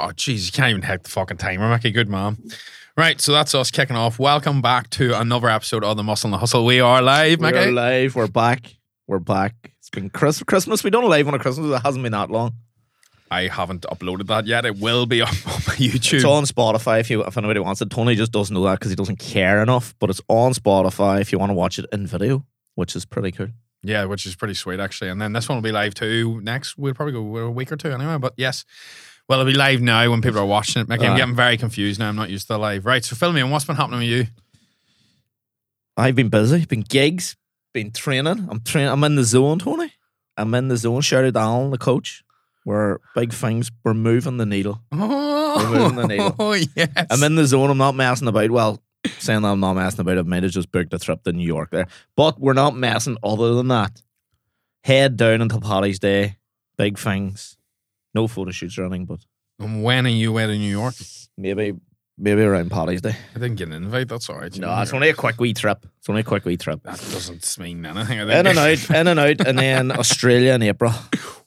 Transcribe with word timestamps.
Oh, 0.00 0.12
jeez, 0.12 0.46
you 0.46 0.52
can't 0.52 0.70
even 0.70 0.82
hit 0.82 1.02
the 1.02 1.10
fucking 1.10 1.38
timer, 1.38 1.68
Mickey. 1.68 1.90
Good 1.90 2.08
man. 2.08 2.38
Right, 2.96 3.20
so 3.20 3.32
that's 3.32 3.52
us 3.52 3.70
kicking 3.72 3.96
off. 3.96 4.20
Welcome 4.20 4.62
back 4.62 4.90
to 4.90 5.18
another 5.18 5.48
episode 5.48 5.82
of 5.82 5.96
the 5.96 6.04
Muscle 6.04 6.28
and 6.28 6.34
the 6.34 6.38
Hustle. 6.38 6.64
We 6.64 6.78
are 6.78 7.02
live, 7.02 7.40
Mickey. 7.40 7.58
We're 7.58 7.72
live. 7.72 8.14
We're 8.14 8.28
back. 8.28 8.76
We're 9.08 9.18
back. 9.18 9.72
It's 9.80 9.90
been 9.90 10.08
Chris- 10.08 10.42
Christmas. 10.44 10.84
We 10.84 10.90
don't 10.90 11.08
live 11.08 11.26
on 11.26 11.34
a 11.34 11.38
Christmas. 11.40 11.68
It 11.72 11.82
hasn't 11.82 12.04
been 12.04 12.12
that 12.12 12.30
long. 12.30 12.52
I 13.28 13.48
haven't 13.48 13.82
uploaded 13.90 14.28
that 14.28 14.46
yet. 14.46 14.64
It 14.64 14.78
will 14.78 15.04
be 15.06 15.20
up 15.20 15.28
on 15.46 15.52
my 15.66 15.74
YouTube. 15.74 16.14
It's 16.14 16.24
on 16.24 16.44
Spotify 16.44 17.00
if 17.00 17.10
you 17.10 17.24
if 17.24 17.36
anybody 17.36 17.58
wants 17.58 17.82
it. 17.82 17.90
Tony 17.90 18.14
just 18.14 18.30
doesn't 18.30 18.54
know 18.54 18.62
that 18.64 18.78
because 18.78 18.90
he 18.90 18.96
doesn't 18.96 19.18
care 19.18 19.60
enough. 19.62 19.94
But 19.98 20.10
it's 20.10 20.20
on 20.28 20.52
Spotify 20.52 21.20
if 21.20 21.32
you 21.32 21.38
want 21.40 21.50
to 21.50 21.54
watch 21.54 21.78
it 21.80 21.86
in 21.92 22.06
video, 22.06 22.46
which 22.76 22.94
is 22.94 23.04
pretty 23.04 23.32
cool. 23.32 23.48
Yeah, 23.82 24.04
which 24.04 24.26
is 24.26 24.34
pretty 24.36 24.54
sweet 24.54 24.80
actually. 24.80 25.10
And 25.10 25.20
then 25.20 25.32
this 25.32 25.48
one 25.48 25.56
will 25.56 25.62
be 25.62 25.72
live 25.72 25.94
too 25.94 26.40
next. 26.42 26.78
We'll 26.78 26.94
probably 26.94 27.12
go 27.12 27.36
a 27.38 27.50
week 27.50 27.70
or 27.72 27.76
two 27.76 27.90
anyway. 27.90 28.16
But 28.18 28.34
yes. 28.36 28.64
Well, 29.28 29.40
it'll 29.40 29.52
be 29.52 29.58
live 29.58 29.82
now 29.82 30.10
when 30.10 30.22
people 30.22 30.40
are 30.40 30.46
watching 30.46 30.80
it. 30.80 30.88
Mickey, 30.88 31.06
I'm 31.06 31.16
getting 31.16 31.34
very 31.34 31.58
confused 31.58 32.00
now. 32.00 32.08
I'm 32.08 32.16
not 32.16 32.30
used 32.30 32.46
to 32.46 32.54
the 32.54 32.58
live. 32.58 32.86
Right, 32.86 33.04
so 33.04 33.14
fill 33.14 33.32
me 33.32 33.42
in. 33.42 33.50
What's 33.50 33.66
been 33.66 33.76
happening 33.76 34.00
with 34.00 34.08
you? 34.08 34.26
I've 35.98 36.14
been 36.14 36.30
busy, 36.30 36.64
been 36.64 36.80
gigs, 36.80 37.36
been 37.74 37.90
training. 37.90 38.48
I'm 38.50 38.60
training. 38.60 38.90
I'm 38.90 39.04
in 39.04 39.16
the 39.16 39.24
zone, 39.24 39.58
Tony. 39.58 39.92
I'm 40.38 40.54
in 40.54 40.68
the 40.68 40.76
zone. 40.76 41.02
Shout 41.02 41.24
out 41.24 41.34
to 41.34 41.40
Alan, 41.40 41.70
the 41.70 41.78
coach. 41.78 42.24
We're 42.64 42.98
big 43.14 43.32
things. 43.34 43.70
We're 43.84 43.94
moving 43.94 44.38
the 44.38 44.46
needle. 44.46 44.80
Oh, 44.92 45.72
moving 45.72 45.96
the 45.96 46.06
needle. 46.06 46.34
oh 46.38 46.52
yes. 46.76 47.06
I'm 47.10 47.22
in 47.22 47.34
the 47.34 47.46
zone. 47.46 47.68
I'm 47.70 47.78
not 47.78 47.96
messing 47.96 48.28
about. 48.28 48.50
Well, 48.50 48.82
saying 49.18 49.42
that 49.42 49.48
I'm 49.48 49.60
not 49.60 49.74
messing 49.74 50.00
about, 50.00 50.16
I 50.18 50.22
might 50.22 50.42
have 50.42 50.52
just 50.52 50.72
booked 50.72 50.94
a 50.94 50.98
trip 50.98 51.22
to 51.24 51.32
New 51.32 51.46
York 51.46 51.70
there. 51.70 51.86
But 52.16 52.40
we're 52.40 52.54
not 52.54 52.76
messing 52.76 53.18
other 53.22 53.54
than 53.54 53.68
that. 53.68 54.02
Head 54.84 55.18
down 55.18 55.42
until 55.42 55.60
Paddy's 55.60 55.98
Day. 55.98 56.36
Big 56.78 56.98
things. 56.98 57.57
No 58.18 58.26
photo 58.28 58.50
shoots 58.50 58.76
or 58.78 58.84
anything, 58.84 59.04
but 59.06 59.20
And 59.60 59.82
when 59.82 60.06
are 60.06 60.10
you 60.22 60.30
away 60.30 60.46
to 60.46 60.56
New 60.56 60.70
York? 60.80 60.94
maybe 61.36 61.74
maybe 62.20 62.42
around 62.42 62.70
Paddy's 62.70 63.00
Day. 63.00 63.14
I 63.34 63.38
didn't 63.38 63.56
get 63.56 63.68
an 63.68 63.74
invite. 63.74 64.08
That's 64.08 64.28
all 64.28 64.38
right. 64.38 64.52
You 64.54 64.60
No, 64.62 64.74
know, 64.74 64.82
it's 64.82 64.92
only 64.92 65.08
a 65.08 65.14
quick 65.14 65.38
wee 65.38 65.54
trip. 65.54 65.86
It's 65.98 66.08
only 66.08 66.22
a 66.22 66.24
quick 66.32 66.44
wee 66.44 66.56
trip. 66.56 66.82
that 66.82 66.98
doesn't 67.12 67.58
mean 67.60 67.86
anything. 67.86 68.18
I 68.20 68.26
think. 68.26 68.40
In 68.40 68.46
and 68.48 68.58
out, 68.58 68.90
in 68.90 69.06
and 69.06 69.20
out, 69.20 69.40
and 69.46 69.58
then 69.58 69.92
Australia 70.02 70.52
in 70.54 70.62
April. 70.62 70.92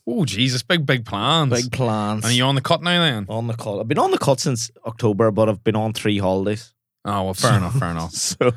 Oh 0.07 0.23
Jesus, 0.25 0.63
big 0.63 0.85
big 0.85 1.05
plans. 1.05 1.51
Big 1.53 1.71
plans. 1.73 2.23
And 2.23 2.31
are 2.31 2.35
you 2.35 2.45
on 2.45 2.55
the 2.55 2.61
cut 2.61 2.81
now 2.81 2.99
then? 3.01 3.25
on 3.29 3.47
the 3.47 3.53
cut. 3.53 3.79
I've 3.79 3.87
been 3.87 3.99
on 3.99 4.11
the 4.11 4.17
cut 4.17 4.39
since 4.39 4.71
October, 4.85 5.29
but 5.31 5.49
I've 5.49 5.63
been 5.63 5.75
on 5.75 5.91
three 5.93 6.17
holidays. 6.19 6.73
Oh 7.05 7.23
well, 7.25 7.33
fair 7.33 7.57
enough, 7.57 7.75
fair 7.77 7.91
enough. 7.95 8.11
So, 8.13 8.51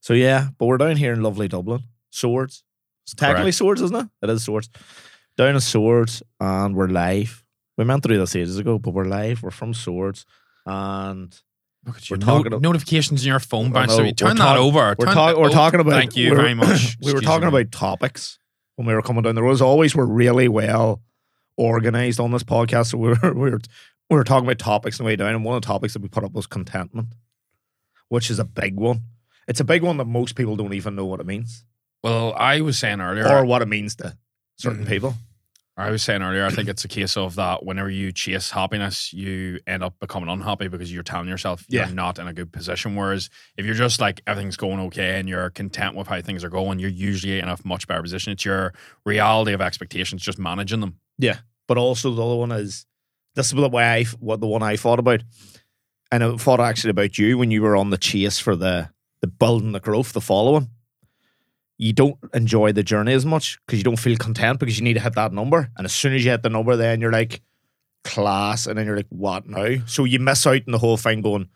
so 0.00 0.14
yeah, 0.14 0.48
but 0.58 0.66
we're 0.66 0.78
down 0.78 0.96
here 0.96 1.12
in 1.12 1.22
lovely 1.22 1.48
Dublin. 1.48 1.82
Swords. 2.10 2.62
It's 3.04 3.14
technically 3.14 3.44
Correct. 3.44 3.56
Swords, 3.56 3.82
isn't 3.82 3.96
it? 3.96 4.06
It 4.22 4.30
is 4.30 4.44
Swords. 4.44 4.68
Down 5.38 5.54
in 5.54 5.60
Swords, 5.60 6.20
and 6.40 6.74
we're 6.74 6.88
live. 6.88 7.44
We 7.76 7.84
meant 7.84 8.02
to 8.02 8.08
do 8.08 8.18
this 8.18 8.34
ages 8.34 8.58
ago, 8.58 8.76
but 8.80 8.90
we're 8.90 9.04
live. 9.04 9.40
We're 9.40 9.52
from 9.52 9.72
Swords, 9.72 10.26
and 10.66 11.32
Look 11.86 11.96
at 11.98 12.10
We're 12.10 12.16
you. 12.16 12.22
talking 12.22 12.50
No- 12.50 12.58
notifications 12.58 13.22
in 13.22 13.28
your 13.28 13.38
phone 13.38 13.70
bounce. 13.70 13.92
know. 13.92 13.98
to 13.98 14.02
me. 14.02 14.12
Turn 14.12 14.36
that 14.36 14.56
over. 14.56 14.96
we're, 14.98 15.06
talk- 15.06 15.36
we're 15.36 15.46
oh, 15.46 15.52
talking 15.52 15.78
about. 15.78 15.92
Thank 15.92 16.16
you 16.16 16.34
very 16.34 16.54
much. 16.54 16.98
we 17.02 17.14
were 17.14 17.20
talking 17.20 17.48
me. 17.50 17.60
about 17.60 17.70
topics 17.70 18.40
when 18.74 18.86
we 18.88 18.94
were 18.94 19.00
coming 19.00 19.22
down. 19.22 19.36
There 19.36 19.44
was 19.44 19.62
always 19.62 19.94
we're 19.94 20.06
really 20.06 20.48
well 20.48 21.02
organized 21.56 22.18
on 22.18 22.32
this 22.32 22.42
podcast, 22.42 22.88
so 22.88 22.98
we 22.98 23.08
were 23.10 23.16
we 23.32 23.50
were 23.50 23.60
we 24.10 24.16
were 24.16 24.24
talking 24.24 24.44
about 24.44 24.58
topics 24.58 24.98
on 24.98 25.04
the 25.04 25.06
way 25.06 25.16
down, 25.16 25.36
and 25.36 25.44
one 25.44 25.54
of 25.54 25.62
the 25.62 25.66
topics 25.66 25.92
that 25.92 26.02
we 26.02 26.08
put 26.08 26.24
up 26.24 26.32
was 26.32 26.48
contentment, 26.48 27.08
which 28.08 28.28
is 28.28 28.40
a 28.40 28.44
big 28.44 28.74
one. 28.74 29.02
It's 29.46 29.60
a 29.60 29.64
big 29.64 29.82
one 29.82 29.98
that 29.98 30.06
most 30.06 30.34
people 30.34 30.56
don't 30.56 30.74
even 30.74 30.96
know 30.96 31.06
what 31.06 31.20
it 31.20 31.26
means 31.26 31.64
Well, 32.02 32.34
I 32.34 32.60
was 32.60 32.76
saying 32.76 33.00
earlier, 33.00 33.26
or 33.26 33.44
what 33.46 33.62
it 33.62 33.68
means 33.68 33.94
to 33.96 34.18
certain 34.56 34.84
people. 34.84 35.14
I 35.78 35.90
was 35.90 36.02
saying 36.02 36.22
earlier, 36.22 36.44
I 36.44 36.50
think 36.50 36.68
it's 36.68 36.84
a 36.84 36.88
case 36.88 37.16
of 37.16 37.36
that 37.36 37.64
whenever 37.64 37.88
you 37.88 38.10
chase 38.10 38.50
happiness, 38.50 39.12
you 39.12 39.60
end 39.64 39.84
up 39.84 39.94
becoming 40.00 40.28
unhappy 40.28 40.66
because 40.66 40.92
you're 40.92 41.04
telling 41.04 41.28
yourself 41.28 41.64
Yeah. 41.68 41.86
you're 41.86 41.94
not 41.94 42.18
in 42.18 42.26
a 42.26 42.32
good 42.32 42.52
position. 42.52 42.96
Whereas 42.96 43.30
if 43.56 43.64
you're 43.64 43.76
just 43.76 44.00
like 44.00 44.20
everything's 44.26 44.56
going 44.56 44.80
okay 44.80 45.20
and 45.20 45.28
you're 45.28 45.50
content 45.50 45.94
with 45.94 46.08
how 46.08 46.20
things 46.20 46.42
are 46.42 46.48
going, 46.50 46.80
you're 46.80 46.90
usually 46.90 47.38
in 47.38 47.48
a 47.48 47.56
much 47.64 47.86
better 47.86 48.02
position. 48.02 48.32
It's 48.32 48.44
your 48.44 48.74
reality 49.06 49.52
of 49.52 49.60
expectations, 49.60 50.20
just 50.22 50.38
managing 50.38 50.80
them. 50.80 50.98
Yeah. 51.16 51.38
But 51.68 51.78
also 51.78 52.12
the 52.12 52.26
other 52.26 52.34
one 52.36 52.50
is 52.50 52.84
this 53.36 53.46
is 53.46 53.52
the 53.52 53.68
way 53.68 53.84
I 53.84 54.04
what 54.18 54.40
the 54.40 54.48
one 54.48 54.64
I 54.64 54.76
thought 54.76 54.98
about, 54.98 55.22
and 56.10 56.24
I 56.24 56.36
thought 56.38 56.58
actually 56.60 56.90
about 56.90 57.18
you 57.18 57.38
when 57.38 57.52
you 57.52 57.62
were 57.62 57.76
on 57.76 57.90
the 57.90 57.98
chase 57.98 58.40
for 58.40 58.56
the 58.56 58.90
the 59.20 59.28
building 59.28 59.72
the 59.72 59.80
growth, 59.80 60.12
the 60.12 60.20
following. 60.20 60.70
You 61.78 61.92
don't 61.92 62.18
enjoy 62.34 62.72
the 62.72 62.82
journey 62.82 63.12
as 63.12 63.24
much 63.24 63.58
because 63.64 63.78
you 63.78 63.84
don't 63.84 63.98
feel 63.98 64.16
content 64.16 64.58
because 64.58 64.78
you 64.78 64.84
need 64.84 64.94
to 64.94 65.00
hit 65.00 65.14
that 65.14 65.32
number, 65.32 65.70
and 65.76 65.84
as 65.84 65.92
soon 65.92 66.12
as 66.14 66.24
you 66.24 66.30
hit 66.30 66.42
the 66.42 66.50
number, 66.50 66.76
then 66.76 67.00
you're 67.00 67.12
like 67.12 67.40
class, 68.04 68.66
and 68.66 68.76
then 68.76 68.86
you're 68.86 68.96
like 68.96 69.06
what 69.10 69.46
now? 69.46 69.76
So 69.86 70.04
you 70.04 70.18
miss 70.18 70.46
out 70.46 70.62
on 70.66 70.72
the 70.72 70.78
whole 70.78 70.96
thing 70.96 71.22
going 71.22 71.48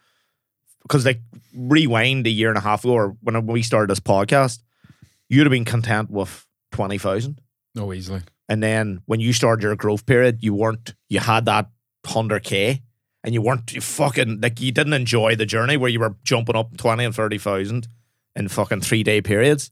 because 0.83 1.05
like 1.05 1.21
rewind 1.55 2.27
a 2.27 2.31
year 2.31 2.49
and 2.49 2.59
a 2.59 2.63
half 2.63 2.85
ago 2.85 2.95
or 2.95 3.17
when 3.23 3.47
we 3.47 3.63
started 3.63 3.91
this 3.91 4.01
podcast, 4.01 4.61
you'd 5.29 5.47
have 5.47 5.51
been 5.51 5.65
content 5.65 6.11
with 6.11 6.47
twenty 6.71 6.99
thousand. 6.99 7.41
No, 7.75 7.93
easily. 7.93 8.23
And 8.49 8.63
then 8.63 9.01
when 9.07 9.21
you 9.21 9.33
started 9.33 9.63
your 9.63 9.77
growth 9.77 10.05
period, 10.05 10.43
you 10.43 10.53
weren't, 10.55 10.95
you 11.09 11.21
had 11.21 11.47
that 11.47 11.71
100K 12.05 12.83
and 13.25 13.33
you 13.33 13.41
weren't, 13.41 13.73
you 13.73 13.81
fucking, 13.81 14.41
like, 14.43 14.61
you 14.61 14.73
didn't 14.73 14.93
enjoy 14.93 15.37
the 15.37 15.47
journey 15.47 15.77
where 15.77 15.89
you 15.89 16.01
were 16.01 16.17
jumping 16.23 16.57
up 16.57 16.77
20 16.77 17.05
and 17.05 17.15
30,000 17.15 17.89
in 18.37 18.49
fucking 18.49 18.83
three 18.83 19.03
day 19.03 19.23
periods. 19.23 19.71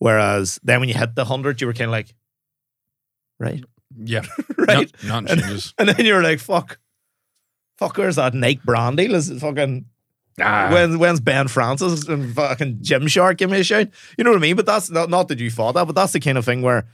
Whereas 0.00 0.58
then 0.64 0.80
when 0.80 0.88
you 0.88 0.94
hit 0.96 1.14
the 1.14 1.22
100, 1.24 1.60
you 1.60 1.68
were 1.68 1.72
kind 1.72 1.88
of 1.88 1.92
like, 1.92 2.14
right, 3.38 3.62
Yeah. 3.96 4.22
right. 4.58 4.90
Not, 5.04 5.24
not 5.24 5.30
And- 5.30 5.40
changes. 5.40 5.74
And 5.78 5.88
then 5.90 6.04
you 6.04 6.14
were 6.14 6.22
like, 6.22 6.40
fuck, 6.40 6.78
fuck, 7.78 7.96
where's 7.96 8.16
that 8.16 8.34
Nike 8.34 8.60
brand 8.64 8.96
deal? 8.96 9.14
Is 9.14 9.30
it 9.30 9.38
fucking, 9.40 9.84
Ah, 10.40 10.70
when, 10.72 10.98
when's 10.98 11.20
Ben 11.20 11.48
Francis 11.48 12.08
and 12.08 12.34
fucking 12.34 12.78
Gymshark 12.78 13.36
give 13.36 13.50
me 13.50 13.60
a 13.60 13.64
shout? 13.64 13.88
You 14.16 14.24
know 14.24 14.30
what 14.30 14.38
I 14.38 14.40
mean? 14.40 14.56
But 14.56 14.66
that's 14.66 14.90
not, 14.90 15.10
not 15.10 15.28
that 15.28 15.38
you 15.38 15.50
thought 15.50 15.72
that, 15.72 15.84
but 15.86 15.94
that's 15.94 16.12
the 16.12 16.20
kind 16.20 16.38
of 16.38 16.44
thing 16.46 16.62
where 16.62 16.86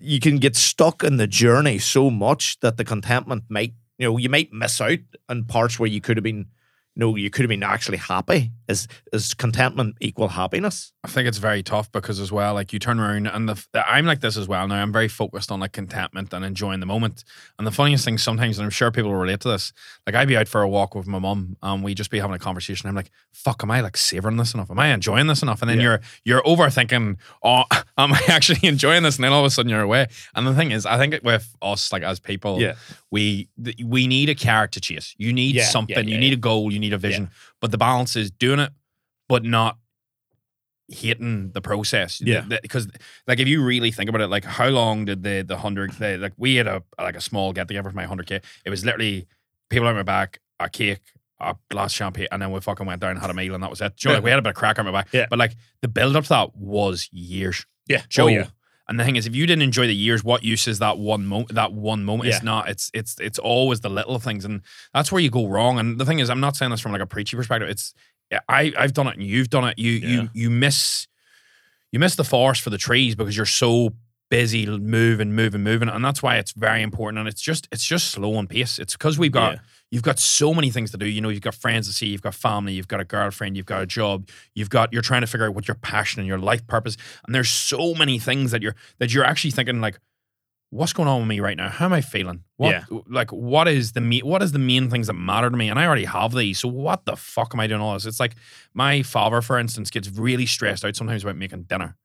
you 0.00 0.20
can 0.20 0.36
get 0.36 0.54
stuck 0.54 1.02
in 1.02 1.16
the 1.16 1.26
journey 1.26 1.78
so 1.78 2.10
much 2.10 2.60
that 2.60 2.76
the 2.76 2.84
contentment 2.84 3.44
might, 3.48 3.72
you 3.98 4.06
know, 4.06 4.16
you 4.18 4.28
might 4.28 4.52
miss 4.52 4.80
out 4.80 4.98
on 5.30 5.44
parts 5.44 5.78
where 5.78 5.88
you 5.88 6.00
could 6.00 6.16
have 6.18 6.24
been, 6.24 6.46
know, 6.94 7.16
you 7.16 7.30
could 7.30 7.42
have 7.42 7.48
been 7.48 7.62
actually 7.62 7.98
happy. 7.98 8.50
Is 8.68 8.86
is 9.12 9.34
contentment 9.34 9.96
equal 10.00 10.28
happiness? 10.28 10.92
I 11.04 11.08
think 11.08 11.26
it's 11.28 11.38
very 11.38 11.62
tough 11.62 11.90
because 11.92 12.20
as 12.20 12.30
well, 12.30 12.54
like 12.54 12.72
you 12.72 12.78
turn 12.78 13.00
around 13.00 13.26
and 13.26 13.48
the, 13.48 13.66
I'm 13.86 14.06
like 14.06 14.20
this 14.20 14.36
as 14.36 14.46
well 14.48 14.66
now. 14.68 14.76
I'm 14.82 14.92
very 14.92 15.08
focused 15.08 15.50
on 15.50 15.60
like 15.60 15.72
contentment 15.72 16.32
and 16.32 16.44
enjoying 16.44 16.80
the 16.80 16.86
moment. 16.86 17.24
And 17.58 17.66
the 17.66 17.70
funniest 17.72 18.04
thing 18.04 18.18
sometimes, 18.18 18.58
and 18.58 18.64
I'm 18.64 18.70
sure 18.70 18.90
people 18.90 19.10
will 19.10 19.18
relate 19.18 19.40
to 19.40 19.48
this, 19.48 19.72
like 20.06 20.14
I'd 20.14 20.28
be 20.28 20.36
out 20.36 20.48
for 20.48 20.62
a 20.62 20.68
walk 20.68 20.94
with 20.94 21.06
my 21.06 21.18
mum 21.18 21.56
and 21.62 21.82
we 21.82 21.94
just 21.94 22.10
be 22.10 22.18
having 22.20 22.36
a 22.36 22.38
conversation. 22.38 22.88
I'm 22.88 22.94
like, 22.94 23.10
fuck, 23.32 23.62
am 23.62 23.70
I 23.70 23.80
like 23.80 23.96
savoring 23.96 24.36
this 24.36 24.54
enough? 24.54 24.70
Am 24.70 24.78
I 24.78 24.88
enjoying 24.88 25.26
this 25.26 25.42
enough? 25.42 25.60
And 25.60 25.68
then 25.70 25.78
Yeah. 25.78 25.82
you're 25.84 26.00
you're 26.24 26.42
overthinking, 26.42 27.16
oh, 27.42 27.64
am 27.98 28.12
I 28.12 28.20
actually 28.28 28.60
enjoying 28.68 29.02
this? 29.02 29.16
And 29.16 29.24
then 29.24 29.32
all 29.32 29.40
of 29.40 29.46
a 29.46 29.50
sudden 29.50 29.70
you're 29.70 29.80
away. 29.80 30.06
And 30.34 30.46
the 30.46 30.54
thing 30.54 30.70
is, 30.70 30.86
I 30.86 30.98
think 30.98 31.18
with 31.24 31.54
us, 31.60 31.92
like 31.92 32.02
as 32.04 32.20
people, 32.20 32.60
we 33.12 33.48
th- 33.62 33.76
we 33.84 34.08
need 34.08 34.28
a 34.28 34.34
character 34.34 34.80
chase. 34.80 35.14
You 35.18 35.32
need 35.32 35.54
Yeah, 35.54 35.62
yeah, 35.62 35.68
something. 35.68 35.96
yeah, 36.08 36.14
you 36.14 36.18
need 36.18 36.32
a 36.32 36.36
goal. 36.36 36.72
You 36.72 36.80
need 36.80 36.92
a 36.92 36.98
vision. 36.98 37.30
But 37.60 37.70
the 37.70 37.78
balance 37.78 38.16
is 38.16 38.30
doing 38.32 38.58
it, 38.58 38.72
but 39.28 39.44
not 39.44 39.78
hating 40.88 41.52
the 41.52 41.60
process. 41.60 42.20
Yeah. 42.20 42.44
Because 42.62 42.88
like 43.26 43.38
if 43.40 43.48
you 43.48 43.62
really 43.62 43.90
think 43.90 44.08
about 44.10 44.20
it, 44.20 44.28
like 44.28 44.44
how 44.44 44.68
long 44.68 45.04
did 45.04 45.22
the 45.22 45.44
the 45.46 45.56
hundred 45.58 45.92
the, 45.92 46.18
like 46.18 46.32
we 46.36 46.56
had 46.56 46.66
a 46.66 46.82
like 46.98 47.16
a 47.16 47.20
small 47.20 47.52
get 47.52 47.68
together 47.68 47.90
for 47.90 47.96
my 47.96 48.04
hundred 48.04 48.26
k. 48.26 48.40
It 48.64 48.70
was 48.70 48.84
literally 48.84 49.26
people 49.70 49.86
on 49.88 49.94
my 49.94 50.02
back, 50.02 50.40
a 50.60 50.68
cake. 50.68 51.00
A 51.44 51.56
glass 51.70 51.90
of 51.92 51.96
champagne, 51.96 52.28
and 52.30 52.40
then 52.40 52.52
we 52.52 52.60
fucking 52.60 52.86
went 52.86 53.00
down 53.00 53.10
and 53.10 53.18
had 53.18 53.28
a 53.28 53.34
meal, 53.34 53.52
and 53.54 53.64
that 53.64 53.70
was 53.70 53.80
it. 53.80 53.96
Joe, 53.96 54.12
like 54.12 54.22
we 54.22 54.30
had 54.30 54.38
a 54.38 54.42
bit 54.42 54.50
of 54.50 54.54
crack 54.54 54.78
on 54.78 54.84
my 54.84 54.92
back, 54.92 55.08
Yeah. 55.12 55.26
but 55.28 55.40
like 55.40 55.56
the 55.80 55.88
build 55.88 56.14
up 56.14 56.22
to 56.22 56.28
that 56.28 56.54
was 56.54 57.08
years. 57.10 57.66
Yeah. 57.88 58.02
Oh, 58.02 58.06
Joe. 58.08 58.24
Oh, 58.26 58.28
yeah. 58.28 58.46
And 58.88 58.98
the 58.98 59.04
thing 59.04 59.16
is, 59.16 59.26
if 59.26 59.34
you 59.34 59.46
didn't 59.46 59.62
enjoy 59.62 59.86
the 59.86 59.94
years, 59.94 60.24
what 60.24 60.42
use 60.42 60.66
is 60.66 60.80
that 60.80 60.98
one 60.98 61.24
moment? 61.26 61.54
That 61.54 61.72
one 61.72 62.04
moment. 62.04 62.28
It's 62.28 62.42
not. 62.42 62.68
It's 62.68 62.90
it's 62.92 63.16
it's 63.20 63.38
always 63.38 63.80
the 63.80 63.88
little 63.88 64.18
things, 64.18 64.44
and 64.44 64.60
that's 64.92 65.12
where 65.12 65.20
you 65.22 65.30
go 65.30 65.46
wrong. 65.46 65.78
And 65.78 65.98
the 66.00 66.04
thing 66.04 66.18
is, 66.18 66.28
I'm 66.30 66.40
not 66.40 66.56
saying 66.56 66.70
this 66.72 66.80
from 66.80 66.92
like 66.92 67.00
a 67.00 67.06
preachy 67.06 67.36
perspective. 67.36 67.68
It's 67.70 67.94
I 68.48 68.72
I've 68.76 68.92
done 68.92 69.06
it, 69.06 69.16
and 69.16 69.22
you've 69.26 69.50
done 69.50 69.64
it. 69.64 69.78
You 69.78 69.92
Yeah. 69.92 70.08
you 70.08 70.28
you 70.34 70.50
miss 70.50 71.06
you 71.92 71.98
miss 72.00 72.16
the 72.16 72.24
forest 72.24 72.62
for 72.62 72.70
the 72.70 72.78
trees 72.78 73.14
because 73.14 73.36
you're 73.36 73.46
so 73.46 73.90
busy 74.30 74.66
moving, 74.66 75.34
moving, 75.34 75.62
moving, 75.62 75.88
and 75.88 76.02
that's 76.04 76.22
why 76.22 76.36
it's 76.38 76.52
very 76.52 76.82
important. 76.82 77.18
And 77.20 77.28
it's 77.28 77.42
just 77.42 77.68
it's 77.70 77.84
just 77.84 78.10
slow 78.10 78.38
and 78.38 78.48
pace. 78.48 78.78
It's 78.78 78.94
because 78.94 79.18
we've 79.18 79.32
got 79.32 79.54
Yeah. 79.54 79.58
You've 79.92 80.02
got 80.02 80.18
so 80.18 80.52
many 80.54 80.70
things 80.70 80.90
to 80.90 80.96
do. 80.96 81.06
You 81.06 81.20
know, 81.20 81.28
you've 81.28 81.42
got 81.42 81.54
friends 81.54 81.86
to 81.86 81.92
see, 81.92 82.06
you've 82.06 82.22
got 82.22 82.34
family, 82.34 82.72
you've 82.72 82.88
got 82.88 82.98
a 82.98 83.04
girlfriend, 83.04 83.56
you've 83.56 83.66
got 83.66 83.82
a 83.82 83.86
job, 83.86 84.28
you've 84.54 84.70
got 84.70 84.92
you're 84.92 85.02
trying 85.02 85.20
to 85.20 85.26
figure 85.28 85.46
out 85.46 85.54
what 85.54 85.68
your 85.68 85.76
passion 85.76 86.18
and 86.18 86.26
your 86.26 86.38
life 86.38 86.66
purpose. 86.66 86.96
And 87.26 87.34
there's 87.34 87.50
so 87.50 87.94
many 87.94 88.18
things 88.18 88.50
that 88.50 88.62
you're 88.62 88.74
that 88.98 89.12
you're 89.12 89.24
actually 89.24 89.52
thinking 89.52 89.80
like, 89.80 90.00
what's 90.70 90.94
going 90.94 91.08
on 91.08 91.20
with 91.20 91.28
me 91.28 91.40
right 91.40 91.56
now? 91.56 91.68
How 91.68 91.84
am 91.84 91.92
I 91.92 92.00
feeling? 92.00 92.44
What 92.56 92.70
Yeah. 92.70 92.84
like 93.06 93.30
what 93.30 93.68
is 93.68 93.92
the 93.92 94.00
me 94.00 94.20
what 94.20 94.42
is 94.42 94.52
the 94.52 94.58
main 94.58 94.88
things 94.88 95.08
that 95.08 95.12
matter 95.12 95.50
to 95.50 95.56
me? 95.56 95.68
And 95.68 95.78
I 95.78 95.86
already 95.86 96.06
have 96.06 96.32
these. 96.32 96.58
So 96.58 96.68
what 96.68 97.04
the 97.04 97.14
fuck 97.14 97.54
am 97.54 97.60
I 97.60 97.66
doing 97.66 97.82
all 97.82 97.92
this? 97.92 98.06
It's 98.06 98.18
like 98.18 98.34
my 98.72 99.02
father, 99.02 99.42
for 99.42 99.58
instance, 99.58 99.90
gets 99.90 100.08
really 100.08 100.46
stressed 100.46 100.84
out 100.84 100.96
sometimes 100.96 101.22
about 101.22 101.36
making 101.36 101.64
dinner. 101.64 101.96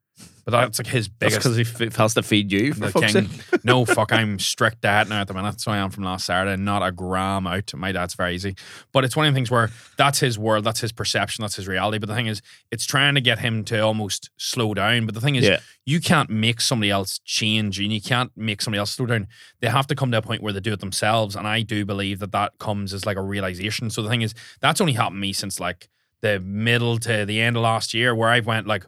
But 0.46 0.52
that's 0.52 0.80
like 0.80 0.88
his 0.88 1.10
That's 1.20 1.36
biggest 1.36 1.58
because 1.58 1.78
he 1.78 1.86
f- 1.88 1.96
has 1.98 2.14
to 2.14 2.24
feed 2.24 2.54
you. 2.54 2.74
For 2.74 2.90
fuck's 2.90 3.12
sake. 3.12 3.28
no, 3.66 3.84
fuck, 3.86 4.14
I'm 4.14 4.40
strict 4.40 4.80
diet 4.80 5.10
now 5.10 5.20
at 5.20 5.28
the 5.28 5.34
minute. 5.34 5.60
So 5.60 5.74
I 5.74 5.78
am 5.78 5.90
from 5.90 6.06
last 6.06 6.26
Saturday. 6.26 6.56
Not 6.62 6.88
a 6.88 6.92
gram 6.94 7.46
out. 7.46 7.74
My 7.76 7.92
dad's 7.92 8.14
very 8.14 8.34
easy. 8.34 8.56
But 8.94 9.04
it's 9.04 9.14
one 9.14 9.28
of 9.28 9.34
the 9.34 9.38
things 9.38 9.52
where 9.52 9.70
that's 9.98 10.20
his 10.22 10.40
world, 10.40 10.64
that's 10.64 10.80
his 10.80 10.94
perception, 10.94 11.42
that's 11.44 11.58
his 11.58 11.68
reality. 11.68 11.98
But 11.98 12.08
the 12.08 12.16
thing 12.16 12.28
is, 12.28 12.42
it's 12.72 12.86
trying 12.86 13.16
to 13.16 13.22
get 13.22 13.40
him 13.40 13.66
to 13.66 13.80
almost 13.82 14.30
slow 14.38 14.74
down. 14.74 15.06
But 15.06 15.16
the 15.16 15.22
thing 15.22 15.36
is, 15.36 15.44
Yeah. 15.44 15.60
you 15.86 16.00
can't 16.00 16.30
make 16.30 16.62
somebody 16.62 16.92
else 16.92 17.20
change 17.26 17.78
and 17.80 17.92
you 17.92 18.00
can't 18.02 18.32
make 18.38 18.62
somebody 18.62 18.80
else 18.80 18.92
slow 18.92 19.06
down. 19.06 19.28
They 19.60 19.68
have 19.68 19.88
to 19.88 19.96
come 19.96 20.12
to 20.12 20.18
a 20.20 20.22
point 20.22 20.42
where 20.42 20.54
they 20.54 20.62
do 20.62 20.72
it 20.72 20.80
themselves. 20.80 21.36
And 21.36 21.46
I 21.46 21.62
do 21.62 21.84
believe 21.84 22.20
that 22.20 22.32
that 22.32 22.54
comes 22.58 22.94
as 22.94 23.06
like 23.06 23.18
a 23.18 23.22
realization. 23.22 23.90
So 23.90 24.02
the 24.02 24.08
thing 24.10 24.22
is, 24.22 24.34
that's 24.62 24.80
only 24.80 24.94
happened 24.94 25.18
to 25.18 25.22
me 25.22 25.34
since 25.34 25.60
like 25.60 25.90
the 26.22 26.40
middle 26.40 26.98
to 27.00 27.26
the 27.26 27.42
end 27.42 27.58
of 27.58 27.64
last 27.64 27.94
year 27.94 28.16
where 28.16 28.30
I've 28.30 28.46
went 28.48 28.66
like, 28.66 28.86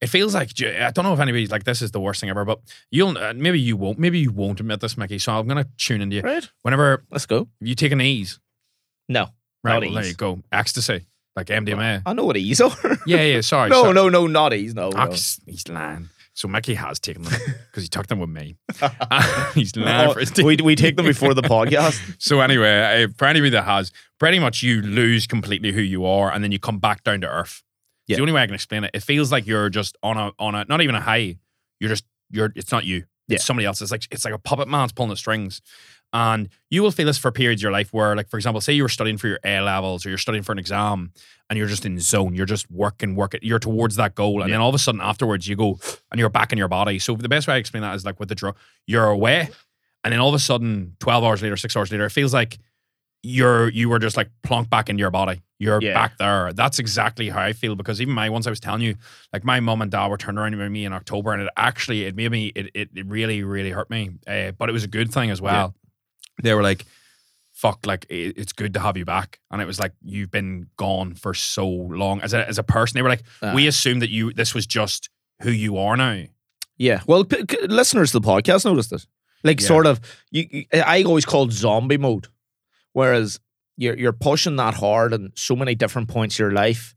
it 0.00 0.08
feels 0.08 0.34
like 0.34 0.50
I 0.62 0.90
don't 0.90 1.04
know 1.04 1.12
if 1.14 1.20
anybody's 1.20 1.50
like 1.50 1.64
this 1.64 1.82
is 1.82 1.90
the 1.90 2.00
worst 2.00 2.20
thing 2.20 2.30
ever, 2.30 2.44
but 2.44 2.60
you'll 2.90 3.16
uh, 3.18 3.32
maybe 3.34 3.60
you 3.60 3.76
won't 3.76 3.98
maybe 3.98 4.18
you 4.18 4.30
won't 4.30 4.60
admit 4.60 4.80
this, 4.80 4.96
Mickey. 4.96 5.18
So 5.18 5.32
I'm 5.32 5.46
gonna 5.46 5.66
tune 5.76 6.00
into 6.00 6.16
you. 6.16 6.22
Right. 6.22 6.48
Whenever 6.62 7.04
Let's 7.10 7.26
go. 7.26 7.48
you 7.60 7.74
take 7.74 7.92
an 7.92 8.00
ease, 8.00 8.38
No. 9.08 9.28
right? 9.64 9.74
Not 9.74 9.82
well, 9.82 9.94
there 9.94 10.06
you 10.06 10.14
go. 10.14 10.40
Ecstasy, 10.52 11.06
like 11.36 11.46
MDMA. 11.48 12.02
I 12.06 12.12
know 12.12 12.24
what 12.24 12.36
ease 12.36 12.60
are. 12.60 12.70
yeah, 13.06 13.22
yeah. 13.22 13.40
Sorry. 13.42 13.70
no, 13.70 13.82
sorry. 13.82 13.94
no, 13.94 14.08
no, 14.08 14.26
not 14.26 14.52
ease. 14.54 14.74
No. 14.74 14.90
Ah, 14.94 15.06
no. 15.06 15.10
he's, 15.12 15.40
he's 15.46 15.68
lying. 15.68 16.08
So 16.34 16.46
Mickey 16.46 16.74
has 16.74 17.00
taken 17.00 17.22
them 17.22 17.32
because 17.66 17.82
he 17.82 17.88
took 17.88 18.06
them 18.06 18.20
with 18.20 18.30
me. 18.30 18.56
he's 19.54 19.74
lying 19.74 20.12
for 20.12 20.20
his 20.20 20.32
we, 20.36 20.56
we 20.62 20.76
take 20.76 20.94
them 20.94 21.04
before 21.06 21.34
the 21.34 21.42
podcast. 21.42 22.00
So 22.20 22.38
anyway, 22.40 23.02
uh, 23.04 23.08
for 23.16 23.24
anybody 23.26 23.50
that 23.50 23.64
has, 23.64 23.90
pretty 24.20 24.38
much 24.38 24.62
you 24.62 24.80
lose 24.80 25.26
completely 25.26 25.72
who 25.72 25.80
you 25.80 26.04
are, 26.06 26.30
and 26.32 26.44
then 26.44 26.52
you 26.52 26.60
come 26.60 26.78
back 26.78 27.02
down 27.02 27.22
to 27.22 27.26
earth. 27.28 27.64
Yeah. 28.08 28.16
the 28.16 28.22
only 28.22 28.32
way 28.32 28.42
I 28.42 28.46
can 28.46 28.54
explain 28.54 28.84
it. 28.84 28.90
It 28.94 29.02
feels 29.02 29.30
like 29.30 29.46
you're 29.46 29.68
just 29.70 29.96
on 30.02 30.16
a 30.16 30.32
on 30.38 30.54
a 30.54 30.64
not 30.68 30.80
even 30.80 30.94
a 30.94 31.00
high. 31.00 31.36
You're 31.80 31.90
just 31.90 32.04
you're. 32.30 32.52
It's 32.56 32.72
not 32.72 32.84
you. 32.84 33.04
It's 33.28 33.44
somebody 33.44 33.66
else. 33.66 33.82
It's 33.82 33.90
like 33.90 34.04
it's 34.10 34.24
like 34.24 34.32
a 34.34 34.38
puppet 34.38 34.68
man's 34.68 34.92
pulling 34.92 35.10
the 35.10 35.16
strings, 35.16 35.60
and 36.14 36.48
you 36.70 36.82
will 36.82 36.90
feel 36.90 37.04
this 37.04 37.18
for 37.18 37.30
periods 37.30 37.60
of 37.60 37.64
your 37.64 37.72
life 37.72 37.92
where, 37.92 38.16
like 38.16 38.30
for 38.30 38.38
example, 38.38 38.60
say 38.62 38.72
you 38.72 38.82
were 38.82 38.88
studying 38.88 39.18
for 39.18 39.28
your 39.28 39.38
A 39.44 39.60
levels 39.60 40.06
or 40.06 40.08
you're 40.08 40.16
studying 40.16 40.42
for 40.42 40.52
an 40.52 40.58
exam, 40.58 41.12
and 41.50 41.58
you're 41.58 41.68
just 41.68 41.84
in 41.84 42.00
zone. 42.00 42.34
You're 42.34 42.46
just 42.46 42.70
working, 42.70 43.14
working. 43.14 43.40
You're 43.42 43.58
towards 43.58 43.96
that 43.96 44.14
goal, 44.14 44.40
and 44.40 44.48
Yeah. 44.48 44.54
then 44.54 44.60
all 44.62 44.70
of 44.70 44.74
a 44.74 44.78
sudden 44.78 45.02
afterwards 45.02 45.46
you 45.46 45.56
go 45.56 45.78
and 46.10 46.18
you're 46.18 46.30
back 46.30 46.52
in 46.52 46.58
your 46.58 46.68
body. 46.68 46.98
So 46.98 47.14
the 47.16 47.28
best 47.28 47.46
way 47.46 47.54
I 47.54 47.56
explain 47.58 47.82
that 47.82 47.94
is 47.94 48.06
like 48.06 48.18
with 48.18 48.30
the 48.30 48.34
drug, 48.34 48.56
you're 48.86 49.08
away, 49.10 49.50
and 50.02 50.10
then 50.12 50.20
all 50.20 50.30
of 50.30 50.34
a 50.34 50.38
sudden, 50.38 50.96
twelve 50.98 51.22
hours 51.22 51.42
later, 51.42 51.58
six 51.58 51.76
hours 51.76 51.92
later, 51.92 52.06
it 52.06 52.10
feels 52.10 52.32
like 52.32 52.58
you're 53.22 53.68
you 53.70 53.88
were 53.88 53.98
just 53.98 54.16
like 54.16 54.30
plunked 54.42 54.70
back 54.70 54.88
into 54.88 55.00
your 55.00 55.10
body. 55.10 55.42
You're 55.58 55.80
Yeah. 55.82 55.94
back 55.94 56.18
there. 56.18 56.52
That's 56.52 56.78
exactly 56.78 57.28
how 57.30 57.40
I 57.40 57.52
feel 57.52 57.74
because 57.74 58.00
even 58.00 58.14
my 58.14 58.30
once 58.30 58.46
I 58.46 58.50
was 58.50 58.60
telling 58.60 58.80
you, 58.82 58.94
like 59.32 59.44
my 59.44 59.58
mom 59.60 59.82
and 59.82 59.90
dad 59.90 60.06
were 60.06 60.16
turned 60.16 60.38
around 60.38 60.56
with 60.56 60.70
me 60.70 60.84
in 60.84 60.92
October, 60.92 61.32
and 61.32 61.42
it 61.42 61.48
actually 61.56 62.04
it 62.04 62.14
made 62.14 62.30
me 62.30 62.52
it 62.54 62.70
it, 62.74 62.88
it 62.94 63.06
really 63.06 63.42
really 63.42 63.70
hurt 63.70 63.90
me. 63.90 64.10
Uh, 64.26 64.52
but 64.52 64.68
it 64.68 64.72
was 64.72 64.84
a 64.84 64.88
good 64.88 65.12
thing 65.12 65.30
as 65.30 65.40
well. 65.40 65.74
They 66.42 66.54
were 66.54 66.62
like, 66.62 66.86
"Fuck, 67.52 67.86
like 67.86 68.06
it, 68.08 68.38
it's 68.38 68.52
good 68.52 68.72
to 68.74 68.80
have 68.80 68.96
you 68.96 69.04
back," 69.04 69.40
and 69.50 69.60
it 69.60 69.64
was 69.66 69.80
like 69.80 69.92
you've 70.04 70.30
been 70.30 70.68
gone 70.76 71.14
for 71.14 71.34
so 71.34 71.68
long 71.68 72.20
as 72.20 72.32
a 72.34 72.46
as 72.48 72.58
a 72.58 72.62
person. 72.62 72.96
They 72.96 73.02
were 73.02 73.08
like, 73.08 73.24
Ah. 73.42 73.52
"We 73.52 73.66
assumed 73.66 74.00
that 74.02 74.10
you 74.10 74.32
this 74.32 74.54
was 74.54 74.64
just 74.64 75.10
who 75.42 75.50
you 75.50 75.76
are 75.76 75.96
now." 75.96 76.22
Yeah. 76.76 77.00
Well, 77.08 77.24
p- 77.24 77.44
listeners 77.66 78.12
to 78.12 78.20
the 78.20 78.26
podcast 78.26 78.64
noticed 78.64 78.92
it. 78.92 79.04
Like, 79.42 79.60
Yeah. 79.60 79.66
sort 79.66 79.86
of, 79.86 80.00
you, 80.30 80.46
you- 80.50 80.64
I 80.72 81.02
always 81.02 81.24
called 81.24 81.52
zombie 81.52 81.96
mode, 81.96 82.28
whereas 82.98 83.38
you're 83.76 83.96
you're 83.96 84.12
pushing 84.12 84.56
that 84.56 84.74
hard 84.74 85.12
in 85.12 85.30
so 85.36 85.54
many 85.54 85.76
different 85.76 86.08
points 86.08 86.34
of 86.34 86.40
your 86.40 86.50
life 86.50 86.96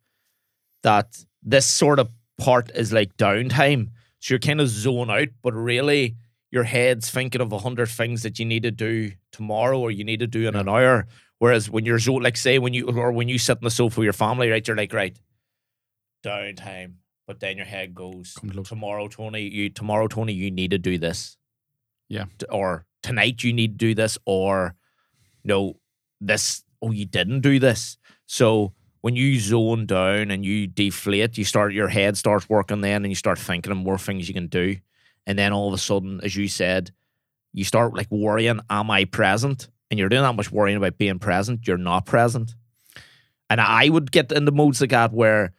that 0.81 1.23
this 1.43 1.67
sort 1.67 1.99
of 1.99 2.09
part 2.39 2.71
is 2.73 2.91
like 2.91 3.15
downtime. 3.17 3.89
So 4.17 4.33
you're 4.33 4.39
kind 4.39 4.61
of 4.61 4.67
zone 4.67 5.11
out, 5.11 5.27
but 5.43 5.53
really 5.53 6.15
your 6.49 6.63
head's 6.63 7.11
thinking 7.11 7.39
of 7.39 7.51
a 7.51 7.59
hundred 7.59 7.89
things 7.89 8.23
that 8.23 8.39
you 8.39 8.45
need 8.45 8.63
to 8.63 8.71
do 8.71 9.11
tomorrow 9.31 9.79
or 9.79 9.91
you 9.91 10.03
need 10.03 10.21
to 10.21 10.27
do 10.27 10.47
in 10.47 10.55
an 10.55 10.67
hour. 10.67 11.05
Whereas 11.37 11.69
when 11.69 11.85
you're 11.85 11.99
zone, 11.99 12.23
like 12.23 12.37
say 12.37 12.57
when 12.57 12.73
you 12.73 12.87
or 12.87 13.11
when 13.11 13.29
you 13.29 13.37
sit 13.37 13.57
on 13.57 13.63
the 13.63 13.69
sofa 13.69 13.99
with 13.99 14.05
your 14.05 14.13
family, 14.13 14.49
right, 14.49 14.67
you're 14.67 14.77
like, 14.77 14.93
right, 14.93 15.15
downtime. 16.25 16.95
But 17.27 17.39
then 17.41 17.57
your 17.57 17.67
head 17.67 17.93
goes 17.93 18.35
tomorrow, 18.65 19.07
Tony. 19.07 19.43
You 19.43 19.69
tomorrow, 19.69 20.07
Tony. 20.07 20.33
You 20.33 20.49
need 20.49 20.71
to 20.71 20.79
do 20.79 20.97
this. 20.97 21.37
Yeah. 22.09 22.25
Or 22.49 22.85
tonight, 23.03 23.43
you 23.43 23.53
need 23.53 23.79
to 23.79 23.85
do 23.85 23.95
this. 23.95 24.17
Or 24.25 24.75
no, 25.43 25.77
this. 26.21 26.63
Oh, 26.81 26.91
you 26.91 27.05
didn't 27.05 27.41
do 27.41 27.59
this. 27.59 27.97
So 28.25 28.73
when 29.01 29.15
you 29.15 29.39
zone 29.39 29.85
down 29.87 30.31
and 30.31 30.45
you 30.45 30.67
deflate, 30.67 31.37
you 31.37 31.43
start 31.43 31.73
your 31.73 31.87
head 31.87 32.17
starts 32.17 32.47
working 32.47 32.81
then, 32.81 33.03
and 33.03 33.11
you 33.11 33.15
start 33.15 33.39
thinking 33.39 33.71
of 33.71 33.77
more 33.77 33.97
things 33.97 34.27
you 34.27 34.33
can 34.33 34.47
do. 34.47 34.77
And 35.27 35.37
then 35.37 35.53
all 35.53 35.67
of 35.67 35.73
a 35.73 35.77
sudden, 35.77 36.21
as 36.23 36.35
you 36.35 36.47
said, 36.47 36.91
you 37.53 37.63
start 37.63 37.95
like 37.95 38.09
worrying, 38.09 38.59
am 38.69 38.91
I 38.91 39.05
present? 39.05 39.69
And 39.89 39.99
you're 39.99 40.09
doing 40.09 40.21
that 40.21 40.35
much 40.35 40.51
worrying 40.51 40.77
about 40.77 40.97
being 40.97 41.19
present, 41.19 41.67
you're 41.67 41.77
not 41.77 42.05
present. 42.05 42.55
And 43.49 43.59
I 43.59 43.89
would 43.89 44.11
get 44.11 44.31
in 44.31 44.45
the 44.45 44.51
modes 44.51 44.79
like 44.79 44.91
that 44.91 45.11
where 45.11 45.51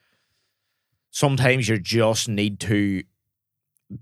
sometimes 1.10 1.68
you 1.68 1.78
just 1.78 2.28
need 2.28 2.58
to 2.60 3.02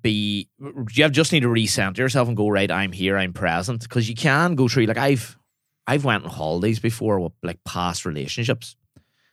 be 0.02 0.48
you 0.58 1.08
just 1.08 1.32
need 1.32 1.40
to 1.40 1.48
recenter 1.48 1.98
yourself 1.98 2.28
and 2.28 2.36
go, 2.36 2.48
right, 2.48 2.70
I'm 2.70 2.92
here, 2.92 3.18
I'm 3.18 3.32
present. 3.32 3.82
Because 3.82 4.08
you 4.08 4.14
can 4.14 4.54
go 4.54 4.68
through 4.68 4.86
like 4.86 4.96
I've 4.96 5.36
I've 5.86 6.04
went 6.04 6.24
on 6.24 6.30
holidays 6.30 6.78
before 6.78 7.20
with 7.20 7.32
like 7.42 7.62
past 7.64 8.04
relationships. 8.04 8.76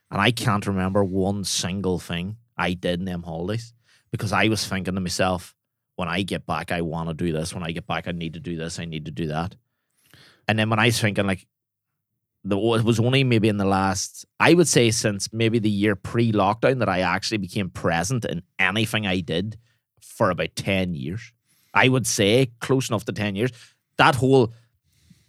And 0.09 0.21
I 0.21 0.31
can't 0.31 0.65
remember 0.65 1.03
one 1.03 1.43
single 1.43 1.99
thing 1.99 2.37
I 2.57 2.73
did 2.73 2.99
in 2.99 3.05
them 3.05 3.23
holidays 3.23 3.73
because 4.11 4.31
I 4.31 4.47
was 4.47 4.65
thinking 4.65 4.95
to 4.95 5.01
myself, 5.01 5.53
when 5.97 6.07
I 6.07 6.21
get 6.21 6.45
back, 6.45 6.71
I 6.71 6.81
want 6.81 7.09
to 7.09 7.13
do 7.13 7.33
this. 7.33 7.53
When 7.53 7.63
I 7.63 7.71
get 7.71 7.87
back, 7.87 8.07
I 8.07 8.11
need 8.11 8.35
to 8.35 8.39
do 8.39 8.55
this. 8.55 8.79
I 8.79 8.85
need 8.85 9.05
to 9.05 9.11
do 9.11 9.27
that. 9.27 9.55
And 10.47 10.57
then 10.57 10.69
when 10.69 10.79
I 10.79 10.85
was 10.85 11.01
thinking, 11.01 11.27
like, 11.27 11.47
the, 12.43 12.57
it 12.57 12.83
was 12.83 12.99
only 12.99 13.23
maybe 13.23 13.49
in 13.49 13.57
the 13.57 13.65
last, 13.65 14.25
I 14.39 14.53
would 14.53 14.67
say, 14.67 14.91
since 14.91 15.33
maybe 15.33 15.59
the 15.59 15.69
year 15.69 15.95
pre 15.95 16.31
lockdown 16.31 16.79
that 16.79 16.87
I 16.87 17.01
actually 17.01 17.39
became 17.39 17.69
present 17.69 18.25
in 18.25 18.43
anything 18.57 19.05
I 19.05 19.19
did 19.19 19.57
for 20.01 20.29
about 20.29 20.55
10 20.55 20.93
years. 20.93 21.33
I 21.73 21.89
would 21.89 22.07
say 22.07 22.51
close 22.59 22.89
enough 22.89 23.05
to 23.05 23.11
10 23.11 23.35
years. 23.35 23.51
That 23.97 24.15
whole, 24.15 24.53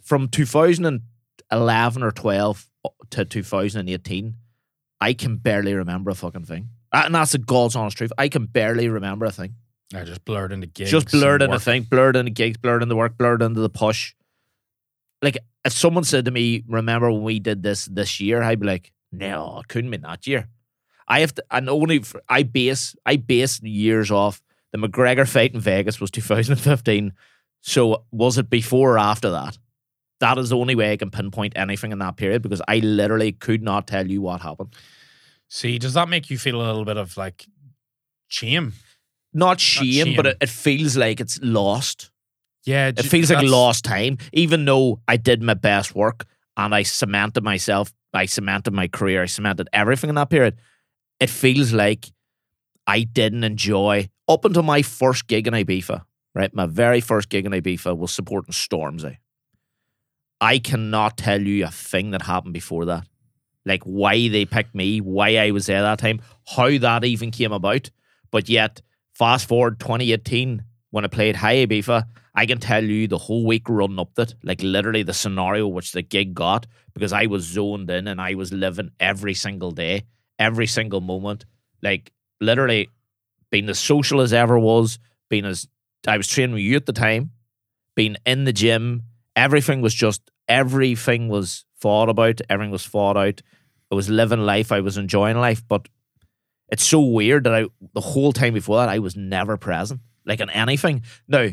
from 0.08 0.28
2011 0.28 2.02
or 2.02 2.10
12 2.10 2.66
to 3.10 3.24
2018, 3.26 4.34
I 5.00 5.12
can 5.12 5.36
barely 5.36 5.74
remember 5.74 6.10
a 6.10 6.14
fucking 6.14 6.46
thing. 6.46 6.70
And 6.92 7.14
that's 7.14 7.32
the 7.32 7.38
God's 7.38 7.76
honest 7.76 7.98
truth. 7.98 8.12
I 8.16 8.28
can 8.28 8.46
barely 8.46 8.88
remember 8.88 9.26
a 9.26 9.30
thing. 9.30 9.54
I 9.94 10.04
just 10.04 10.24
blurred 10.24 10.52
into 10.52 10.66
gigs. 10.66 10.90
Just 10.90 11.10
blurred 11.10 11.42
into 11.42 11.56
work. 11.56 11.62
thing, 11.62 11.82
blurred 11.82 12.16
into 12.16 12.30
gigs, 12.30 12.56
blurred 12.56 12.82
into 12.82 12.92
the 12.92 12.96
work, 12.96 13.18
blurred 13.18 13.42
into 13.42 13.60
the 13.60 13.68
push. 13.68 14.14
Like 15.20 15.36
if 15.64 15.72
someone 15.74 16.04
said 16.04 16.24
to 16.24 16.30
me, 16.30 16.64
"Remember 16.66 17.10
when 17.12 17.22
we 17.22 17.38
did 17.38 17.62
this 17.62 17.84
this 17.86 18.18
year?" 18.18 18.42
I'd 18.42 18.60
be 18.60 18.66
like, 18.66 18.92
"No, 19.12 19.60
it 19.60 19.68
couldn't 19.68 19.90
be 19.90 19.98
that 19.98 20.26
year." 20.26 20.48
I 21.06 21.20
have 21.20 21.34
to, 21.34 21.44
and 21.50 21.68
only 21.68 21.98
for, 22.00 22.22
I 22.28 22.44
base 22.44 22.94
I 23.04 23.16
base 23.16 23.62
years 23.62 24.10
off 24.10 24.42
the 24.72 24.78
McGregor 24.78 25.28
fight 25.28 25.54
in 25.54 25.60
Vegas 25.60 26.00
was 26.00 26.10
2015. 26.10 27.12
So 27.60 28.04
was 28.10 28.38
it 28.38 28.48
before 28.50 28.94
or 28.94 28.98
after 28.98 29.30
that? 29.30 29.58
That 30.20 30.38
is 30.38 30.48
the 30.48 30.56
only 30.56 30.74
way 30.74 30.92
I 30.92 30.96
can 30.96 31.10
pinpoint 31.10 31.52
anything 31.56 31.92
in 31.92 31.98
that 32.00 32.16
period 32.16 32.42
because 32.42 32.60
I 32.66 32.78
literally 32.78 33.32
could 33.32 33.62
not 33.62 33.86
tell 33.86 34.06
you 34.06 34.20
what 34.20 34.40
happened. 34.40 34.74
See, 35.48 35.78
does 35.78 35.94
that 35.94 36.08
make 36.08 36.28
you 36.30 36.38
feel 36.38 36.56
a 36.56 36.64
little 36.64 36.84
bit 36.84 36.96
of 36.96 37.16
like 37.16 37.46
shame? 38.26 38.72
Not 39.32 39.60
shame, 39.60 40.16
but 40.16 40.26
shame. 40.26 40.32
it, 40.32 40.38
it 40.42 40.48
feels 40.48 40.96
like 40.96 41.20
it's 41.20 41.38
lost. 41.42 42.10
Yeah, 42.64 42.88
It 42.88 43.02
feels 43.04 43.30
like 43.30 43.46
lost 43.46 43.84
time, 43.84 44.18
even 44.32 44.64
though 44.64 45.00
I 45.08 45.16
did 45.16 45.42
my 45.42 45.54
best 45.54 45.94
work 45.94 46.26
and 46.56 46.74
I 46.74 46.82
cemented 46.82 47.42
myself, 47.42 47.92
I 48.12 48.26
cemented 48.26 48.74
my 48.74 48.88
career, 48.88 49.22
I 49.22 49.26
cemented 49.26 49.68
everything 49.72 50.10
in 50.10 50.16
that 50.16 50.28
period. 50.28 50.56
It 51.20 51.30
feels 51.30 51.72
like 51.72 52.10
I 52.86 53.04
didn't 53.04 53.44
enjoy 53.44 54.10
up 54.28 54.44
until 54.44 54.64
my 54.64 54.82
first 54.82 55.28
gig 55.28 55.46
in 55.46 55.54
Ibiza, 55.54 56.02
right? 56.34 56.52
My 56.54 56.66
very 56.66 57.00
first 57.00 57.28
gig 57.28 57.46
in 57.46 57.52
Ibiza 57.52 57.96
was 57.96 58.12
supporting 58.12 58.52
Stormzy. 58.52 59.16
I 60.40 60.58
cannot 60.58 61.16
tell 61.16 61.40
you 61.40 61.64
a 61.64 61.70
thing 61.70 62.12
that 62.12 62.22
happened 62.22 62.54
before 62.54 62.84
that. 62.86 63.06
Like 63.64 63.82
why 63.82 64.28
they 64.28 64.44
picked 64.44 64.74
me, 64.74 65.00
why 65.00 65.36
I 65.36 65.50
was 65.50 65.66
there 65.66 65.82
that 65.82 65.98
time, 65.98 66.20
how 66.46 66.78
that 66.78 67.04
even 67.04 67.30
came 67.30 67.52
about. 67.52 67.90
But 68.30 68.48
yet, 68.48 68.80
fast 69.14 69.48
forward 69.48 69.80
2018, 69.80 70.62
when 70.90 71.04
I 71.04 71.08
played 71.08 71.36
High 71.36 71.66
Ibiza, 71.66 72.04
I 72.34 72.46
can 72.46 72.58
tell 72.58 72.84
you 72.84 73.08
the 73.08 73.18
whole 73.18 73.44
week 73.44 73.68
running 73.68 73.98
up 73.98 74.14
that, 74.14 74.34
like 74.44 74.62
literally 74.62 75.02
the 75.02 75.12
scenario 75.12 75.66
which 75.66 75.92
the 75.92 76.02
gig 76.02 76.34
got, 76.34 76.66
because 76.94 77.12
I 77.12 77.26
was 77.26 77.44
zoned 77.44 77.90
in 77.90 78.06
and 78.06 78.20
I 78.20 78.34
was 78.34 78.52
living 78.52 78.90
every 79.00 79.34
single 79.34 79.72
day, 79.72 80.04
every 80.38 80.66
single 80.66 81.00
moment, 81.00 81.44
like 81.82 82.12
literally 82.40 82.90
being 83.50 83.68
as 83.68 83.78
social 83.78 84.20
as 84.20 84.32
ever 84.32 84.58
was, 84.58 84.98
being 85.28 85.44
as 85.44 85.66
I 86.06 86.16
was 86.16 86.28
training 86.28 86.54
with 86.54 86.62
you 86.62 86.76
at 86.76 86.86
the 86.86 86.92
time, 86.92 87.32
being 87.96 88.16
in 88.24 88.44
the 88.44 88.52
gym, 88.52 89.02
everything 89.38 89.80
was 89.80 89.94
just 89.94 90.20
everything 90.48 91.28
was 91.28 91.64
thought 91.80 92.08
about, 92.08 92.40
everything 92.50 92.72
was 92.72 92.86
thought 92.86 93.16
out. 93.16 93.40
I 93.90 93.94
was 93.94 94.10
living 94.10 94.40
life, 94.40 94.72
I 94.72 94.80
was 94.80 94.98
enjoying 94.98 95.38
life, 95.38 95.62
but 95.66 95.88
it's 96.68 96.84
so 96.84 97.00
weird 97.00 97.44
that 97.44 97.54
I 97.54 97.66
the 97.94 98.00
whole 98.00 98.32
time 98.32 98.52
before 98.52 98.76
that 98.78 98.88
I 98.88 98.98
was 98.98 99.16
never 99.16 99.56
present, 99.56 100.00
like 100.26 100.40
in 100.40 100.50
anything. 100.50 101.02
Now, 101.26 101.48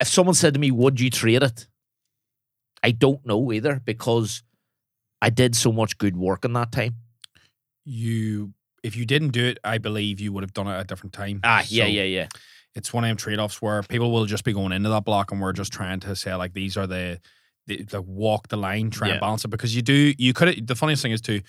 if 0.00 0.08
someone 0.08 0.34
said 0.34 0.54
to 0.54 0.60
me, 0.60 0.70
"Would 0.70 1.00
you 1.00 1.08
trade 1.08 1.42
it?" 1.42 1.68
I 2.82 2.90
don't 2.90 3.24
know 3.24 3.52
either 3.52 3.80
because 3.84 4.42
I 5.22 5.30
did 5.30 5.56
so 5.56 5.72
much 5.72 5.96
good 5.98 6.16
work 6.16 6.44
in 6.44 6.52
that 6.52 6.72
time. 6.72 6.96
You, 7.84 8.52
if 8.82 8.96
you 8.96 9.06
didn't 9.06 9.30
do 9.30 9.46
it, 9.46 9.58
I 9.64 9.78
believe 9.78 10.20
you 10.20 10.32
would 10.32 10.42
have 10.42 10.52
done 10.52 10.66
it 10.66 10.72
at 10.72 10.80
a 10.80 10.84
different 10.84 11.12
time. 11.12 11.40
Ah, 11.42 11.64
yeah, 11.68 11.84
So 11.84 11.90
yeah, 11.90 12.02
yeah. 12.02 12.28
It's 12.76 12.92
one 12.92 13.02
of 13.04 13.08
them 13.08 13.16
trade 13.16 13.38
offs 13.38 13.60
where 13.60 13.82
people 13.82 14.12
will 14.12 14.26
just 14.26 14.44
be 14.44 14.52
going 14.52 14.72
into 14.72 14.88
that 14.90 15.04
block 15.04 15.32
and 15.32 15.40
we're 15.40 15.52
just 15.52 15.72
trying 15.72 15.98
to 16.00 16.14
say 16.14 16.34
like 16.34 16.52
these 16.52 16.76
are 16.76 16.86
the, 16.86 17.18
the 17.66 17.84
like 17.92 18.04
walk 18.06 18.48
the 18.48 18.56
line, 18.56 18.90
try 18.90 19.08
Yeah. 19.08 19.14
and 19.14 19.20
balance 19.20 19.44
it 19.44 19.48
because 19.48 19.74
you 19.74 19.82
do 19.82 20.12
you 20.18 20.32
could 20.32 20.66
the 20.66 20.74
funniest 20.76 21.02
thing 21.02 21.12
is 21.12 21.20
too, 21.20 21.40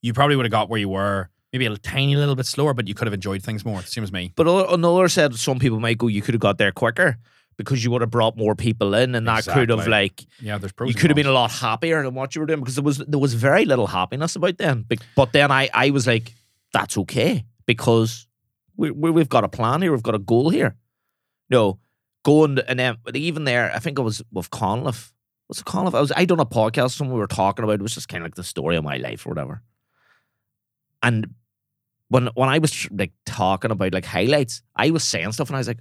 you 0.00 0.12
probably 0.14 0.36
would 0.36 0.46
have 0.46 0.52
got 0.52 0.68
where 0.70 0.80
you 0.80 0.88
were 0.88 1.28
maybe 1.52 1.66
a 1.66 1.76
tiny 1.76 2.16
little 2.16 2.34
bit 2.36 2.46
slower, 2.46 2.72
but 2.74 2.86
you 2.88 2.94
could 2.94 3.06
have 3.06 3.14
enjoyed 3.14 3.42
things 3.42 3.64
more. 3.64 3.82
Same 3.82 4.04
as 4.04 4.12
me. 4.12 4.32
But 4.36 4.46
another 4.72 5.08
said 5.08 5.34
some 5.36 5.58
people 5.58 5.80
might 5.80 5.98
go, 5.98 6.06
you 6.06 6.22
could 6.22 6.34
have 6.34 6.40
got 6.40 6.58
there 6.58 6.72
quicker 6.72 7.16
because 7.56 7.82
you 7.82 7.90
would 7.90 8.02
have 8.02 8.10
brought 8.10 8.36
more 8.36 8.54
people 8.54 8.94
in, 8.94 9.14
and 9.14 9.26
that 9.26 9.44
could 9.46 9.70
have 9.70 9.88
like 9.88 10.24
Yeah, 10.40 10.58
there's 10.58 10.72
pros. 10.72 10.88
you 10.90 10.94
could 10.94 11.10
have 11.10 11.16
been 11.16 11.26
a 11.26 11.32
lot 11.32 11.50
happier 11.50 12.02
than 12.02 12.14
what 12.14 12.34
you 12.34 12.40
were 12.42 12.46
doing 12.46 12.60
because 12.60 12.74
there 12.76 12.84
was 12.84 12.98
there 12.98 13.18
was 13.18 13.32
very 13.34 13.64
little 13.64 13.86
happiness 13.86 14.36
about 14.36 14.58
them. 14.58 14.84
Bec- 14.86 14.98
But 15.16 15.32
then 15.32 15.50
I 15.50 15.68
I 15.72 15.90
was 15.90 16.06
like, 16.06 16.32
that's 16.72 16.98
okay 16.98 17.44
because 17.64 18.25
we, 18.76 18.90
we 18.90 19.10
we've 19.10 19.28
got 19.28 19.44
a 19.44 19.48
plan 19.48 19.82
here, 19.82 19.92
we've 19.92 20.02
got 20.02 20.14
a 20.14 20.20
goal 20.20 20.50
here. 20.50 20.76
No, 21.48 21.78
going 22.24 22.58
and 22.58 22.78
then 22.78 22.96
but 23.04 23.16
even 23.16 23.44
there, 23.44 23.72
I 23.72 23.78
think 23.78 23.98
it 23.98 24.02
was 24.02 24.22
with 24.32 24.50
Conliff. 24.50 25.12
Was 25.48 25.58
it 25.58 25.64
Conliffe? 25.64 25.94
I 25.94 26.00
was 26.00 26.12
I 26.16 26.24
done 26.24 26.40
a 26.40 26.46
podcast. 26.46 26.92
Someone 26.92 27.14
we 27.14 27.20
were 27.20 27.26
talking 27.26 27.62
about. 27.62 27.74
It 27.74 27.82
was 27.82 27.94
just 27.94 28.08
kind 28.08 28.22
of 28.22 28.26
like 28.26 28.34
the 28.34 28.42
story 28.42 28.76
of 28.76 28.84
my 28.84 28.96
life 28.96 29.26
or 29.26 29.30
whatever. 29.30 29.62
And 31.02 31.34
when 32.08 32.26
when 32.34 32.48
I 32.48 32.58
was 32.58 32.88
like 32.90 33.12
talking 33.24 33.70
about 33.70 33.92
like 33.92 34.04
highlights, 34.04 34.62
I 34.74 34.90
was 34.90 35.04
saying 35.04 35.32
stuff, 35.32 35.48
and 35.48 35.56
I 35.56 35.60
was 35.60 35.68
like, 35.68 35.80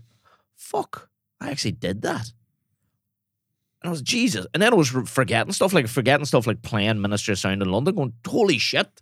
"Fuck, 0.56 1.10
I 1.42 1.50
actually 1.50 1.74
did 1.74 2.04
that." 2.04 2.32
And 3.82 3.90
I 3.90 3.92
was 3.92 4.02
Jesus, 4.02 4.46
and 4.54 4.62
then 4.62 4.74
I 4.74 4.76
was 4.76 4.90
forgetting 4.90 5.54
stuff 5.54 5.74
like 5.74 5.88
forgetting 5.88 6.26
stuff 6.26 6.48
like 6.48 6.62
playing 6.62 7.02
Ministry 7.02 7.34
of 7.34 7.40
Sound 7.40 7.62
in 7.62 7.72
London. 7.72 7.96
Going, 7.96 8.14
"Holy 8.26 8.60
shit, 8.60 9.02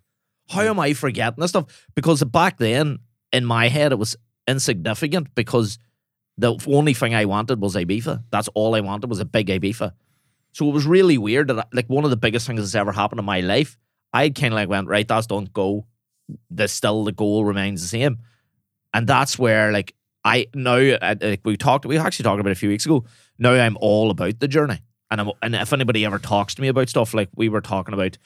how 0.50 0.62
hmm. 0.64 0.70
am 0.70 0.80
I 0.80 0.94
forgetting 0.94 1.42
this 1.42 1.52
stuff?" 1.52 1.88
Because 1.96 2.24
back 2.24 2.58
then 2.58 3.00
in 3.34 3.46
my 3.46 3.68
head 3.68 3.92
it 3.92 4.00
was 4.00 4.16
insignificant 4.48 5.36
because 5.36 5.78
the 6.38 6.58
only 6.68 6.94
thing 6.94 7.14
I 7.14 7.26
wanted 7.26 7.62
was 7.62 7.76
Ibiza. 7.76 8.24
That's 8.32 8.48
all 8.50 8.76
I 8.76 8.80
wanted 8.80 9.10
was 9.10 9.20
a 9.20 9.26
big 9.26 9.48
Ibiza. 9.48 9.92
So 10.54 10.68
it 10.70 10.72
was 10.72 10.86
really 10.86 11.18
weird 11.18 11.48
that 11.50 11.68
like 11.74 11.88
one 11.88 12.04
of 12.04 12.12
the 12.12 12.18
biggest 12.18 12.48
things 12.48 12.62
that's 12.62 12.76
ever 12.76 12.92
happened 12.92 13.20
in 13.20 13.26
my 13.26 13.42
life. 13.42 13.78
I 14.14 14.30
kind 14.30 14.54
of 14.54 14.58
like 14.58 14.70
went 14.70 14.88
right. 14.88 15.08
That's 15.08 15.28
done. 15.28 15.50
Go. 15.52 15.88
The 16.50 16.68
still 16.68 17.04
the 17.04 17.12
goal 17.12 17.44
remains 17.44 17.82
the 17.82 17.88
same, 17.88 18.20
and 18.94 19.06
that's 19.06 19.38
where 19.38 19.72
like 19.74 19.94
I 20.24 20.48
now 20.56 20.78
uh, 20.78 21.16
like 21.20 21.42
we 21.44 21.58
talked. 21.58 21.86
We 21.86 21.98
actually 21.98 22.24
talked 22.24 22.40
about 22.40 22.52
a 22.52 22.56
few 22.56 22.70
weeks 22.70 22.86
ago. 22.86 23.04
Now 23.38 23.54
I'm 23.54 23.78
all 23.82 24.10
about 24.10 24.40
the 24.40 24.48
journey, 24.48 24.80
and 25.12 25.20
I'm 25.20 25.32
and 25.42 25.56
if 25.56 25.74
anybody 25.74 26.06
ever 26.06 26.20
talks 26.20 26.56
to 26.56 26.62
me 26.62 26.70
about 26.70 26.88
stuff 26.88 27.14
like 27.14 27.30
we 27.36 27.50
were 27.50 27.62
talking 27.62 27.94
about, 27.94 28.18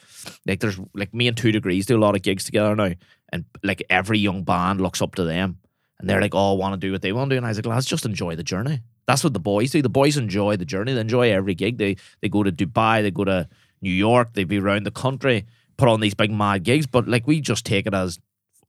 like 0.46 0.60
there's 0.60 0.80
like 0.94 1.14
me 1.14 1.28
and 1.28 1.36
Two 1.36 1.52
Degrees 1.52 1.88
do 1.88 1.98
a 1.98 2.00
lot 2.00 2.16
of 2.16 2.22
gigs 2.22 2.44
together 2.44 2.76
now, 2.76 2.92
and 3.32 3.46
like 3.64 3.84
every 3.90 4.20
young 4.20 4.44
band 4.44 4.82
looks 4.82 5.02
up 5.02 5.16
to 5.16 5.24
them, 5.24 5.60
and 6.00 6.10
they're 6.10 6.22
like, 6.22 6.36
oh, 6.36 6.54
want 6.54 6.74
to 6.74 6.88
do 6.88 6.92
what 6.92 7.02
they 7.02 7.12
want 7.12 7.30
to 7.30 7.36
do, 7.36 7.38
and 7.38 7.46
I 7.46 7.50
was 7.50 7.58
like, 7.58 7.66
lads, 7.66 7.86
just 7.86 8.06
enjoy 8.06 8.36
the 8.36 8.44
journey. 8.44 8.82
That's 9.08 9.24
what 9.24 9.34
the 9.34 9.40
boys 9.40 9.72
do. 9.72 9.82
The 9.82 9.90
boys 9.90 10.18
enjoy 10.18 10.58
the 10.58 10.66
journey. 10.66 10.94
They 10.94 11.00
enjoy 11.00 11.32
every 11.32 11.56
gig. 11.56 11.78
They 11.78 11.96
they 12.22 12.30
go 12.30 12.44
to 12.44 12.52
Dubai. 12.52 13.02
They 13.02 13.12
go 13.12 13.24
to 13.24 13.48
New 13.82 13.92
York. 13.92 14.34
They 14.34 14.44
be 14.44 14.60
around 14.60 14.86
the 14.86 14.92
country, 14.92 15.46
put 15.78 15.88
on 15.88 16.02
these 16.02 16.14
big 16.14 16.32
mad 16.32 16.64
gigs. 16.64 16.88
But 16.88 17.08
like 17.08 17.26
we 17.26 17.40
just 17.40 17.66
take 17.66 17.88
it 17.88 17.94
as, 17.94 18.20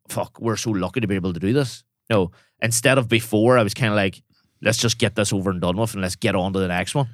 fuck, 0.09 0.41
we're 0.41 0.57
so 0.57 0.71
lucky 0.71 1.00
to 1.00 1.09
be 1.09 1.17
able 1.17 1.33
to 1.33 1.41
do 1.41 1.53
this. 1.53 1.83
No, 2.09 2.31
instead 2.62 2.99
of 2.99 3.09
before, 3.09 3.59
I 3.59 3.62
was 3.62 3.75
kind 3.75 3.93
of 3.93 3.97
like, 3.97 4.23
let's 4.62 4.79
just 4.79 4.99
get 4.99 5.15
this 5.15 5.33
over 5.33 5.50
and 5.50 5.61
done 5.61 5.77
with, 5.77 5.93
and 5.95 6.03
let's 6.03 6.17
get 6.17 6.37
on 6.37 6.53
to 6.53 6.59
the 6.59 6.69
next 6.69 6.95
one. 6.95 7.09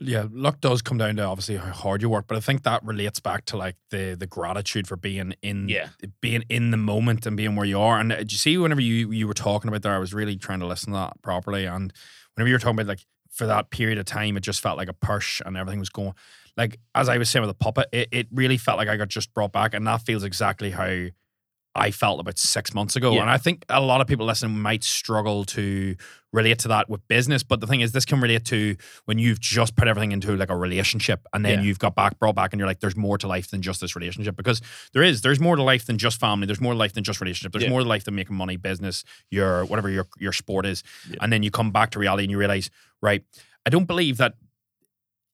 Yeah, 0.00 0.26
luck 0.30 0.60
does 0.60 0.80
come 0.80 0.96
down 0.98 1.16
to 1.16 1.24
obviously 1.24 1.56
how 1.56 1.72
hard 1.72 2.02
you 2.02 2.08
work, 2.08 2.26
but 2.28 2.36
I 2.36 2.40
think 2.40 2.62
that 2.62 2.84
relates 2.84 3.18
back 3.18 3.44
to 3.46 3.56
like 3.56 3.76
the 3.90 4.16
the 4.18 4.26
gratitude 4.26 4.86
for 4.86 4.96
being 4.96 5.34
in 5.42 5.68
Yeah. 5.68 5.88
being 6.20 6.44
in 6.48 6.70
the 6.70 6.76
moment 6.76 7.26
and 7.26 7.36
being 7.36 7.56
where 7.56 7.66
you 7.66 7.80
are. 7.80 7.98
And 7.98 8.12
uh, 8.12 8.16
did 8.18 8.32
you 8.32 8.38
see 8.38 8.56
whenever 8.58 8.80
you 8.80 9.10
you 9.10 9.26
were 9.26 9.34
talking 9.34 9.68
about 9.68 9.82
there, 9.82 9.94
I 9.94 9.98
was 9.98 10.14
really 10.14 10.36
trying 10.36 10.60
to 10.60 10.66
listen 10.66 10.92
to 10.92 10.98
that 10.98 11.20
properly. 11.22 11.64
And 11.64 11.92
whenever 12.34 12.48
you 12.48 12.54
were 12.54 12.60
talking 12.60 12.78
about 12.78 12.86
like 12.86 13.04
for 13.30 13.46
that 13.46 13.70
period 13.70 13.98
of 13.98 14.04
time, 14.04 14.36
it 14.36 14.40
just 14.40 14.60
felt 14.60 14.78
like 14.78 14.88
a 14.88 14.92
push 14.94 15.40
and 15.44 15.56
everything 15.56 15.80
was 15.80 15.90
going 15.90 16.14
like 16.56 16.78
as 16.94 17.08
I 17.08 17.18
was 17.18 17.30
saying 17.30 17.46
with 17.46 17.56
the 17.56 17.64
puppet, 17.64 17.88
it, 17.92 18.08
it 18.10 18.26
really 18.32 18.56
felt 18.56 18.78
like 18.78 18.88
I 18.88 18.96
got 18.96 19.08
just 19.08 19.32
brought 19.32 19.52
back, 19.52 19.74
and 19.74 19.86
that 19.86 20.02
feels 20.02 20.24
exactly 20.24 20.70
how 20.70 21.06
I 21.78 21.90
felt 21.90 22.20
about 22.20 22.38
six 22.38 22.74
months 22.74 22.96
ago. 22.96 23.12
Yeah. 23.12 23.22
And 23.22 23.30
I 23.30 23.38
think 23.38 23.64
a 23.68 23.80
lot 23.80 24.00
of 24.00 24.06
people 24.06 24.26
listening 24.26 24.58
might 24.58 24.84
struggle 24.84 25.44
to 25.46 25.96
relate 26.32 26.58
to 26.60 26.68
that 26.68 26.90
with 26.90 27.06
business. 27.08 27.42
But 27.42 27.60
the 27.60 27.66
thing 27.66 27.80
is, 27.80 27.92
this 27.92 28.04
can 28.04 28.20
relate 28.20 28.44
to 28.46 28.76
when 29.06 29.18
you've 29.18 29.40
just 29.40 29.76
put 29.76 29.88
everything 29.88 30.12
into 30.12 30.36
like 30.36 30.50
a 30.50 30.56
relationship 30.56 31.26
and 31.32 31.44
then 31.44 31.60
Yeah. 31.60 31.64
you've 31.66 31.78
got 31.78 31.94
back 31.94 32.18
brought 32.18 32.34
back 32.34 32.52
and 32.52 32.60
you're 32.60 32.66
like, 32.68 32.80
there's 32.80 32.96
more 32.96 33.16
to 33.18 33.26
life 33.26 33.50
than 33.50 33.62
just 33.62 33.80
this 33.80 33.96
relationship. 33.96 34.36
Because 34.36 34.60
there 34.92 35.02
is, 35.02 35.22
there's 35.22 35.40
more 35.40 35.56
to 35.56 35.62
life 35.62 35.86
than 35.86 35.96
just 35.96 36.20
family. 36.20 36.46
There's 36.46 36.60
more 36.60 36.74
to 36.74 36.78
life 36.78 36.92
than 36.92 37.04
just 37.04 37.20
relationship. 37.20 37.52
There's 37.52 37.64
Yeah. 37.64 37.70
more 37.70 37.80
to 37.82 37.88
life 37.88 38.04
than 38.04 38.14
making 38.14 38.36
money, 38.36 38.56
business, 38.56 39.04
your 39.30 39.64
whatever 39.64 39.88
your 39.88 40.06
your 40.18 40.32
sport 40.32 40.66
is. 40.66 40.82
And 41.20 41.32
then 41.32 41.42
you 41.42 41.50
come 41.50 41.70
back 41.70 41.90
to 41.92 41.98
reality 41.98 42.24
and 42.24 42.30
you 42.30 42.38
realize, 42.38 42.68
right, 43.00 43.22
I 43.64 43.70
don't 43.70 43.86
believe 43.86 44.16
that 44.18 44.34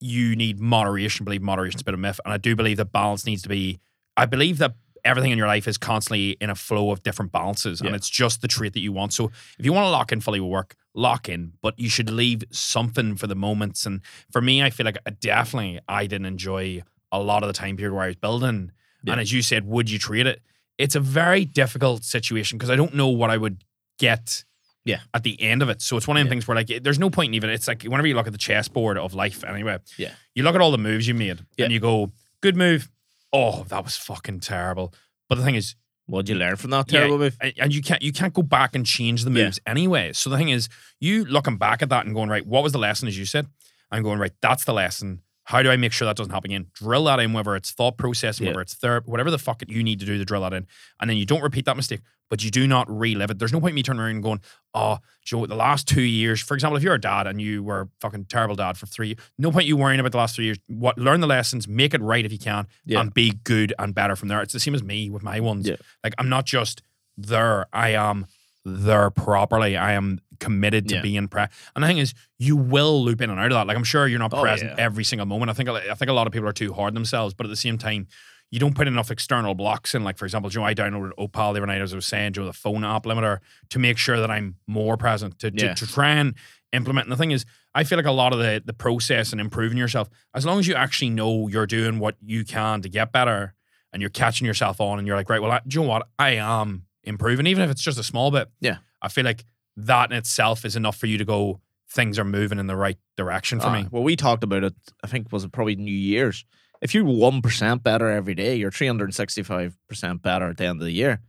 you 0.01 0.37
need 0.37 0.61
moderation. 0.61 1.23
I 1.23 1.27
believe 1.27 1.43
moderation's 1.43 1.83
a 1.83 1.85
bit 1.85 1.95
of 1.95 2.01
a 2.01 2.03
myth. 2.03 2.21
And 2.25 2.33
I 2.35 2.37
do 2.37 2.55
believe 2.55 2.77
that 2.77 2.93
balance 2.93 3.27
needs 3.27 3.43
to 3.43 3.49
be 3.49 3.81
I 4.17 4.27
believe 4.27 4.59
that 4.59 4.77
everything 5.05 5.31
in 5.33 5.39
your 5.39 5.47
life 5.47 5.69
is 5.69 5.77
constantly 5.79 6.31
in 6.41 6.51
a 6.51 6.55
flow 6.55 6.91
of 6.91 7.03
different 7.03 7.31
balances 7.33 7.81
and 7.81 7.95
it's 7.95 8.09
just 8.09 8.41
the 8.43 8.49
trait 8.49 8.73
that 8.73 8.81
you 8.81 8.93
want. 8.93 9.13
So 9.13 9.31
if 9.59 9.65
you 9.65 9.73
want 9.73 9.85
to 9.87 9.91
lock 9.91 10.13
in 10.13 10.21
fully 10.21 10.41
with 10.41 10.51
work, 10.51 10.77
lock 10.95 11.29
in, 11.29 11.53
but 11.61 11.79
you 11.79 11.89
should 11.89 12.09
leave 12.11 12.43
something 12.51 13.17
for 13.17 13.27
the 13.27 13.35
moments. 13.35 13.85
And 13.87 14.01
for 14.33 14.41
me, 14.41 14.63
I 14.63 14.71
feel 14.71 14.85
like 14.87 14.97
I 15.07 15.11
definitely 15.11 15.81
I 15.89 16.07
didn't 16.07 16.27
enjoy 16.27 16.83
a 17.13 17.21
lot 17.21 17.43
of 17.43 17.49
the 17.49 17.53
time 17.53 17.77
period 17.77 17.93
where 17.95 18.05
I 18.05 18.07
was 18.09 18.17
building. 18.17 18.73
Yeah. 19.03 19.13
And 19.13 19.21
as 19.21 19.33
you 19.33 19.43
said, 19.43 19.67
would 19.67 19.91
you 19.91 19.99
trade 19.99 20.27
it? 20.27 20.41
It's 20.79 20.95
a 20.95 21.01
very 21.01 21.45
difficult 21.45 22.03
situation 22.05 22.57
because 22.59 22.71
I 22.71 22.77
don't 22.77 22.95
know 22.95 23.09
what 23.09 23.31
I 23.31 23.37
would 23.37 23.63
get 23.99 24.43
Yeah. 24.85 25.01
at 25.13 25.23
the 25.23 25.41
end 25.41 25.63
of 25.63 25.69
it. 25.69 25.83
So 25.83 25.97
it's 25.97 26.09
one 26.09 26.17
of 26.17 26.23
the 26.23 26.27
Yeah. 26.27 26.31
things 26.31 26.49
where 26.49 26.57
like 26.57 26.83
there's 26.83 26.99
no 26.99 27.11
point 27.11 27.29
in 27.29 27.35
even 27.35 27.51
it's 27.51 27.69
like 27.69 27.83
whenever 27.85 28.07
you 28.09 28.15
look 28.15 28.27
at 28.27 28.33
the 28.33 28.39
chessboard 28.39 28.99
of 28.99 29.15
life 29.15 29.45
anyway, 29.45 29.79
Yeah. 29.99 30.15
you 30.35 30.43
look 30.43 30.55
at 30.55 30.61
all 30.61 30.71
the 30.73 30.79
moves 30.79 31.07
you 31.07 31.15
made 31.15 31.45
Yeah. 31.57 31.67
and 31.67 31.73
you 31.73 31.81
go, 31.81 32.11
good 32.41 32.57
move. 32.57 32.89
Oh, 33.37 33.65
that 33.65 33.83
was 33.85 33.97
fucking 33.97 34.41
terrible. 34.41 34.95
But 35.29 35.37
the 35.37 35.45
thing 35.45 35.57
is, 35.57 35.75
What'd 36.07 36.29
you 36.29 36.35
learn 36.35 36.57
from 36.57 36.69
that 36.73 36.93
Yeah, 36.93 36.99
terrible 37.01 37.17
move? 37.19 37.37
and- 37.41 37.73
you 37.75 37.81
can't 37.81 38.03
you 38.03 38.13
can't 38.13 38.33
go 38.35 38.43
back 38.43 38.75
and 38.77 38.85
change 38.85 39.25
the 39.25 39.31
Yeah. 39.31 39.45
moves 39.47 39.59
anyway. 39.67 40.13
So 40.13 40.29
the 40.29 40.37
thing 40.37 40.51
is, 40.51 40.69
you 41.01 41.25
looking 41.25 41.57
back 41.57 41.81
at 41.81 41.89
that 41.89 42.05
and 42.05 42.15
going, 42.15 42.29
right, 42.29 42.47
what 42.47 42.63
was 42.63 42.73
the 42.73 42.79
lesson 42.79 43.09
as 43.09 43.17
you 43.19 43.25
said? 43.25 43.47
I'm 43.91 44.03
going, 44.03 44.19
right, 44.19 44.33
that's 44.43 44.65
the 44.65 44.75
lesson. 44.75 45.23
How 45.45 45.63
do 45.63 45.71
I 45.71 45.77
make 45.77 45.93
sure 45.93 46.07
that 46.07 46.17
doesn't 46.17 46.33
happen 46.33 46.51
again? 46.51 46.67
Drill 46.75 47.05
that 47.05 47.21
in, 47.21 47.33
whether 47.35 47.55
it's 47.55 47.71
thought 47.71 47.99
processing, 47.99 48.45
Yeah. 48.47 48.51
whether 48.53 48.63
it's 48.63 48.75
therapy, 48.75 49.11
whatever 49.11 49.31
the 49.31 49.39
fuck 49.39 49.63
you 49.69 49.83
need 49.83 50.01
to 50.01 50.07
do 50.07 50.17
to 50.19 50.25
drill 50.25 50.41
that 50.43 50.55
in. 50.55 50.67
And 51.01 51.11
then 51.11 51.17
you 51.19 51.27
don't 51.27 51.43
repeat 51.43 51.67
that 51.67 51.77
mistake, 51.77 52.01
but 52.31 52.43
you 52.43 52.51
do 52.51 52.67
not 52.67 52.87
relive 52.91 53.31
it. 53.31 53.39
There's 53.39 53.53
no 53.53 53.61
point 53.61 53.73
in 53.73 53.75
me 53.77 53.83
turning 53.83 54.01
around 54.01 54.11
and 54.13 54.23
going, 54.23 54.41
ah, 54.75 54.99
oh, 55.01 55.05
Joe, 55.23 55.45
the 55.47 55.55
last 55.55 55.87
two 55.87 56.01
years, 56.03 56.41
for 56.41 56.55
example, 56.55 56.77
if 56.79 56.83
you're 56.83 56.95
a 56.95 57.01
dad 57.01 57.27
and 57.27 57.43
you 57.43 57.63
were 57.63 57.83
a 57.83 57.89
fucking 58.01 58.25
terrible 58.25 58.55
dad 58.57 58.79
for 58.79 58.87
three, 58.87 59.17
no 59.39 59.53
point 59.53 59.67
you 59.67 59.77
worrying 59.77 60.01
about 60.01 60.13
the 60.13 60.19
last 60.19 60.35
three 60.37 60.47
years. 60.47 60.59
What 60.67 60.97
learn 60.99 61.21
the 61.21 61.27
lessons, 61.27 61.69
make 61.69 61.93
it 61.93 62.01
right 62.01 62.25
if 62.25 62.33
you 62.33 62.39
can, 62.39 62.67
Yeah. 62.87 63.01
and 63.01 63.13
be 63.13 63.33
good 63.45 63.75
and 63.79 63.95
better 63.95 64.17
from 64.17 64.29
there. 64.29 64.41
It's 64.41 64.55
the 64.55 64.61
same 64.61 64.75
as 64.75 64.83
me 64.83 65.11
with 65.11 65.23
my 65.23 65.41
ones. 65.41 65.69
Yeah. 65.69 65.77
Like 66.03 66.15
I'm 66.19 66.29
not 66.31 66.47
just 66.47 66.81
there. 67.19 67.67
I 67.73 67.91
am 67.91 68.27
there 68.65 69.11
properly. 69.11 69.77
I 69.77 69.93
am 69.93 70.21
committed 70.41 70.89
to 70.89 70.97
Yeah. 70.97 71.03
being 71.03 71.29
pre. 71.29 71.43
And 71.75 71.83
the 71.83 71.87
thing 71.89 71.99
is, 71.99 72.15
you 72.39 72.57
will 72.57 73.03
loop 73.05 73.21
in 73.21 73.31
and 73.31 73.39
out 73.41 73.47
of 73.47 73.53
that. 73.53 73.67
Like 73.67 73.77
I'm 73.77 73.85
sure 73.85 74.07
you're 74.07 74.19
not 74.19 74.33
Oh, 74.35 74.41
present 74.43 74.73
yeah. 74.77 74.85
every 74.85 75.05
single 75.05 75.27
moment. 75.27 75.51
I 75.51 75.55
think 75.55 75.69
I 75.69 75.95
think 75.95 76.09
a 76.11 76.15
lot 76.15 76.27
of 76.27 76.33
people 76.33 76.49
are 76.49 76.53
too 76.53 76.73
hard 76.73 76.89
on 76.91 76.95
themselves, 76.95 77.35
but 77.35 77.47
at 77.47 77.51
the 77.51 77.57
same 77.57 77.79
time. 77.79 78.07
You 78.51 78.61
don't 78.61 78.77
put 78.77 78.87
enough 78.87 79.11
external 79.11 79.57
blocks 79.57 79.97
in, 79.97 80.05
like 80.05 80.17
for 80.17 80.27
example, 80.27 80.49
Joe. 80.49 80.63
I 80.63 80.75
downloaded 80.75 81.11
Opal 81.19 81.55
the 81.55 81.59
other 81.59 81.67
night, 81.67 81.81
as 81.81 81.93
I 81.93 81.97
was 81.97 82.07
saying, 82.07 82.35
Joe, 82.35 82.45
the 82.45 82.53
phone 82.53 82.85
app 82.85 83.03
limiter, 83.03 83.39
to 83.71 83.81
make 83.81 83.99
sure 83.99 84.21
that 84.21 84.31
I'm 84.31 84.55
more 84.69 84.97
present, 84.97 85.41
to, 85.41 85.51
to, 85.51 85.75
to 85.75 85.87
try 85.89 86.11
and 86.11 86.35
implement. 86.73 87.07
And 87.07 87.13
the 87.13 87.17
thing 87.17 87.33
is, 87.33 87.45
I 87.75 87.83
feel 87.83 87.99
like 87.99 88.07
a 88.07 88.13
lot 88.13 88.33
of 88.33 88.39
the 88.39 88.63
the 88.65 88.75
process 88.75 89.33
and 89.33 89.41
improving 89.41 89.77
yourself, 89.77 90.09
as 90.35 90.47
long 90.47 90.61
as 90.61 90.69
you 90.69 90.75
actually 90.77 91.11
know 91.11 91.49
you're 91.49 91.67
doing 91.67 91.99
what 91.99 92.15
you 92.21 92.45
can 92.45 92.81
to 92.83 92.89
get 92.89 93.11
better, 93.11 93.55
and 93.93 94.01
you're 94.01 94.11
catching 94.11 94.47
yourself 94.47 94.81
on, 94.81 94.99
and 94.99 95.07
you're 95.09 95.17
like, 95.17 95.31
right, 95.31 95.43
well, 95.43 95.51
I, 95.51 95.61
do 95.67 95.77
you 95.81 95.83
know 95.83 95.89
what? 95.89 96.07
I 96.17 96.33
am 96.37 96.85
improving, 97.03 97.49
even 97.49 97.65
if 97.65 97.71
it's 97.73 97.83
just 97.83 97.99
a 97.99 98.05
small 98.05 98.31
bit. 98.31 98.51
Yeah. 98.61 98.77
I 99.03 99.09
feel 99.09 99.25
like 99.25 99.45
that 99.77 100.11
in 100.11 100.17
itself 100.17 100.65
is 100.65 100.77
enough 100.77 100.97
for 100.97 101.07
you 101.07 101.19
to 101.19 101.25
go. 101.25 101.61
Things 101.91 102.19
are 102.19 102.25
moving 102.25 102.59
in 102.59 102.67
the 102.67 102.77
right 102.77 102.99
direction 103.17 103.61
for 103.61 103.67
Ah, 103.69 103.73
me. 103.73 103.87
Well, 103.91 104.03
we 104.03 104.17
talked 104.17 104.43
about 104.43 104.65
it. 104.65 104.75
I 105.05 105.07
think 105.07 105.31
was 105.31 105.45
it 105.45 105.53
probably 105.53 105.77
New 105.77 105.93
Year's. 105.93 106.45
If 106.81 106.93
you're 106.95 107.05
one 107.05 107.41
percent 107.41 107.83
better 107.83 108.09
every 108.11 108.35
day, 108.35 108.57
you're 108.57 108.71
three 108.73 108.87
hundred 108.89 109.05
and 109.07 109.15
sixty-five 109.15 109.77
percent 109.89 110.23
better 110.23 110.49
at 110.51 110.57
the 110.57 110.65
end 110.67 110.81
of 110.81 110.85
the 110.87 110.93
year. 110.93 111.21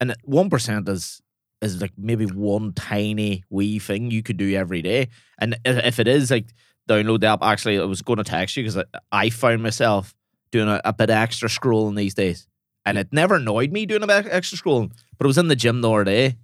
And 0.00 0.14
one 0.24 0.50
percent 0.50 0.88
is 0.88 1.20
is 1.62 1.80
like 1.80 1.92
maybe 1.96 2.26
one 2.26 2.72
tiny 2.74 3.42
wee 3.50 3.78
thing 3.78 4.10
you 4.10 4.22
could 4.22 4.36
do 4.36 4.54
every 4.54 4.82
day. 4.82 5.08
And 5.38 5.54
i- 5.66 5.70
if 5.86 5.98
it 5.98 6.06
is 6.06 6.30
like 6.30 6.52
download 6.88 7.20
the 7.20 7.28
app, 7.28 7.42
actually, 7.42 7.78
I 7.80 7.84
was 7.84 8.02
going 8.02 8.18
to 8.18 8.24
text 8.24 8.56
you 8.56 8.62
because 8.62 8.76
I, 8.76 8.84
I 9.10 9.30
found 9.30 9.62
myself 9.62 10.14
doing 10.52 10.68
a, 10.68 10.80
a 10.84 10.92
bit 10.92 11.10
extra 11.10 11.48
scrolling 11.48 11.96
these 11.96 12.14
days. 12.14 12.46
And 12.86 12.98
it 12.98 13.08
never 13.12 13.36
annoyed 13.36 13.72
me 13.72 13.86
doing 13.86 14.02
a 14.02 14.06
bit 14.06 14.26
extra 14.28 14.58
scrolling. 14.58 14.92
But 15.18 15.24
it 15.24 15.28
was 15.28 15.38
in 15.38 15.48
the 15.48 15.56
gym 15.56 15.80
the 15.80 15.90
other 15.90 16.04
day 16.04 16.36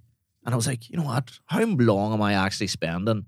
and 0.45 0.53
I 0.53 0.55
was 0.55 0.67
like, 0.67 0.89
you 0.89 0.97
know 0.97 1.03
what? 1.03 1.31
How 1.45 1.63
long 1.63 2.13
am 2.13 2.21
I 2.21 2.33
actually 2.33 2.67
spending 2.67 3.25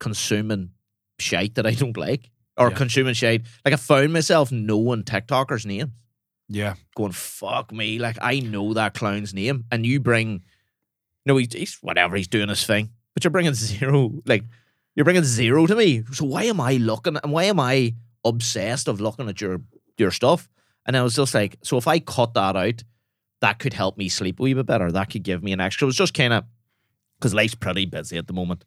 consuming 0.00 0.70
shite 1.18 1.54
that 1.56 1.66
I 1.66 1.72
don't 1.74 1.96
like? 1.96 2.30
Or 2.56 2.70
Yeah. 2.70 2.76
consuming 2.76 3.14
shite? 3.14 3.42
Like 3.64 3.74
I 3.74 3.76
found 3.76 4.12
myself 4.12 4.52
knowing 4.52 5.04
TikTokers' 5.04 5.64
names 5.66 5.90
Yeah. 6.48 6.74
going, 6.94 7.12
fuck 7.12 7.72
me. 7.72 7.98
Like, 7.98 8.18
I 8.20 8.40
know 8.40 8.74
that 8.74 8.94
clown's 8.94 9.32
name. 9.32 9.64
And 9.70 9.86
you 9.86 10.00
bring, 10.00 10.42
no, 11.24 11.36
he's, 11.38 11.52
he's 11.52 11.78
whatever, 11.80 12.16
he's 12.16 12.28
doing 12.28 12.48
his 12.50 12.66
thing. 12.66 12.90
But 13.14 13.24
you're 13.24 13.30
bringing 13.30 13.54
zero, 13.54 14.20
like, 14.26 14.44
you're 14.94 15.04
bringing 15.04 15.24
zero 15.24 15.66
to 15.66 15.74
me. 15.74 16.02
So 16.12 16.24
why 16.26 16.44
am 16.44 16.60
I 16.60 16.74
looking, 16.74 17.16
and 17.22 17.32
why 17.32 17.44
am 17.44 17.58
I 17.60 17.94
obsessed 18.24 18.88
of 18.88 19.00
looking 19.00 19.28
at 19.28 19.40
your 19.40 19.62
your 19.98 20.10
stuff? 20.10 20.48
And 20.86 20.96
I 20.96 21.02
was 21.02 21.14
just 21.14 21.32
like, 21.34 21.56
so 21.62 21.76
if 21.78 21.86
I 21.86 21.98
cut 22.00 22.34
that 22.34 22.56
out, 22.56 22.82
that 23.42 23.58
could 23.58 23.74
help 23.74 23.98
me 23.98 24.08
sleep 24.08 24.40
a 24.40 24.42
wee 24.42 24.54
bit 24.54 24.66
better. 24.66 24.90
That 24.90 25.10
could 25.10 25.24
give 25.24 25.42
me 25.42 25.52
an 25.52 25.60
extra. 25.60 25.84
It 25.84 25.90
was 25.90 25.96
just 25.96 26.14
kind 26.14 26.32
of, 26.32 26.44
because 27.18 27.34
life's 27.34 27.54
pretty 27.54 27.84
busy 27.84 28.16
at 28.16 28.26
the 28.26 28.32
moment. 28.32 28.64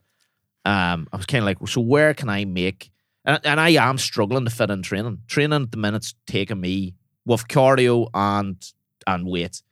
Um, 0.65 1.07
I 1.11 1.17
was 1.17 1.25
kind 1.25 1.41
of 1.41 1.45
like, 1.45 1.67
so 1.67 1.81
where 1.81 2.13
can 2.13 2.29
I 2.29 2.45
make, 2.45 2.91
and, 3.23 3.39
and 3.43 3.59
I 3.59 3.69
am 3.69 3.97
struggling 3.97 4.45
to 4.45 4.51
fit 4.51 4.69
in 4.69 4.83
training. 4.83 5.21
Training 5.27 5.63
at 5.63 5.71
the 5.71 5.77
minute's 5.77 6.13
taking 6.27 6.61
me 6.61 6.93
with 7.25 7.47
cardio 7.47 8.09
and 8.13 8.63
and 9.07 9.27
weights, 9.27 9.63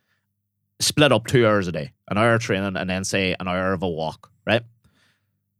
split 0.80 1.12
up 1.12 1.28
two 1.28 1.48
hours 1.48 1.68
a 1.68 1.72
day, 1.72 1.94
an 2.10 2.18
hour 2.18 2.36
of 2.36 2.42
training 2.42 2.78
and 2.78 2.90
then 2.90 3.04
say 3.04 3.36
an 3.40 3.48
hour 3.48 3.74
of 3.74 3.82
a 3.84 3.90
walk, 3.90 4.32
right? 4.46 4.62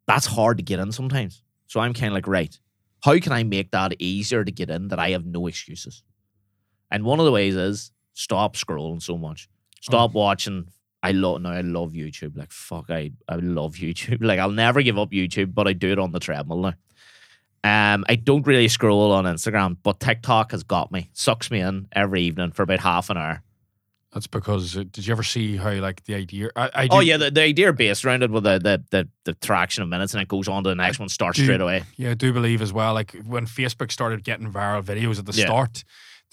That's 0.06 0.26
hard 0.26 0.58
to 0.58 0.64
get 0.64 0.80
in 0.80 0.92
sometimes. 0.92 1.42
So 1.66 1.80
I'm 1.80 1.94
kind 1.94 2.08
of 2.08 2.14
like, 2.14 2.28
right, 2.28 2.58
how 3.04 3.18
can 3.20 3.32
I 3.32 3.44
make 3.44 3.72
that 3.72 3.96
easier 4.00 4.44
to 4.44 4.52
get 4.52 4.70
in 4.70 4.90
that 4.90 5.00
I 5.00 5.10
have 5.12 5.26
no 5.26 5.48
excuses? 5.48 6.04
And 6.92 7.04
one 7.04 7.20
of 7.20 7.26
the 7.26 7.32
ways 7.32 7.56
is 7.56 7.92
stop 8.14 8.56
scrolling 8.56 9.02
so 9.02 9.18
much. 9.18 9.50
Stop 9.82 10.14
watching. 10.14 10.68
I 11.02 11.12
love 11.12 11.42
now. 11.42 11.52
I 11.52 11.62
love 11.62 11.92
YouTube. 11.92 12.38
Like 12.38 12.52
fuck, 12.52 12.90
I 12.90 13.12
I 13.28 13.36
love 13.36 13.74
YouTube. 13.76 14.24
Like 14.24 14.40
I'll 14.40 14.52
never 14.52 14.82
give 14.82 14.98
up 14.98 15.12
YouTube, 15.12 15.54
but 15.54 15.68
I 15.68 15.74
do 15.74 15.92
it 15.92 16.00
on 16.00 16.12
the 16.12 16.20
treadmill 16.20 16.60
now. 16.62 16.74
Um, 17.66 18.04
I 18.10 18.16
don't 18.16 18.46
really 18.46 18.68
scroll 18.68 19.12
on 19.14 19.24
Instagram, 19.24 19.78
but 19.84 20.00
TikTok 20.02 20.52
has 20.52 20.64
got 20.64 20.92
me. 20.92 21.10
Sucks 21.14 21.50
me 21.50 21.62
in 21.62 21.88
every 21.94 22.22
evening 22.24 22.52
for 22.52 22.64
about 22.64 22.82
half 22.82 23.10
an 23.10 23.18
hour. 23.18 23.42
That's 24.14 24.28
because 24.28 24.78
uh, 24.78 24.84
did 24.92 25.08
you 25.08 25.12
ever 25.14 25.24
see 25.24 25.56
how 25.56 25.72
like 25.76 26.04
the 26.04 26.14
idea? 26.16 26.50
I, 26.56 26.70
I 26.76 26.88
Oh 26.92 27.00
yeah, 27.00 27.18
the, 27.18 27.32
the 27.32 27.42
idea 27.42 27.72
based 27.74 28.06
around 28.06 28.22
it 28.22 28.30
with 28.32 28.44
the, 28.44 28.60
the 28.60 28.84
the 28.92 29.08
the 29.24 29.34
traction 29.36 29.82
of 29.82 29.90
minutes, 29.90 30.14
and 30.14 30.22
it 30.22 30.28
goes 30.28 30.48
on 30.48 30.64
to 30.66 30.70
the 30.70 30.76
next 30.76 31.00
one, 31.00 31.10
starts 31.10 31.38
do- 31.38 31.46
straight 31.46 31.62
away. 31.62 31.84
Yeah, 31.96 32.12
I 32.12 32.14
do 32.14 32.32
believe 32.34 32.62
as 32.62 32.72
well. 32.74 32.94
Like 32.94 33.14
when 33.26 33.46
Facebook 33.48 33.92
started 33.92 34.24
getting 34.24 34.52
viral 34.52 34.84
videos 34.84 35.18
at 35.18 35.26
the 35.26 35.32
Yeah. 35.34 35.46
start, 35.46 35.84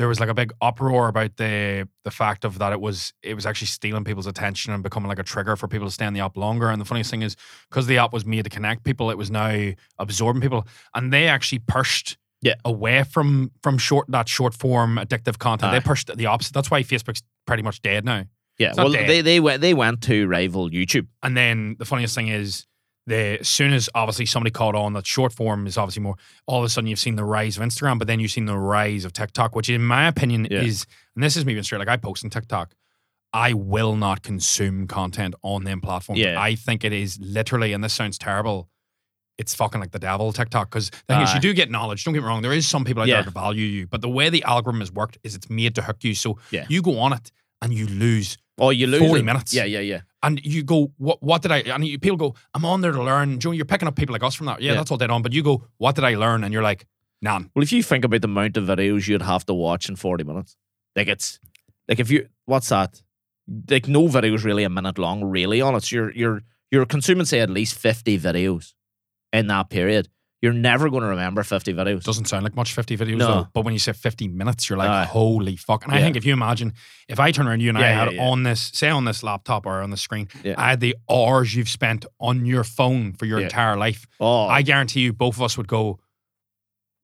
there 0.01 0.09
was 0.09 0.19
like 0.19 0.31
a 0.31 0.35
big 0.35 0.51
uproar 0.63 1.09
about 1.09 1.37
the 1.37 1.87
the 2.05 2.11
fact 2.11 2.47
of 2.47 2.59
that 2.59 2.73
it 2.73 2.81
was 2.81 3.13
it 3.23 3.35
was 3.35 3.45
actually 3.45 3.67
stealing 3.67 4.03
people's 4.03 4.27
attention 4.27 4.73
and 4.73 4.83
becoming 4.83 5.11
like 5.11 5.19
a 5.19 5.23
trigger 5.23 5.57
for 5.57 5.69
people 5.69 5.87
to 5.87 5.93
stay 5.93 6.07
on 6.07 6.15
the 6.15 6.21
app 6.21 6.39
longer. 6.39 6.71
And 6.71 6.81
the 6.81 6.87
funniest 6.87 7.11
thing 7.11 7.21
is 7.21 7.37
because 7.69 7.87
the 7.87 7.99
app 7.99 8.11
was 8.11 8.25
made 8.25 8.45
to 8.45 8.51
connect 8.51 8.83
people, 8.83 9.11
it 9.11 9.19
was 9.19 9.31
now 9.31 9.73
absorbing 9.99 10.41
people, 10.41 10.67
and 10.95 11.13
they 11.13 11.29
actually 11.29 11.61
pushed. 11.61 12.17
Yeah. 12.43 12.55
away 12.65 13.05
from 13.05 13.51
from 13.63 13.77
short 13.77 14.07
that 14.09 14.27
short 14.27 14.55
form 14.55 14.97
addictive 14.97 15.39
content, 15.39 15.75
Aye. 15.75 15.79
they 15.79 15.85
pushed 15.85 16.17
the 16.17 16.25
opposite. 16.25 16.55
That's 16.55 16.71
why 16.71 16.83
Facebook's 16.83 17.23
pretty 17.47 17.63
much 17.63 17.83
dead 17.83 18.07
now. 18.07 18.25
Yeah, 18.59 18.73
well, 18.75 18.91
dead. 18.91 19.07
they 19.07 19.21
they 19.21 19.41
went 19.41 19.61
they 19.61 19.75
went 19.75 20.01
to 20.05 20.27
rival 20.27 20.71
YouTube. 20.71 21.07
And 21.23 21.37
then 21.37 21.77
the 21.79 21.85
funniest 21.85 22.15
thing 22.15 22.29
is, 22.29 22.67
the 23.11 23.41
as 23.41 23.49
soon 23.49 23.73
as 23.73 23.89
obviously 23.95 24.25
somebody 24.27 24.51
caught 24.51 24.75
on 24.75 24.93
that 24.95 25.07
short 25.07 25.33
form 25.33 25.67
is 25.67 25.77
obviously 25.77 26.03
more. 26.03 26.17
All 26.47 26.59
of 26.61 26.65
a 26.65 26.69
sudden, 26.69 26.89
you've 26.89 26.99
seen 26.99 27.17
the 27.17 27.25
rise 27.25 27.57
of 27.59 27.63
Instagram, 27.63 27.99
but 27.99 28.07
then 28.09 28.21
you've 28.21 28.31
seen 28.31 28.47
the 28.47 28.57
rise 28.57 29.05
of 29.05 29.13
TikTok, 29.13 29.55
which 29.55 29.69
in 29.69 29.83
my 29.83 30.07
opinion 30.09 30.47
Yeah. 30.51 30.63
is, 30.63 30.87
and 31.15 31.23
this 31.23 31.37
is 31.37 31.45
me 31.45 31.53
being 31.53 31.63
straight. 31.65 31.79
Like 31.81 31.89
I 31.89 31.97
post 31.97 32.25
on 32.25 32.31
TikTok, 32.31 32.75
I 33.33 33.53
will 33.53 33.95
not 33.97 34.23
consume 34.23 34.87
content 34.87 35.35
on 35.43 35.65
them 35.65 35.81
platforms. 35.81 36.21
Yeah. 36.21 36.41
I 36.41 36.55
think 36.55 36.85
it 36.85 36.93
is 36.93 37.19
literally, 37.21 37.73
and 37.73 37.83
this 37.85 37.93
sounds 37.95 38.19
terrible. 38.19 38.69
It's 39.39 39.55
fucking 39.55 39.81
like 39.81 39.93
the 39.93 39.99
devil, 39.99 40.33
TikTok. 40.33 40.69
Because 40.71 40.91
the 40.91 41.15
thing 41.15 41.21
is, 41.23 41.33
you 41.35 41.41
do 41.41 41.53
get 41.55 41.71
knowledge. 41.71 42.05
Don't 42.05 42.13
get 42.15 42.21
me 42.23 42.27
wrong. 42.29 42.43
There 42.43 42.53
is 42.53 42.67
some 42.69 42.85
people 42.85 43.03
out 43.03 43.09
Yeah. 43.09 43.17
there 43.17 43.25
that 43.25 43.31
value 43.35 43.65
you, 43.65 43.87
but 43.87 44.01
the 44.03 44.09
way 44.09 44.29
the 44.31 44.43
algorithm 44.45 44.81
has 44.81 44.93
worked 44.93 45.19
is 45.23 45.35
it's 45.35 45.49
made 45.49 45.75
to 45.77 45.83
hook 45.83 46.05
you. 46.05 46.15
So 46.15 46.39
Yeah. 46.51 46.67
you 46.69 46.83
go 46.83 46.99
on 46.99 47.13
it 47.13 47.31
and 47.63 47.73
you 47.73 47.87
lose 47.87 48.37
Oh, 48.61 48.71
you 48.71 48.87
lose 48.87 49.01
40 49.01 49.21
it. 49.21 49.25
minutes. 49.25 49.55
Yeah, 49.55 49.65
yeah, 49.65 49.81
yeah. 49.81 50.01
and 50.23 50.39
you 50.45 50.63
go, 50.63 50.93
what 50.99 51.23
what 51.23 51.41
did 51.43 51.51
I? 51.51 51.59
And 51.61 51.85
you, 51.87 51.99
people 51.99 52.17
go, 52.19 52.35
I'm 52.55 52.65
on 52.65 52.81
there 52.83 52.93
to 52.93 53.03
learn. 53.03 53.41
Joe, 53.41 53.53
you're 53.53 53.65
picking 53.65 53.89
up 53.89 53.97
people 53.97 54.13
like 54.13 54.23
us 54.23 54.35
from 54.35 54.47
that. 54.47 54.61
Yeah, 54.61 54.73
Yeah. 54.73 54.79
that's 54.79 54.91
all 54.91 54.99
dead 54.99 55.11
on. 55.11 55.23
But 55.23 55.33
you 55.33 55.43
go, 55.43 55.65
what 55.79 55.95
did 55.95 56.05
I 56.05 56.15
learn? 56.15 56.45
And 56.45 56.53
you're 56.53 56.63
like, 56.63 56.87
none. 57.23 57.51
Well, 57.55 57.63
if 57.63 57.73
you 57.73 57.83
think 57.83 58.05
about 58.05 58.21
the 58.21 58.29
amount 58.29 58.57
of 58.57 58.65
videos 58.65 59.09
you'd 59.09 59.23
have 59.23 59.45
to 59.47 59.55
watch 59.55 59.89
in 59.89 59.97
forty 59.97 60.25
minutes, 60.25 60.57
like 60.95 61.09
it's 61.09 61.41
like 61.89 61.99
if 62.01 62.11
you 62.11 62.29
what's 62.47 62.69
that? 62.69 63.03
Like 63.69 63.89
no 63.89 64.07
video 64.09 64.35
is 64.35 64.45
really 64.45 64.65
a 64.65 64.71
minute 64.71 64.99
long, 64.99 65.25
really. 65.25 65.61
On 65.61 65.75
it, 65.75 65.83
so 65.85 65.97
you're 65.97 66.13
you're 66.13 66.43
you're 66.71 66.87
consuming 66.87 67.25
say 67.27 67.41
at 67.41 67.51
least 67.51 67.79
fifty 67.79 68.19
videos 68.19 68.75
in 69.33 69.47
that 69.49 69.71
period. 69.71 70.09
You're 70.43 70.55
never 70.55 70.89
going 70.89 71.03
to 71.03 71.09
remember 71.09 71.43
fifty 71.43 71.75
videos. 71.75 72.03
Doesn't 72.03 72.25
sound 72.25 72.45
like 72.45 72.57
much 72.57 72.73
50 72.73 72.97
videos 72.97 73.19
No. 73.19 73.27
though. 73.27 73.49
But 73.53 73.65
when 73.67 73.75
you 73.75 73.79
say 73.79 73.93
50 73.93 74.29
minutes, 74.29 74.71
you're 74.71 74.79
like, 74.79 74.89
Aye. 74.89 75.05
holy 75.05 75.57
fuck. 75.57 75.85
And 75.85 75.93
I 75.93 76.01
think 76.01 76.17
if 76.17 76.25
you 76.25 76.33
imagine, 76.33 76.73
if 77.09 77.21
I 77.21 77.31
turn 77.31 77.47
around 77.47 77.61
you 77.61 77.69
and 77.69 77.77
I 77.77 77.89
had 77.89 78.13
yeah, 78.13 78.23
yeah. 78.23 78.31
on 78.31 78.43
this, 78.45 78.71
say 78.73 78.89
on 78.89 79.05
this 79.05 79.23
laptop 79.23 79.67
or 79.67 79.83
on 79.83 79.91
the 79.91 79.99
screen, 79.99 80.29
Yeah. 80.43 80.55
I 80.57 80.71
had 80.71 80.81
the 80.81 80.97
hours 81.11 81.55
you've 81.55 81.69
spent 81.69 82.07
on 82.21 82.47
your 82.47 82.65
phone 82.65 83.13
for 83.13 83.27
your 83.27 83.39
Yeah. 83.41 83.47
entire 83.47 83.77
life. 83.77 84.07
oh, 84.19 84.47
I 84.47 84.63
guarantee 84.63 85.01
you, 85.01 85.13
both 85.13 85.37
of 85.37 85.43
us 85.43 85.59
would 85.59 85.69
go, 85.69 85.99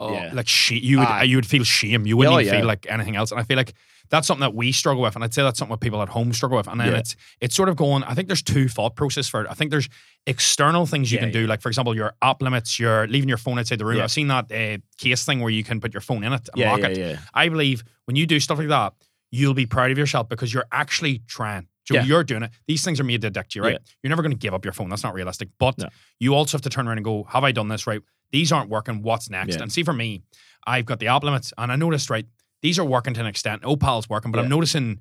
oh, 0.00 0.12
Yeah. 0.14 0.30
like 0.32 0.48
she, 0.48 0.78
you 0.78 0.98
would, 1.00 1.08
Aye. 1.08 1.24
you 1.24 1.36
would 1.36 1.46
feel 1.46 1.64
shame. 1.64 2.06
You 2.06 2.16
wouldn't 2.16 2.34
Oh, 2.36 2.38
yeah. 2.38 2.52
feel 2.52 2.64
like 2.66 2.86
anything 2.88 3.16
else. 3.16 3.32
And 3.32 3.40
I 3.40 3.42
feel 3.44 3.58
like 3.58 3.74
that's 4.10 4.26
something 4.26 4.40
that 4.42 4.54
we 4.54 4.72
struggle 4.72 5.02
with, 5.02 5.14
and 5.14 5.24
I'd 5.24 5.34
say 5.34 5.42
that's 5.42 5.58
something 5.58 5.74
that 5.74 5.80
people 5.80 6.00
at 6.02 6.08
home 6.08 6.32
struggle 6.32 6.56
with. 6.58 6.68
And 6.68 6.80
then 6.80 6.92
Yeah. 6.92 6.98
it's 6.98 7.16
it's 7.40 7.54
sort 7.54 7.68
of 7.68 7.76
going. 7.76 8.02
I 8.04 8.14
think 8.14 8.28
there's 8.28 8.42
two 8.42 8.68
thought 8.68 8.96
process 8.96 9.28
for 9.28 9.40
it. 9.42 9.46
I 9.50 9.54
think 9.54 9.70
there's 9.70 9.88
external 10.26 10.86
things 10.86 11.10
you 11.12 11.16
Yeah, 11.18 11.24
can 11.24 11.32
do, 11.32 11.46
like 11.46 11.60
for 11.60 11.68
example, 11.68 11.94
your 11.94 12.14
app 12.22 12.42
limits, 12.42 12.78
your 12.78 13.06
leaving 13.06 13.28
your 13.28 13.38
phone 13.38 13.58
outside 13.58 13.78
the 13.78 13.84
room. 13.84 14.00
I've 14.00 14.10
seen 14.10 14.28
that 14.28 14.50
uh, 14.50 14.78
case 14.98 15.24
thing 15.24 15.40
where 15.40 15.50
you 15.50 15.62
can 15.64 15.80
put 15.80 15.94
your 15.94 16.00
phone 16.00 16.24
in 16.24 16.32
it 16.32 16.48
and 16.52 16.60
yeah, 16.60 16.70
lock 16.70 16.80
yeah, 16.80 16.86
it. 16.88 16.98
yeah. 16.98 17.18
I 17.34 17.48
believe 17.48 17.84
when 18.06 18.16
you 18.16 18.26
do 18.26 18.40
stuff 18.40 18.58
like 18.58 18.68
that, 18.68 18.94
you'll 19.30 19.54
be 19.54 19.66
proud 19.66 19.90
of 19.90 19.98
yourself 19.98 20.28
because 20.28 20.52
you're 20.52 20.66
actually 20.72 21.20
trying. 21.26 21.68
So 21.84 21.94
Yeah. 21.94 22.04
you're 22.04 22.24
doing 22.24 22.42
it. 22.42 22.50
These 22.66 22.84
things 22.84 22.98
are 22.98 23.04
made 23.04 23.20
to 23.20 23.28
addict 23.28 23.54
you, 23.54 23.62
right? 23.62 23.72
Yeah. 23.74 23.78
You're 24.02 24.08
never 24.10 24.22
going 24.22 24.32
to 24.32 24.38
give 24.38 24.52
up 24.54 24.64
your 24.64 24.72
phone. 24.72 24.88
That's 24.88 25.04
not 25.04 25.14
realistic. 25.14 25.50
But 25.58 25.78
No. 25.78 25.88
you 26.18 26.34
also 26.34 26.56
have 26.56 26.62
to 26.62 26.68
turn 26.70 26.88
around 26.88 26.98
and 26.98 27.04
go, 27.04 27.24
have 27.30 27.44
I 27.44 27.52
done 27.52 27.68
this 27.68 27.86
right? 27.86 28.00
These 28.32 28.50
aren't 28.50 28.68
working. 28.70 29.02
What's 29.02 29.30
next? 29.30 29.54
Yeah. 29.56 29.62
And 29.62 29.72
see, 29.72 29.84
for 29.84 29.92
me, 29.92 30.22
I've 30.66 30.84
got 30.84 30.98
the 30.98 31.06
app 31.06 31.22
limits, 31.22 31.52
and 31.56 31.70
I 31.70 31.76
noticed, 31.76 32.10
right, 32.10 32.26
these 32.62 32.78
are 32.78 32.84
working 32.84 33.14
to 33.14 33.20
an 33.20 33.26
extent. 33.26 33.62
Opal's 33.62 34.08
working, 34.08 34.30
but 34.32 34.38
I'm 34.40 34.48
noticing 34.48 35.00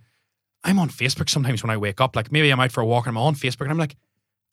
I'm 0.63 0.79
on 0.79 0.89
Facebook 0.89 1.29
sometimes 1.29 1.63
when 1.63 1.69
I 1.69 1.77
wake 1.77 2.01
up. 2.01 2.15
Like 2.15 2.31
maybe 2.31 2.49
I'm 2.51 2.59
out 2.59 2.71
for 2.71 2.81
a 2.81 2.85
walk 2.85 3.05
and 3.07 3.15
I'm 3.17 3.21
on 3.23 3.35
Facebook, 3.35 3.61
and 3.61 3.71
I'm 3.71 3.77
like, 3.77 3.95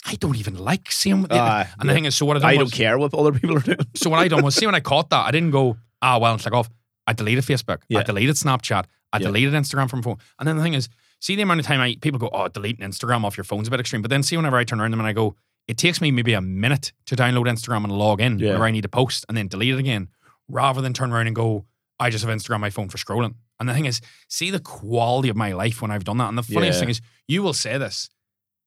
I 0.07 0.15
don't 0.17 0.37
even 0.37 0.57
like 0.59 0.91
seeing. 0.91 1.23
What 1.23 1.33
Aye, 1.33 1.69
and 1.79 1.89
the 1.89 1.95
thing 1.95 2.05
is, 2.05 2.15
so 2.17 2.27
what 2.27 2.43
I 2.43 2.51
I 2.53 2.57
was, 2.57 2.71
don't 2.71 2.77
care 2.77 2.99
what 2.99 3.15
other 3.15 3.33
people 3.33 3.57
are 3.57 3.61
doing. 3.61 3.79
so 3.95 4.11
what 4.11 4.19
I 4.19 4.29
done 4.29 4.43
was, 4.43 4.55
see, 4.55 4.67
when 4.67 4.75
I 4.75 4.81
caught 4.81 5.11
that, 5.11 5.27
I 5.27 5.31
didn't 5.31 5.51
go, 5.53 5.77
ah, 6.01 6.19
well, 6.19 6.33
like 6.35 6.53
off. 6.53 6.69
I 7.07 7.13
deleted 7.15 7.45
Facebook. 7.45 7.83
I 7.95 8.03
deleted 8.05 8.37
Snapchat. 8.37 8.85
I 9.13 9.19
Yeah. 9.19 9.27
deleted 9.27 9.53
Instagram 9.55 9.91
from 9.91 10.03
phone. 10.03 10.17
And 10.39 10.47
then 10.49 10.57
the 10.57 10.63
thing 10.63 10.75
is, 10.75 10.89
see 11.21 11.35
the 11.37 11.43
amount 11.43 11.61
of 11.61 11.67
time 11.67 11.81
I 11.81 11.97
people 12.01 12.19
go, 12.21 12.31
oh, 12.33 12.47
deleting 12.49 12.87
Instagram 12.89 13.25
off 13.25 13.37
your 13.37 13.45
phone's 13.45 13.67
a 13.69 13.71
bit 13.73 13.81
extreme. 13.81 14.03
But 14.03 14.11
then 14.11 14.23
see 14.23 14.37
whenever 14.37 14.57
I 14.57 14.65
turn 14.65 14.81
around 14.81 14.93
them 14.93 15.01
and 15.01 15.07
I 15.09 15.13
go, 15.13 15.35
it 15.69 15.77
takes 15.79 16.01
me 16.01 16.11
maybe 16.13 16.33
a 16.33 16.41
minute 16.41 16.93
to 17.07 17.17
download 17.17 17.47
Instagram 17.49 17.83
and 17.85 17.93
log 17.93 18.21
in 18.21 18.39
Yeah. 18.39 18.47
whenever 18.49 18.65
I 18.67 18.71
need 18.71 18.83
to 18.83 18.89
post 18.89 19.25
and 19.29 19.37
then 19.37 19.49
delete 19.49 19.75
it 19.75 19.79
again, 19.79 20.09
rather 20.49 20.81
than 20.81 20.93
turn 20.93 21.13
around 21.13 21.27
and 21.27 21.35
go, 21.37 21.65
I 22.03 22.11
just 22.11 22.25
have 22.25 22.35
Instagram 22.35 22.57
on 22.57 22.61
my 22.61 22.71
phone 22.71 22.89
for 22.89 22.99
scrolling. 22.99 23.35
And 23.61 23.69
the 23.69 23.75
thing 23.75 23.85
is, 23.87 24.01
see 24.29 24.51
the 24.51 24.59
quality 24.61 25.29
of 25.29 25.37
my 25.37 25.53
life 25.53 25.81
when 25.83 25.91
I've 25.91 26.05
done 26.05 26.19
that. 26.19 26.29
And 26.29 26.37
the 26.37 26.43
funniest 26.43 26.77
Yeah. 26.77 26.81
thing 26.81 26.89
is, 26.91 27.01
you 27.29 27.43
will 27.43 27.53
say 27.55 27.79
this. 27.79 28.11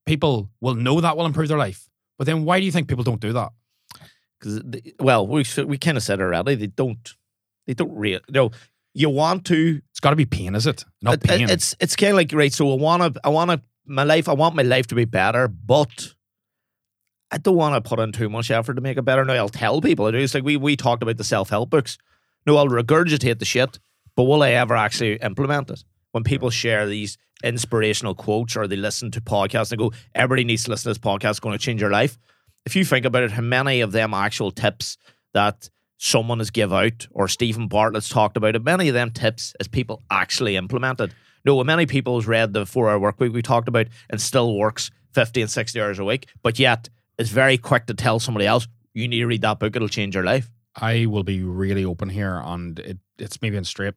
People 0.06 0.50
will 0.62 0.76
know 0.76 1.02
that 1.02 1.17
will 1.17 1.26
improve 1.26 1.48
their 1.50 1.58
life. 1.58 1.89
But 2.17 2.26
then 2.28 2.45
why 2.45 2.60
do 2.60 2.65
you 2.65 2.71
think 2.71 2.88
people 2.88 3.04
don't 3.04 3.19
do 3.19 3.34
that? 3.34 3.52
Because 4.39 4.62
well, 5.00 5.28
we 5.28 5.43
we 5.65 5.78
kind 5.78 5.98
of 5.98 6.04
said 6.04 6.21
already. 6.21 6.56
They 6.56 6.67
don't. 6.67 7.13
They 7.67 7.74
don't 7.74 7.93
really. 7.95 8.21
No, 8.30 8.52
you 8.93 9.10
want 9.10 9.45
to. 9.48 9.82
It's 9.91 10.00
got 10.00 10.12
to 10.12 10.15
be 10.15 10.26
pain, 10.26 10.56
is 10.56 10.67
it? 10.67 10.86
Not 11.02 11.15
it- 11.15 11.24
pain. 11.24 11.50
it's 11.50 11.76
it's 11.80 11.95
kind 11.95 12.12
of 12.12 12.17
like 12.17 12.32
right. 12.34 12.54
So 12.54 12.71
I 12.71 12.76
want 12.76 13.15
to. 13.15 13.21
I 13.26 13.30
want 13.30 13.52
to. 13.52 13.62
My 13.86 14.04
life. 14.04 14.30
I 14.30 14.34
want 14.34 14.56
my 14.56 14.63
life 14.63 14.88
to 14.88 14.95
be 14.95 15.06
better, 15.06 15.48
but 15.48 16.13
I 17.32 17.38
don't 17.38 17.56
want 17.56 17.76
to 17.84 17.88
put 17.89 18.00
in 18.00 18.12
too 18.12 18.30
much 18.30 18.52
effort 18.52 18.76
to 18.76 18.82
make 18.82 18.98
it 18.98 19.02
better. 19.04 19.26
Now 19.26 19.34
I'll 19.34 19.50
tell 19.50 19.82
people 19.82 20.06
I 20.06 20.12
do. 20.12 20.17
It's 20.19 20.34
like 20.36 20.43
we 20.43 20.58
we 20.58 20.76
talked 20.76 21.04
about 21.04 21.17
the 21.17 21.24
self 21.24 21.50
help 21.50 21.69
books. 21.69 21.98
No, 22.45 22.58
I'll 22.58 22.67
regurgitate 22.67 23.39
the 23.39 23.45
shit, 23.45 23.79
but 24.15 24.23
will 24.23 24.43
I 24.43 24.51
ever 24.51 24.75
actually 24.75 25.15
implement 25.15 25.69
it? 25.71 25.84
When 26.12 26.23
people 26.23 26.49
share 26.49 26.88
these 26.88 27.17
inspirational 27.43 28.15
quotes 28.15 28.55
or 28.55 28.67
they 28.67 28.75
listen 28.75 29.12
to 29.12 29.21
podcasts 29.21 29.71
and 29.71 29.79
go, 29.79 29.91
everybody 30.13 30.43
needs 30.43 30.63
to 30.65 30.71
listen 30.71 30.93
to 30.93 30.99
this 30.99 31.05
podcast, 31.05 31.31
it's 31.31 31.39
going 31.39 31.58
to 31.58 31.63
change 31.63 31.81
your 31.81 31.91
life. 31.91 32.17
If 32.65 32.75
you 32.75 32.86
think 32.86 33.05
about 33.05 33.23
it, 33.23 33.31
how 33.31 33.41
many 33.41 33.81
of 33.81 33.91
them 33.91 34.13
actual 34.13 34.51
tips 34.51 34.97
that 35.34 35.69
someone 35.97 36.39
has 36.39 36.51
give 36.51 36.73
out 36.73 37.08
or 37.12 37.27
Steven 37.27 37.67
Bartlett's 37.67 38.10
talked 38.10 38.38
about 38.38 38.55
it, 38.55 38.63
many 38.63 38.88
of 38.88 38.93
them 38.93 39.12
tips 39.12 39.53
is 39.60 39.67
people 39.67 40.01
actually 40.10 40.55
implemented. 40.55 41.13
No, 41.45 41.63
many 41.63 41.86
people 41.86 42.15
has 42.15 42.27
read 42.27 42.53
the 42.53 42.65
four 42.65 42.89
hour 42.89 42.99
work 42.99 43.19
week 43.19 43.34
we 43.34 43.41
talked 43.41 43.67
about 43.67 43.88
and 44.10 44.21
still 44.21 44.55
works 44.55 44.91
50 45.13 45.41
and 45.41 45.51
60 45.51 45.79
hours 45.79 45.99
a 45.99 46.05
week, 46.05 46.27
but 46.41 46.58
yet 46.58 46.89
is 47.17 47.29
very 47.29 47.58
quick 47.58 47.86
to 47.88 47.93
tell 47.93 48.19
somebody 48.19 48.45
else, 48.45 48.67
you 48.93 49.08
need 49.08 49.19
to 49.19 49.27
read 49.27 49.41
that 49.41 49.60
book, 49.60 49.75
it'll 49.75 49.88
change 49.88 50.15
your 50.15 50.23
life. 50.23 50.49
I 50.75 51.05
will 51.05 51.23
be 51.23 51.41
really 51.41 51.85
open 51.85 52.09
here, 52.09 52.41
and 52.43 52.79
it, 52.79 52.97
it's 53.17 53.41
maybe 53.41 53.57
in 53.57 53.63
straight. 53.63 53.93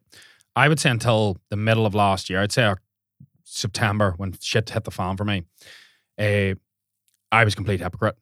I 0.55 0.67
would 0.67 0.79
say 0.79 0.89
until 0.89 1.37
the 1.49 1.57
middle 1.57 1.85
of 1.85 1.93
last 1.93 2.29
year, 2.29 2.41
I'd 2.41 2.51
say 2.51 2.73
September 3.43 4.13
when 4.17 4.35
shit 4.39 4.69
hit 4.69 4.83
the 4.83 4.91
fan 4.91 5.17
for 5.17 5.25
me, 5.25 5.43
uh, 6.17 6.55
I 7.31 7.43
was 7.43 7.53
a 7.53 7.55
complete 7.55 7.79
hypocrite. 7.79 8.15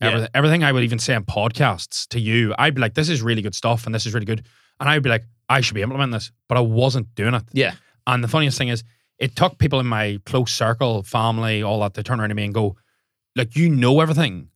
Yeah. 0.00 0.08
Everything, 0.08 0.30
everything 0.34 0.64
I 0.64 0.72
would 0.72 0.84
even 0.84 0.98
say 0.98 1.14
in 1.14 1.24
podcasts 1.24 2.06
to 2.08 2.20
you, 2.20 2.54
I'd 2.58 2.74
be 2.74 2.80
like, 2.80 2.94
"This 2.94 3.08
is 3.08 3.20
really 3.20 3.42
good 3.42 3.54
stuff, 3.54 3.86
and 3.86 3.94
this 3.94 4.06
is 4.06 4.14
really 4.14 4.26
good," 4.26 4.46
and 4.78 4.88
I'd 4.88 5.02
be 5.02 5.10
like, 5.10 5.24
"I 5.48 5.60
should 5.60 5.74
be 5.74 5.82
implementing 5.82 6.12
this," 6.12 6.30
but 6.48 6.56
I 6.56 6.60
wasn't 6.60 7.14
doing 7.14 7.34
it. 7.34 7.44
Yeah. 7.52 7.74
And 8.06 8.22
the 8.22 8.28
funniest 8.28 8.58
thing 8.58 8.68
is, 8.68 8.84
it 9.18 9.34
took 9.34 9.58
people 9.58 9.80
in 9.80 9.86
my 9.86 10.20
close 10.24 10.52
circle, 10.52 11.02
family, 11.02 11.62
all 11.62 11.80
that, 11.80 11.94
to 11.94 12.02
turn 12.02 12.20
around 12.20 12.28
to 12.28 12.34
me 12.34 12.44
and 12.44 12.54
go, 12.54 12.76
like, 13.34 13.56
you 13.56 13.68
know 13.68 14.00
everything, 14.00 14.48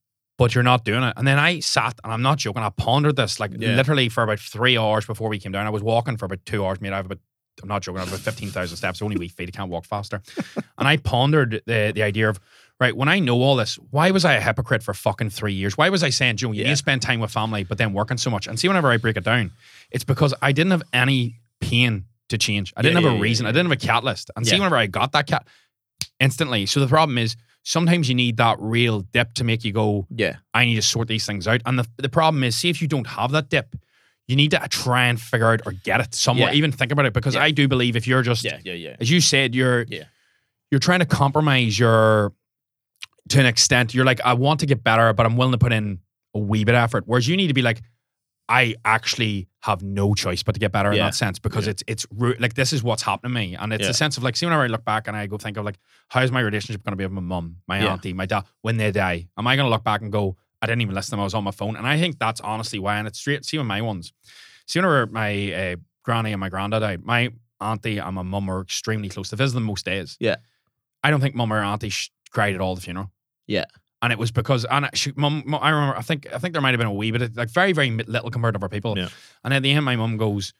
but 0.42 0.56
you're 0.56 0.64
not 0.64 0.84
doing 0.84 1.04
it. 1.04 1.14
And 1.16 1.24
then 1.24 1.38
I 1.38 1.60
sat, 1.60 2.00
and 2.02 2.12
I'm 2.12 2.20
not 2.20 2.36
joking, 2.38 2.64
I 2.64 2.70
pondered 2.70 3.14
this 3.14 3.38
like 3.38 3.52
Yeah. 3.56 3.76
literally 3.76 4.08
for 4.08 4.24
about 4.24 4.40
three 4.40 4.76
hours 4.76 5.06
before 5.06 5.28
we 5.28 5.38
came 5.38 5.52
down. 5.52 5.68
I 5.68 5.70
was 5.70 5.84
walking 5.84 6.16
for 6.16 6.24
about 6.24 6.44
two 6.44 6.66
hours, 6.66 6.80
mate. 6.80 6.92
I 6.92 6.96
have 6.96 7.06
about, 7.06 7.20
I'm 7.62 7.68
not 7.68 7.82
joking, 7.82 7.98
I 7.98 8.00
have 8.00 8.08
about 8.08 8.22
15,000 8.22 8.76
steps, 8.76 9.00
only 9.02 9.16
weak 9.16 9.30
feet, 9.30 9.48
I 9.48 9.56
can't 9.56 9.70
walk 9.70 9.84
faster. 9.84 10.20
and 10.78 10.88
I 10.88 10.96
pondered 10.96 11.62
the, 11.66 11.92
the 11.94 12.02
idea 12.02 12.28
of, 12.28 12.40
right, 12.80 12.96
when 12.96 13.08
I 13.08 13.20
know 13.20 13.40
all 13.40 13.54
this, 13.54 13.76
why 13.92 14.10
was 14.10 14.24
I 14.24 14.32
a 14.34 14.40
hypocrite 14.40 14.82
for 14.82 14.92
fucking 14.94 15.30
three 15.30 15.52
years? 15.52 15.78
Why 15.78 15.90
was 15.90 16.02
I 16.02 16.10
saying, 16.10 16.38
Joe, 16.38 16.50
you 16.50 16.62
Yeah. 16.62 16.64
need 16.64 16.72
to 16.72 16.76
spend 16.76 17.02
time 17.02 17.20
with 17.20 17.30
family, 17.30 17.62
but 17.62 17.78
then 17.78 17.92
working 17.92 18.16
so 18.16 18.28
much? 18.28 18.48
And 18.48 18.58
see, 18.58 18.66
whenever 18.66 18.90
I 18.90 18.96
break 18.96 19.16
it 19.16 19.22
down, 19.22 19.52
it's 19.92 20.02
because 20.02 20.34
I 20.42 20.50
didn't 20.50 20.72
have 20.72 20.82
any 20.92 21.36
pain 21.60 22.06
to 22.30 22.36
change. 22.36 22.72
I 22.76 22.82
didn't 22.82 23.00
Yeah, 23.00 23.08
have 23.10 23.16
a 23.16 23.20
reason. 23.20 23.46
I 23.46 23.50
didn't 23.52 23.66
have 23.70 23.78
a 23.80 23.86
catalyst. 23.86 24.32
And 24.34 24.44
see, 24.44 24.56
whenever 24.56 24.76
I 24.76 24.88
got 24.88 25.12
that 25.12 25.28
cat 25.28 25.46
instantly. 26.18 26.66
So 26.66 26.80
the 26.80 26.88
problem 26.88 27.16
is 27.16 27.36
sometimes 27.62 28.08
you 28.08 28.14
need 28.14 28.36
that 28.38 28.56
real 28.60 29.00
dip 29.00 29.34
to 29.34 29.44
make 29.44 29.64
you 29.64 29.72
go, 29.72 30.06
Yeah. 30.10 30.36
I 30.54 30.64
need 30.64 30.74
to 30.76 30.82
sort 30.82 31.08
these 31.08 31.26
things 31.26 31.46
out. 31.46 31.60
And 31.66 31.78
the, 31.78 31.86
the 31.96 32.08
problem 32.08 32.42
is, 32.44 32.56
see, 32.56 32.70
if 32.70 32.82
you 32.82 32.88
don't 32.88 33.06
have 33.06 33.30
that 33.32 33.48
dip, 33.48 33.76
you 34.28 34.36
need 34.36 34.50
to 34.52 34.58
try 34.68 35.06
and 35.06 35.20
figure 35.20 35.46
out 35.52 35.62
or 35.66 35.72
get 35.72 36.00
it 36.00 36.14
somewhere, 36.14 36.48
Yeah. 36.50 36.54
even 36.56 36.72
think 36.72 36.92
about 36.92 37.06
it. 37.06 37.12
Because 37.12 37.34
Yeah. 37.34 37.42
I 37.42 37.50
do 37.50 37.68
believe 37.68 37.96
if 37.96 38.06
you're 38.06 38.22
just, 38.22 38.44
Yeah. 38.44 38.58
Yeah. 38.64 38.72
Yeah. 38.74 38.96
as 39.00 39.10
you 39.10 39.20
said, 39.20 39.54
you're 39.54 39.84
Yeah. 39.88 40.04
you're 40.70 40.78
trying 40.80 41.00
to 41.00 41.06
compromise 41.06 41.78
your 41.78 42.32
to 43.28 43.38
an 43.40 43.46
extent. 43.46 43.94
You're 43.94 44.04
like, 44.04 44.20
I 44.24 44.32
want 44.34 44.60
to 44.60 44.66
get 44.66 44.82
better, 44.82 45.12
but 45.12 45.26
I'm 45.26 45.36
willing 45.36 45.52
to 45.52 45.58
put 45.58 45.72
in 45.72 46.00
a 46.34 46.38
wee 46.38 46.64
bit 46.64 46.74
of 46.74 46.80
effort. 46.82 47.04
Whereas 47.06 47.28
you 47.28 47.36
need 47.36 47.48
to 47.48 47.54
be 47.54 47.62
like, 47.62 47.80
I 48.60 48.74
actually 48.84 49.48
have 49.60 49.82
no 49.82 50.14
choice 50.14 50.42
but 50.42 50.52
to 50.54 50.60
get 50.60 50.72
better 50.72 50.90
in 50.90 50.96
Yeah. 50.98 51.04
that 51.06 51.14
sense 51.14 51.38
because 51.38 51.64
Yeah. 51.66 51.70
it's 51.70 51.82
it's 51.86 52.06
like 52.44 52.54
this 52.54 52.72
is 52.72 52.82
what's 52.82 53.02
happened 53.02 53.30
to 53.34 53.40
me, 53.40 53.54
and 53.56 53.72
it's 53.72 53.84
Yeah. 53.84 53.90
a 53.90 53.94
sense 53.94 54.16
of 54.18 54.22
like, 54.22 54.36
see, 54.36 54.44
whenever 54.46 54.64
I 54.64 54.66
look 54.66 54.84
back 54.84 55.08
and 55.08 55.16
I 55.16 55.26
go 55.26 55.38
think 55.38 55.56
of 55.56 55.64
like, 55.64 55.78
how's 56.08 56.30
my 56.30 56.40
relationship 56.40 56.82
going 56.84 56.92
to 56.92 56.96
be 56.96 57.04
with 57.04 57.12
my 57.12 57.20
mum, 57.22 57.46
my 57.66 57.78
auntie, 57.78 58.12
my 58.12 58.26
dad 58.26 58.44
when 58.60 58.76
they 58.76 58.90
die? 58.92 59.28
Am 59.38 59.46
I 59.46 59.56
going 59.56 59.66
to 59.66 59.70
look 59.70 59.84
back 59.84 60.02
and 60.02 60.12
go, 60.12 60.36
I 60.60 60.66
didn't 60.66 60.82
even 60.82 60.94
listen 60.94 61.10
to 61.10 61.16
them, 61.16 61.20
I 61.20 61.24
was 61.24 61.34
on 61.34 61.44
my 61.44 61.50
phone, 61.50 61.76
and 61.76 61.86
I 61.86 61.98
think 61.98 62.18
that's 62.18 62.40
honestly 62.42 62.78
why. 62.78 62.96
And 62.98 63.08
it's 63.08 63.18
straight. 63.18 63.44
See, 63.46 63.56
with 63.58 63.66
my 63.66 63.80
ones, 63.80 64.12
see, 64.68 64.78
whenever 64.80 65.06
my 65.06 65.52
uh, 65.52 65.76
granny 66.04 66.32
and 66.32 66.40
my 66.40 66.48
granddad 66.50 66.80
died, 66.82 67.02
my 67.04 67.30
auntie 67.60 67.98
and 67.98 68.14
my 68.14 68.22
mum 68.22 68.46
were 68.46 68.60
extremely 68.60 69.08
close. 69.08 69.28
to 69.30 69.36
visit 69.36 69.54
them 69.54 69.64
most 69.64 69.84
days. 69.86 70.16
Yeah. 70.20 70.36
I 71.04 71.10
don't 71.10 71.20
think 71.20 71.34
mum 71.34 71.52
or 71.52 71.62
auntie 71.62 71.88
sh- 71.90 72.10
cried 72.30 72.54
at 72.54 72.60
all 72.60 72.74
the 72.74 72.80
funeral. 72.80 73.10
Yeah. 73.46 73.64
And 74.02 74.12
it 74.12 74.18
was 74.18 74.32
because, 74.32 74.64
and 74.64 74.90
she, 74.94 75.12
mum, 75.14 75.44
mum- 75.46 75.60
I 75.62 75.70
remember, 75.70 75.96
I 75.96 76.02
think, 76.02 76.26
I 76.34 76.38
think 76.38 76.52
there 76.54 76.60
might 76.60 76.70
have 76.72 76.78
been 76.78 76.88
a 76.88 76.92
wee 76.92 77.12
bit, 77.12 77.22
of, 77.22 77.36
like 77.36 77.50
very, 77.50 77.72
very 77.72 77.88
little 77.90 78.30
compared 78.30 78.54
to 78.54 78.58
other 78.58 78.68
people. 78.68 78.98
Yeah. 78.98 79.08
And 79.44 79.54
at 79.54 79.62
the 79.62 79.70
end, 79.70 79.84
my 79.84 79.94
mum 79.94 80.16
goes, 80.16 80.52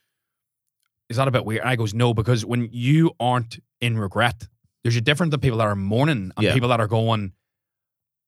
"Is 1.09 1.17
that 1.17 1.27
a 1.29 1.33
bit 1.33 1.45
weird?" 1.45 1.63
And 1.63 1.69
I 1.71 1.75
goes, 1.77 1.93
"No, 1.93 2.15
because 2.15 2.45
when 2.47 2.69
you 2.73 3.11
aren't 3.19 3.59
in 3.81 3.99
regret, 3.99 4.47
there's 4.85 4.97
a 4.97 5.01
difference 5.01 5.33
to 5.33 5.39
people 5.39 5.59
that 5.59 5.67
are 5.67 5.75
mourning 5.75 6.31
and 6.37 6.45
Yeah. 6.45 6.55
people 6.55 6.69
that 6.69 6.79
are 6.81 6.87
going, 6.87 7.33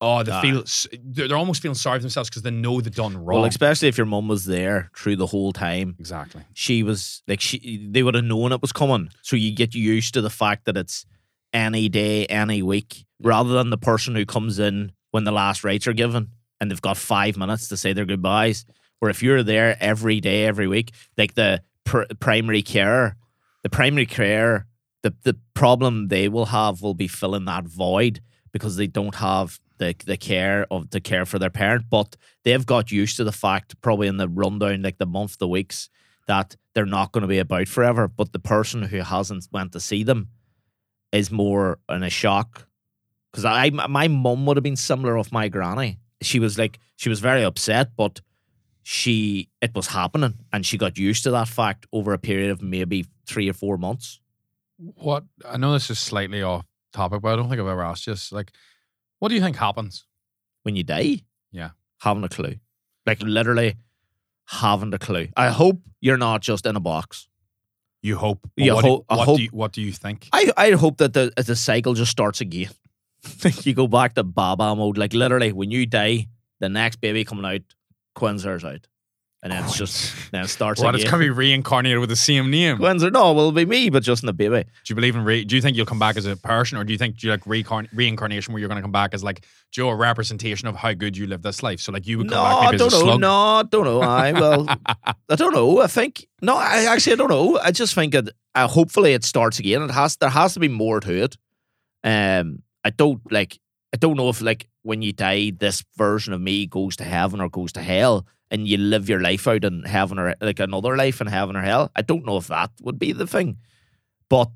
oh, 0.01 0.23
they 0.23 0.39
feel, 0.43 0.65
they're 1.03 1.37
almost 1.37 1.63
feeling 1.63 1.75
sorry 1.75 1.99
for 1.99 2.03
themselves 2.03 2.29
because 2.29 2.43
they 2.43 2.51
know 2.51 2.81
they've 2.81 2.95
done 2.95 3.17
wrong. 3.17 3.41
Well, 3.41 3.45
especially 3.49 3.89
if 3.89 3.97
your 3.97 4.07
mum 4.07 4.29
was 4.29 4.45
there 4.45 4.91
through 4.97 5.17
the 5.17 5.27
whole 5.27 5.53
time. 5.53 5.95
exactly. 5.99 6.43
She 6.53 6.83
was 6.83 7.23
like 7.29 7.41
she. 7.41 7.87
They 7.91 8.03
would 8.03 8.15
have 8.17 8.25
known 8.25 8.53
it 8.53 8.61
was 8.61 8.73
coming, 8.73 9.11
so 9.23 9.37
you 9.37 9.53
get 9.55 9.75
used 9.75 10.13
to 10.15 10.21
the 10.21 10.29
fact 10.31 10.65
that 10.67 10.77
it's 10.77 11.07
any 11.53 11.89
day, 11.89 12.27
any 12.27 12.63
week, 12.63 13.07
rather 13.21 13.51
than 13.55 13.71
the 13.71 13.79
person 13.79 14.15
who 14.17 14.27
comes 14.27 14.59
in 14.59 14.93
when 15.15 15.23
the 15.23 15.31
last 15.31 15.63
rites 15.63 15.87
are 15.87 15.93
given 15.93 16.29
and 16.61 16.69
they've 16.69 16.83
got 16.83 16.97
five 16.97 17.37
minutes 17.37 17.69
to 17.69 17.77
say 17.77 17.93
their 17.93 18.05
goodbyes. 18.05 18.67
Where 18.99 19.13
if 19.13 19.23
you're 19.23 19.45
there 19.45 19.77
every 19.79 20.21
day, 20.21 20.45
every 20.45 20.67
week, 20.67 20.91
like 21.17 21.35
the 21.35 21.63
pr- 21.85 22.13
primary 22.19 22.63
care, 22.63 23.17
the 23.63 23.71
primary 23.71 24.07
care, 24.07 24.67
the 25.05 25.15
the 25.23 25.37
problem 25.55 26.09
they 26.09 26.29
will 26.29 26.47
have 26.47 26.83
will 26.83 26.95
be 26.95 27.07
filling 27.07 27.45
that 27.45 27.63
void 27.63 28.23
because 28.51 28.75
they 28.75 28.89
don't 28.89 29.15
have 29.15 29.61
the 29.79 29.95
the 30.05 30.17
care 30.17 30.67
of 30.69 30.91
the 30.91 31.01
care 31.01 31.25
for 31.25 31.39
their 31.39 31.49
parent. 31.49 31.85
But 31.89 32.17
they've 32.43 32.67
got 32.67 32.91
used 32.91 33.17
to 33.19 33.25
the 33.25 33.31
fact, 33.31 33.81
probably 33.83 34.09
in 34.09 34.17
the 34.17 34.29
rundown, 34.29 34.83
like 34.83 34.99
the 34.99 35.07
month, 35.07 35.39
the 35.39 35.47
weeks, 35.47 35.91
that 36.27 36.57
they're 36.75 36.87
not 36.87 37.13
going 37.13 37.23
to 37.23 37.29
be 37.29 37.39
about 37.39 37.69
forever. 37.69 38.09
But 38.09 38.33
the 38.33 38.41
person 38.41 38.83
who 38.83 39.03
hasn't 39.03 39.47
went 39.53 39.71
to 39.75 39.81
see 39.81 40.03
them 40.03 40.31
is 41.13 41.31
more 41.31 41.79
in 41.89 42.03
a 42.03 42.11
shock. 42.11 42.67
Because 43.35 43.45
I, 43.47 43.71
my 43.71 44.07
mum 44.07 44.47
would 44.47 44.57
have 44.57 44.63
been 44.63 44.77
similar 44.77 45.19
with 45.19 45.33
my 45.33 45.49
granny. 45.49 45.99
She 46.23 46.39
was 46.39 46.57
like, 46.57 46.79
she 46.95 47.09
was 47.09 47.19
very 47.19 47.43
upset, 47.43 47.97
but 47.97 48.21
she, 48.85 49.49
it 49.61 49.75
was 49.75 49.89
happening, 49.89 50.35
and 50.53 50.65
she 50.65 50.79
got 50.79 50.97
used 50.97 51.25
to 51.25 51.33
that 51.33 51.49
fact 51.49 51.85
over 51.93 52.13
a 52.13 52.19
period 52.19 52.51
of 52.51 52.63
maybe 52.63 53.07
three 53.27 53.49
or 53.49 53.53
four 53.53 53.77
months. 53.77 54.21
What, 54.77 55.25
I 55.49 55.57
know 55.57 55.73
this 55.73 55.91
is 55.91 55.99
slightly 55.99 56.43
off 56.43 56.65
topic, 56.93 57.23
but 57.23 57.33
I 57.33 57.37
don't 57.37 57.49
think 57.49 57.61
I've 57.61 57.67
ever 57.67 57.83
asked 57.83 58.07
you 58.07 58.13
this. 58.13 58.31
Like, 58.31 58.53
what 59.19 59.31
do 59.31 59.35
you 59.35 59.41
think 59.41 59.57
happens? 59.57 60.05
When 60.63 60.77
you 60.77 60.85
die, 60.85 61.23
Yeah. 61.51 61.71
having 62.03 62.23
a 62.25 62.29
clue, 62.29 62.55
like 63.07 63.21
literally 63.21 63.75
having 64.47 64.95
a 64.95 64.99
clue. 64.99 65.29
I 65.37 65.49
hope 65.49 65.81
you're 66.01 66.19
not 66.19 66.41
just 66.43 66.67
in 66.67 66.77
a 66.77 66.81
box. 66.81 67.27
You 68.03 68.17
hope. 68.17 68.41
but 68.55 68.65
You 68.65 68.75
what, 68.75 68.83
do- 68.85 68.89
hope- 68.89 69.07
I 69.09 69.17
what, 69.17 69.25
hope- 69.25 69.37
do 69.39 69.43
you, 69.43 69.49
what 69.51 69.73
do 69.73 69.81
you 69.83 69.93
think? 69.93 70.29
I 70.33 70.53
I 70.57 70.71
hope 70.73 70.99
that 70.99 71.15
the 71.15 71.33
the 71.37 71.57
cycle 71.57 71.95
just 71.95 72.11
starts 72.13 72.41
again. 72.43 72.69
you 73.67 73.75
go 73.75 73.87
back 73.87 74.15
to 74.15 74.23
Baba 74.25 74.75
mode. 74.77 74.99
Like 74.99 75.13
literally, 75.15 75.53
when 75.53 75.71
you 75.71 75.87
die, 75.87 76.29
the 76.61 76.69
next 76.69 76.97
baby 77.01 77.25
coming 77.25 77.45
out, 77.45 77.61
Quinzer's 78.17 78.65
out, 78.65 78.87
and 79.43 79.53
then 79.53 79.65
it's 79.65 79.77
just 79.77 80.15
then 80.31 80.45
it 80.45 80.49
starts 80.49 80.81
What, 80.81 80.95
it's 80.95 81.05
going 81.05 81.15
to 81.15 81.19
be 81.27 81.31
reincarnated 81.31 81.99
with 81.99 82.09
the 82.09 82.17
same 82.17 82.51
name. 82.51 82.79
Quinzer, 82.79 83.11
no, 83.13 83.33
it 83.33 83.35
will 83.35 83.53
be 83.53 83.67
me, 83.67 83.91
but 83.91 84.03
just 84.03 84.23
in 84.23 84.27
the 84.27 84.33
baby. 84.33 84.63
Do 84.63 84.69
you 84.89 84.95
believe 84.95 85.17
in, 85.17 85.25
re- 85.25 85.45
do 85.45 85.57
you 85.57 85.61
think 85.63 85.77
you'll 85.77 85.85
come 85.85 85.99
back 85.99 86.17
as 86.17 86.27
a 86.27 86.37
person 86.37 86.79
or 86.79 86.85
do 86.85 86.93
you 86.93 86.99
think 86.99 87.19
do 87.19 87.27
you 87.27 87.33
like 87.33 87.45
reincarnation 87.47 88.53
where 88.55 88.61
you're 88.61 88.69
going 88.69 88.77
to 88.79 88.83
come 88.83 88.93
back 88.93 89.13
as 89.15 89.23
like, 89.25 89.45
Joe, 89.73 89.89
a 89.91 89.97
representation 89.97 90.69
of 90.69 90.77
how 90.77 90.93
good 90.93 91.17
you 91.17 91.27
lived 91.27 91.43
this 91.43 91.63
life? 91.63 91.81
So 91.81 91.93
like 91.93 92.07
you 92.07 92.19
would 92.19 92.29
come 92.29 92.39
No, 92.39 92.43
back 92.45 92.57
I 92.57 92.65
maybe 92.67 92.79
don't 92.79 92.87
as 92.87 92.95
a 92.95 92.97
know. 92.99 93.03
slug? 93.05 93.21
No, 93.21 93.33
I 93.35 93.63
don't 93.65 93.85
know. 93.85 94.01
I 94.01 94.33
well, 94.33 94.69
I 95.29 95.35
don't 95.37 95.53
know. 95.53 95.81
I 95.81 95.89
think 95.89 96.27
no. 96.41 96.57
I 96.57 96.85
actually 96.85 97.15
I 97.15 97.17
don't 97.17 97.31
know. 97.31 97.59
I 97.59 97.71
just 97.73 97.95
think 97.95 98.13
that 98.13 98.29
uh, 98.55 98.69
hopefully 98.69 99.13
it 99.13 99.25
starts 99.25 99.59
again. 99.59 99.83
It 99.83 99.91
has 99.91 100.17
there 100.17 100.31
has 100.31 100.55
to 100.55 100.61
be 100.61 100.69
more 100.69 101.01
to 101.01 101.25
it. 101.25 101.37
Um, 102.03 102.63
I 102.85 102.91
don't 102.91 103.21
like. 103.33 103.59
I 103.93 103.97
don't 103.97 104.17
know 104.17 104.29
if 104.29 104.41
like 104.41 104.69
when 104.83 105.03
you 105.03 105.13
die, 105.13 105.53
this 105.57 105.85
version 105.97 106.33
of 106.33 106.41
me 106.41 106.67
goes 106.67 106.97
to 106.97 107.05
heaven 107.05 107.41
or 107.41 107.49
goes 107.49 107.73
to 107.73 107.83
hell, 107.83 108.27
and 108.51 108.67
you 108.69 108.77
live 108.77 109.09
your 109.09 109.21
life 109.21 109.47
out 109.49 109.65
in 109.65 109.83
heaven 109.85 110.19
or 110.19 110.35
like 110.41 110.61
another 110.61 110.97
life 110.97 111.21
in 111.21 111.27
heaven 111.27 111.57
or 111.57 111.63
hell. 111.63 111.91
I 111.97 112.03
don't 112.03 112.25
know 112.25 112.37
if 112.37 112.49
that 112.49 112.71
would 112.83 112.99
be 112.99 113.13
the 113.13 113.27
thing, 113.27 113.59
but 114.29 114.51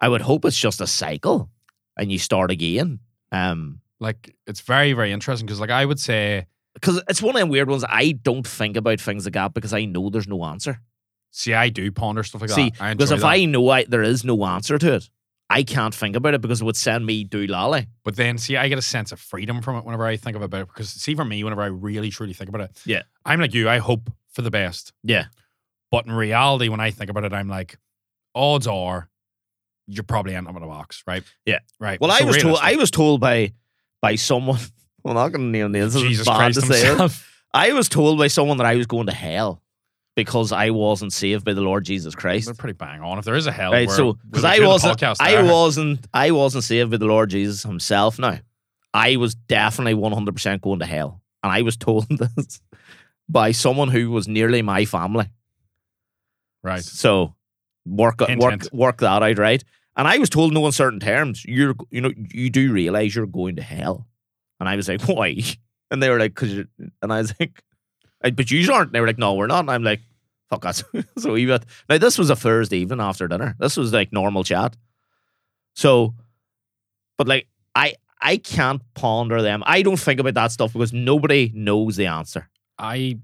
I 0.00 0.08
would 0.08 0.22
hope 0.22 0.44
it's 0.44 0.58
just 0.58 0.80
a 0.80 0.86
cycle, 0.86 1.50
and 1.96 2.10
you 2.10 2.18
start 2.18 2.50
again. 2.50 3.00
Um, 3.32 3.80
Like 4.00 4.34
it's 4.46 4.60
very, 4.60 4.92
very 4.92 5.12
interesting 5.12 5.46
because 5.46 5.60
like 5.60 5.70
I 5.70 5.84
would 5.84 6.00
say, 6.00 6.46
because 6.74 7.02
it's 7.08 7.22
one 7.22 7.34
of 7.36 7.40
them 7.40 7.48
weird 7.48 7.68
ones. 7.70 7.84
I 7.88 8.12
don't 8.12 8.46
think 8.46 8.76
about 8.76 9.00
things 9.00 9.24
like 9.24 9.34
that 9.34 9.54
because 9.54 9.72
I 9.72 9.84
know 9.86 10.10
there's 10.10 10.28
no 10.28 10.44
answer. 10.44 10.80
see, 11.30 11.52
I 11.54 11.68
do 11.68 11.90
ponder 11.90 12.22
stuff 12.22 12.42
like 12.42 12.50
See, 12.50 12.70
that. 12.78 12.96
Because 12.96 13.10
if 13.10 13.20
that. 13.20 13.26
I 13.26 13.44
know 13.44 13.68
I, 13.70 13.84
there 13.84 14.02
is 14.02 14.24
no 14.24 14.44
answer 14.44 14.78
to 14.78 14.94
it, 14.94 15.10
I 15.50 15.62
can't 15.62 15.94
think 15.94 16.16
about 16.16 16.34
it 16.34 16.40
because 16.40 16.60
it 16.62 16.64
would 16.64 16.76
send 16.76 17.04
me 17.06 17.22
do 17.24 17.46
lolly. 17.46 17.86
But 18.02 18.16
then, 18.16 18.38
see, 18.38 18.56
I 18.56 18.68
get 18.68 18.78
a 18.78 18.82
sense 18.82 19.12
of 19.12 19.20
freedom 19.20 19.60
from 19.62 19.76
it 19.76 19.84
whenever 19.84 20.04
I 20.06 20.16
think 20.16 20.36
about 20.36 20.52
it. 20.60 20.66
Because, 20.68 20.88
see, 20.90 21.14
for 21.14 21.24
me, 21.24 21.44
whenever 21.44 21.62
I 21.62 21.66
really 21.66 22.10
truly 22.10 22.32
think 22.32 22.48
about 22.48 22.62
it, 22.62 22.82
Yeah. 22.86 23.02
I'm 23.24 23.40
like 23.40 23.54
you. 23.54 23.68
I 23.68 23.78
hope 23.78 24.10
for 24.32 24.42
the 24.42 24.50
best. 24.50 24.92
Yeah. 25.02 25.26
But 25.90 26.06
in 26.06 26.12
reality, 26.12 26.68
when 26.68 26.80
I 26.80 26.90
think 26.90 27.10
about 27.10 27.24
it, 27.24 27.32
I'm 27.32 27.48
like, 27.48 27.78
odds 28.34 28.66
are, 28.66 29.08
you're 29.86 30.02
probably 30.02 30.34
ending 30.34 30.50
up 30.50 30.56
in 30.56 30.62
a 30.62 30.66
box, 30.66 31.02
right? 31.06 31.22
Yeah. 31.44 31.58
Right. 31.78 32.00
Well, 32.00 32.10
I 32.10 32.22
was 32.24 32.38
told. 32.38 32.58
I 32.62 32.76
was 32.76 32.90
told 32.90 33.20
by 33.20 33.52
by 34.00 34.16
someone. 34.16 34.58
Well, 35.04 35.18
I'm 35.18 35.24
not 35.26 35.32
going 35.36 35.52
to 35.52 35.58
name 35.58 35.70
names. 35.72 35.92
Jesus 36.00 36.26
bad 36.26 36.36
Christ 36.36 36.60
to 36.60 36.66
say 36.66 36.80
it. 36.80 36.86
himself. 36.88 37.30
I 37.52 37.74
was 37.74 37.90
told 37.90 38.16
by 38.16 38.28
someone 38.28 38.56
that 38.56 38.64
I 38.66 38.76
was 38.76 38.86
going 38.86 39.04
to 39.08 39.12
hell 39.12 39.62
because 40.16 40.52
I 40.52 40.70
wasn't 40.70 41.12
saved 41.12 41.44
by 41.44 41.52
the 41.54 41.60
Lord 41.60 41.84
Jesus 41.84 42.14
Christ. 42.14 42.46
They're 42.46 42.54
pretty 42.54 42.74
bang 42.76 43.00
on. 43.00 43.18
If 43.18 43.24
there 43.24 43.34
is 43.34 43.46
a 43.46 43.52
hell, 43.52 43.72
Right, 43.72 43.90
so 43.90 44.16
because 44.30 44.44
I 44.44 44.58
wasn't, 44.64 45.02
I 45.20 45.42
wasn't, 45.42 46.06
I 46.14 46.30
wasn't 46.30 46.64
saved 46.64 46.90
by 46.90 46.96
the 46.98 47.06
Lord 47.06 47.30
Jesus 47.30 47.62
Himself. 47.62 48.18
Now, 48.18 48.38
I 48.92 49.16
was 49.16 49.34
definitely 49.34 49.94
one 49.94 50.12
hundred 50.12 50.34
percent 50.34 50.62
going 50.62 50.78
to 50.80 50.86
hell, 50.86 51.20
and 51.42 51.52
I 51.52 51.62
was 51.62 51.76
told 51.78 52.06
this 52.08 52.60
by 53.28 53.52
someone 53.52 53.88
who 53.88 54.10
was 54.10 54.28
nearly 54.28 54.62
my 54.62 54.84
family. 54.84 55.30
right. 56.62 56.82
So 56.84 57.34
work 57.86 58.20
Hint, 58.26 58.40
work 58.40 58.50
hint. 58.62 58.72
work 58.72 58.98
that 58.98 59.22
out, 59.22 59.38
right? 59.38 59.62
And 59.96 60.08
I 60.08 60.18
was 60.18 60.28
told 60.30 60.50
in 60.50 60.54
no 60.54 60.66
uncertain 60.66 61.00
terms, 61.00 61.44
you're 61.44 61.74
you 61.90 62.00
know 62.00 62.10
you 62.16 62.50
do 62.50 62.72
realize 62.72 63.14
you're 63.14 63.26
going 63.26 63.56
to 63.56 63.62
hell, 63.62 64.06
and 64.60 64.68
I 64.68 64.76
was 64.76 64.88
like, 64.88 65.02
why? 65.08 65.36
And 65.90 66.02
they 66.02 66.08
were 66.10 66.18
like, 66.18 66.34
because 66.34 66.52
and 67.02 67.12
I 67.12 67.18
was 67.18 67.32
like, 67.40 67.62
"I- 67.62 67.73
but 68.30 68.50
you 68.50 68.72
aren't. 68.72 68.88
And 68.88 68.94
they 68.94 69.00
were 69.00 69.06
like, 69.06 69.18
no, 69.18 69.34
we're 69.34 69.46
not. 69.46 69.60
And 69.60 69.70
I'm 69.70 69.84
like, 69.84 70.00
fuck 70.50 70.64
us. 70.64 70.84
so 71.18 71.32
we 71.32 71.46
bit. 71.46 71.64
Now 71.88 71.98
this 71.98 72.18
was 72.18 72.30
a 72.30 72.36
Thursday 72.36 72.78
evening 72.78 73.00
after 73.00 73.28
dinner. 73.28 73.56
This 73.58 73.76
was 73.76 73.92
like 73.92 74.12
normal 74.12 74.44
chat. 74.44 74.76
So, 75.74 76.14
but 77.18 77.28
like 77.28 77.46
I 77.74 77.94
I 78.20 78.38
can't 78.38 78.82
ponder 78.94 79.42
them. 79.42 79.62
I 79.66 79.82
don't 79.82 79.98
think 79.98 80.20
about 80.20 80.34
that 80.34 80.52
stuff 80.52 80.72
because 80.72 80.92
nobody 80.92 81.52
knows 81.54 81.96
the 81.96 82.06
answer. 82.06 82.48
I 82.78 83.18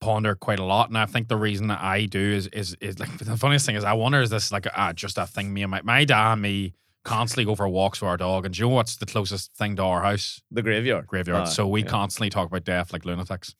ponder 0.00 0.34
quite 0.34 0.58
a 0.58 0.64
lot, 0.64 0.88
and 0.88 0.98
I 0.98 1.06
think 1.06 1.28
the 1.28 1.36
reason 1.36 1.68
that 1.68 1.80
I 1.80 2.06
do 2.06 2.20
is 2.20 2.46
is 2.48 2.76
is 2.80 2.98
like 2.98 3.16
the 3.18 3.36
funniest 3.36 3.66
thing 3.66 3.76
is 3.76 3.84
I 3.84 3.92
wonder 3.92 4.20
is 4.20 4.30
this 4.30 4.50
like 4.50 4.66
uh, 4.74 4.92
just 4.92 5.18
a 5.18 5.26
thing 5.26 5.52
me 5.52 5.62
and 5.62 5.70
my 5.70 5.82
my 5.82 6.04
dad 6.04 6.32
and 6.32 6.42
me 6.42 6.74
constantly 7.04 7.44
go 7.44 7.54
for 7.54 7.68
walks 7.68 8.00
with 8.00 8.08
our 8.08 8.16
dog, 8.16 8.44
and 8.44 8.54
do 8.54 8.60
you 8.60 8.68
know 8.68 8.74
what's 8.74 8.96
the 8.96 9.06
closest 9.06 9.54
thing 9.54 9.76
to 9.76 9.82
our 9.82 10.02
house? 10.02 10.42
The 10.50 10.62
graveyard. 10.62 11.06
Graveyard. 11.06 11.42
Ah, 11.42 11.44
so 11.44 11.66
we 11.66 11.82
yeah. 11.82 11.88
constantly 11.88 12.30
talk 12.30 12.46
about 12.46 12.64
death 12.64 12.92
like 12.92 13.04
lunatics, 13.04 13.54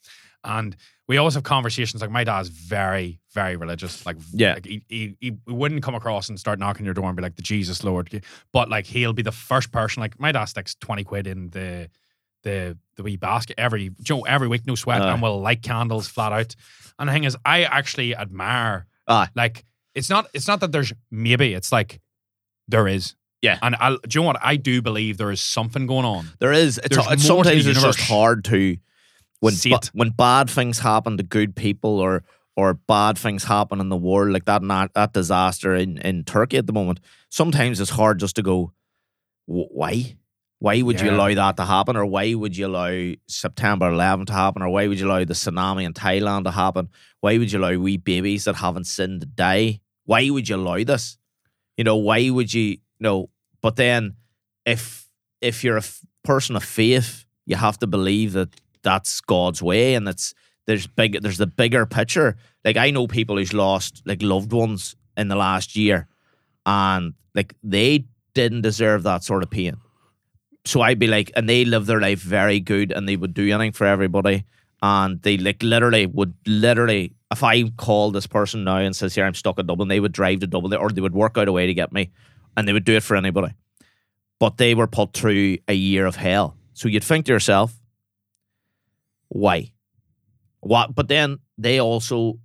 and 0.44 0.76
we 1.08 1.16
always 1.16 1.34
have 1.34 1.42
conversations. 1.42 2.00
Like 2.02 2.10
my 2.10 2.24
dad's 2.24 2.48
very 2.48 3.20
very 3.32 3.56
religious. 3.56 4.04
Like 4.06 4.16
Yeah. 4.32 4.54
like 4.54 4.66
he, 4.66 4.82
he 4.88 5.16
he 5.20 5.32
wouldn't 5.46 5.82
come 5.82 5.94
across 5.94 6.28
and 6.28 6.38
start 6.38 6.58
knocking 6.58 6.84
your 6.84 6.94
door 6.94 7.06
and 7.06 7.16
be 7.16 7.22
like 7.22 7.36
the 7.36 7.42
Jesus 7.42 7.84
Lord, 7.84 8.22
but 8.52 8.68
like 8.68 8.86
he'll 8.86 9.12
be 9.12 9.22
the 9.22 9.32
first 9.32 9.70
person. 9.72 10.00
Like 10.00 10.18
my 10.20 10.32
dad 10.32 10.46
sticks 10.46 10.74
twenty 10.74 11.04
quid 11.04 11.26
in 11.26 11.50
the 11.50 11.88
the 12.42 12.76
the 12.96 13.02
wee 13.02 13.16
basket 13.16 13.54
every 13.58 13.90
Joe 14.02 14.22
every 14.22 14.48
week, 14.48 14.66
no 14.66 14.74
sweat, 14.74 15.02
Aye. 15.02 15.12
and 15.12 15.20
we'll 15.22 15.40
light 15.40 15.62
candles 15.62 16.08
flat 16.08 16.32
out. 16.32 16.54
And 16.98 17.08
the 17.08 17.12
thing 17.12 17.24
is, 17.24 17.36
I 17.44 17.64
actually 17.64 18.16
admire 18.16 18.86
Aye. 19.06 19.28
like 19.34 19.64
it's 19.94 20.08
not 20.08 20.26
it's 20.32 20.48
not 20.48 20.60
that 20.60 20.72
there's 20.72 20.92
maybe 21.10 21.52
it's 21.54 21.70
like 21.72 22.00
there 22.68 22.86
is 22.88 23.14
Yeah. 23.42 23.58
and 23.62 23.74
I 23.74 23.90
do 23.90 23.98
you 24.18 24.20
know 24.20 24.26
what 24.26 24.38
I 24.42 24.56
do 24.56 24.80
believe 24.80 25.18
there 25.18 25.30
is 25.30 25.40
something 25.40 25.86
going 25.86 26.04
on. 26.06 26.28
There 26.38 26.52
is. 26.52 26.78
It's, 26.78 26.96
There's 26.96 27.10
it's 27.12 27.28
more 27.28 27.44
to 27.44 27.50
the 27.50 27.56
sometimes 27.60 27.66
it's 27.66 27.82
just 27.98 28.00
hard 28.08 28.44
to 28.46 28.76
when 29.40 29.54
ba- 29.70 29.90
when 29.92 30.10
bad 30.10 30.48
things 30.50 30.78
happen 30.80 31.16
to 31.16 31.22
good 31.22 31.54
people 31.56 31.98
or 31.98 32.22
or 32.56 32.74
bad 32.74 33.16
things 33.16 33.44
happen 33.44 33.80
in 33.80 33.88
the 33.88 33.96
world 33.96 34.32
like 34.32 34.44
that 34.44 34.62
na- 34.62 34.88
that 34.94 35.12
disaster 35.12 35.74
in 35.74 35.98
in 35.98 36.24
Turkey 36.24 36.56
at 36.58 36.66
the 36.66 36.72
moment. 36.72 37.00
Sometimes 37.30 37.80
it's 37.80 37.90
hard 37.90 38.18
just 38.20 38.36
to 38.36 38.42
go, 38.42 38.72
why? 39.46 40.16
Why 40.58 40.82
would 40.82 41.00
you 41.00 41.10
allow 41.16 41.34
that 41.34 41.56
to 41.56 41.64
happen, 41.64 41.96
or 41.96 42.04
why 42.04 42.34
would 42.34 42.54
you 42.54 42.66
allow 42.66 43.14
September 43.26 43.88
11 43.88 44.26
to 44.26 44.32
happen, 44.34 44.60
or 44.62 44.68
why 44.68 44.86
would 44.88 45.00
you 45.00 45.06
allow 45.06 45.24
the 45.24 45.32
tsunami 45.32 45.84
in 45.84 45.94
Thailand 45.94 46.44
to 46.44 46.50
happen? 46.50 46.90
Why 47.20 47.38
would 47.38 47.50
you 47.50 47.58
allow 47.58 47.78
wee 47.78 47.96
babies 47.96 48.44
that 48.44 48.56
haven't 48.56 48.84
sinned 48.86 49.22
to 49.22 49.26
die? 49.26 49.80
Why 50.04 50.28
would 50.28 50.48
you 50.50 50.56
allow 50.56 50.84
this? 50.84 51.16
You 51.78 51.84
know, 51.84 51.96
why 51.96 52.28
would 52.28 52.52
you? 52.52 52.76
No, 52.98 53.30
but 53.62 53.76
then 53.76 54.16
if 54.66 55.08
if 55.40 55.64
you're 55.64 55.76
a 55.76 55.86
f- 55.88 56.02
person 56.24 56.56
of 56.56 56.62
faith, 56.64 57.24
you 57.46 57.56
have 57.56 57.78
to 57.78 57.86
believe 57.86 58.34
that 58.34 58.50
that's 58.82 59.20
God's 59.20 59.62
way, 59.62 59.94
and 59.94 60.08
it's 60.08 60.34
there's 60.66 60.86
big 60.86 61.22
there's 61.22 61.38
the 61.38 61.46
bigger 61.46 61.86
picture. 61.86 62.36
Like 62.64 62.76
I 62.76 62.90
know 62.90 63.06
people 63.06 63.36
who's 63.36 63.52
lost 63.52 64.02
like 64.06 64.22
loved 64.22 64.52
ones 64.52 64.96
in 65.16 65.28
the 65.28 65.36
last 65.36 65.76
year, 65.76 66.06
and 66.66 67.14
like 67.34 67.54
they 67.62 68.04
didn't 68.34 68.62
deserve 68.62 69.02
that 69.02 69.24
sort 69.24 69.42
of 69.42 69.50
pain. 69.50 69.76
So 70.64 70.82
I'd 70.82 70.98
be 70.98 71.06
like, 71.06 71.30
and 71.34 71.48
they 71.48 71.64
live 71.64 71.86
their 71.86 72.00
life 72.00 72.20
very 72.20 72.60
good, 72.60 72.92
and 72.92 73.08
they 73.08 73.16
would 73.16 73.34
do 73.34 73.48
anything 73.48 73.72
for 73.72 73.86
everybody, 73.86 74.44
and 74.82 75.20
they 75.22 75.36
like 75.38 75.62
literally 75.62 76.06
would 76.06 76.34
literally. 76.46 77.14
If 77.32 77.44
I 77.44 77.62
call 77.70 78.10
this 78.10 78.26
person 78.26 78.64
now 78.64 78.78
and 78.78 78.94
says, 78.94 79.14
"Here, 79.14 79.24
I'm 79.24 79.34
stuck 79.34 79.58
in 79.58 79.66
Dublin," 79.66 79.88
they 79.88 80.00
would 80.00 80.12
drive 80.12 80.40
to 80.40 80.46
Dublin, 80.46 80.78
or 80.78 80.90
they 80.90 81.00
would 81.00 81.14
work 81.14 81.38
out 81.38 81.48
a 81.48 81.52
way 81.52 81.66
to 81.66 81.74
get 81.74 81.92
me, 81.92 82.10
and 82.56 82.66
they 82.66 82.72
would 82.72 82.84
do 82.84 82.96
it 82.96 83.02
for 83.02 83.16
anybody. 83.16 83.54
But 84.38 84.56
they 84.56 84.74
were 84.74 84.86
put 84.86 85.12
through 85.12 85.58
a 85.68 85.74
year 85.74 86.06
of 86.06 86.16
hell. 86.16 86.56
So 86.74 86.88
you'd 86.88 87.04
think 87.04 87.26
to 87.26 87.32
yourself, 87.32 87.79
why? 89.30 89.72
What? 90.60 90.94
But 90.94 91.08
then 91.08 91.38
they 91.56 91.80
also 91.80 92.38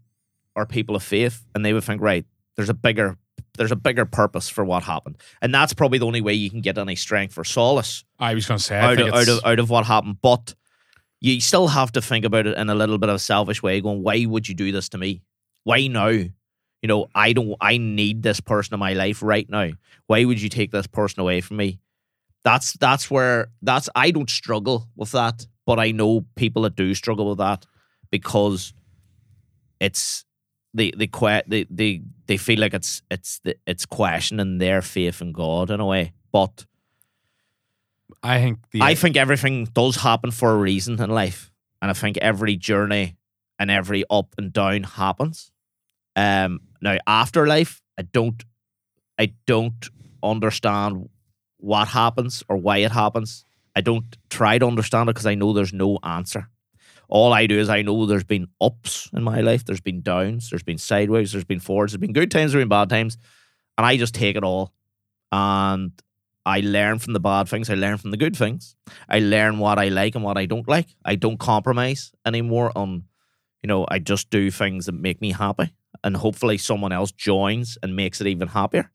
are 0.56 0.65
people 0.65 0.95
of 0.95 1.04
faith, 1.04 1.45
and 1.54 1.65
they 1.65 1.74
would 1.74 1.84
think, 1.84 2.02
right, 2.02 2.26
there's 2.56 2.69
a 2.69 2.74
bigger, 2.74 3.17
there's 3.58 3.74
a 3.74 3.76
bigger 3.76 4.06
purpose 4.06 4.48
for 4.48 4.63
what 4.63 4.84
happened, 4.84 5.17
and 5.41 5.54
that's 5.54 5.74
probably 5.74 5.98
the 5.98 6.06
only 6.06 6.21
way 6.21 6.34
you 6.34 6.50
can 6.50 6.62
get 6.62 6.78
any 6.78 6.95
strength 6.95 7.38
or 7.38 7.43
solace 7.43 8.06
I 8.17 8.34
was 8.34 8.48
going 8.48 8.60
to 8.60 8.63
say 8.63 8.80
out 8.80 9.00
of, 9.02 9.13
out 9.13 9.28
of 9.28 9.45
out 9.45 9.60
of 9.60 9.69
what 9.69 9.86
happened. 9.86 10.21
But 10.21 10.56
you 11.19 11.41
still 11.41 11.67
have 11.67 11.91
to 11.93 12.02
think 12.02 12.24
about 12.24 12.48
it 12.48 12.58
in 12.58 12.69
a 12.69 12.76
little 12.76 12.98
bit 12.98 13.10
of 13.10 13.15
a 13.15 13.19
selfish 13.19 13.62
way, 13.62 13.82
going, 13.82 14.04
why 14.04 14.26
would 14.26 14.48
you 14.48 14.56
do 14.56 14.71
this 14.71 14.89
to 14.89 14.98
me? 14.98 15.24
Why 15.63 15.88
now? 15.88 16.08
You 16.08 16.88
know, 16.88 17.08
I 17.15 17.34
don't. 17.34 17.56
I 17.60 17.78
need 17.78 18.21
this 18.21 18.39
person 18.39 18.76
in 18.76 18.80
my 18.80 18.93
life 18.93 19.24
right 19.24 19.50
now. 19.50 19.71
Why 20.06 20.24
would 20.24 20.39
you 20.39 20.50
take 20.50 20.71
this 20.71 20.86
person 20.86 21.19
away 21.19 21.41
from 21.41 21.58
me? 21.58 21.80
That's 22.43 22.74
that's 22.74 23.10
where 23.10 23.48
that's. 23.63 23.89
I 23.95 24.12
don't 24.12 24.30
struggle 24.30 24.88
with 24.95 25.12
that, 25.13 25.48
but 25.65 25.80
I 25.80 25.91
know 25.91 26.25
people 26.36 26.63
that 26.63 26.75
do 26.75 26.93
struggle 26.93 27.30
with 27.30 27.39
that 27.39 27.65
because 28.12 28.73
it's 29.80 30.25
they 30.73 30.91
they 30.91 31.10
they 31.47 31.65
they 31.69 32.01
they 32.28 32.38
feel 32.38 32.60
like 32.60 32.73
it's 32.73 33.01
it's 33.10 33.39
the, 33.43 33.56
it's 33.65 33.86
questioning 33.86 34.58
their 34.58 34.82
faith 34.82 35.21
in 35.21 35.32
God 35.32 35.71
in 35.71 35.80
a 35.80 35.86
way, 35.86 36.13
but. 36.32 36.65
I 38.21 38.39
think 38.39 38.60
the 38.71 38.82
I 38.82 38.95
think 38.95 39.17
everything 39.17 39.65
does 39.65 39.97
happen 39.97 40.32
for 40.32 40.51
a 40.51 40.58
reason 40.58 41.01
in 41.01 41.10
life, 41.10 41.51
and 41.82 41.91
I 41.91 41.93
think 41.93 42.17
every 42.17 42.56
journey 42.56 43.17
and 43.60 43.69
every 43.71 44.04
up 44.10 44.36
and 44.38 44.51
down 44.51 44.84
happens. 44.84 45.51
Um, 46.15 46.62
now 46.82 46.97
afterlife, 47.08 47.82
I 47.97 48.04
don't, 48.04 48.43
I 49.19 49.34
don't 49.45 49.89
understand 50.23 51.10
what 51.58 51.89
happens 51.89 52.43
or 52.47 52.58
why 52.58 52.78
it 52.78 52.91
happens. 52.91 53.45
I 53.75 53.81
don't 53.81 54.17
try 54.29 54.57
to 54.57 54.65
understand 54.65 55.09
it 55.09 55.13
because 55.13 55.25
I 55.25 55.35
know 55.35 55.53
there's 55.53 55.73
no 55.73 55.99
answer. 56.03 56.49
All 57.07 57.33
I 57.33 57.45
do 57.45 57.59
is 57.59 57.69
I 57.69 57.81
know 57.81 58.05
there's 58.05 58.23
been 58.23 58.47
ups 58.59 59.09
in 59.13 59.23
my 59.23 59.41
life, 59.41 59.65
there's 59.65 59.81
been 59.81 60.01
downs, 60.01 60.49
there's 60.49 60.63
been 60.63 60.77
sideways, 60.77 61.31
there's 61.31 61.43
been 61.43 61.59
forwards, 61.59 61.91
there's 61.91 61.99
been 61.99 62.13
good 62.13 62.31
times, 62.31 62.51
there's 62.51 62.61
been 62.61 62.69
bad 62.69 62.89
times, 62.89 63.17
and 63.77 63.85
I 63.85 63.97
just 63.97 64.15
take 64.15 64.35
it 64.35 64.43
all. 64.43 64.73
And 65.31 65.91
I 66.45 66.59
learn 66.61 66.99
from 66.99 67.13
the 67.13 67.19
bad 67.19 67.47
things. 67.49 67.69
I 67.69 67.73
learn 67.73 67.97
from 67.97 68.11
the 68.11 68.17
good 68.17 68.35
things. 68.35 68.75
I 69.09 69.19
learn 69.19 69.57
what 69.57 69.79
I 69.79 69.89
like 69.89 70.15
and 70.15 70.23
what 70.23 70.38
I 70.38 70.45
don't 70.45 70.67
like. 70.67 70.88
I 71.03 71.15
don't 71.15 71.39
compromise 71.39 72.11
anymore 72.25 72.71
on, 72.75 73.05
you 73.63 73.67
know, 73.67 73.85
I 73.89 73.99
just 73.99 74.29
do 74.29 74.51
things 74.51 74.85
that 74.85 74.93
make 74.93 75.21
me 75.21 75.31
happy. 75.31 75.73
And 76.03 76.15
hopefully 76.15 76.57
someone 76.57 76.91
else 76.91 77.11
joins 77.11 77.77
and 77.81 77.95
makes 77.95 78.21
it 78.21 78.27
even 78.27 78.49
happier. 78.49 78.91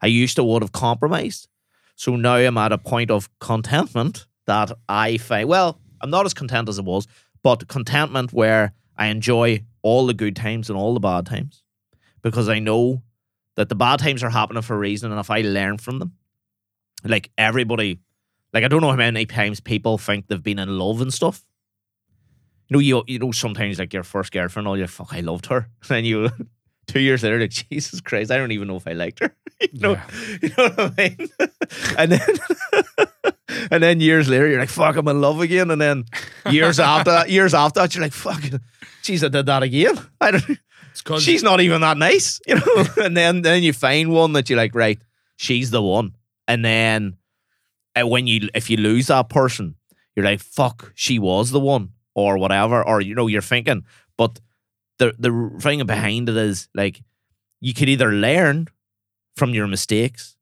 I 0.00 0.06
used 0.06 0.36
to 0.36 0.44
would 0.44 0.62
have 0.62 0.72
compromised. 0.72 1.48
So 1.94 2.16
now 2.16 2.36
I'm 2.36 2.58
at 2.58 2.72
a 2.72 2.78
point 2.78 3.10
of 3.10 3.28
contentment 3.38 4.26
that 4.46 4.72
I 4.88 5.18
find, 5.18 5.48
well, 5.48 5.80
I'm 6.00 6.10
not 6.10 6.26
as 6.26 6.34
content 6.34 6.68
as 6.68 6.78
I 6.78 6.82
was, 6.82 7.06
but 7.42 7.68
contentment 7.68 8.32
where 8.32 8.72
I 8.96 9.06
enjoy 9.06 9.64
all 9.82 10.06
the 10.06 10.14
good 10.14 10.36
times 10.36 10.68
and 10.68 10.78
all 10.78 10.94
the 10.94 11.00
bad 11.00 11.26
times 11.26 11.62
because 12.22 12.48
I 12.48 12.58
know 12.58 13.02
that 13.56 13.68
the 13.68 13.74
bad 13.74 13.98
times 13.98 14.22
are 14.22 14.30
happening 14.30 14.62
for 14.62 14.74
a 14.74 14.78
reason. 14.78 15.10
And 15.10 15.20
if 15.20 15.30
I 15.30 15.42
learn 15.42 15.78
from 15.78 15.98
them, 15.98 16.12
like 17.04 17.30
everybody, 17.36 18.00
like 18.52 18.64
I 18.64 18.68
don't 18.68 18.80
know 18.80 18.90
how 18.90 18.96
many 18.96 19.26
times 19.26 19.60
people 19.60 19.98
think 19.98 20.28
they've 20.28 20.42
been 20.42 20.58
in 20.58 20.78
love 20.78 21.00
and 21.00 21.12
stuff. 21.12 21.44
You 22.68 22.76
know, 22.76 22.80
you 22.80 23.02
you 23.06 23.18
know 23.18 23.32
sometimes 23.32 23.78
like 23.78 23.92
your 23.92 24.04
first 24.04 24.32
girlfriend, 24.32 24.66
all 24.68 24.78
like, 24.78 24.88
fuck, 24.88 25.12
I 25.12 25.20
loved 25.20 25.46
her. 25.46 25.68
And 25.90 26.06
you 26.06 26.30
two 26.86 27.00
years 27.00 27.22
later, 27.22 27.38
like 27.40 27.50
Jesus 27.70 28.00
Christ, 28.00 28.30
I 28.30 28.36
don't 28.36 28.52
even 28.52 28.68
know 28.68 28.76
if 28.76 28.86
I 28.86 28.92
liked 28.92 29.20
her. 29.20 29.34
you 29.60 29.80
know, 29.80 29.92
Yeah. 29.92 30.06
you 30.42 30.48
know 30.58 30.68
what 30.70 30.94
I 30.98 31.16
mean? 31.18 31.28
and 31.98 32.12
then 32.12 32.20
and 33.70 33.82
then 33.82 34.00
years 34.00 34.28
later, 34.28 34.48
you're 34.48 34.60
like, 34.60 34.68
fuck, 34.68 34.96
I'm 34.96 35.08
in 35.08 35.20
love 35.20 35.40
again. 35.40 35.70
And 35.70 35.80
then 35.80 36.04
years 36.50 36.80
after 36.80 37.10
that, 37.10 37.30
years 37.30 37.54
after 37.54 37.80
that, 37.80 37.94
you're 37.94 38.02
like, 38.02 38.12
fuck, 38.12 38.40
jeez, 39.02 39.24
I 39.24 39.28
did 39.28 39.46
that 39.46 39.62
again. 39.62 39.98
I 40.20 40.32
don't. 40.32 40.58
She's 41.20 41.42
not 41.42 41.60
even 41.60 41.80
that 41.80 41.96
nice, 41.96 42.40
you 42.46 42.54
know. 42.56 42.84
and 42.98 43.16
then 43.16 43.42
then 43.42 43.62
you 43.62 43.72
find 43.72 44.10
one 44.10 44.34
that 44.34 44.50
you're 44.50 44.58
like, 44.58 44.74
right, 44.74 45.00
she's 45.36 45.70
the 45.70 45.82
one. 45.82 46.12
And 46.46 46.62
then 46.64 47.16
uh, 47.98 48.06
when 48.06 48.26
you 48.26 48.48
if 48.54 48.68
you 48.68 48.76
lose 48.76 49.06
that 49.06 49.28
person, 49.30 49.76
you're 50.14 50.24
like, 50.24 50.40
fuck, 50.40 50.92
she 50.94 51.18
was 51.18 51.50
the 51.50 51.60
one, 51.60 51.90
or 52.14 52.36
whatever, 52.36 52.86
or 52.86 53.00
you 53.00 53.14
know, 53.14 53.26
you're 53.26 53.40
thinking. 53.40 53.84
But 54.18 54.38
the 55.02 55.14
the 55.18 55.60
thing 55.60 55.84
behind 55.86 56.28
it 56.28 56.36
is 56.36 56.68
like 56.74 57.02
you 57.60 57.74
could 57.74 57.88
either 57.88 58.12
learn 58.12 58.68
from 59.36 59.54
your 59.54 59.66
mistakes 59.66 60.36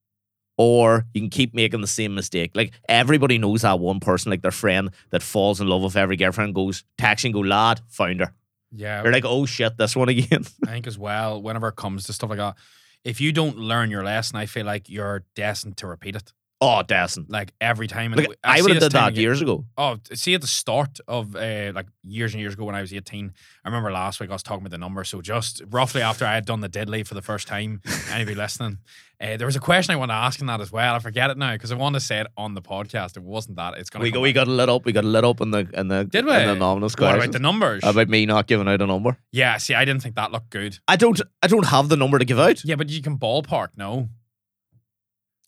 or 0.56 1.06
you 1.14 1.20
can 1.22 1.30
keep 1.30 1.54
making 1.54 1.80
the 1.80 1.86
same 1.86 2.14
mistake. 2.14 2.50
Like 2.54 2.72
everybody 2.88 3.38
knows 3.38 3.62
that 3.62 3.78
one 3.80 4.00
person, 4.00 4.30
like 4.30 4.42
their 4.42 4.50
friend 4.50 4.90
that 5.10 5.22
falls 5.22 5.60
in 5.60 5.68
love 5.68 5.82
with 5.82 5.96
every 5.96 6.16
girlfriend, 6.16 6.54
goes 6.54 6.84
text 6.98 7.24
and 7.24 7.32
go, 7.32 7.40
lad, 7.40 7.80
found 7.88 8.20
her. 8.20 8.34
yeah, 8.72 9.02
You're 9.02 9.12
like, 9.12 9.24
oh 9.24 9.46
shit, 9.46 9.76
this 9.78 9.96
one 9.96 10.08
again. 10.10 10.44
I 10.66 10.72
think 10.72 10.86
as 10.86 10.98
well, 10.98 11.40
whenever 11.40 11.68
it 11.68 11.76
comes 11.76 12.04
to 12.06 12.12
stuff 12.12 12.30
like 12.30 12.38
that, 12.38 12.56
if 13.04 13.20
you 13.20 13.32
don't 13.32 13.56
learn 13.56 13.90
your 13.90 14.04
lesson, 14.04 14.36
I 14.36 14.44
feel 14.46 14.66
like 14.66 14.90
you're 14.90 15.24
destined 15.34 15.78
to 15.78 15.86
repeat 15.86 16.16
it. 16.16 16.32
Oh, 16.60 16.82
decent. 16.82 17.30
Like 17.30 17.52
every 17.60 17.86
time. 17.86 18.12
Like, 18.12 18.26
And 18.26 18.36
I 18.44 18.60
would 18.62 18.70
have 18.72 18.80
did 18.80 18.92
that 18.92 19.08
again- 19.12 19.22
years 19.22 19.40
ago. 19.40 19.64
Oh, 19.78 19.98
see 20.12 20.34
at 20.34 20.40
the 20.40 20.46
start 20.46 21.00
of 21.08 21.34
uh, 21.36 21.72
like 21.74 21.86
years 22.04 22.32
and 22.34 22.40
years 22.40 22.54
ago 22.54 22.64
when 22.64 22.74
I 22.74 22.80
was 22.80 22.92
18, 22.92 23.32
I 23.64 23.68
remember 23.68 23.90
last 23.92 24.20
week 24.20 24.30
I 24.30 24.32
was 24.32 24.42
talking 24.42 24.62
about 24.62 24.70
the 24.70 24.78
number. 24.78 25.04
So 25.04 25.20
just 25.20 25.62
roughly 25.70 26.02
after 26.02 26.24
I 26.26 26.34
had 26.34 26.44
done 26.46 26.60
the 26.60 26.68
deadly 26.68 27.02
for 27.02 27.14
the 27.14 27.22
first 27.22 27.48
time, 27.48 27.80
anybody 28.10 28.34
listening, 28.36 28.78
uh, 29.20 29.36
there 29.36 29.46
was 29.46 29.56
a 29.56 29.60
question 29.60 29.92
I 29.92 29.96
wanted 29.96 30.14
to 30.14 30.18
ask 30.18 30.40
in 30.40 30.46
that 30.46 30.60
as 30.62 30.72
well. 30.72 30.94
I 30.94 30.98
forget 30.98 31.28
it 31.30 31.36
now 31.36 31.52
because 31.52 31.70
I 31.72 31.74
want 31.76 31.94
to 31.94 32.00
say 32.00 32.20
it 32.20 32.26
on 32.38 32.54
the 32.54 32.62
podcast. 32.62 33.16
It 33.16 33.22
wasn't 33.22 33.56
that. 33.56 33.74
It's 33.76 33.90
gonna 33.90 34.02
We 34.02 34.10
got 34.10 34.20
we 34.20 34.32
got 34.32 34.48
lit 34.48 34.68
up. 34.70 34.84
We 34.86 34.92
got 34.92 35.04
lit 35.04 35.24
up 35.24 35.40
in 35.42 35.50
the 35.50 35.68
in 35.74 35.88
the 35.88 36.04
Did 36.04 36.20
in 36.20 36.24
the 36.26 36.32
we? 36.32 36.38
anonymous 36.44 36.94
What 36.96 37.14
about 37.16 37.32
the 37.32 37.38
numbers? 37.38 37.82
about 37.84 38.08
me 38.08 38.24
not 38.26 38.46
giving 38.46 38.66
out 38.68 38.80
a 38.80 38.86
number. 38.86 39.18
yeah, 39.32 39.56
see, 39.58 39.74
I 39.74 39.84
didn't 39.84 40.02
think 40.02 40.14
that 40.16 40.32
looked 40.32 40.50
good. 40.50 40.78
I 40.88 40.96
don't 40.96 41.20
I 41.42 41.46
don't 41.48 41.66
have 41.66 41.88
the 41.90 41.96
number 41.96 42.18
to 42.18 42.24
give 42.24 42.38
out. 42.38 42.64
Yeah, 42.64 42.76
but 42.76 42.88
you 42.88 43.02
can 43.02 43.18
ballpark, 43.18 43.68
no? 43.76 44.08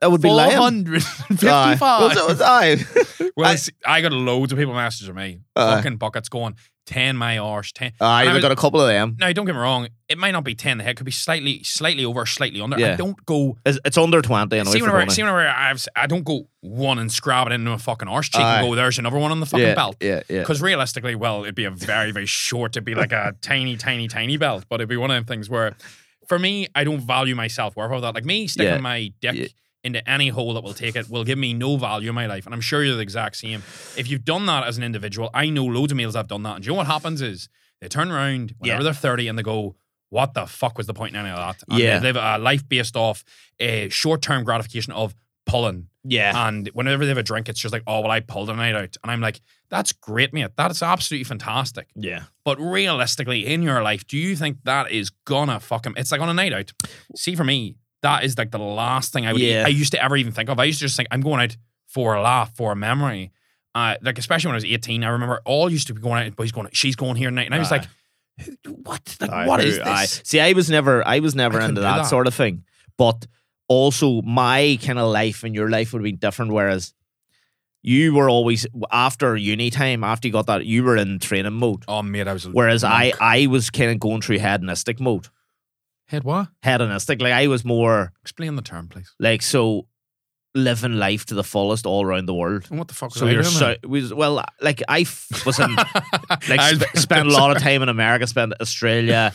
That 0.03 0.11
would 0.11 0.21
be 0.21 0.29
lying. 0.31 0.57
455. 0.59 1.83
Aye. 1.83 2.01
Was 2.03 2.17
it- 2.17 2.29
was- 2.29 2.41
aye. 2.43 3.31
Well, 3.37 3.51
I- 3.51 3.55
see, 3.55 3.73
I 3.87 4.01
got 4.03 4.13
loads 4.13 4.53
of 4.53 4.59
people 4.59 4.75
messaging 4.75 5.15
me. 5.15 5.39
Aye. 5.57 5.77
fucking 5.77 5.97
buckets 5.97 6.29
going 6.29 6.55
10 6.87 7.17
my 7.17 7.39
arse, 7.39 7.71
10. 7.73 7.93
Aye, 8.01 8.27
I 8.27 8.33
was- 8.33 8.43
got 8.43 8.51
a 8.53 8.57
couple 8.57 8.81
of 8.81 8.89
them. 8.89 9.17
Now, 9.19 9.33
don't 9.33 9.47
get 9.47 9.55
me 9.55 9.61
wrong. 9.61 9.89
It 10.09 10.19
might 10.19 10.33
not 10.33 10.43
be 10.45 10.55
10 10.55 10.79
the 10.79 10.85
head. 10.85 10.91
It 10.91 10.97
could 10.97 11.07
be 11.07 11.13
slightly, 11.13 11.63
slightly 11.63 12.05
over, 12.05 12.27
slightly 12.27 12.61
under. 12.61 12.77
I 12.77 12.97
don't 12.97 13.25
go. 13.25 13.57
It's, 13.65 13.79
it's 13.85 13.97
under 13.97 14.21
20 14.21 14.59
anyway. 14.59 14.73
see, 14.73 14.83
whenever, 14.83 15.09
see, 15.11 15.23
whenever 15.23 15.47
I've, 15.49 15.87
I 15.95 16.07
don't 16.09 16.25
go 16.25 16.49
one 16.61 16.99
and 16.99 17.11
scrab 17.11 17.47
it 17.47 17.53
into 17.53 17.71
a 17.71 17.79
fucking 17.79 18.09
arse 18.09 18.29
cheek 18.29 18.41
Aye. 18.43 18.59
and 18.61 18.69
go, 18.69 18.75
there's 18.75 18.99
another 18.99 19.19
one 19.19 19.31
on 19.31 19.39
the 19.41 19.47
fucking 19.47 19.65
yeah, 19.69 19.75
belt. 19.75 19.97
Yeah, 20.01 20.23
yeah. 20.29 20.41
Because 20.41 20.61
realistically, 20.61 21.15
well, 21.15 21.45
it'd 21.45 21.55
be 21.55 21.65
a 21.65 21.71
very, 21.71 22.11
very 22.11 22.27
short, 22.27 22.73
it'd 22.73 22.85
be 22.85 22.95
like 22.97 23.13
a 23.13 23.35
tiny, 23.41 23.77
tiny, 23.77 24.09
tiny 24.09 24.37
belt. 24.37 24.65
But 24.69 24.77
it'd 24.81 24.89
be 24.89 24.97
one 24.97 25.11
of 25.11 25.15
them 25.15 25.25
things 25.25 25.49
where, 25.49 25.75
for 26.27 26.39
me, 26.39 26.67
I 26.75 26.83
don't 26.85 27.01
value 27.01 27.35
my 27.37 27.47
self 27.47 27.77
worth 27.77 27.93
of 27.93 28.03
that. 28.03 28.15
Like 28.15 28.25
me 28.25 28.49
sticking 28.49 28.73
Yeah. 28.75 28.79
my 28.81 29.13
dick 29.21 29.35
Yeah. 29.37 29.47
Into 29.85 30.09
any 30.09 30.29
hole 30.29 30.55
that 30.55 30.63
will 30.63 30.75
take 30.75 30.95
it 30.97 31.09
will 31.11 31.25
give 31.25 31.39
me 31.39 31.53
no 31.55 31.77
value 31.77 32.09
in 32.11 32.15
my 32.15 32.27
life. 32.27 32.47
And 32.47 32.55
I'm 32.55 32.61
sure 32.61 32.85
you're 32.85 32.95
the 32.97 33.01
exact 33.03 33.37
same. 33.37 33.63
If 33.97 34.09
you've 34.09 34.25
done 34.25 34.47
that 34.47 34.65
as 34.67 34.79
an 34.79 34.85
individual, 34.85 35.31
I 35.35 35.49
know 35.51 35.65
loads 35.65 35.91
of 35.93 35.97
males 35.97 36.15
have 36.15 36.29
done 36.29 36.43
that. 36.45 36.57
And 36.57 36.65
you 36.67 36.71
know 36.73 36.77
what 36.77 36.87
happens 36.87 37.21
is 37.21 37.49
they 37.81 37.89
turn 37.89 38.11
around 38.11 38.55
whenever 38.59 38.81
Yeah. 38.83 38.85
they're 38.85 38.95
30 38.95 39.29
and 39.29 39.39
they 39.39 39.43
go, 39.43 39.75
what 40.11 40.35
the 40.35 40.47
fuck 40.47 40.77
was 40.79 40.87
the 40.87 40.95
point 40.95 41.15
in 41.15 41.21
any 41.21 41.31
of 41.31 41.37
that? 41.37 41.63
And 41.69 41.79
Yeah. 41.81 41.99
They 41.99 42.09
live 42.13 42.17
a 42.17 42.39
life 42.39 42.69
based 42.69 42.97
off 42.97 43.25
a 43.59 43.89
short 43.89 44.23
term 44.23 44.45
gratification 44.45 44.93
of 44.93 45.15
pulling. 45.47 45.89
yeah. 46.05 46.47
And 46.49 46.69
whenever 46.75 47.05
they 47.05 47.09
have 47.09 47.19
a 47.19 47.23
drink, 47.25 47.49
it's 47.49 47.59
just 47.59 47.73
like, 47.73 47.83
oh, 47.89 48.01
well, 48.03 48.11
I 48.13 48.21
pulled 48.21 48.51
a 48.51 48.55
night 48.55 48.77
out. 48.77 48.97
And 49.03 49.11
I'm 49.11 49.21
like, 49.21 49.41
that's 49.71 49.93
great, 49.93 50.33
mate. 50.33 50.51
That 50.57 50.71
is 50.71 50.83
absolutely 50.83 51.25
fantastic. 51.25 51.89
yeah. 51.97 52.25
But 52.45 52.61
realistically, 52.61 53.47
in 53.47 53.63
your 53.63 53.83
life, 53.83 54.07
do 54.07 54.17
you 54.19 54.37
think 54.37 54.59
that 54.65 54.91
is 54.93 55.11
gonna 55.25 55.59
fuck 55.61 55.87
him? 55.87 55.95
It's 55.97 56.13
like 56.13 56.21
on 56.21 56.29
a 56.29 56.35
night 56.35 56.53
out. 56.53 56.73
See, 57.17 57.35
for 57.35 57.45
me, 57.45 57.77
that 58.03 58.25
is 58.25 58.37
like 58.37 58.51
the 58.51 58.59
last 58.59 59.13
thing 59.13 59.27
I 59.27 59.33
would. 59.33 59.41
Yeah. 59.43 59.65
I 59.65 59.69
used 59.69 59.93
to 59.93 60.03
ever 60.03 60.17
even 60.17 60.33
think 60.33 60.49
of. 60.49 60.59
I 60.59 60.65
used 60.65 60.79
to 60.81 60.85
just 60.87 60.97
think 60.97 61.09
I'm 61.11 61.21
going 61.21 61.41
out 61.41 61.57
for 61.89 62.15
a 62.15 62.23
laugh, 62.23 62.55
for 62.57 62.73
a 62.73 62.77
memory. 62.77 63.33
Uh, 63.75 63.97
like 64.03 64.19
especially 64.19 64.49
when 64.49 64.55
I 64.55 64.57
was 64.57 64.65
18, 64.65 65.03
I 65.05 65.09
remember 65.09 65.41
all 65.45 65.71
used 65.71 65.87
to 65.87 65.95
be 65.95 66.03
going 66.03 66.27
out. 66.27 66.37
But 66.37 66.43
he's 66.43 66.53
going, 66.53 66.69
she's 66.73 66.97
going 66.97 67.17
here 67.17 67.31
tonight, 67.31 67.47
and 67.47 67.55
I 67.55 67.59
was 67.59 67.71
like, 67.71 67.85
"Who- 68.45 68.73
what? 68.83 69.17
Like, 69.21 69.31
Aye, 69.31 69.47
what 69.47 69.61
who- 69.61 69.67
is 69.69 69.79
this? 69.79 69.87
aye. 69.87 70.05
See, 70.07 70.41
I 70.41 70.53
was 70.53 70.69
never, 70.69 71.07
I 71.07 71.21
was 71.21 71.35
never 71.35 71.61
I 71.61 71.65
into 71.67 71.81
that, 71.81 71.97
that. 71.99 72.07
sort 72.07 72.27
of 72.27 72.35
thing. 72.35 72.65
But 72.99 73.27
also, 73.69 74.21
my 74.23 74.79
kind 74.83 74.99
of 74.99 75.11
life 75.11 75.45
and 75.45 75.55
your 75.55 75.71
life 75.71 75.93
would 75.93 76.01
have 76.01 76.05
been 76.05 76.17
different. 76.17 76.53
Whereas 76.53 76.93
you 77.83 78.15
were 78.15 78.29
always 78.29 78.67
after 78.91 79.37
uni 79.37 79.71
time, 79.71 80.05
after 80.05 80.29
you 80.29 80.33
got 80.33 80.47
that, 80.47 80.67
you 80.67 80.85
were 80.85 80.97
in 80.97 81.19
training 81.19 81.53
mode. 81.55 81.85
Oh, 81.89 82.03
mate, 82.03 82.29
I 82.29 82.33
was. 82.35 82.47
Whereas 82.49 82.85
I. 82.85 83.13
I 83.21 83.47
was 83.47 83.71
kind 83.71 83.91
of 83.91 83.99
going 84.01 84.21
through 84.21 84.39
hedonistic 84.41 85.01
mode. 85.01 85.29
Head 86.13 86.23
what? 86.25 86.49
Hedonistic, 86.63 87.21
like 87.21 87.33
I 87.33 87.49
was 87.49 87.65
more 87.65 88.13
Explain 88.23 88.55
the 88.57 88.63
term, 88.63 88.87
please. 88.89 89.11
like 89.19 89.43
so, 89.43 89.89
living 90.55 90.99
life 90.99 91.25
to 91.27 91.35
the 91.35 91.43
fullest 91.45 91.87
all 91.87 92.05
around 92.05 92.27
the 92.27 92.35
world. 92.35 92.67
And 92.71 92.79
what 92.79 92.89
the 92.89 92.95
fuck 92.95 93.11
was 93.15 93.19
So 93.19 93.27
you're 93.27 93.43
so 93.43 93.75
was 93.85 94.13
well, 94.15 94.45
like 94.61 94.83
I 94.89 95.01
f- 95.01 95.45
was 95.47 95.59
in 95.59 95.75
like 96.49 96.61
I 96.61 96.75
sp- 96.79 96.97
spent 96.97 97.29
a 97.29 97.33
lot 97.33 97.57
of 97.57 97.63
time 97.69 97.83
in 97.83 97.89
America, 97.89 98.27
spent 98.27 98.53
Australia, 98.61 99.33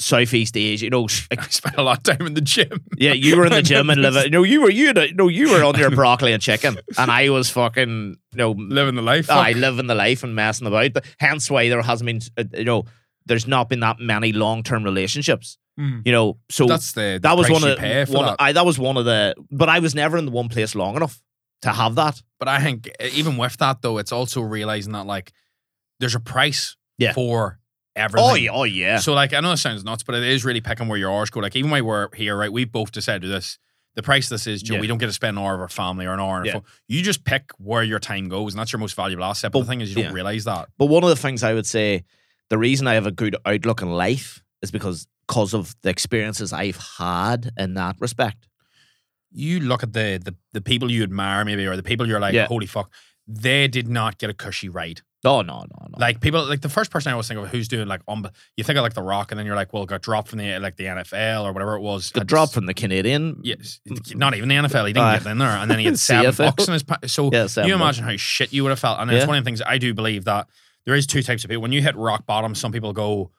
Southeast 0.00 0.56
Asia. 0.56 0.86
You 0.86 0.90
know, 0.90 1.02
like, 1.30 1.40
I 1.46 1.48
spent 1.48 1.76
a 1.76 1.82
lot 1.82 1.98
of 1.98 2.02
time 2.18 2.26
in 2.26 2.34
the 2.34 2.40
gym. 2.40 2.84
yeah, 2.96 3.12
you 3.12 3.36
were 3.36 3.46
in 3.46 3.52
the 3.52 3.62
gym 3.62 3.88
and 3.90 4.02
living. 4.02 4.30
No, 4.32 4.42
you 4.42 4.62
were 4.62 4.70
you. 4.70 4.90
a- 4.90 5.12
No, 5.12 5.28
you 5.28 5.50
were 5.52 5.62
on 5.64 5.78
your 5.78 5.90
broccoli 5.90 6.32
and 6.32 6.42
chicken, 6.42 6.76
and 6.98 7.10
I 7.10 7.28
was 7.30 7.50
fucking 7.50 8.16
you 8.32 8.36
know, 8.38 8.50
living 8.52 8.96
the 8.96 9.02
life. 9.02 9.30
I 9.30 9.52
living 9.52 9.86
the 9.86 9.94
life 9.94 10.24
and 10.24 10.34
messing 10.34 10.66
about. 10.66 10.90
Hence 11.20 11.48
why 11.50 11.68
there 11.68 11.82
hasn't 11.82 12.06
been 12.06 12.20
uh, 12.36 12.44
you 12.58 12.64
know, 12.64 12.84
there's 13.28 13.46
not 13.46 13.68
been 13.68 13.80
that 13.80 13.98
many 14.00 14.32
long 14.32 14.62
term 14.62 14.82
relationships. 14.84 15.58
Mm. 15.78 16.02
You 16.04 16.10
know, 16.12 16.38
so 16.50 16.66
That's 16.66 16.92
the, 16.92 17.00
the 17.00 17.20
that 17.22 17.36
was 17.36 17.48
one 17.48 17.62
of 17.62 17.78
for 17.78 18.12
one. 18.16 18.26
that. 18.26 18.36
I 18.40 18.52
that 18.52 18.66
was 18.66 18.78
one 18.78 18.96
of 18.96 19.04
the. 19.04 19.34
But 19.50 19.68
I 19.68 19.78
was 19.78 19.94
never 19.94 20.18
in 20.18 20.24
the 20.26 20.32
one 20.32 20.48
place 20.48 20.74
long 20.74 20.96
enough 20.96 21.22
to 21.62 21.70
have 21.70 21.94
that. 21.94 22.20
But 22.40 22.48
I 22.48 22.60
think 22.60 22.88
even 23.12 23.36
with 23.36 23.56
that 23.58 23.82
though, 23.82 23.98
it's 23.98 24.10
also 24.10 24.40
realizing 24.40 24.92
that 24.94 25.06
like 25.06 25.32
there's 26.00 26.16
a 26.16 26.20
price 26.20 26.76
Yeah. 26.98 27.12
for 27.12 27.60
everything. 27.94 28.28
Oh 28.28 28.34
yeah, 28.34 28.50
oh 28.52 28.64
yeah. 28.64 28.98
So 28.98 29.14
like 29.14 29.32
I 29.32 29.40
know 29.40 29.52
it 29.52 29.58
sounds 29.58 29.84
nuts, 29.84 30.02
but 30.02 30.16
it 30.16 30.24
is 30.24 30.44
really 30.44 30.60
picking 30.60 30.88
where 30.88 30.98
your 30.98 31.12
hours 31.12 31.30
go. 31.30 31.38
Like 31.40 31.54
even 31.54 31.70
when 31.70 31.84
we're 31.84 32.08
here, 32.14 32.36
right? 32.36 32.52
We 32.52 32.64
both 32.64 32.90
decided 32.90 33.30
this. 33.30 33.58
The 33.94 34.02
price 34.02 34.26
of 34.26 34.30
this 34.30 34.46
is, 34.46 34.62
Joe, 34.62 34.74
Yeah. 34.74 34.80
we 34.80 34.86
don't 34.86 34.98
get 34.98 35.06
to 35.06 35.12
spend 35.12 35.36
an 35.38 35.44
hour 35.44 35.54
of 35.54 35.60
our 35.60 35.68
family 35.68 36.06
or 36.06 36.12
an 36.12 36.20
hour. 36.20 36.44
Yeah. 36.44 36.60
You 36.86 37.02
just 37.02 37.24
pick 37.24 37.50
where 37.58 37.82
your 37.82 37.98
time 37.98 38.28
goes, 38.28 38.52
and 38.52 38.60
that's 38.60 38.72
your 38.72 38.78
most 38.78 38.94
valuable 38.94 39.24
asset. 39.24 39.50
But, 39.50 39.58
But- 39.60 39.64
the 39.64 39.68
thing 39.70 39.80
is, 39.80 39.92
you 39.94 40.02
don't 40.04 40.12
realize 40.12 40.44
that. 40.44 40.68
But 40.78 40.86
one 40.86 41.02
of 41.02 41.08
the 41.08 41.16
things 41.16 41.42
I 41.42 41.52
would 41.52 41.66
say, 41.66 42.04
the 42.50 42.58
reason 42.58 42.86
I 42.86 42.94
have 42.94 43.06
a 43.06 43.10
good 43.12 43.36
outlook 43.44 43.82
in 43.82 43.90
life 43.90 44.42
is 44.62 44.70
because 44.70 45.06
because 45.26 45.52
of 45.54 45.74
the 45.82 45.90
experiences 45.90 46.52
I've 46.52 46.78
had 46.98 47.50
in 47.58 47.74
that 47.74 47.96
respect. 48.00 48.48
You 49.30 49.60
look 49.60 49.82
at 49.82 49.92
the 49.92 50.20
the, 50.24 50.34
the 50.52 50.60
people 50.62 50.90
you 50.90 51.02
admire, 51.02 51.44
maybe, 51.44 51.66
or 51.66 51.76
the 51.76 51.82
people 51.82 52.08
you're 52.08 52.20
like, 52.20 52.34
Yeah. 52.34 52.46
holy 52.46 52.66
fuck, 52.66 52.90
they 53.26 53.68
did 53.68 53.88
not 53.88 54.16
get 54.18 54.30
a 54.30 54.34
cushy 54.34 54.68
ride. 54.70 55.02
No, 55.24 55.42
no, 55.42 55.58
no, 55.58 55.86
no. 55.90 55.98
Like 55.98 56.20
people, 56.20 56.46
like 56.46 56.60
the 56.60 56.68
first 56.68 56.92
person 56.92 57.10
I 57.10 57.12
always 57.12 57.26
think 57.26 57.40
of 57.40 57.48
who's 57.48 57.66
doing 57.66 57.88
like, 57.88 58.00
um, 58.06 58.26
you 58.56 58.62
think 58.62 58.78
of 58.78 58.84
like 58.84 58.94
The 58.94 59.02
Rock, 59.02 59.32
and 59.32 59.38
then 59.38 59.46
you're 59.46 59.56
like, 59.56 59.72
well, 59.72 59.84
got 59.84 60.00
dropped 60.00 60.28
from 60.28 60.38
the 60.38 60.58
like 60.60 60.76
the 60.76 60.84
NFL 60.84 61.44
or 61.44 61.52
whatever 61.52 61.74
it 61.74 61.80
was. 61.80 62.10
the 62.12 62.20
Had 62.20 62.28
drop 62.28 62.48
s- 62.48 62.54
from 62.54 62.66
the 62.66 62.72
Canadian. 62.74 63.40
Yes, 63.42 63.80
not 64.14 64.34
even 64.36 64.48
the 64.48 64.54
NFL. 64.54 64.86
He 64.86 64.92
didn't 64.94 65.06
Aye. 65.06 65.18
get 65.18 65.26
in 65.26 65.38
there, 65.38 65.48
and 65.48 65.70
then 65.70 65.78
he 65.80 65.84
had 65.86 65.98
seven 66.10 66.32
bucks 66.34 66.66
in 66.68 66.72
his. 66.72 66.84
Pa- 66.84 66.98
so 67.06 67.24
Yeah, 67.32 67.42
you 67.42 67.48
bucks. 67.48 67.66
imagine 67.66 68.04
how 68.04 68.16
shit 68.16 68.52
you 68.52 68.62
would 68.62 68.70
have 68.70 68.78
felt. 68.78 68.98
And 69.00 69.10
it's 69.10 69.26
one 69.26 69.36
of 69.36 69.44
the 69.44 69.48
things 69.48 69.60
I 69.60 69.76
do 69.78 69.92
believe 69.92 70.24
that 70.24 70.46
there 70.88 70.96
is 70.96 71.06
two 71.06 71.22
types 71.22 71.44
of 71.44 71.50
people. 71.50 71.60
When 71.60 71.72
you 71.72 71.82
hit 71.82 71.94
rock 71.96 72.24
bottom, 72.24 72.54
some 72.54 72.72
people 72.72 72.94
go, 72.94 73.30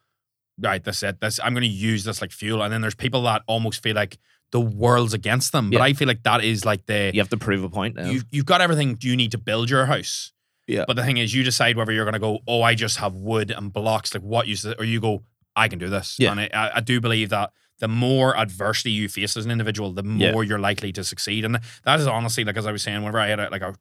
right, 0.61 0.83
that's 0.83 1.01
it. 1.01 1.19
This 1.19 1.39
I'm 1.43 1.53
going 1.53 1.63
to 1.63 1.67
use 1.67 2.03
this 2.03 2.21
like 2.21 2.31
fuel, 2.31 2.61
and 2.61 2.71
then 2.71 2.81
there's 2.81 2.93
people 2.95 3.23
that 3.23 3.41
almost 3.47 3.81
feel 3.81 3.95
like 3.95 4.19
the 4.51 4.59
world's 4.59 5.15
against 5.15 5.51
them. 5.51 5.71
But 5.71 5.77
Yeah. 5.77 5.83
I 5.85 5.93
feel 5.93 6.07
like 6.07 6.21
that 6.23 6.43
is 6.43 6.63
like 6.63 6.85
the 6.85 7.09
You 7.11 7.19
have 7.21 7.29
to 7.29 7.37
prove 7.37 7.63
a 7.63 7.69
point 7.69 7.95
now. 7.95 8.09
you 8.09 8.21
you've 8.31 8.45
got 8.45 8.61
everything 8.61 8.97
you 9.01 9.15
need 9.15 9.31
to 9.31 9.39
build 9.39 9.69
your 9.71 9.87
house. 9.87 10.31
Yeah. 10.67 10.85
But 10.87 10.95
the 10.97 11.03
thing 11.03 11.17
is, 11.17 11.33
you 11.33 11.43
decide 11.43 11.77
whether 11.77 11.91
you're 11.91 12.05
going 12.05 12.13
to 12.13 12.19
go, 12.19 12.39
oh, 12.47 12.61
I 12.61 12.75
just 12.75 12.97
have 12.97 13.15
wood 13.15 13.49
and 13.49 13.73
blocks, 13.73 14.13
like 14.13 14.21
what 14.21 14.45
use, 14.47 14.63
or 14.67 14.83
you 14.85 14.99
go, 15.01 15.23
I 15.55 15.67
can 15.67 15.79
do 15.79 15.89
this. 15.89 16.17
Yeah. 16.19 16.31
And 16.31 16.39
I, 16.41 16.71
I- 16.75 16.81
do 16.81 17.01
believe 17.01 17.29
that 17.29 17.51
the 17.79 17.87
more 17.87 18.37
adversity 18.37 18.91
you 18.91 19.09
face 19.09 19.35
as 19.37 19.45
an 19.45 19.51
individual, 19.51 19.91
the 19.93 20.03
Yeah. 20.03 20.31
more 20.33 20.43
you're 20.43 20.59
likely 20.59 20.91
to 20.91 21.03
succeed. 21.03 21.45
And 21.45 21.57
that 21.85 21.99
is 21.99 22.05
honestly, 22.05 22.43
like 22.43 22.57
as 22.57 22.67
I 22.67 22.71
was 22.71 22.83
saying, 22.83 22.99
whenever 22.99 23.19
I 23.19 23.27
had 23.29 23.39
a, 23.39 23.49
like 23.49 23.61
a 23.63 23.73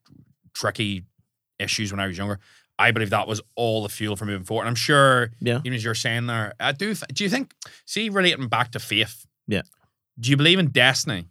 tricky 0.54 1.04
issues 1.58 1.90
when 1.92 2.00
I 2.00 2.06
was 2.06 2.16
younger, 2.16 2.38
I 2.78 2.90
believe 2.92 3.10
that 3.10 3.26
was 3.26 3.40
all 3.56 3.82
the 3.82 3.88
fuel 3.88 4.14
for 4.16 4.24
moving 4.24 4.44
forward. 4.44 4.62
And 4.62 4.68
I'm 4.70 4.74
sure, 4.76 5.30
Yeah. 5.40 5.58
even 5.64 5.74
as 5.74 5.82
you're 5.84 5.94
saying 5.94 6.26
there, 6.26 6.54
I 6.60 6.72
do. 6.72 6.94
th- 6.94 7.04
Do 7.12 7.24
you 7.24 7.30
think? 7.30 7.52
See, 7.86 8.08
relating 8.08 8.48
back 8.48 8.70
to 8.72 8.78
faith. 8.78 9.26
Yeah. 9.48 9.62
Do 10.20 10.30
you 10.30 10.36
believe 10.36 10.58
in 10.58 10.68
destiny? 10.68 11.26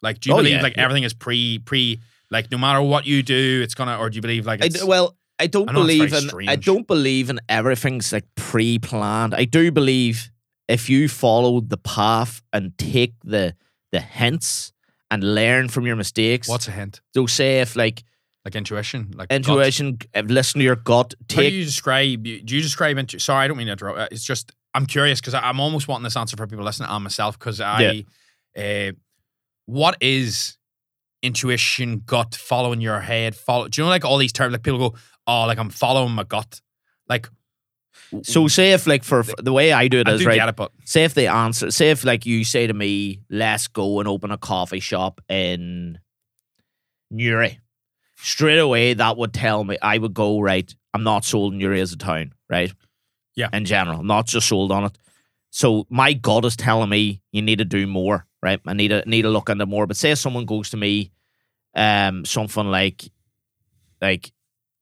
Like, 0.00 0.20
do 0.20 0.28
you 0.30 0.34
Oh, 0.34 0.38
believe 0.38 0.56
yeah, 0.56 0.62
like 0.62 0.76
yeah. 0.76 0.84
everything 0.84 1.04
is 1.04 1.14
pre 1.14 1.58
pre 1.60 2.00
like 2.30 2.50
no 2.50 2.58
matter 2.58 2.80
what 2.82 3.06
you 3.06 3.22
do, 3.22 3.60
it's 3.62 3.74
gonna, 3.74 3.96
or 3.98 4.10
do 4.10 4.16
you 4.16 4.22
believe 4.22 4.46
like 4.46 4.62
I 4.62 4.66
it's, 4.66 4.80
d- 4.80 4.86
well, 4.86 5.16
I 5.38 5.46
don't 5.48 5.68
I 5.68 5.72
believe 5.72 6.12
in. 6.12 6.48
I 6.48 6.56
don't 6.56 6.86
believe 6.86 7.30
in 7.30 7.40
everything's 7.48 8.12
like 8.12 8.24
pre-planned. 8.36 9.34
I 9.34 9.44
do 9.44 9.70
believe 9.72 10.30
if 10.68 10.88
you 10.88 11.08
follow 11.08 11.60
the 11.60 11.76
path 11.76 12.42
and 12.52 12.76
take 12.78 13.14
the 13.24 13.54
the 13.90 14.00
hints 14.00 14.72
and 15.10 15.34
learn 15.34 15.68
from 15.68 15.84
your 15.86 15.96
mistakes. 15.96 16.48
what's 16.48 16.68
a 16.68 16.70
hint? 16.70 17.00
so? 17.14 17.26
Say 17.26 17.60
if 17.60 17.76
like 17.76 18.02
Like 18.44 18.56
intuition, 18.56 19.12
like 19.14 19.30
intuition, 19.30 19.98
if 20.14 20.26
listen 20.26 20.58
to 20.58 20.64
your 20.64 20.74
gut. 20.74 21.14
How 21.30 21.42
do 21.42 21.48
you 21.48 21.64
describe? 21.64 22.24
Do 22.24 22.30
you 22.30 22.60
describe 22.60 22.98
intu- 22.98 23.20
Sorry, 23.20 23.44
I 23.44 23.48
don't 23.48 23.56
mean 23.56 23.68
to 23.68 23.72
interrupt. 23.74 23.98
Uh, 23.98 24.08
It's 24.10 24.24
just 24.24 24.50
I'm 24.74 24.86
curious 24.86 25.20
because 25.20 25.34
I'm 25.34 25.60
almost 25.60 25.86
wanting 25.86 26.02
this 26.04 26.16
answer 26.16 26.36
for 26.36 26.46
people 26.48 26.64
listening 26.64 26.88
and 26.90 27.04
myself 27.04 27.38
because 27.38 27.60
I, 27.60 28.04
uh, 28.56 28.92
what 29.66 29.96
is 30.00 30.56
intuition, 31.22 32.02
gut, 32.04 32.34
following 32.34 32.80
your 32.80 33.00
head, 33.00 33.36
follow? 33.36 33.68
Do 33.68 33.80
you 33.80 33.84
know 33.84 33.90
like 33.90 34.04
all 34.04 34.18
these 34.18 34.32
terms? 34.32 34.52
Like 34.52 34.64
people 34.64 34.90
go, 34.90 34.96
oh, 35.28 35.44
like 35.44 35.58
I'm 35.58 35.70
following 35.70 36.12
my 36.12 36.24
gut. 36.24 36.60
Like 37.08 37.28
so. 38.24 38.48
Say 38.48 38.72
if 38.72 38.88
like 38.88 39.04
for, 39.04 39.22
the 39.38 39.52
way 39.52 39.72
I 39.72 39.86
do 39.86 40.00
it 40.00 40.08
I 40.08 40.12
is 40.14 40.20
do 40.22 40.26
right. 40.26 40.34
get 40.34 40.48
it, 40.48 40.56
but 40.56 40.72
say 40.84 41.04
if 41.04 41.14
they 41.14 41.28
answer, 41.28 41.70
say 41.70 41.90
if 41.90 42.04
like 42.04 42.26
you 42.26 42.44
say 42.44 42.66
to 42.66 42.74
me, 42.74 43.20
let's 43.30 43.68
go 43.68 44.00
and 44.00 44.08
open 44.08 44.32
a 44.32 44.38
coffee 44.38 44.80
shop 44.80 45.20
in 45.28 45.98
Newry, 47.10 47.60
straight 48.22 48.58
away 48.58 48.94
that 48.94 49.16
would 49.16 49.34
tell 49.34 49.64
me 49.64 49.76
I 49.82 49.98
would 49.98 50.14
go 50.14 50.40
right. 50.40 50.72
I'm 50.94 51.02
not 51.02 51.24
sold 51.24 51.52
in 51.52 51.58
Newry 51.58 51.80
as 51.80 51.92
a 51.92 51.96
town, 51.96 52.32
right? 52.48 52.72
Yeah. 53.34 53.48
In 53.52 53.64
general, 53.64 54.00
I'm 54.00 54.06
not 54.06 54.26
just 54.26 54.48
sold 54.48 54.70
on 54.70 54.84
it. 54.84 54.98
So 55.50 55.86
my 55.90 56.12
gut 56.12 56.44
is 56.44 56.56
telling 56.56 56.88
me 56.88 57.20
you 57.32 57.42
need 57.42 57.58
to 57.58 57.64
do 57.64 57.86
more, 57.86 58.26
right? 58.42 58.60
I 58.66 58.74
need 58.74 58.88
to 58.88 59.02
need 59.06 59.22
to 59.22 59.28
look 59.28 59.48
into 59.48 59.66
more. 59.66 59.86
But 59.86 59.96
say 59.96 60.14
someone 60.14 60.46
goes 60.46 60.70
to 60.70 60.76
me, 60.76 61.10
um, 61.74 62.24
something 62.24 62.70
like, 62.70 63.04
like. 64.00 64.32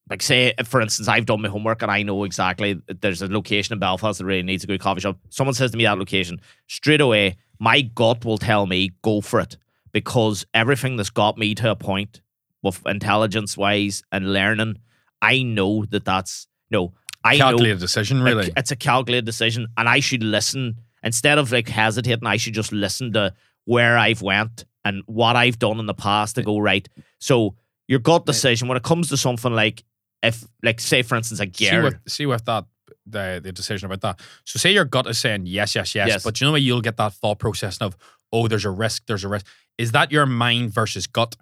Like 0.08 0.22
say, 0.22 0.54
for 0.64 0.80
instance, 0.80 1.06
I've 1.06 1.24
done 1.24 1.40
my 1.40 1.48
homework 1.48 1.82
and 1.82 1.90
I 1.90 2.02
know 2.02 2.24
exactly 2.24 2.82
there's 2.88 3.22
a 3.22 3.28
location 3.28 3.74
in 3.74 3.78
Belfast 3.78 4.18
that 4.18 4.24
really 4.24 4.42
needs 4.42 4.64
a 4.64 4.66
good 4.66 4.80
coffee 4.80 5.00
shop. 5.00 5.18
Someone 5.28 5.54
says 5.54 5.70
to 5.70 5.76
me 5.76 5.84
that 5.84 6.00
location 6.00 6.40
straight 6.66 7.00
away, 7.00 7.36
my 7.60 7.82
gut 7.82 8.24
will 8.24 8.36
tell 8.36 8.66
me 8.66 8.90
go 9.02 9.20
for 9.20 9.38
it 9.38 9.56
because 9.92 10.44
everything 10.52 10.96
that's 10.96 11.10
got 11.10 11.38
me 11.38 11.54
to 11.54 11.70
a 11.70 11.76
point 11.76 12.22
with 12.62 12.80
intelligence 12.86 13.56
wise 13.56 14.02
and 14.12 14.32
learning, 14.32 14.78
I 15.22 15.42
know 15.42 15.84
that 15.86 16.04
that's 16.04 16.46
no, 16.70 16.92
I 17.24 17.36
know 17.36 17.44
calculated 17.50 17.80
decision, 17.80 18.22
really. 18.22 18.52
it's 18.56 18.70
a 18.70 18.76
calculated 18.76 19.26
decision, 19.26 19.66
and 19.76 19.88
I 19.88 20.00
should 20.00 20.22
listen 20.22 20.76
instead 21.02 21.38
of 21.38 21.52
like 21.52 21.68
hesitating. 21.68 22.26
I 22.26 22.36
should 22.36 22.54
just 22.54 22.72
listen 22.72 23.12
to 23.14 23.34
where 23.64 23.98
I've 23.98 24.22
went 24.22 24.64
and 24.84 25.02
what 25.06 25.36
I've 25.36 25.58
done 25.58 25.78
in 25.78 25.86
the 25.86 25.94
past 25.94 26.36
to 26.36 26.42
go 26.42 26.58
right. 26.58 26.88
So 27.18 27.56
your 27.88 27.98
gut 27.98 28.24
decision 28.24 28.68
when 28.68 28.76
it 28.76 28.82
comes 28.82 29.08
to 29.08 29.16
something 29.16 29.52
like 29.52 29.84
if, 30.22 30.44
like, 30.62 30.80
say 30.80 31.02
for 31.02 31.16
instance, 31.16 31.40
a 31.40 31.50
See 31.52 31.78
with, 31.78 31.96
see 32.06 32.26
with 32.26 32.44
that 32.44 32.64
the 33.06 33.40
the 33.42 33.52
decision 33.52 33.86
about 33.90 34.00
that. 34.02 34.20
So 34.44 34.58
say 34.58 34.72
your 34.72 34.84
gut 34.84 35.06
is 35.06 35.18
saying 35.18 35.46
yes, 35.46 35.74
yes, 35.74 35.94
yes, 35.94 36.08
Yes. 36.08 36.22
but 36.22 36.40
you 36.40 36.46
know 36.46 36.52
what? 36.52 36.62
You'll 36.62 36.80
get 36.82 36.96
that 36.98 37.14
thought 37.14 37.38
process 37.38 37.78
of 37.78 37.96
oh, 38.32 38.46
there's 38.48 38.64
a 38.64 38.70
risk, 38.70 39.04
there's 39.06 39.24
a 39.24 39.28
risk. 39.28 39.46
Is 39.76 39.92
that 39.92 40.12
your 40.12 40.26
mind 40.26 40.72
versus 40.72 41.06
gut? 41.06 41.36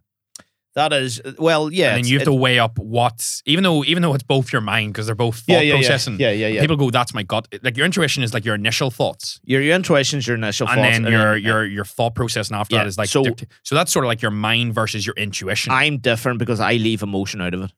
That 0.78 0.92
is 0.92 1.20
well, 1.40 1.72
yeah. 1.72 1.88
and 1.96 2.04
then 2.04 2.08
you 2.08 2.18
have 2.18 2.26
to 2.26 2.32
weigh 2.32 2.60
up 2.60 2.78
what's 2.78 3.42
even 3.46 3.64
though 3.64 3.82
even 3.82 4.00
though 4.00 4.14
it's 4.14 4.22
both 4.22 4.52
your 4.52 4.62
mind 4.62 4.92
because 4.92 5.06
they're 5.06 5.16
both 5.16 5.40
thought 5.40 5.54
yeah, 5.54 5.60
yeah, 5.60 5.74
processing. 5.74 6.20
yeah, 6.20 6.30
yeah, 6.30 6.46
yeah, 6.46 6.54
yeah. 6.54 6.60
People 6.60 6.76
go, 6.76 6.90
that's 6.90 7.12
my 7.12 7.24
gut. 7.24 7.48
Like 7.62 7.76
your 7.76 7.84
intuition 7.84 8.22
is 8.22 8.32
like 8.32 8.44
your 8.44 8.54
initial 8.54 8.92
thoughts, 8.92 9.40
your 9.42 9.60
your 9.60 9.74
intuition's 9.74 10.24
your 10.24 10.36
initial 10.36 10.68
and 10.68 10.76
thoughts, 10.76 10.98
then 11.00 11.10
your 11.10 11.36
your 11.36 11.66
your 11.66 11.84
thought 11.84 12.14
process 12.14 12.48
and 12.48 12.56
after 12.60 12.76
that 12.76 12.86
is 12.86 12.96
like 12.96 13.08
so- 13.08 13.24
so 13.64 13.74
that's 13.74 13.90
sort 13.90 14.04
of 14.04 14.06
like 14.06 14.22
your 14.22 14.30
mind 14.30 14.72
versus 14.72 15.04
your 15.04 15.16
intuition. 15.16 15.72
I'm 15.72 15.98
different 15.98 16.38
because 16.38 16.60
I 16.60 16.74
leave 16.74 17.02
emotion 17.02 17.40
out 17.40 17.54
of 17.54 17.62
it. 17.62 17.72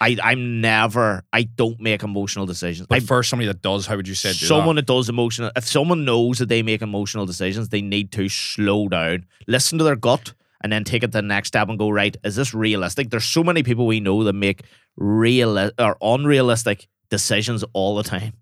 I 0.00 0.18
I'm 0.22 0.60
never 0.60 1.24
I 1.32 1.44
don't 1.44 1.80
make 1.80 2.02
emotional 2.02 2.44
decisions. 2.44 2.86
but 2.86 2.96
I, 2.96 3.00
for 3.00 3.22
somebody 3.22 3.46
that 3.46 3.62
does, 3.62 3.86
how 3.86 3.96
would 3.96 4.08
you 4.08 4.14
say 4.14 4.32
do 4.32 4.46
someone 4.46 4.76
that? 4.76 4.86
that 4.86 4.92
does 4.92 5.08
emotional 5.08 5.50
if 5.56 5.66
someone 5.66 6.04
knows 6.04 6.38
that 6.38 6.50
they 6.50 6.62
make 6.62 6.82
emotional 6.82 7.24
decisions, 7.24 7.70
they 7.70 7.82
need 7.82 8.12
to 8.12 8.28
slow 8.28 8.88
down, 8.88 9.26
listen 9.46 9.78
to 9.78 9.84
their 9.84 9.96
gut, 9.96 10.34
and 10.62 10.72
then 10.72 10.84
take 10.84 11.02
it 11.02 11.08
to 11.08 11.18
the 11.18 11.22
next 11.22 11.48
step 11.48 11.68
and 11.68 11.78
go, 11.78 11.90
right, 11.90 12.16
is 12.24 12.36
this 12.36 12.54
realistic? 12.54 13.10
There's 13.10 13.24
so 13.24 13.42
many 13.44 13.62
people 13.62 13.86
we 13.86 14.00
know 14.00 14.24
that 14.24 14.32
make 14.32 14.62
real 14.96 15.70
or 15.78 15.96
unrealistic 16.00 16.88
decisions 17.10 17.64
all 17.72 17.96
the 17.96 18.02
time. 18.02 18.32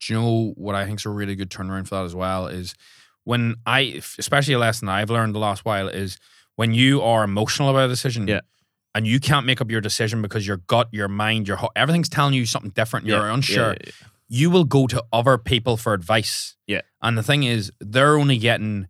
Do 0.00 0.12
you 0.14 0.20
know 0.20 0.52
what 0.56 0.74
I 0.74 0.86
think 0.86 0.98
is 1.00 1.06
a 1.06 1.10
really 1.10 1.34
good 1.34 1.50
turnaround 1.50 1.88
for 1.88 1.96
that 1.96 2.04
as 2.04 2.14
well 2.14 2.46
is 2.46 2.74
when 3.24 3.56
I, 3.66 4.00
especially 4.18 4.54
a 4.54 4.58
lesson 4.58 4.88
I've 4.88 5.10
learned 5.10 5.34
the 5.34 5.38
last 5.38 5.64
while 5.64 5.88
is 5.88 6.18
when 6.56 6.72
you 6.74 7.02
are 7.02 7.24
emotional 7.24 7.68
about 7.70 7.84
a 7.86 7.88
decision, 7.88 8.26
Yeah. 8.26 8.40
and 8.94 9.06
you 9.06 9.20
can't 9.20 9.46
make 9.46 9.60
up 9.60 9.70
your 9.70 9.80
decision 9.80 10.22
because 10.22 10.46
your 10.46 10.58
gut, 10.58 10.88
your 10.92 11.08
mind, 11.08 11.48
your 11.48 11.58
ho- 11.58 11.70
everything's 11.76 12.08
telling 12.08 12.34
you 12.34 12.46
something 12.46 12.70
different. 12.70 13.06
You're 13.06 13.26
Yeah, 13.28 13.34
unsure. 13.34 13.76
yeah, 13.84 13.90
You 14.28 14.50
will 14.50 14.64
go 14.64 14.86
to 14.86 15.04
other 15.12 15.36
people 15.38 15.76
for 15.76 15.92
advice. 15.92 16.56
Yeah. 16.66 16.80
and 17.02 17.16
the 17.18 17.22
thing 17.22 17.42
is, 17.42 17.70
they're 17.80 18.16
only 18.18 18.38
getting 18.38 18.86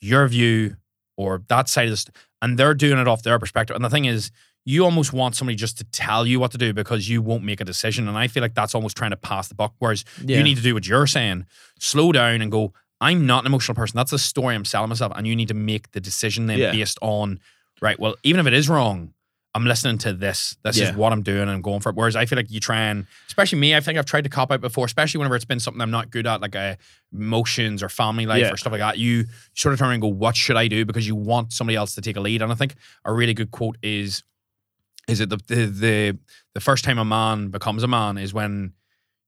your 0.00 0.26
view 0.28 0.76
or 1.16 1.42
that 1.48 1.68
side 1.68 1.86
of 1.86 1.92
this, 1.92 2.06
and 2.44 2.58
they're 2.58 2.74
doing 2.74 2.98
it 2.98 3.08
off 3.08 3.22
their 3.22 3.38
perspective. 3.38 3.74
And 3.74 3.84
the 3.84 3.90
thing 3.90 4.04
is. 4.04 4.30
You 4.66 4.86
almost 4.86 5.12
want 5.12 5.36
somebody 5.36 5.56
just 5.56 5.76
to 5.76 5.84
tell 5.84 6.26
you 6.26 6.40
what 6.40 6.50
to 6.52 6.56
do 6.56 6.72
because 6.72 7.06
you 7.06 7.20
won't 7.20 7.44
make 7.44 7.60
a 7.60 7.66
decision. 7.66 8.08
And 8.08 8.16
I 8.16 8.28
feel 8.28 8.40
like 8.42 8.54
that's 8.54 8.74
almost 8.74 8.96
trying 8.96 9.10
to 9.10 9.16
pass 9.18 9.48
the 9.48 9.54
buck. 9.54 9.74
Whereas 9.78 10.06
Yeah. 10.24 10.38
you 10.38 10.42
need 10.42 10.56
to 10.56 10.62
do 10.62 10.72
what 10.72 10.86
you're 10.86 11.06
saying. 11.06 11.44
Slow 11.78 12.12
down 12.12 12.40
and 12.40 12.50
go, 12.50 12.72
I'm 12.98 13.26
not 13.26 13.40
an 13.42 13.48
emotional 13.48 13.74
person. 13.74 13.98
That's 13.98 14.14
a 14.14 14.18
story 14.18 14.54
I'm 14.54 14.64
selling 14.64 14.88
myself. 14.88 15.12
And 15.16 15.26
you 15.26 15.36
need 15.36 15.48
to 15.48 15.54
make 15.54 15.90
the 15.92 16.00
decision 16.00 16.46
then 16.46 16.56
Yeah. 16.60 16.72
based 16.72 16.98
on, 17.02 17.40
right, 17.82 18.00
well, 18.00 18.14
even 18.22 18.40
if 18.40 18.46
it 18.46 18.54
is 18.54 18.66
wrong, 18.70 19.12
I'm 19.56 19.64
listening 19.64 19.98
to 19.98 20.12
this. 20.12 20.56
This 20.64 20.76
Yeah. 20.78 20.90
is 20.90 20.96
what 20.96 21.12
I'm 21.12 21.22
doing 21.22 21.42
and 21.42 21.50
I'm 21.52 21.62
going 21.62 21.78
for 21.80 21.90
it. 21.90 21.94
Whereas 21.94 22.16
I 22.16 22.26
feel 22.26 22.36
like 22.36 22.50
you 22.50 22.58
try 22.58 22.80
and, 22.86 23.06
especially 23.28 23.60
me, 23.60 23.76
I 23.76 23.80
think 23.80 23.96
I've 23.98 24.04
tried 24.04 24.24
to 24.24 24.30
cop 24.30 24.50
out 24.50 24.60
before, 24.60 24.84
especially 24.84 25.18
whenever 25.18 25.36
it's 25.36 25.44
been 25.44 25.60
something 25.60 25.80
I'm 25.80 25.92
not 25.92 26.10
good 26.10 26.26
at, 26.26 26.40
like 26.40 26.56
uh, 26.56 26.74
emotions 27.12 27.80
or 27.82 27.88
family 27.88 28.26
life 28.26 28.40
Yeah. 28.42 28.50
or 28.50 28.56
stuff 28.56 28.72
like 28.72 28.80
that. 28.80 28.98
You 28.98 29.26
sort 29.54 29.72
of 29.72 29.78
turn 29.78 29.92
and 29.92 30.02
go, 30.02 30.08
what 30.08 30.34
should 30.36 30.56
I 30.56 30.66
do? 30.66 30.84
Because 30.84 31.06
you 31.06 31.14
want 31.14 31.52
somebody 31.52 31.76
else 31.76 31.94
to 31.94 32.00
take 32.00 32.16
a 32.16 32.20
lead. 32.20 32.42
And 32.42 32.50
I 32.50 32.56
think 32.56 32.74
a 33.04 33.12
really 33.12 33.34
good 33.34 33.52
quote 33.52 33.76
is, 33.82 34.24
is 35.06 35.20
it 35.20 35.28
the 35.28 35.36
the 35.46 35.66
the, 35.66 36.18
the 36.54 36.60
first 36.60 36.82
time 36.84 36.98
a 36.98 37.04
man 37.04 37.48
becomes 37.50 37.82
a 37.82 37.86
man 37.88 38.18
is 38.18 38.32
when 38.34 38.72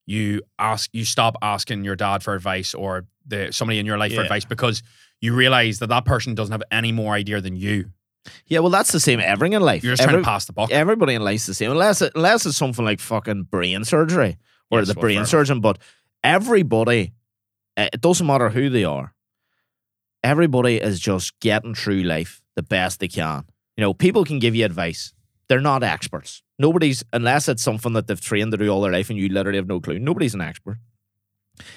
you 0.07 0.41
ask 0.59 0.89
you 0.93 1.05
stop 1.05 1.37
asking 1.43 1.85
your 1.85 1.97
dad 1.97 2.23
for 2.23 2.35
advice 2.35 2.75
or 2.75 3.05
the 3.27 3.53
somebody 3.53 3.79
in 3.79 3.87
your 3.87 3.99
life 3.99 4.15
for 4.15 4.23
advice 4.23 4.45
because 4.45 4.83
you 5.21 5.35
realize 5.35 5.79
that 5.81 5.89
that 5.89 6.05
person 6.05 6.35
doesn't 6.35 6.53
have 6.53 6.63
any 6.71 6.93
more 6.93 7.15
idea 7.15 7.41
than 7.41 7.57
you. 7.57 7.91
Yeah, 8.47 8.61
well, 8.61 8.71
that's 8.71 8.93
the 8.93 9.01
same 9.01 9.21
everything 9.21 9.55
in 9.55 9.63
life. 9.63 9.83
You're 9.83 9.95
just 9.95 10.03
trying 10.09 10.19
to 10.19 10.25
pass 10.25 10.45
the 10.47 10.53
buck. 10.53 10.71
Everybody 10.71 11.15
in 11.15 11.23
life's 11.23 11.47
the 11.47 11.55
same, 11.55 11.71
unless 11.71 12.03
it, 12.03 12.13
unless 12.15 12.47
it's 12.47 12.57
something 12.57 12.85
like 12.85 13.01
fucking 13.01 13.45
brain 13.45 13.85
surgery 13.85 14.39
or 14.71 14.81
Yes, 14.81 14.89
the 14.89 14.95
well, 14.95 15.03
brain 15.03 15.27
surgeon. 15.27 15.61
But 15.61 15.79
everybody, 16.23 17.13
uh, 17.77 17.89
it 17.93 18.01
doesn't 18.01 18.27
matter 18.27 18.51
who 18.51 18.69
they 18.69 18.85
are. 18.85 19.15
Everybody 20.25 20.77
is 20.77 20.99
just 20.99 21.39
getting 21.41 21.75
through 21.75 22.03
life 22.03 22.43
the 22.55 22.63
best 22.63 23.01
they 23.01 23.09
can. 23.09 23.45
You 23.77 23.83
know, 23.83 23.95
people 23.95 24.25
can 24.25 24.39
give 24.39 24.55
you 24.55 24.65
advice. 24.65 25.13
They're 25.49 25.61
not 25.61 25.85
experts. 25.85 26.43
Nobody's 26.59 27.05
unless 27.13 27.49
it's 27.49 27.63
something 27.63 27.93
that 27.93 28.07
they've 28.09 28.21
trained 28.21 28.51
to 28.53 28.57
do 28.57 28.69
all 28.69 28.81
their 28.81 28.93
life 28.93 29.11
and 29.11 29.19
you 29.19 29.29
literally 29.29 29.59
have 29.59 29.69
no 29.69 29.81
clue. 29.81 29.99
Nobody's 29.99 30.35
an 30.35 30.41
expert. 30.41 30.79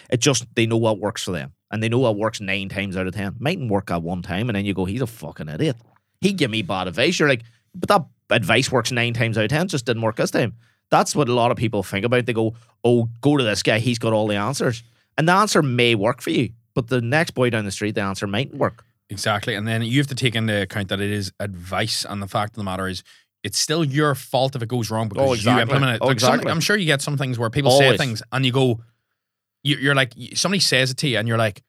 It 0.10 0.20
just 0.20 0.48
they 0.56 0.66
know 0.66 0.78
what 0.78 1.00
works 1.00 1.24
for 1.24 1.32
them. 1.32 1.54
And 1.72 1.84
they 1.84 1.90
know 1.90 2.00
what 2.00 2.18
works 2.18 2.42
nine 2.42 2.70
times 2.70 2.98
out 2.98 3.06
of 3.06 3.14
ten. 3.14 3.36
Mightn't 3.40 3.70
work 3.70 3.92
at 3.92 4.02
one 4.02 4.24
time, 4.24 4.50
and 4.50 4.56
then 4.56 4.66
you 4.66 4.74
go, 4.74 4.86
he's 4.86 5.02
a 5.02 5.08
fucking 5.08 5.50
idiot. 5.50 5.76
He 6.22 6.34
give 6.34 6.52
me 6.52 6.62
bad 6.62 6.88
advice. 6.88 7.20
You're 7.20 7.30
like, 7.30 7.44
but 7.74 7.88
that 7.90 8.06
advice 8.36 8.72
works 8.72 8.92
nine 8.92 9.14
times 9.14 9.38
out 9.38 9.44
of 9.46 9.50
ten, 9.50 9.68
just 9.68 9.86
didn't 9.86 10.02
work 10.02 10.16
this 10.18 10.32
time. 10.32 10.54
That's 10.92 11.16
what 11.16 11.30
a 11.30 11.34
lot 11.34 11.52
of 11.52 11.58
people 11.58 11.84
think 11.84 12.06
about. 12.06 12.26
They 12.26 12.34
go, 12.34 12.56
Oh, 12.84 13.10
go 13.22 13.38
to 13.38 13.44
this 13.44 13.62
guy, 13.64 13.80
he's 13.80 14.00
got 14.00 14.14
all 14.14 14.28
the 14.28 14.36
answers. 14.36 14.84
And 15.18 15.28
the 15.28 15.34
answer 15.34 15.62
may 15.62 15.96
work 15.96 16.22
for 16.22 16.30
you, 16.30 16.52
but 16.74 16.88
the 16.88 17.02
next 17.02 17.32
boy 17.32 17.50
down 17.50 17.66
the 17.66 17.72
street, 17.72 17.96
the 17.96 18.02
answer 18.02 18.26
mightn't 18.28 18.56
work. 18.58 18.84
Exactly. 19.10 19.56
And 19.56 19.68
then 19.68 19.82
you 19.82 19.98
have 20.00 20.08
to 20.08 20.16
take 20.16 20.36
into 20.36 20.62
account 20.62 20.90
that 20.90 21.02
it 21.02 21.12
is 21.12 21.32
advice 21.40 22.06
and 22.08 22.22
the 22.22 22.28
fact 22.28 22.52
of 22.52 22.56
the 22.58 22.64
matter 22.64 22.88
is 22.88 23.04
it's 23.44 23.58
still 23.58 23.84
your 23.84 24.14
fault 24.16 24.56
if 24.56 24.62
it 24.62 24.70
goes 24.70 24.90
wrong 24.92 25.10
because 25.10 25.46
Oh, 25.48 25.52
you 25.52 25.60
implement 25.60 25.96
it. 25.96 26.00
Oh, 26.02 26.08
Like 26.08 26.20
some- 26.20 26.34
exactly. 26.34 26.52
I'm 26.52 26.60
sure 26.60 26.76
you 26.78 26.86
get 26.86 27.02
some 27.02 27.18
things 27.18 27.38
where 27.40 27.50
people 27.50 27.72
say 27.72 27.98
things 27.98 28.22
and 28.32 28.46
you 28.46 28.52
go, 28.52 28.82
you're 29.64 29.96
like, 29.96 30.14
somebody 30.36 30.60
says 30.60 30.92
it 30.92 30.98
to 30.98 31.08
you 31.08 31.18
and 31.18 31.28
you're 31.28 31.38
like, 31.38 31.64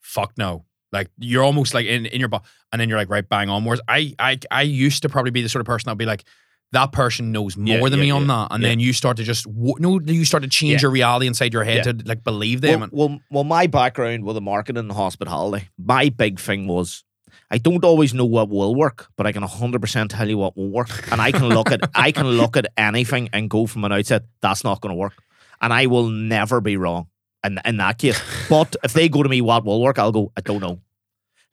fuck 0.00 0.32
no. 0.36 0.64
Like 0.94 1.10
you're 1.18 1.44
almost 1.44 1.74
like 1.74 1.84
in, 1.86 2.06
in 2.06 2.20
your 2.20 2.30
butt, 2.30 2.42
and 2.72 2.80
then 2.80 2.88
you're 2.88 2.96
like 2.96 3.10
right 3.10 3.28
bang 3.28 3.50
on. 3.50 3.64
Whereas 3.64 3.82
I 3.86 4.14
I 4.18 4.38
I 4.50 4.62
used 4.62 5.02
to 5.02 5.08
probably 5.10 5.32
be 5.32 5.42
the 5.42 5.48
sort 5.50 5.60
of 5.60 5.66
person 5.66 5.88
that'd 5.88 5.98
be 5.98 6.06
like, 6.06 6.24
that 6.72 6.92
person 6.92 7.32
knows 7.32 7.56
more 7.56 7.76
Yeah, 7.76 7.88
than 7.90 7.98
yeah, 7.98 8.04
me 8.04 8.10
on 8.10 8.22
yeah, 8.22 8.26
that, 8.28 8.48
and 8.52 8.64
then 8.64 8.80
you 8.80 8.92
start 8.92 9.16
to 9.18 9.24
just 9.24 9.44
w- 9.44 9.74
no, 9.78 10.00
you 10.00 10.24
start 10.24 10.42
to 10.44 10.48
change 10.48 10.82
your 10.82 10.90
reality 10.90 11.26
inside 11.26 11.52
your 11.52 11.64
head 11.64 11.84
to 11.84 12.08
like 12.08 12.24
believe 12.24 12.60
them. 12.62 12.80
Well, 12.80 12.84
and, 12.84 12.92
well, 12.92 13.20
well, 13.30 13.44
my 13.44 13.66
background 13.66 14.24
with 14.24 14.34
the 14.36 14.40
marketing 14.40 14.80
and 14.80 14.92
hospitality, 14.92 15.68
my 15.76 16.08
big 16.08 16.38
thing 16.40 16.66
was 16.66 17.04
I 17.50 17.58
don't 17.58 17.84
always 17.84 18.14
know 18.14 18.24
what 18.24 18.48
will 18.48 18.74
work, 18.74 19.08
but 19.16 19.26
I 19.26 19.32
can 19.32 19.42
100% 19.42 20.08
tell 20.08 20.28
you 20.28 20.38
what 20.38 20.56
won't 20.56 20.72
work. 20.72 21.12
And 21.12 21.20
I 21.20 21.32
can 21.32 21.48
look 21.48 21.70
at 21.70 21.80
I 21.94 22.12
can 22.12 22.26
look 22.26 22.56
at 22.56 22.66
anything 22.76 23.28
and 23.32 23.50
go 23.50 23.66
from 23.66 23.84
an 23.84 23.92
outset, 23.92 24.24
that's 24.40 24.64
not 24.64 24.80
going 24.80 24.94
to 24.94 24.98
work. 24.98 25.14
And 25.60 25.72
I 25.72 25.86
will 25.86 26.08
never 26.08 26.60
be 26.60 26.76
wrong 26.76 27.08
in, 27.44 27.60
in 27.64 27.76
that 27.76 27.98
case. 27.98 28.20
But 28.48 28.74
if 28.82 28.92
they 28.92 29.08
go 29.08 29.22
to 29.22 29.28
me, 29.28 29.40
what 29.40 29.64
will 29.64 29.82
work, 29.82 29.98
I'll 29.98 30.12
go, 30.12 30.32
I 30.36 30.40
don't 30.40 30.60
know. 30.60 30.80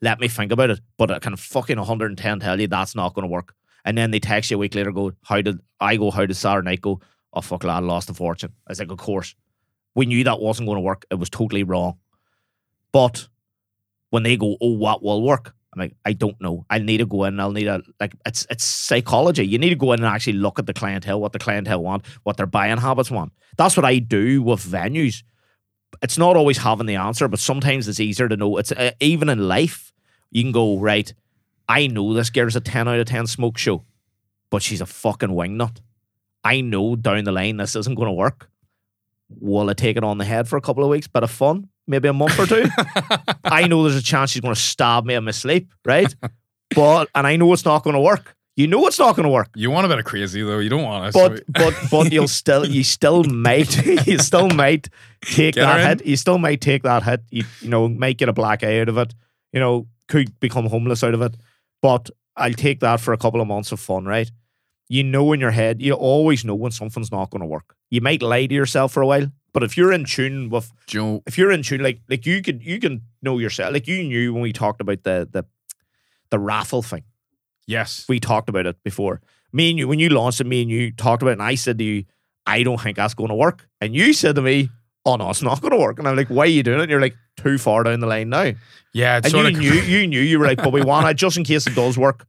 Let 0.02 0.20
me 0.20 0.28
think 0.28 0.52
about 0.52 0.72
it. 0.72 0.80
But 0.98 1.12
I 1.12 1.20
can 1.20 1.36
fucking 1.36 1.78
110 1.78 2.40
tell 2.40 2.60
you 2.60 2.68
that's 2.68 2.96
not 2.96 3.14
going 3.14 3.24
to 3.24 3.32
work. 3.32 3.54
And 3.86 3.98
then 3.98 4.12
they 4.12 4.20
text 4.20 4.52
you 4.52 4.58
a 4.58 4.60
week 4.60 4.76
later, 4.76 4.92
go, 4.92 5.14
how 5.24 5.42
did 5.42 5.60
I 5.80 5.98
go? 5.98 6.12
How 6.12 6.26
did 6.26 6.36
Saturday 6.36 6.66
night 6.66 6.82
go? 6.82 7.02
Oh, 7.34 7.42
fuck, 7.42 7.64
lad, 7.64 7.84
I 7.84 7.86
lost 7.86 8.10
a 8.10 8.14
fortune. 8.14 8.54
I 8.68 8.72
was 8.72 8.80
like, 8.80 8.92
of 8.92 8.98
course. 8.98 9.36
We 9.94 10.06
knew 10.06 10.24
that 10.24 10.40
wasn't 10.40 10.68
going 10.68 10.78
to 10.78 10.82
work. 10.82 11.06
It 11.12 11.16
was 11.16 11.30
totally 11.30 11.64
wrong. 11.64 11.98
But 12.92 13.28
when 14.10 14.24
they 14.24 14.38
go, 14.38 14.58
oh, 14.62 14.74
what 14.74 15.04
will 15.04 15.22
work? 15.22 15.54
I'm 15.74 15.80
like, 15.80 15.96
I 16.06 16.14
don't 16.14 16.40
know. 16.42 16.66
I 16.70 16.80
need 16.80 16.98
to 16.98 17.06
go 17.06 17.24
in. 17.24 17.40
I'll 17.40 17.52
need 17.52 17.68
a 17.68 17.82
like. 18.00 18.14
It's 18.26 18.46
it's 18.50 18.66
psychology. 18.66 19.48
You 19.48 19.58
need 19.58 19.70
to 19.70 19.76
go 19.76 19.94
in 19.94 20.04
and 20.04 20.14
actually 20.14 20.34
look 20.34 20.60
at 20.60 20.66
the 20.66 20.74
clientele, 20.74 21.22
what 21.22 21.32
the 21.32 21.40
clientele 21.40 21.82
want, 21.82 22.06
what 22.24 22.36
their 22.36 22.46
buying 22.46 22.78
habits 22.78 23.10
want. 23.10 23.32
That's 23.58 23.78
what 23.78 23.86
I 23.86 24.00
do 24.00 24.42
with 24.42 24.60
venues. 24.66 25.24
It's 26.02 26.18
not 26.18 26.36
always 26.36 26.58
having 26.58 26.88
the 26.88 26.96
answer, 26.96 27.28
but 27.28 27.40
sometimes 27.40 27.88
it's 27.88 28.00
easier 28.00 28.28
to 28.28 28.38
know. 28.38 28.58
It's 28.58 28.72
uh, 28.72 28.92
even 29.00 29.30
in 29.30 29.48
life, 29.48 29.94
you 30.32 30.44
can 30.44 30.52
go 30.52 30.78
right. 30.78 31.14
I 31.70 31.88
know 31.88 32.14
this 32.14 32.30
girl's 32.30 32.56
a 32.56 32.62
ten 32.62 32.88
out 32.88 33.00
of 33.00 33.06
ten 33.06 33.28
smoke 33.28 33.58
show, 33.58 33.84
but 34.50 34.62
she's 34.62 34.82
a 34.82 34.86
fucking 34.86 35.30
wingnut. 35.30 35.78
I 36.44 36.62
know 36.62 36.96
down 36.96 37.24
the 37.24 37.32
line 37.32 37.58
this 37.58 37.76
isn't 37.76 37.96
going 37.96 38.08
to 38.08 38.14
work. 38.14 38.50
Will 39.30 39.70
I 39.70 39.74
take 39.74 39.98
it 39.98 40.04
on 40.04 40.18
the 40.18 40.26
head 40.26 40.48
for 40.48 40.58
a 40.58 40.62
couple 40.62 40.84
of 40.84 40.90
weeks? 40.90 41.08
Bit 41.08 41.24
of 41.24 41.32
fun, 41.32 41.70
maybe 41.88 42.08
a 42.08 42.14
month 42.14 42.38
or 42.40 42.46
two. 42.46 42.66
I 43.44 43.68
know 43.68 43.84
there's 43.84 43.96
a 43.96 44.02
chance 44.02 44.32
she's 44.32 44.42
going 44.42 44.56
to 44.56 44.60
stab 44.60 45.06
me 45.06 45.14
in 45.14 45.24
my 45.24 45.32
sleep, 45.32 45.72
right? 45.86 46.14
but 46.76 47.10
and 47.16 47.28
I 47.28 47.36
know 47.36 47.54
it's 47.54 47.66
not 47.66 47.84
going 47.84 47.94
to 47.94 48.02
work. 48.02 48.36
You 48.58 48.68
know 48.68 48.86
it's 48.86 49.00
not 49.00 49.16
going 49.16 49.24
to 49.24 49.30
work. 49.30 49.50
you 49.56 49.72
want 49.72 49.86
a 49.86 49.90
bit 49.90 50.00
of 50.00 50.06
crazy 50.06 50.44
though. 50.44 50.60
You 50.60 50.70
don't 50.70 50.84
want 50.84 51.06
us. 51.06 51.14
But 51.14 51.44
but 51.48 51.74
but 51.90 52.12
you'll 52.12 52.28
still 52.42 52.66
you 52.66 52.84
still 52.84 53.24
might 53.24 53.86
you 54.08 54.20
still 54.20 54.50
might 54.50 54.90
take 55.22 55.56
Get 55.56 55.62
that 55.62 56.00
hit. 56.00 56.06
You 56.06 56.18
still 56.18 56.38
might 56.38 56.60
take 56.60 56.84
that 56.84 57.04
hit. 57.04 57.22
You 57.30 57.44
you 57.62 57.70
know 57.70 57.88
might 57.88 58.18
get 58.18 58.30
a 58.30 58.34
black 58.34 58.64
eye 58.64 58.80
out 58.82 58.90
of 58.90 58.98
it. 58.98 59.16
You 59.54 59.60
know 59.60 59.88
could 60.08 60.38
become 60.40 60.66
homeless 60.66 61.04
out 61.04 61.14
of 61.14 61.22
it. 61.22 61.36
But 61.82 62.10
I'll 62.36 62.54
take 62.54 62.82
that 62.82 63.00
for 63.00 63.14
a 63.14 63.18
couple 63.18 63.42
of 63.42 63.48
months 63.48 63.72
of 63.72 63.80
fun, 63.80 64.06
right? 64.06 64.30
You 64.90 65.04
know 65.04 65.32
in 65.32 65.40
your 65.40 65.52
head, 65.52 65.82
you 65.82 65.94
always 65.94 66.44
know 66.44 66.56
when 66.56 66.72
something's 66.72 67.12
not 67.12 67.30
going 67.30 67.40
to 67.40 67.48
work. 67.48 67.76
You 67.90 68.02
might 68.02 68.22
lie 68.22 68.46
to 68.46 68.54
yourself 68.54 68.92
for 68.92 69.02
a 69.02 69.08
while, 69.08 69.28
but 69.54 69.64
if 69.64 69.78
you're 69.78 69.94
in 69.94 70.04
tune 70.06 70.50
with 70.50 70.72
you 70.92 71.24
if 71.26 71.38
you're 71.38 71.52
in 71.52 71.64
tune, 71.64 71.82
like 71.82 72.02
like 72.10 72.26
you 72.26 72.42
could 72.42 72.62
you 72.62 72.80
can 72.80 73.04
know 73.22 73.40
yourself. 73.40 73.74
Like 73.74 73.88
you 73.88 74.04
knew 74.04 74.34
when 74.34 74.42
we 74.42 74.52
talked 74.52 74.82
about 74.82 75.04
the 75.04 75.28
the 75.32 75.46
the 76.30 76.40
raffle 76.40 76.82
thing. 76.82 77.04
Yes. 77.68 78.06
We 78.08 78.20
talked 78.20 78.50
about 78.50 78.66
it 78.66 78.78
before. 78.84 79.22
Me 79.54 79.70
and 79.70 79.80
you, 79.80 79.88
when 79.88 80.00
you 80.00 80.10
launched 80.10 80.42
it, 80.42 80.48
me 80.48 80.62
and 80.62 80.72
you 80.72 80.92
talked 80.92 81.22
about 81.22 81.32
it, 81.32 81.40
and 81.40 81.44
I 81.44 81.56
said 81.56 81.78
to 81.78 81.84
you, 81.84 82.06
I 82.46 82.64
don't 82.64 82.80
think 82.80 82.98
that's 82.98 83.14
going 83.14 83.30
to 83.30 83.36
work. 83.36 83.68
And 83.80 83.96
you 83.96 84.14
said 84.14 84.36
to 84.36 84.42
me, 84.42 84.70
oh 85.06 85.16
no, 85.16 85.30
it's 85.30 85.42
not 85.42 85.62
going 85.62 85.72
to 85.72 85.78
work. 85.78 86.00
And 86.00 86.08
I'm 86.08 86.16
like, 86.16 86.30
why 86.30 86.44
are 86.44 86.48
you 86.48 86.64
doing 86.64 86.80
it? 86.80 86.84
And 86.84 86.92
you're 86.92 87.02
like, 87.02 87.16
too 87.38 87.58
far 87.58 87.84
down 87.84 88.00
the 88.00 88.08
line 88.08 88.30
now. 88.30 88.54
Yeah, 88.94 89.18
it's 89.18 89.34
And 89.34 89.34
you 89.34 89.48
of. 89.48 89.58
knew, 89.58 89.72
you 89.74 90.08
knew, 90.08 90.22
you 90.22 90.40
were 90.40 90.46
like, 90.46 90.58
but 90.58 90.74
we 90.74 90.84
want 90.84 91.08
it 91.08 91.16
just 91.16 91.38
in 91.38 91.44
case 91.44 91.66
it 91.66 91.76
does 91.76 91.98
work, 91.98 92.28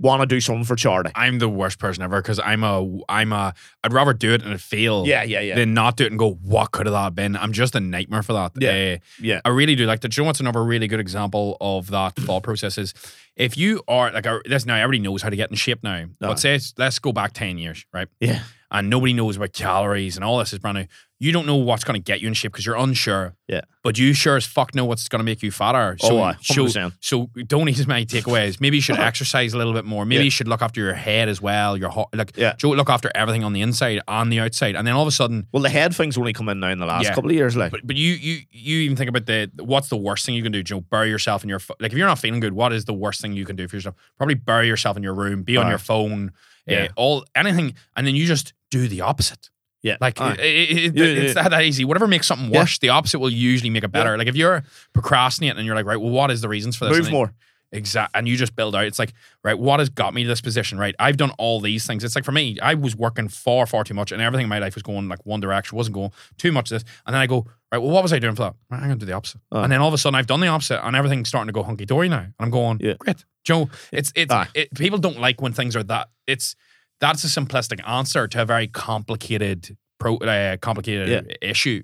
want 0.00 0.20
to 0.22 0.26
do 0.26 0.40
something 0.40 0.64
for 0.64 0.74
charity. 0.76 1.10
I'm 1.14 1.38
the 1.38 1.48
worst 1.48 1.78
person 1.78 2.02
ever 2.02 2.20
because 2.20 2.40
I'm 2.40 2.64
a 2.64 2.98
I'm 3.08 3.32
a 3.32 3.54
I'd 3.84 3.92
rather 3.92 4.12
do 4.12 4.32
it 4.34 4.42
and 4.42 4.60
fail 4.60 5.06
Yeah, 5.06 5.22
yeah, 5.22 5.40
yeah. 5.40 5.54
than 5.54 5.72
not 5.74 5.96
do 5.96 6.04
it 6.04 6.10
and 6.10 6.18
go 6.18 6.32
what 6.42 6.72
could 6.72 6.86
have 6.86 6.92
that 6.92 7.14
been. 7.14 7.36
I'm 7.36 7.52
just 7.52 7.74
a 7.74 7.80
nightmare 7.80 8.22
for 8.22 8.32
that. 8.32 8.52
Yeah. 8.60 8.94
Uh, 8.94 8.98
Yeah. 9.20 9.40
I 9.44 9.50
really 9.50 9.74
do 9.76 9.86
like 9.86 10.00
that. 10.00 10.08
Do 10.08 10.20
you 10.20 10.24
know 10.24 10.28
what's 10.28 10.40
another 10.40 10.64
really 10.64 10.88
good 10.88 11.00
example 11.00 11.56
of 11.60 11.88
that 11.90 12.16
thought 12.16 12.42
process 12.42 12.76
is 12.78 12.92
if 13.36 13.56
you 13.56 13.82
are 13.88 14.10
like 14.12 14.26
this 14.46 14.66
now 14.66 14.76
everybody 14.76 14.98
knows 15.00 15.22
how 15.22 15.30
to 15.30 15.36
get 15.36 15.50
in 15.50 15.56
shape 15.56 15.82
now. 15.84 15.94
Aye. 15.94 16.06
But 16.20 16.38
say 16.40 16.58
let's 16.76 16.98
go 16.98 17.12
back 17.12 17.32
ten 17.32 17.58
years, 17.58 17.86
right? 17.92 18.08
Yeah. 18.20 18.40
And 18.74 18.90
nobody 18.90 19.12
knows 19.12 19.36
about 19.36 19.52
calories 19.52 20.16
and 20.16 20.24
all 20.24 20.38
this 20.38 20.52
is 20.52 20.58
brand 20.58 20.76
new. 20.78 20.86
You 21.20 21.30
don't 21.30 21.46
know 21.46 21.54
what's 21.54 21.84
going 21.84 21.94
to 21.94 22.02
get 22.02 22.20
you 22.20 22.26
in 22.26 22.34
shape 22.34 22.50
because 22.52 22.66
you're 22.66 22.76
unsure. 22.76 23.36
Yeah. 23.46 23.60
But 23.84 23.98
you 23.98 24.12
sure 24.14 24.36
as 24.36 24.44
fuck 24.44 24.74
know 24.74 24.84
what's 24.84 25.08
going 25.08 25.20
to 25.20 25.24
make 25.24 25.44
you 25.44 25.52
fatter. 25.52 25.96
Oh, 26.02 26.08
So, 26.08 26.18
aye, 26.20 26.34
so, 26.42 26.64
100%. 26.64 26.92
so 27.00 27.30
don't 27.46 27.68
eat 27.68 27.78
as 27.78 27.86
many 27.86 28.04
takeaways. 28.04 28.60
Maybe 28.60 28.76
you 28.78 28.80
should 28.82 28.98
exercise 29.10 29.54
a 29.54 29.58
little 29.58 29.72
bit 29.72 29.84
more. 29.84 30.04
Maybe 30.04 30.16
Yeah. 30.18 30.24
you 30.24 30.30
should 30.30 30.48
look 30.48 30.60
after 30.60 30.80
your 30.80 30.92
head 30.92 31.28
as 31.28 31.40
well. 31.40 31.76
Your 31.76 31.88
ho- 31.90 32.08
like, 32.12 32.36
Yeah. 32.36 32.54
Joe, 32.58 32.70
look 32.70 32.90
after 32.90 33.12
everything 33.14 33.44
on 33.44 33.52
the 33.52 33.60
inside, 33.62 34.00
on 34.08 34.28
the 34.28 34.40
outside, 34.40 34.74
and 34.74 34.84
then 34.86 34.94
all 34.94 35.02
of 35.02 35.08
a 35.08 35.12
sudden, 35.12 35.46
Well, 35.52 35.62
the 35.62 35.70
head 35.70 35.94
thing's 35.94 36.18
only 36.18 36.32
come 36.32 36.48
in 36.48 36.58
now 36.58 36.70
in 36.70 36.80
the 36.80 36.86
last 36.86 37.04
Yeah. 37.04 37.14
couple 37.14 37.30
of 37.30 37.36
years. 37.36 37.56
Like, 37.56 37.70
but 37.70 37.86
but 37.86 37.94
you 37.94 38.14
you 38.14 38.40
you 38.50 38.78
even 38.80 38.96
think 38.96 39.08
about 39.08 39.26
the 39.26 39.50
what's 39.60 39.88
the 39.90 39.96
worst 39.96 40.26
thing 40.26 40.34
you 40.34 40.42
can 40.42 40.50
do? 40.52 40.64
Joe, 40.64 40.80
bury 40.80 41.10
yourself 41.10 41.44
in 41.44 41.48
your 41.48 41.60
like 41.78 41.92
if 41.92 41.96
you're 41.98 42.08
not 42.08 42.18
feeling 42.18 42.40
good, 42.40 42.54
what 42.54 42.72
is 42.72 42.86
the 42.86 42.92
worst 42.94 43.20
thing 43.22 43.34
you 43.34 43.46
can 43.46 43.54
do 43.54 43.68
for 43.68 43.76
yourself? 43.76 43.94
Probably 44.18 44.34
bury 44.34 44.66
yourself 44.66 44.96
in 44.96 45.04
your 45.04 45.14
room, 45.14 45.42
be 45.44 45.56
on 45.56 45.68
your 45.68 45.78
phone, 45.78 46.32
Yeah. 46.66 46.84
uh, 46.84 46.88
all 46.96 47.24
anything, 47.34 47.74
and 47.96 48.06
then 48.06 48.14
you 48.14 48.26
just 48.26 48.52
do 48.70 48.88
the 48.88 49.02
opposite. 49.02 49.50
yeah. 49.82 49.96
Like 50.00 50.18
it, 50.20 50.40
it- 50.40 50.70
it- 50.70 50.96
Yeah, 50.96 51.04
it's 51.04 51.34
yeah. 51.36 51.42
that, 51.42 51.50
that 51.50 51.62
easy. 51.64 51.84
Whatever 51.84 52.06
makes 52.06 52.26
something 52.26 52.50
Yeah. 52.50 52.60
worse, 52.60 52.78
the 52.78 52.88
opposite 52.88 53.18
will 53.18 53.30
usually 53.30 53.70
make 53.70 53.84
it 53.84 53.92
better. 53.92 54.16
Like 54.16 54.28
if 54.28 54.34
you're 54.36 54.64
procrastinating 54.94 55.58
and 55.58 55.66
you're 55.66 55.76
like, 55.76 55.84
right, 55.86 56.00
well, 56.00 56.10
what 56.10 56.30
is 56.30 56.40
the 56.40 56.48
reasons 56.48 56.74
for 56.76 56.86
this? 56.86 56.98
move 56.98 57.10
more. 57.10 57.34
Exact, 57.74 58.12
and 58.14 58.26
you 58.28 58.36
just 58.36 58.54
build 58.56 58.74
out. 58.74 58.84
It's 58.84 58.98
like, 58.98 59.12
right, 59.42 59.58
what 59.58 59.80
has 59.80 59.88
got 59.88 60.14
me 60.14 60.22
to 60.22 60.28
this 60.28 60.40
position? 60.40 60.78
Right, 60.78 60.94
I've 60.98 61.16
done 61.16 61.32
all 61.38 61.60
these 61.60 61.86
things. 61.86 62.04
It's 62.04 62.14
like 62.14 62.24
for 62.24 62.32
me, 62.32 62.58
I 62.60 62.74
was 62.74 62.94
working 62.96 63.28
far, 63.28 63.66
far 63.66 63.84
too 63.84 63.94
much, 63.94 64.12
and 64.12 64.22
everything 64.22 64.44
in 64.44 64.48
my 64.48 64.58
life 64.60 64.74
was 64.74 64.82
going 64.82 65.08
like 65.08 65.24
one 65.26 65.40
direction, 65.40 65.76
wasn't 65.76 65.94
going 65.94 66.12
too 66.38 66.52
much 66.52 66.70
of 66.70 66.76
this. 66.80 66.90
And 67.06 67.12
then 67.14 67.20
I 67.20 67.26
go, 67.26 67.46
right, 67.72 67.78
well, 67.78 67.90
what 67.90 68.02
was 68.02 68.12
I 68.12 68.18
doing 68.18 68.34
for 68.36 68.42
that? 68.42 68.54
Right, 68.70 68.78
I'm 68.78 68.86
going 68.86 68.98
to 68.98 69.04
do 69.04 69.06
the 69.06 69.12
opposite. 69.16 69.40
Aye. 69.52 69.64
And 69.64 69.72
then 69.72 69.80
all 69.80 69.88
of 69.88 69.94
a 69.94 69.98
sudden, 69.98 70.14
I've 70.14 70.26
done 70.26 70.40
the 70.40 70.46
opposite, 70.46 70.84
and 70.86 70.94
everything's 70.96 71.28
starting 71.28 71.48
to 71.48 71.52
go 71.52 71.62
hunky 71.64 71.84
dory 71.84 72.08
now. 72.08 72.20
And 72.20 72.34
I'm 72.38 72.50
going, 72.50 72.78
Yeah. 72.80 72.94
great, 72.98 73.24
Joe. 73.44 73.68
It's 73.92 74.12
it's 74.14 74.32
it, 74.54 74.72
people 74.74 74.98
don't 74.98 75.18
like 75.20 75.40
when 75.42 75.52
things 75.52 75.74
are 75.76 75.82
that. 75.84 76.08
It's 76.26 76.54
that's 77.00 77.24
a 77.24 77.26
simplistic 77.26 77.86
answer 77.86 78.28
to 78.28 78.42
a 78.42 78.44
very 78.44 78.68
complicated 78.68 79.76
pro 79.98 80.16
uh, 80.18 80.56
complicated 80.58 81.36
issue. 81.42 81.82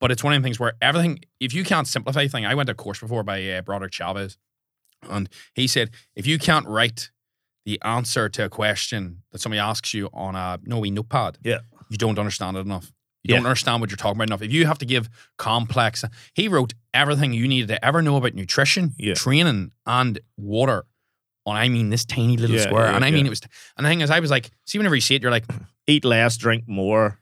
But 0.00 0.10
it's 0.10 0.24
one 0.24 0.32
of 0.32 0.42
the 0.42 0.46
things 0.46 0.58
where 0.58 0.72
everything, 0.80 1.20
if 1.40 1.52
you 1.52 1.62
can't 1.62 1.86
simplify 1.86 2.26
thing, 2.26 2.46
I 2.46 2.54
went 2.54 2.68
to 2.68 2.72
a 2.72 2.74
course 2.74 3.00
before 3.00 3.22
by 3.22 3.46
uh, 3.50 3.60
Broderick 3.60 3.92
Chavez, 3.92 4.38
and 5.08 5.28
he 5.54 5.66
said, 5.66 5.90
if 6.14 6.26
you 6.26 6.38
can't 6.38 6.66
write 6.66 7.10
the 7.66 7.80
answer 7.82 8.28
to 8.28 8.44
a 8.44 8.48
question 8.48 9.22
that 9.32 9.40
somebody 9.40 9.58
asks 9.60 9.94
you 9.94 10.08
on 10.12 10.34
a 10.34 10.58
no 10.64 10.82
notepad, 10.82 11.38
Yeah. 11.44 11.60
you 11.88 11.96
don't 11.96 12.18
understand 12.18 12.56
it 12.56 12.60
enough. 12.60 12.92
You 13.22 13.34
Yeah. 13.34 13.36
don't 13.40 13.46
understand 13.46 13.80
what 13.80 13.90
you're 13.90 13.96
talking 13.98 14.16
about 14.16 14.28
enough. 14.28 14.42
If 14.42 14.52
you 14.52 14.66
have 14.66 14.78
to 14.78 14.86
give 14.86 15.08
complex, 15.36 16.04
he 16.34 16.48
wrote 16.48 16.72
everything 16.94 17.32
you 17.32 17.46
needed 17.46 17.68
to 17.68 17.84
ever 17.84 18.00
know 18.02 18.16
about 18.16 18.34
nutrition, 18.34 18.94
Yeah. 18.98 19.14
training, 19.14 19.72
and 19.86 20.20
water 20.36 20.86
on, 21.46 21.56
I 21.56 21.68
mean, 21.68 21.90
this 21.90 22.04
tiny 22.04 22.36
little 22.36 22.56
Yeah, 22.56 22.62
square. 22.62 22.86
and 22.88 23.04
I 23.04 23.10
mean, 23.10 23.26
it 23.26 23.30
was, 23.30 23.40
and 23.76 23.84
the 23.84 23.90
thing 23.90 24.00
is, 24.00 24.10
I 24.10 24.20
was 24.20 24.30
like, 24.30 24.50
see, 24.66 24.78
whenever 24.78 24.94
you 24.94 25.00
see 25.00 25.14
it, 25.16 25.22
you're 25.22 25.30
like, 25.30 25.44
Eat 25.86 26.04
less, 26.04 26.36
drink 26.36 26.64
more, 26.68 27.19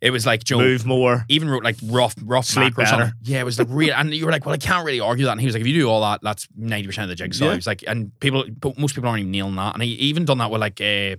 it 0.00 0.10
was 0.10 0.24
like, 0.26 0.44
Joe, 0.44 0.58
move 0.58 0.86
more. 0.86 1.24
even 1.28 1.48
wrote 1.50 1.62
like 1.64 1.76
rough, 1.84 2.14
rough 2.24 2.46
Sleep 2.46 2.68
it. 2.68 2.76
better. 2.76 3.12
Yeah, 3.22 3.40
it 3.40 3.44
was 3.44 3.58
like 3.58 3.68
real, 3.70 3.94
and 3.94 4.12
you 4.14 4.24
were 4.26 4.32
like, 4.32 4.46
well, 4.46 4.54
I 4.54 4.58
can't 4.58 4.84
really 4.84 5.00
argue 5.00 5.26
that. 5.26 5.32
And 5.32 5.40
he 5.40 5.46
was 5.46 5.54
like, 5.54 5.60
if 5.60 5.66
you 5.66 5.74
do 5.74 5.88
all 5.88 6.00
that, 6.02 6.20
that's 6.22 6.48
ninety 6.56 6.86
percent 6.86 7.04
of 7.04 7.08
the 7.10 7.14
jigsaw. 7.16 7.44
Yeah. 7.46 7.50
He 7.52 7.56
was 7.56 7.66
like, 7.66 7.84
and 7.86 8.18
people, 8.20 8.44
most 8.78 8.94
people 8.94 9.08
aren't 9.10 9.20
even 9.20 9.30
nailing 9.32 9.56
that. 9.56 9.74
And 9.74 9.82
he 9.82 9.90
even 9.90 10.24
done 10.24 10.38
that 10.38 10.50
with 10.50 10.60
like 10.60 10.80
a. 10.80 11.16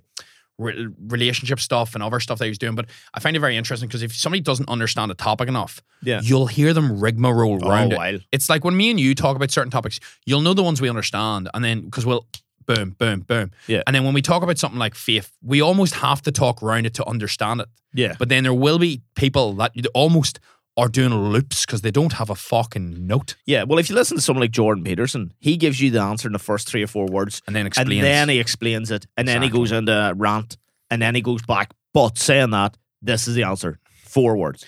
Re- 0.57 0.89
relationship 1.07 1.59
stuff 1.59 1.95
and 1.95 2.03
other 2.03 2.19
stuff 2.19 2.37
that 2.37 2.45
he 2.45 2.49
was 2.51 2.59
doing, 2.59 2.75
but 2.75 2.85
I 3.15 3.19
find 3.19 3.35
it 3.35 3.39
very 3.39 3.57
interesting 3.57 3.87
because 3.89 4.03
if 4.03 4.13
somebody 4.13 4.41
doesn't 4.41 4.69
understand 4.69 5.09
a 5.09 5.15
topic 5.15 5.47
enough, 5.49 5.81
Yeah. 6.03 6.19
you'll 6.21 6.45
hear 6.45 6.71
them 6.71 6.99
rigmarole 6.99 7.65
Oh, 7.65 7.67
around 7.67 7.93
it. 7.93 7.97
while. 7.97 8.19
It's 8.31 8.47
like 8.47 8.63
when 8.63 8.77
me 8.77 8.91
and 8.91 8.99
you 8.99 9.15
talk 9.15 9.35
about 9.35 9.49
certain 9.49 9.71
topics, 9.71 9.99
you'll 10.27 10.41
know 10.41 10.53
the 10.53 10.61
ones 10.61 10.79
we 10.79 10.87
understand, 10.87 11.49
and 11.55 11.63
then 11.65 11.81
because 11.81 12.05
we'll 12.05 12.27
boom, 12.75 12.95
boom, 12.97 13.19
boom, 13.21 13.51
Yeah. 13.67 13.81
and 13.87 13.95
then 13.95 14.03
when 14.03 14.13
we 14.13 14.21
talk 14.21 14.43
about 14.43 14.57
something 14.57 14.79
like 14.79 14.95
faith, 14.95 15.31
we 15.41 15.61
almost 15.61 15.95
have 15.95 16.21
to 16.23 16.31
talk 16.31 16.61
around 16.63 16.85
it 16.85 16.93
to 16.95 17.05
understand 17.07 17.61
it. 17.61 17.67
Yeah. 17.93 18.15
But 18.17 18.29
then 18.29 18.43
there 18.43 18.53
will 18.53 18.79
be 18.79 19.01
people 19.15 19.53
that 19.53 19.71
almost 19.93 20.39
are 20.77 20.87
doing 20.87 21.13
loops 21.13 21.65
because 21.65 21.81
they 21.81 21.91
don't 21.91 22.13
have 22.13 22.29
a 22.29 22.35
fucking 22.35 23.05
note 23.05 23.35
Yeah. 23.45 23.63
Well, 23.63 23.77
if 23.77 23.89
you 23.89 23.95
listen 23.95 24.15
to 24.17 24.21
someone 24.21 24.41
like 24.41 24.51
Jordan 24.51 24.83
Peterson, 24.85 25.33
he 25.39 25.57
gives 25.57 25.81
you 25.81 25.91
the 25.91 25.99
answer 26.01 26.27
in 26.29 26.33
the 26.33 26.39
first 26.39 26.67
three 26.69 26.81
or 26.81 26.87
four 26.87 27.07
words, 27.07 27.41
and 27.45 27.53
then 27.55 27.67
explains, 27.67 27.91
and 27.91 28.03
then 28.05 28.29
he 28.29 28.39
explains 28.39 28.89
it, 28.91 29.05
and 29.17 29.27
then 29.27 29.41
he 29.41 29.49
goes 29.49 29.71
into 29.73 29.91
a 29.91 30.13
rant, 30.13 30.57
and 30.89 31.01
then 31.01 31.13
he 31.15 31.21
goes 31.21 31.41
back. 31.41 31.71
But 31.93 32.17
saying 32.17 32.51
that, 32.51 32.77
this 33.01 33.27
is 33.27 33.35
the 33.35 33.43
answer. 33.43 33.79
Four 34.05 34.37
words. 34.37 34.65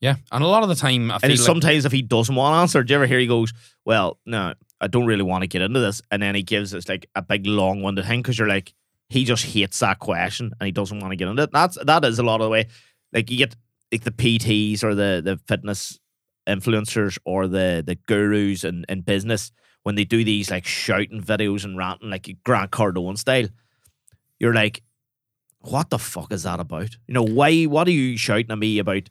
yeah, 0.00 0.16
and 0.30 0.44
a 0.44 0.46
lot 0.46 0.62
of 0.62 0.68
the 0.68 0.74
time 0.74 1.10
I 1.10 1.18
And 1.22 1.32
like 1.32 1.38
sometimes 1.38 1.86
if 1.86 1.92
he 1.92 2.02
doesn't 2.02 2.34
want 2.34 2.52
to 2.54 2.58
answer, 2.60 2.82
do 2.84 2.92
you 2.92 2.96
ever 2.96 3.06
hear 3.06 3.18
he 3.18 3.26
goes, 3.26 3.52
Well, 3.86 4.18
no, 4.26 4.52
I 4.80 4.88
don't 4.88 5.06
really 5.06 5.22
want 5.22 5.42
to 5.42 5.48
get 5.48 5.62
into 5.62 5.80
this. 5.80 6.02
And 6.10 6.22
then 6.22 6.34
he 6.34 6.42
gives 6.42 6.74
us 6.74 6.88
like 6.88 7.08
a 7.14 7.22
big 7.22 7.46
long 7.46 7.82
winded 7.82 8.04
thing 8.04 8.20
because 8.20 8.38
you're 8.38 8.48
like, 8.48 8.74
he 9.08 9.24
just 9.24 9.44
hates 9.44 9.78
that 9.80 9.98
question 9.98 10.52
and 10.58 10.66
he 10.66 10.72
doesn't 10.72 11.00
want 11.00 11.12
to 11.12 11.16
get 11.16 11.28
into 11.28 11.44
it. 11.44 11.52
That's 11.52 11.78
that 11.84 12.04
is 12.04 12.18
a 12.18 12.22
lot 12.22 12.40
of 12.40 12.46
the 12.46 12.50
way. 12.50 12.66
Like 13.12 13.30
you 13.30 13.38
get 13.38 13.56
like 13.92 14.04
the 14.04 14.10
PTs 14.10 14.82
or 14.82 14.94
the 14.94 15.22
the 15.24 15.38
fitness 15.46 15.98
influencers 16.46 17.18
or 17.24 17.46
the 17.46 17.82
the 17.86 17.94
gurus 17.94 18.64
in, 18.64 18.84
in 18.88 19.02
business 19.02 19.52
when 19.86 19.94
they 19.94 20.04
do 20.04 20.24
these 20.24 20.50
like 20.50 20.66
shouting 20.66 21.22
videos 21.22 21.64
and 21.64 21.78
ranting 21.78 22.10
like 22.10 22.36
Grant 22.44 22.72
Cardone 22.72 23.16
style, 23.16 23.46
you're 24.40 24.52
like, 24.52 24.82
what 25.60 25.90
the 25.90 25.98
fuck 25.98 26.32
is 26.32 26.42
that 26.42 26.58
about? 26.58 26.96
You 27.06 27.14
know, 27.14 27.22
why 27.22 27.64
what 27.64 27.86
are 27.86 27.92
you 27.92 28.16
shouting 28.16 28.50
at 28.50 28.58
me 28.58 28.80
about? 28.80 29.08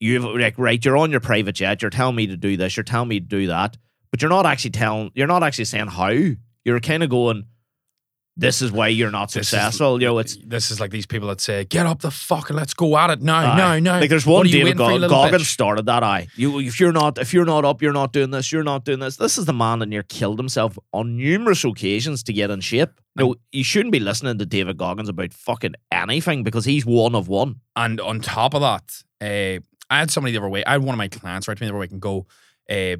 You've 0.00 0.24
like 0.24 0.58
right, 0.58 0.82
you're 0.82 0.96
on 0.96 1.10
your 1.10 1.20
private 1.20 1.56
jet, 1.56 1.82
you're 1.82 1.90
telling 1.90 2.16
me 2.16 2.26
to 2.28 2.38
do 2.38 2.56
this, 2.56 2.76
you're 2.76 2.84
telling 2.84 3.08
me 3.08 3.20
to 3.20 3.26
do 3.26 3.48
that, 3.48 3.76
but 4.10 4.22
you're 4.22 4.30
not 4.30 4.46
actually 4.46 4.70
telling 4.72 5.10
you're 5.14 5.26
not 5.26 5.42
actually 5.42 5.64
saying 5.66 5.88
how. 5.88 6.12
You're 6.64 6.80
kind 6.80 7.02
of 7.02 7.08
going, 7.08 7.44
This 8.36 8.62
is 8.62 8.70
why 8.70 8.86
you're 8.88 9.10
not 9.10 9.32
This 9.32 9.42
is- 9.46 9.48
successful. 9.48 10.00
you 10.00 10.06
know, 10.06 10.18
it's 10.18 10.36
this 10.46 10.70
is 10.70 10.78
like 10.78 10.92
these 10.92 11.06
people 11.06 11.26
that 11.28 11.40
say, 11.40 11.64
"Get 11.64 11.86
up 11.86 12.02
the 12.02 12.10
fuck 12.12 12.50
and 12.50 12.56
let's 12.56 12.72
go 12.72 12.96
at 12.96 13.10
it 13.10 13.20
now, 13.20 13.38
Aye. 13.38 13.56
now, 13.56 13.78
now." 13.80 13.98
Like 14.00 14.10
there's 14.10 14.24
one 14.26 14.46
David 14.46 14.76
Gog- 14.76 15.00
Goggins 15.08 15.42
bitch? 15.42 15.46
started 15.46 15.86
that. 15.86 16.04
I 16.04 16.28
you 16.36 16.60
if 16.60 16.78
you're 16.78 16.92
not 16.92 17.18
if 17.18 17.34
you're 17.34 17.44
not 17.46 17.64
up, 17.64 17.82
you're 17.82 17.92
not 17.92 18.12
doing 18.12 18.30
this. 18.30 18.52
You're 18.52 18.62
not 18.62 18.84
doing 18.84 19.00
this. 19.00 19.16
This 19.16 19.38
is 19.38 19.46
the 19.46 19.52
man 19.52 19.80
that 19.80 19.86
near 19.86 20.04
killed 20.04 20.38
himself 20.38 20.78
on 20.92 21.16
numerous 21.16 21.64
occasions 21.64 22.22
to 22.24 22.32
get 22.32 22.50
in 22.50 22.60
shape. 22.60 22.90
No, 23.16 23.34
you 23.50 23.64
shouldn't 23.64 23.90
be 23.92 23.98
listening 23.98 24.38
to 24.38 24.46
David 24.46 24.76
Goggins 24.76 25.08
about 25.08 25.32
fucking 25.34 25.74
anything 25.90 26.44
because 26.44 26.64
he's 26.64 26.86
one 26.86 27.16
of 27.16 27.26
one. 27.26 27.56
And 27.74 28.00
on 28.00 28.20
top 28.20 28.54
of 28.54 28.60
that, 28.60 29.02
uh, 29.20 29.58
I 29.90 29.98
had 29.98 30.12
somebody 30.12 30.32
the 30.32 30.38
other 30.38 30.48
way. 30.48 30.62
I 30.64 30.72
had 30.72 30.82
one 30.84 30.94
of 30.94 30.98
my 30.98 31.08
clients 31.08 31.48
write 31.48 31.56
to 31.56 31.62
me 31.64 31.66
the 31.66 31.72
other 31.72 31.80
week 31.80 31.90
and 31.90 32.00
go, 32.00 32.26
uh, 32.70 32.96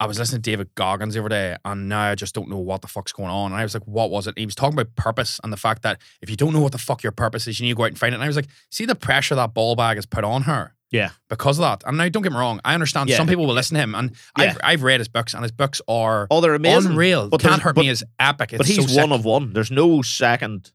I 0.00 0.06
was 0.06 0.18
listening 0.18 0.42
to 0.42 0.50
David 0.50 0.74
Goggins 0.76 1.14
the 1.14 1.20
other 1.20 1.28
day, 1.28 1.56
and 1.64 1.88
now 1.88 2.02
I 2.02 2.14
just 2.14 2.34
don't 2.34 2.48
know 2.48 2.58
what 2.58 2.82
the 2.82 2.88
fuck's 2.88 3.12
going 3.12 3.30
on. 3.30 3.50
And 3.52 3.60
I 3.60 3.64
was 3.64 3.74
like, 3.74 3.82
what 3.84 4.10
was 4.10 4.26
it? 4.28 4.38
he 4.38 4.46
was 4.46 4.54
talking 4.54 4.74
about 4.78 4.94
purpose 4.94 5.40
and 5.42 5.52
the 5.52 5.56
fact 5.56 5.82
that 5.82 6.00
if 6.22 6.30
you 6.30 6.36
don't 6.36 6.52
know 6.52 6.60
what 6.60 6.72
the 6.72 6.78
fuck 6.78 7.02
your 7.02 7.10
purpose 7.12 7.46
is, 7.48 7.58
you 7.58 7.66
need 7.66 7.72
to 7.72 7.76
go 7.76 7.82
out 7.84 7.88
and 7.88 7.98
find 7.98 8.12
it. 8.12 8.16
And 8.16 8.22
I 8.24 8.28
was 8.28 8.36
like, 8.36 8.46
see 8.70 8.84
the 8.86 8.94
pressure 8.94 9.34
that 9.34 9.54
ball 9.54 9.74
bag 9.74 9.96
has 9.96 10.06
put 10.06 10.22
on 10.24 10.42
her 10.42 10.74
Yeah, 10.92 11.10
because 11.28 11.58
of 11.58 11.62
that. 11.62 11.82
And 11.86 11.98
now, 11.98 12.08
don't 12.08 12.22
get 12.22 12.30
me 12.32 12.38
wrong, 12.38 12.60
I 12.64 12.74
understand 12.74 13.08
Yeah. 13.10 13.16
some 13.16 13.26
people 13.26 13.46
will 13.46 13.54
listen 13.54 13.74
to 13.74 13.80
him, 13.82 13.94
and 13.96 14.12
Yeah. 14.38 14.44
I've, 14.44 14.58
I've 14.62 14.82
read 14.84 15.00
his 15.00 15.08
books, 15.08 15.34
and 15.34 15.42
his 15.42 15.52
books 15.52 15.82
are 15.88 16.28
oh, 16.30 16.40
they're 16.40 16.54
amazing. 16.54 16.92
unreal. 16.92 17.28
But 17.28 17.40
Can't 17.40 17.60
Hurt 17.60 17.74
but- 17.74 17.80
Me 17.82 17.88
is 17.88 18.04
epic. 18.20 18.52
It's 18.52 18.58
but 18.58 18.66
he's 18.66 18.76
so 18.76 18.82
one 19.00 19.08
sick. 19.10 19.18
of 19.18 19.24
one. 19.24 19.52
There's 19.52 19.70
no 19.72 20.00
second. 20.02 20.70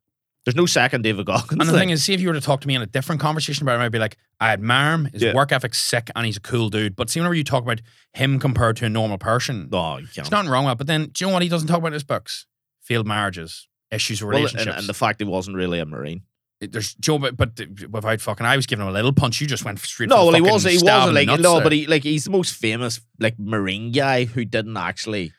There's 0.46 0.56
no 0.56 0.66
second 0.66 1.04
David 1.04 1.26
Goggins. 1.26 1.62
And 1.62 1.70
the 1.70 1.74
thing 1.78 1.90
is, 1.90 2.04
see 2.04 2.14
if 2.14 2.20
you 2.20 2.28
were 2.28 2.34
to 2.34 2.42
talk 2.42 2.60
to 2.62 2.68
me 2.68 2.76
in 2.76 2.82
a 2.82 2.86
different 2.86 3.22
conversation 3.22 3.64
about 3.64 3.76
him, 3.76 3.82
I'd 3.82 3.92
be 3.94 4.00
like, 4.00 4.18
I 4.42 4.52
admire 4.52 4.94
him, 4.96 5.06
his 5.06 5.22
Yeah. 5.22 5.34
work 5.34 5.52
ethic's 5.54 5.78
sick, 5.78 6.10
and 6.16 6.26
he's 6.26 6.36
a 6.36 6.42
cool 6.42 6.70
dude. 6.70 6.96
But 6.98 7.10
see, 7.10 7.20
whenever 7.22 7.34
you 7.36 7.46
talk 7.46 7.64
about 7.64 7.80
him 8.14 8.40
compared 8.40 8.76
to 8.78 8.86
a 8.86 8.90
normal 8.90 9.18
person, 9.18 9.70
oh, 9.72 9.94
no, 9.94 9.98
you 10.00 10.08
there's 10.14 10.32
nothing 10.32 10.50
wrong 10.50 10.66
with 10.66 10.74
it. 10.74 10.78
But 10.80 10.88
then, 10.88 11.12
do 11.14 11.24
you 11.24 11.28
know 11.28 11.34
what 11.34 11.44
he 11.44 11.50
doesn't 11.50 11.70
talk 11.70 11.78
about 11.78 11.88
in 11.88 11.94
his 11.94 12.04
books? 12.04 12.46
Failed 12.82 13.08
marriages, 13.08 13.70
issues 13.90 14.22
with 14.22 14.34
well, 14.34 14.38
and, 14.38 14.54
relationships. 14.54 14.80
and 14.80 14.90
the 14.90 14.94
fact 14.94 15.22
he 15.22 15.26
wasn't 15.26 15.56
really 15.56 15.80
a 15.80 15.86
marine. 15.86 16.24
There's 16.60 16.94
Joe, 16.96 17.18
but, 17.18 17.36
but 17.36 17.60
without 17.90 18.22
fucking, 18.22 18.46
I 18.46 18.56
was 18.56 18.66
giving 18.66 18.84
him 18.84 18.90
a 18.90 18.94
little 18.94 19.12
punch. 19.14 19.42
You 19.42 19.48
just 19.48 19.66
went 19.66 19.80
straight. 19.80 20.10
No, 20.10 20.26
well, 20.26 20.34
he 20.34 20.42
wasn't. 20.42 20.74
He 20.74 20.84
wasn't 20.84 21.14
like 21.14 21.28
no, 21.28 21.56
there. 21.56 21.64
but 21.64 21.72
he 21.72 21.88
like 21.88 22.04
he's 22.04 22.24
the 22.26 22.32
most 22.32 22.54
famous 22.54 23.02
like 23.20 23.38
marine 23.38 23.92
guy 23.92 24.26
who 24.26 24.46
didn't 24.46 24.78
actually 24.78 25.34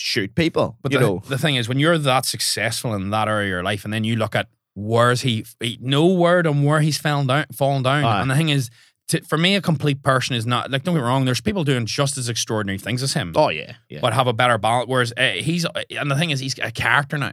shoot 0.00 0.34
people. 0.34 0.76
But 0.82 0.92
you 0.92 0.98
the, 0.98 1.04
know, 1.04 1.22
the 1.28 1.38
thing 1.38 1.56
is, 1.56 1.68
when 1.68 1.78
you're 1.78 1.98
that 1.98 2.24
successful 2.24 2.94
in 2.94 3.10
that 3.10 3.28
area 3.28 3.46
of 3.46 3.50
your 3.50 3.62
life, 3.62 3.84
and 3.84 3.92
then 3.92 4.04
you 4.04 4.16
look 4.16 4.34
at 4.34 4.48
where's 4.74 5.22
he, 5.22 5.44
he 5.60 5.78
no 5.80 6.06
word 6.06 6.46
on 6.46 6.64
where 6.64 6.80
he's 6.80 6.98
fallen 6.98 7.26
down, 7.26 7.46
fallen 7.52 7.82
down. 7.82 8.04
Aye. 8.04 8.22
And 8.22 8.30
the 8.30 8.34
thing 8.34 8.48
is, 8.48 8.70
to, 9.08 9.20
for 9.22 9.36
me, 9.36 9.56
a 9.56 9.60
complete 9.60 10.02
person 10.02 10.36
is 10.36 10.46
not 10.46 10.70
like. 10.70 10.84
Don't 10.84 10.94
get 10.94 11.00
me 11.00 11.06
wrong. 11.06 11.24
There's 11.24 11.40
people 11.40 11.64
doing 11.64 11.86
just 11.86 12.16
as 12.16 12.28
extraordinary 12.28 12.78
things 12.78 13.02
as 13.02 13.12
him, 13.12 13.32
oh 13.36 13.48
yeah, 13.48 13.74
yeah. 13.88 14.00
but 14.00 14.12
have 14.12 14.26
a 14.26 14.32
better 14.32 14.56
balance. 14.58 14.88
Whereas 14.88 15.12
uh, 15.16 15.32
he's, 15.32 15.66
and 15.90 16.10
the 16.10 16.16
thing 16.16 16.30
is, 16.30 16.40
he's 16.40 16.58
a 16.58 16.70
character 16.70 17.18
now. 17.18 17.32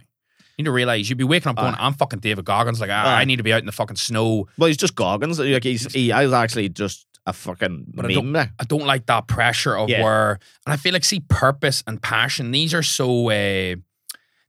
You 0.58 0.64
need 0.64 0.66
to 0.66 0.72
realize 0.72 1.08
you'd 1.08 1.20
be 1.20 1.24
waking 1.24 1.52
up 1.52 1.56
going, 1.56 1.76
Aye. 1.76 1.86
"I'm 1.86 1.94
fucking 1.94 2.20
David 2.20 2.46
Goggins." 2.46 2.82
Like, 2.82 2.90
I. 2.90 3.22
I 3.22 3.26
need 3.26 3.36
to 3.36 3.44
be 3.44 3.54
out 3.54 3.60
in 3.60 3.68
the 3.68 3.72
fucking 3.72 3.98
snow. 3.98 4.48
Well, 4.58 4.68
he's 4.68 4.78
just 4.78 4.96
Goggins. 4.96 5.38
Like 5.40 5.64
he's 5.64 5.94
he. 5.94 6.12
I 6.12 6.24
was 6.24 6.34
actually 6.34 6.70
just 6.70 7.06
a 7.28 7.34
fucking 7.34 7.86
But 7.94 8.06
I 8.06 8.14
don't- 8.14 8.36
I 8.36 8.64
don't 8.68 8.86
like 8.88 9.06
that 9.08 9.28
pressure 9.28 9.76
of 9.78 9.90
Yeah. 9.90 10.02
where, 10.04 10.32
and 10.66 10.74
I 10.74 10.78
feel 10.78 10.94
like 10.94 11.04
see 11.06 11.20
purpose 11.20 11.84
and 11.86 12.02
passion. 12.02 12.52
These 12.52 12.74
are 12.74 12.82
so, 12.84 13.30
uh, 13.30 13.76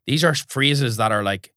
these 0.06 0.22
are 0.24 0.34
phrases 0.34 0.96
that 0.96 1.10
are 1.12 1.22
like 1.24 1.52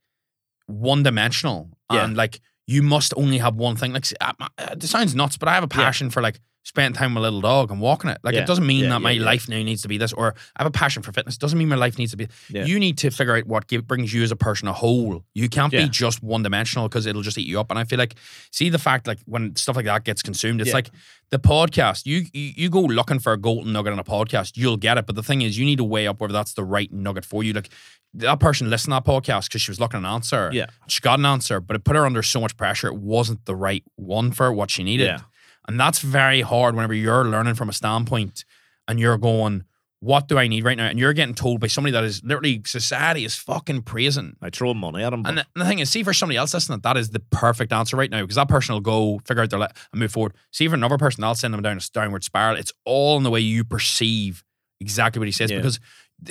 one 0.65 1.03
dimensional, 1.03 1.69
Yeah. 1.91 2.03
and 2.05 2.17
like 2.17 2.41
you 2.67 2.82
must 2.82 3.13
only 3.17 3.38
have 3.38 3.55
one 3.55 3.76
thing. 3.76 3.93
Like, 3.93 4.05
see, 4.05 4.15
uh, 4.19 4.34
it 4.57 4.84
sounds 4.84 5.13
nuts, 5.13 5.38
but 5.38 5.47
I 5.47 5.53
have 5.53 5.63
a 5.63 5.67
Yeah. 5.72 5.84
passion 5.86 6.09
for 6.09 6.22
like 6.22 6.39
spending 6.64 6.93
time 6.93 7.16
with 7.16 7.22
a 7.22 7.26
little 7.26 7.41
dog 7.41 7.72
and 7.72 7.82
walking 7.82 8.09
it. 8.09 8.20
Like, 8.24 8.36
Yeah. 8.36 8.41
it 8.41 8.47
doesn't 8.47 8.66
mean 8.66 8.84
Yeah, 8.84 8.89
that 8.89 8.95
yeah, 8.95 8.99
my 8.99 9.14
life 9.14 9.49
now 9.49 9.57
needs 9.64 9.82
to 9.82 9.88
be 9.88 9.97
this, 9.97 10.14
or 10.14 10.36
I 10.55 10.64
have 10.64 10.68
a 10.68 10.72
passion 10.72 11.01
for 11.01 11.12
fitness. 11.12 11.38
Doesn't 11.38 11.57
mean 11.57 11.68
my 11.70 11.76
life 11.76 11.97
needs 11.97 12.12
to 12.12 12.18
be. 12.18 12.28
You 12.49 12.78
need 12.80 12.97
to 12.99 13.09
figure 13.09 13.36
out 13.36 13.45
what 13.47 13.68
give, 13.68 13.88
brings 13.88 14.14
you 14.14 14.22
as 14.22 14.32
a 14.32 14.36
person 14.36 14.68
a 14.68 14.74
whole. 14.74 15.24
You 15.34 15.49
can't 15.49 15.72
be 15.72 15.89
just 15.89 16.22
one 16.22 16.43
dimensional 16.43 16.88
because 16.88 17.05
it'll 17.07 17.24
just 17.24 17.38
eat 17.38 17.47
you 17.47 17.59
up. 17.59 17.72
And 17.72 17.80
I 17.80 17.84
feel 17.84 17.97
like, 17.97 18.16
see 18.51 18.70
the 18.70 18.78
fact 18.80 19.07
like 19.07 19.20
when 19.26 19.55
stuff 19.55 19.76
like 19.76 19.86
that 19.86 20.03
gets 20.03 20.22
consumed, 20.22 20.62
it's 20.62 20.74
like 20.74 20.91
the 21.32 21.39
podcast. 21.39 22.05
You, 22.05 22.26
you 22.34 22.53
you 22.55 22.70
go 22.70 22.82
looking 22.82 23.18
for 23.20 23.34
a 23.34 23.38
golden 23.38 23.74
nugget 23.74 23.93
on 23.93 23.99
a 23.99 24.03
podcast, 24.03 24.51
you'll 24.55 24.78
get 24.78 24.97
it. 24.97 25.05
But 25.07 25.16
the 25.16 25.24
thing 25.24 25.41
is, 25.41 25.57
you 25.57 25.66
need 25.66 25.78
to 25.78 25.84
weigh 25.84 26.07
up 26.07 26.22
whether 26.22 26.34
that's 26.34 26.53
the 26.53 26.64
right 26.64 26.91
nugget 26.91 27.26
for 27.26 27.43
you. 27.43 27.53
Like 27.53 27.70
that 28.14 28.39
person 28.39 28.70
listened 28.70 28.91
to 28.93 29.01
that 29.03 29.05
podcast 29.05 29.47
because 29.47 29.62
she 29.62 29.72
was 29.72 29.80
looking 29.80 29.97
an 29.99 30.05
answer. 30.05 30.51
Yeah. 30.53 30.68
she 30.88 30.99
got 31.01 31.18
an 31.20 31.26
answer, 31.26 31.59
but 31.59 31.76
it 31.76 31.84
put 31.86 31.95
her 31.95 32.05
under 32.05 32.22
so 32.22 32.39
much 32.41 32.55
pressure. 32.57 32.88
It 32.88 32.97
wasn't 32.97 33.45
the 33.45 33.55
right 33.55 33.84
one 33.95 34.32
for 34.32 34.51
what 34.53 34.70
she 34.70 34.84
needed. 34.84 35.22
And 35.68 35.80
that's 35.80 35.99
very 35.99 36.41
hard 36.41 36.76
whenever 36.76 36.93
you're 36.93 37.26
learning 37.26 37.55
from 37.55 37.70
a 37.70 37.74
standpoint 37.74 38.45
and 38.88 38.99
you're 38.99 39.18
going, 39.18 39.64
what 39.99 40.28
do 40.28 40.39
I 40.39 40.47
need 40.47 40.64
right 40.66 40.76
now? 40.76 40.88
And 40.88 40.97
you're 40.97 41.14
getting 41.14 41.36
told 41.36 41.59
by 41.59 41.68
somebody 41.68 41.91
that 41.91 42.03
is 42.03 42.24
literally 42.24 42.64
society 42.66 43.24
is 43.24 43.36
fucking 43.36 43.84
praising. 43.84 44.36
I 44.41 44.49
throw 44.49 44.74
money 44.74 45.03
at 45.03 45.12
them. 45.12 45.24
And 45.28 45.38
the, 45.38 45.45
the 45.53 45.64
thing 45.66 45.78
is, 45.78 45.91
see 45.91 46.01
for 46.01 46.12
somebody 46.14 46.38
else 46.38 46.55
listening, 46.55 46.80
that 46.80 46.97
is 46.97 47.12
the 47.12 47.20
perfect 47.30 47.72
answer 47.72 47.95
right 47.95 48.09
now 48.09 48.22
because 48.22 48.38
that 48.38 48.47
person 48.49 48.74
will 48.74 48.82
go 48.82 49.20
figure 49.26 49.43
out 49.43 49.51
their 49.51 49.59
life 49.59 49.88
and 49.91 49.99
move 49.99 50.12
forward. 50.12 50.34
See 50.51 50.68
for 50.68 50.74
another 50.74 50.97
person, 50.97 51.24
I'll 51.24 51.36
send 51.36 51.53
them 51.53 51.62
down 51.62 51.78
a 51.78 51.82
downward 51.93 52.24
spiral. 52.24 52.57
It's 52.57 52.74
all 52.84 53.18
in 53.18 53.24
the 53.24 53.30
way 53.30 53.41
you 53.41 53.64
perceive 53.64 54.43
exactly 54.80 55.20
what 55.20 55.28
he 55.28 55.32
says 55.32 55.51
Yeah. 55.51 55.57
because 55.57 55.80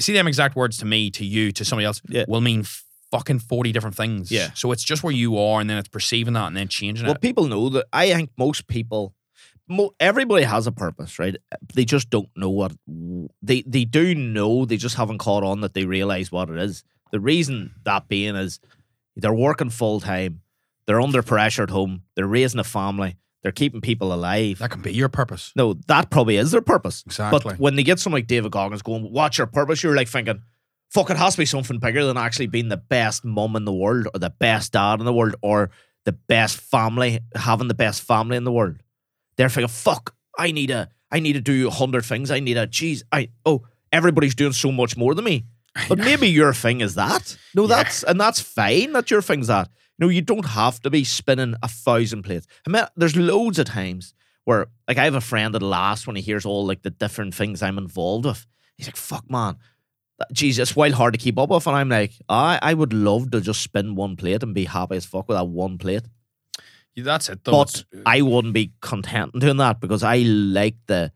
see 0.01 0.13
them 0.15 0.27
exact 0.27 0.57
words 0.57 0.79
to 0.79 0.85
me, 0.85 1.09
to 1.13 1.25
you, 1.25 1.53
to 1.53 1.65
somebody 1.65 1.87
else 1.87 2.03
Yeah. 2.09 2.25
will 2.27 2.41
mean 2.41 2.65
fucking 3.13 3.39
40 3.39 3.71
different 3.71 3.95
things. 3.97 4.33
Yeah. 4.33 4.51
So 4.55 4.73
it's 4.73 4.83
just 4.83 5.05
where 5.05 5.13
you 5.13 5.39
are 5.39 5.61
and 5.61 5.71
then 5.71 5.79
it's 5.79 5.89
perceiving 5.89 6.35
that 6.35 6.49
and 6.49 6.57
then 6.57 6.67
changing 6.67 7.07
Well, 7.07 7.13
it. 7.13 7.19
Well, 7.19 7.21
people 7.21 7.47
know 7.47 7.69
that. 7.69 7.87
I 7.93 8.13
think 8.13 8.31
most 8.37 8.67
people, 8.67 9.15
mo- 9.71 9.95
everybody 10.01 10.43
has 10.45 10.67
a 10.67 10.73
purpose, 10.73 11.19
right? 11.19 11.37
They 11.75 11.85
just 11.85 12.11
don't 12.11 12.29
know 12.37 12.51
what 12.51 12.73
they 13.41 13.63
they 13.67 13.85
do 13.85 14.15
know. 14.15 14.65
They 14.65 14.77
just 14.77 14.97
haven't 14.97 15.19
caught 15.19 15.45
on 15.45 15.61
that 15.61 15.75
they 15.75 15.85
realize 15.85 16.31
what 16.31 16.51
it 16.51 16.59
is. 16.59 16.85
The 17.13 17.21
reason 17.21 17.75
that 17.85 18.09
being 18.09 18.37
is 18.37 18.61
they're 19.17 19.33
working 19.33 19.71
full 19.71 20.01
time, 20.01 20.43
they're 20.87 21.01
under 21.01 21.23
pressure 21.23 21.63
at 21.63 21.71
home, 21.71 22.03
they're 22.15 22.27
raising 22.27 22.61
a 22.61 22.65
family, 22.65 23.17
they're 23.43 23.53
keeping 23.53 23.81
people 23.81 24.13
alive. 24.13 24.59
That 24.59 24.71
can 24.71 24.83
be 24.83 24.93
your 24.93 25.09
purpose. 25.09 25.53
No, 25.57 25.75
that 25.87 26.11
probably 26.11 26.37
is 26.37 26.51
their 26.51 26.61
purpose. 26.61 27.03
Exactly. 27.07 27.41
But 27.43 27.59
when 27.59 27.77
they 27.77 27.83
get 27.83 27.99
someone 27.99 28.19
like 28.19 28.27
David 28.27 28.53
Goggins 28.53 28.83
going, 28.83 29.05
"What's 29.05 29.39
your 29.39 29.47
purpose?" 29.47 29.83
You're 29.83 29.97
like 29.97 30.09
thinking, 30.09 30.43
"Fuck, 30.91 31.11
it 31.11 31.17
has 31.17 31.35
to 31.35 31.39
be 31.39 31.47
something 31.47 31.79
bigger 31.79 32.05
than 32.05 32.17
actually 32.17 32.49
being 32.49 32.69
the 32.69 32.77
best 32.77 33.25
mum 33.25 33.57
in 33.57 33.65
the 33.65 33.73
world, 33.73 34.09
or 34.13 34.19
the 34.19 34.31
best 34.31 34.73
dad 34.73 35.01
in 35.01 35.07
the 35.07 35.13
world, 35.13 35.37
or 35.43 35.71
the 36.05 36.13
best 36.13 36.59
family, 36.59 37.21
having 37.35 37.69
the 37.69 37.75
best 37.75 38.03
family 38.03 38.37
in 38.37 38.45
the 38.45 38.53
world." 38.53 38.77
They're 39.37 39.49
thinking, 39.49 39.69
"Fuck, 39.69 40.15
I 40.39 40.53
need 40.53 40.71
a, 40.71 40.89
I 41.11 41.21
need 41.21 41.35
to 41.35 41.41
do 41.41 41.69
a 41.69 41.71
hundred 41.71 42.05
things. 42.05 42.31
I 42.31 42.41
need 42.41 42.57
a, 42.57 42.67
geez, 42.67 43.03
I, 43.13 43.31
oh, 43.47 43.63
everybody's 43.93 44.35
doing 44.35 44.53
so 44.53 44.71
much 44.73 44.97
more 44.97 45.15
than 45.15 45.25
me." 45.25 45.45
But 45.89 45.99
maybe 45.99 46.29
your 46.29 46.53
thing 46.53 46.81
is 46.81 46.95
that. 46.97 47.37
No, 47.55 47.63
Yeah. 47.63 47.77
that's 47.77 48.03
and 48.03 48.21
that's 48.21 48.41
fine 48.41 48.93
that 48.93 49.11
your 49.11 49.23
thing's 49.23 49.47
that. 49.47 49.69
No, 49.99 50.09
you 50.09 50.21
don't 50.23 50.47
have 50.47 50.81
to 50.83 50.91
be 50.91 51.05
spinning 51.05 51.55
a 51.63 51.69
thousand 51.69 52.23
plates. 52.23 52.47
I 52.67 52.71
mean, 52.71 52.85
there's 52.97 53.17
loads 53.17 53.59
of 53.59 53.67
times 53.67 54.15
where, 54.45 54.67
like, 54.89 54.99
I 54.99 55.05
have 55.05 55.15
a 55.15 55.21
friend 55.21 55.55
that 55.55 55.63
laughs 55.63 56.07
when 56.07 56.17
he 56.17 56.23
hears 56.23 56.45
all 56.47 56.67
like 56.67 56.83
the 56.83 56.91
different 56.91 57.35
things 57.35 57.63
I'm 57.63 57.79
involved 57.79 58.25
with. 58.25 58.47
He's 58.77 58.89
like, 58.89 58.97
"Fuck, 58.97 59.31
man, 59.31 59.57
Jesus, 60.33 60.75
wild 60.77 60.95
hard 60.95 61.15
to 61.15 61.19
keep 61.21 61.39
up 61.39 61.51
with." 61.51 61.67
And 61.67 61.77
I'm 61.77 61.89
like, 61.89 62.13
I, 62.29 62.59
I 62.63 62.75
would 62.75 62.93
love 62.93 63.31
to 63.31 63.41
just 63.41 63.63
spin 63.63 63.95
one 63.95 64.17
plate 64.17 64.43
and 64.43 64.55
be 64.55 64.65
happy 64.65 64.97
as 64.97 65.05
fuck 65.07 65.29
with 65.29 65.37
that 65.37 65.47
one 65.49 65.79
plate. 65.79 66.03
Yeah, 66.95 67.05
that's 67.05 67.29
it 67.29 67.45
though. 67.45 67.53
But 67.53 67.85
I 68.05 68.23
wouldn't 68.23 68.55
be 68.55 68.73
content 68.81 69.33
in 69.35 69.41
doing 69.41 69.57
that 69.59 69.81
because 69.81 70.03
I 70.03 70.19
like 70.19 70.77
the 70.87 71.13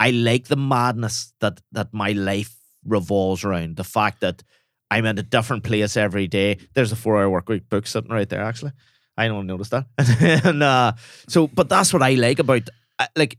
I 0.00 0.10
like 0.10 0.48
the 0.48 0.56
madness 0.56 1.32
that 1.40 1.60
that 1.72 1.92
my 1.92 2.12
life 2.12 2.54
revolves 2.84 3.44
around. 3.44 3.76
The 3.76 3.84
fact 3.84 4.20
that 4.20 4.42
I'm 4.90 5.06
in 5.06 5.18
a 5.18 5.22
different 5.22 5.64
place 5.64 5.96
every 5.96 6.26
day. 6.26 6.58
There's 6.74 6.92
a 6.92 6.96
four 6.96 7.18
hour 7.18 7.30
work 7.30 7.48
week 7.48 7.68
book 7.68 7.86
sitting 7.86 8.10
right 8.10 8.28
there, 8.28 8.42
actually. 8.42 8.72
I 9.16 9.28
don't 9.28 9.46
notice 9.46 9.70
that. 9.70 9.86
and 10.44 10.62
uh, 10.62 10.92
so 11.28 11.46
but 11.46 11.68
that's 11.68 11.92
what 11.92 12.02
I 12.02 12.14
like 12.14 12.38
about 12.38 12.68
like 13.16 13.38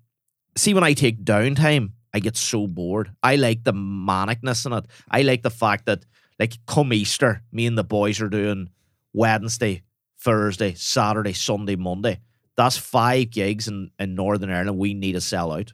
see 0.56 0.74
when 0.74 0.84
I 0.84 0.94
take 0.94 1.24
downtime, 1.24 1.92
I 2.14 2.20
get 2.20 2.38
so 2.38 2.68
bored. 2.68 3.12
I 3.22 3.36
like 3.36 3.64
the 3.64 3.74
manicness 3.74 4.66
in 4.66 4.74
it. 4.74 4.86
I 5.10 5.24
like 5.24 5.44
the 5.44 5.50
fact 5.50 5.86
that 5.86 6.06
like 6.40 6.54
come 6.66 6.94
Easter, 6.94 7.44
me 7.52 7.66
and 7.66 7.78
the 7.78 7.84
boys 7.84 8.22
are 8.22 8.30
doing 8.30 8.70
Wednesday, 9.14 9.84
Thursday, 10.24 10.74
Saturday, 10.74 11.34
Sunday, 11.34 11.76
Monday. 11.76 12.20
That's 12.56 12.78
five 12.78 13.32
gigs 13.32 13.68
in, 13.68 13.92
in 14.00 14.16
Northern 14.16 14.50
Ireland 14.50 14.78
we 14.78 14.94
need 14.94 15.14
to 15.14 15.22
sell 15.22 15.52
out, 15.52 15.74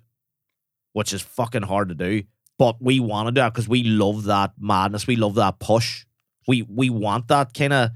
which 0.94 1.14
is 1.14 1.22
fucking 1.22 1.64
hard 1.64 1.90
to 1.90 1.96
do. 1.96 2.24
But 2.58 2.82
we 2.82 3.00
want 3.00 3.28
to 3.28 3.32
do 3.32 3.42
that 3.42 3.54
because 3.54 3.70
we 3.70 3.84
love 3.84 4.26
that 4.26 4.54
madness. 4.60 5.08
We 5.08 5.16
love 5.16 5.36
that 5.36 5.60
push. 5.60 6.06
We 6.48 6.64
we 6.64 6.90
want 6.90 7.28
that 7.28 7.54
kind 7.54 7.74
of 7.74 7.92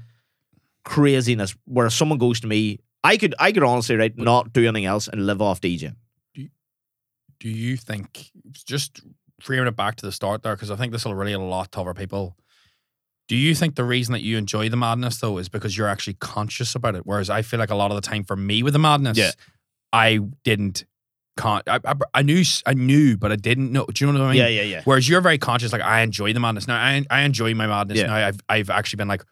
craziness 0.84 1.54
where 1.64 1.90
someone 1.90 2.18
goes 2.18 2.40
to 2.40 2.46
me, 2.46 2.78
I 3.02 3.16
could 3.16 3.34
I 3.38 3.52
could 3.52 3.64
honestly 3.64 3.96
right 3.96 4.16
not 4.16 4.52
do 4.52 4.62
anything 4.62 4.84
else 4.84 5.08
and 5.08 5.26
live 5.26 5.42
off 5.42 5.60
DJing. 5.60 5.96
do 6.34 6.48
you 7.48 7.76
think 7.76 8.30
just 8.66 9.02
framing 9.40 9.66
it 9.66 9.76
back 9.76 9.96
to 9.96 10.06
the 10.06 10.12
start 10.12 10.42
there 10.42 10.54
because 10.54 10.70
I 10.70 10.76
think 10.76 10.92
this 10.92 11.04
will 11.04 11.14
relate 11.14 11.32
a 11.32 11.38
lot 11.38 11.72
to 11.72 11.80
other 11.80 11.94
people. 11.94 12.36
Do 13.28 13.36
you 13.36 13.54
think 13.54 13.74
the 13.76 13.84
reason 13.84 14.12
that 14.12 14.22
you 14.22 14.36
enjoy 14.36 14.68
the 14.68 14.76
madness 14.76 15.18
though 15.18 15.38
is 15.38 15.48
because 15.48 15.76
you're 15.78 15.88
actually 15.88 16.14
conscious 16.14 16.74
about 16.74 16.94
it? 16.94 17.02
Whereas 17.06 17.30
I 17.30 17.42
feel 17.42 17.58
like 17.58 17.70
a 17.70 17.74
lot 17.74 17.90
of 17.90 17.94
the 17.96 18.02
time 18.02 18.24
for 18.24 18.36
me 18.36 18.62
with 18.62 18.72
the 18.74 18.78
madness, 18.78 19.16
Yeah. 19.18 19.30
I 19.92 20.18
didn't. 20.44 20.84
Con- 21.36 21.62
I, 21.66 21.80
I, 21.84 21.94
I 22.14 22.22
knew 22.22 22.44
I 22.64 22.74
knew, 22.74 23.16
but 23.16 23.32
I 23.32 23.36
didn't 23.36 23.72
know. 23.72 23.86
Do 23.86 24.04
you 24.04 24.12
know 24.12 24.20
what 24.20 24.26
I 24.26 24.32
mean? 24.32 24.40
yeah, 24.40 24.46
yeah. 24.48 24.62
Yeah. 24.62 24.82
Whereas 24.84 25.08
you're 25.08 25.20
very 25.20 25.38
conscious, 25.38 25.72
like 25.72 25.82
I 25.82 26.02
enjoy 26.02 26.32
the 26.32 26.38
madness 26.40 26.68
now. 26.68 26.76
I 26.76 27.04
I 27.10 27.22
enjoy 27.22 27.54
my 27.54 27.66
madness 27.66 27.98
Yeah. 27.98 28.06
now. 28.06 28.14
I've 28.14 28.38
I've 28.48 28.70
actually 28.70 28.98
been 28.98 29.08
like, 29.08 29.24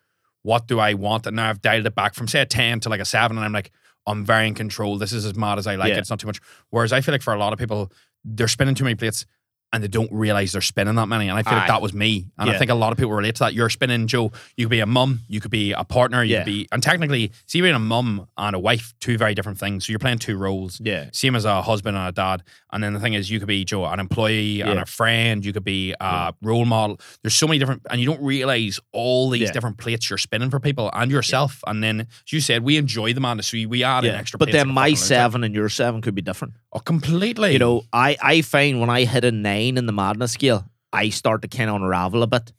what 0.42 0.66
do 0.66 0.80
I 0.80 0.94
want? 0.94 1.26
And 1.28 1.36
now 1.36 1.48
I've 1.48 1.60
dialed 1.62 1.86
it 1.86 1.94
back 1.94 2.14
from 2.14 2.26
say 2.26 2.40
a 2.40 2.46
ten 2.46 2.80
to 2.80 2.88
like 2.88 3.00
a 3.00 3.04
seven, 3.04 3.36
and 3.36 3.44
I'm 3.44 3.52
like, 3.52 3.70
I'm 4.06 4.24
very 4.24 4.48
in 4.48 4.54
control. 4.54 4.98
This 4.98 5.12
is 5.12 5.24
as 5.24 5.36
mad 5.36 5.58
as 5.58 5.66
I 5.68 5.76
like 5.76 5.90
Yeah. 5.90 5.96
it. 5.96 6.00
It's 6.00 6.10
not 6.10 6.18
too 6.18 6.26
much. 6.26 6.40
Whereas 6.70 6.92
I 6.92 7.02
feel 7.02 7.12
like 7.14 7.22
for 7.22 7.34
a 7.34 7.38
lot 7.38 7.52
of 7.52 7.58
people, 7.60 7.92
they're 8.24 8.48
spinning 8.48 8.74
too 8.74 8.82
many 8.84 8.96
plates 8.96 9.24
and 9.72 9.82
they 9.82 9.88
don't 9.88 10.10
realize 10.12 10.52
they're 10.52 10.60
spinning 10.60 10.94
that 10.96 11.06
many. 11.08 11.28
And 11.28 11.38
I 11.38 11.42
feel 11.42 11.54
like 11.54 11.68
that 11.68 11.80
was 11.80 11.94
me. 11.94 12.26
And 12.38 12.50
I 12.50 12.58
think 12.58 12.70
a 12.70 12.74
lot 12.74 12.92
of 12.92 12.98
people 12.98 13.12
relate 13.12 13.36
to 13.36 13.44
that. 13.44 13.54
You're 13.54 13.70
spinning, 13.70 14.06
Joe. 14.06 14.30
You 14.56 14.66
could 14.66 14.70
be 14.70 14.80
a 14.80 14.86
mum, 14.86 15.20
you 15.28 15.40
could 15.40 15.50
be 15.50 15.72
a 15.72 15.82
partner, 15.84 16.22
you 16.22 16.32
Yeah. 16.34 16.38
could 16.40 16.46
be, 16.52 16.68
and 16.72 16.82
technically, 16.82 17.32
see, 17.46 17.60
being 17.60 17.74
a 17.74 17.78
mum 17.78 18.26
and 18.36 18.54
a 18.54 18.58
wife, 18.58 18.92
two 19.00 19.16
very 19.16 19.34
different 19.34 19.58
things. 19.58 19.86
So 19.86 19.90
you're 19.92 19.98
playing 19.98 20.18
two 20.18 20.36
roles 20.36 20.80
Yeah. 20.84 21.06
same 21.12 21.34
as 21.34 21.44
a 21.44 21.62
husband 21.62 21.96
and 21.96 22.08
a 22.08 22.12
dad. 22.12 22.42
And 22.72 22.82
then 22.84 22.92
the 22.92 23.00
thing 23.00 23.14
is, 23.14 23.30
you 23.30 23.38
could 23.38 23.48
be 23.48 23.64
Joe, 23.64 23.84
an 23.86 23.98
employee 24.00 24.60
and 24.60 24.78
a 24.78 24.86
friend. 24.86 25.44
You 25.44 25.52
could 25.52 25.64
be 25.64 25.92
a 25.92 25.96
Yeah. 26.00 26.30
role 26.42 26.64
model. 26.64 27.00
There's 27.22 27.34
so 27.34 27.46
many 27.46 27.58
different, 27.58 27.82
and 27.90 28.00
you 28.00 28.06
don't 28.06 28.22
realize 28.22 28.78
all 28.92 29.30
these 29.30 29.42
Yeah. 29.42 29.52
different 29.52 29.78
plates 29.78 30.10
you're 30.10 30.18
spinning 30.18 30.50
for 30.50 30.60
people 30.60 30.90
and 30.92 31.10
yourself. 31.10 31.60
And 31.66 31.82
then, 31.82 32.00
as 32.00 32.32
you 32.32 32.40
said, 32.40 32.62
we 32.62 32.76
enjoy 32.76 33.12
the 33.14 33.20
madness, 33.20 33.48
so 33.48 33.56
we, 33.56 33.66
we 33.66 33.84
add 33.84 34.04
Yeah. 34.04 34.12
extra. 34.12 34.38
But 34.38 34.52
then 34.52 34.68
my 34.68 34.82
fucking 34.82 34.90
loads 34.92 35.00
of- 35.02 35.06
seven 35.06 35.44
and 35.44 35.54
your 35.54 35.68
seven 35.68 36.00
could 36.02 36.14
be 36.14 36.22
different. 36.22 36.54
oh, 36.74 36.78
completely. 36.78 37.52
You 37.52 37.58
know, 37.58 37.82
I, 37.92 38.16
I 38.22 38.40
find 38.42 38.80
when 38.80 38.88
I 38.88 39.04
hit 39.04 39.24
a 39.24 39.30
nine 39.32 39.61
in 39.68 39.86
the 39.86 39.92
madness 39.92 40.32
scale, 40.32 40.66
I 40.92 41.08
start 41.08 41.42
to 41.42 41.48
kind 41.48 41.70
of 41.70 41.76
unravel 41.76 42.22
a 42.22 42.26
bit. 42.26 42.52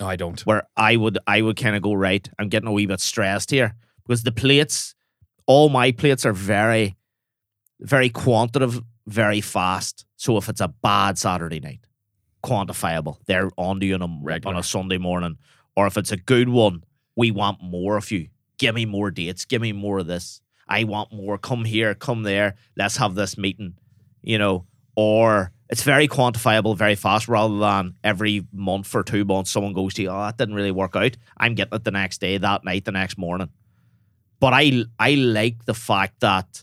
no, 0.00 0.06
I 0.08 0.16
don't. 0.16 0.40
Where 0.46 0.66
I 0.76 0.96
would 0.96 1.18
I 1.26 1.42
would 1.42 1.56
kind 1.56 1.76
of 1.76 1.82
go 1.82 1.94
right. 1.94 2.28
I'm 2.38 2.48
getting 2.48 2.68
a 2.68 2.72
wee 2.72 2.86
bit 2.86 3.00
stressed 3.00 3.50
here 3.50 3.74
because 4.04 4.22
the 4.22 4.32
plates, 4.32 4.94
all 5.46 5.68
my 5.68 5.92
plates 5.92 6.24
are 6.24 6.32
very, 6.32 6.96
very 7.80 8.08
quantitative, 8.08 8.82
very 9.06 9.40
fast. 9.40 10.04
So 10.16 10.36
if 10.36 10.48
it's 10.48 10.60
a 10.60 10.68
bad 10.68 11.18
Saturday 11.18 11.60
night, 11.60 11.86
quantifiable, 12.42 13.18
they're 13.26 13.50
on 13.56 13.80
to 13.80 13.86
you 13.86 13.94
on 13.94 14.02
a, 14.02 14.48
on 14.48 14.56
a 14.56 14.62
Sunday 14.62 14.98
morning. 14.98 15.38
Or 15.76 15.86
if 15.86 15.96
it's 15.96 16.12
a 16.12 16.16
good 16.16 16.48
one, 16.48 16.84
we 17.16 17.30
want 17.30 17.62
more 17.62 17.96
of 17.96 18.10
you. 18.10 18.28
Give 18.58 18.74
me 18.74 18.86
more 18.86 19.10
dates. 19.10 19.44
Give 19.44 19.60
me 19.60 19.72
more 19.72 19.98
of 19.98 20.06
this. 20.06 20.40
I 20.68 20.84
want 20.84 21.12
more. 21.12 21.36
Come 21.38 21.64
here, 21.64 21.94
come 21.94 22.22
there. 22.22 22.54
Let's 22.76 22.96
have 22.96 23.14
this 23.14 23.36
meeting. 23.36 23.74
You 24.22 24.38
know, 24.38 24.66
or 24.96 25.52
it's 25.68 25.82
very 25.82 26.06
quantifiable, 26.08 26.76
very 26.76 26.94
fast, 26.94 27.26
rather 27.28 27.58
than 27.58 27.94
every 28.04 28.46
month 28.52 28.94
or 28.94 29.02
two 29.02 29.24
months 29.24 29.50
someone 29.50 29.72
goes 29.72 29.94
to 29.94 30.02
you, 30.02 30.10
oh, 30.10 30.20
that 30.26 30.36
didn't 30.38 30.54
really 30.54 30.70
work 30.70 30.94
out. 30.96 31.16
I'm 31.36 31.54
getting 31.54 31.74
it 31.74 31.84
the 31.84 31.90
next 31.90 32.20
day, 32.20 32.38
that 32.38 32.64
night, 32.64 32.84
the 32.84 32.92
next 32.92 33.18
morning. 33.18 33.48
But 34.38 34.52
I 34.52 34.84
I 34.98 35.14
like 35.14 35.64
the 35.64 35.74
fact 35.74 36.20
that 36.20 36.62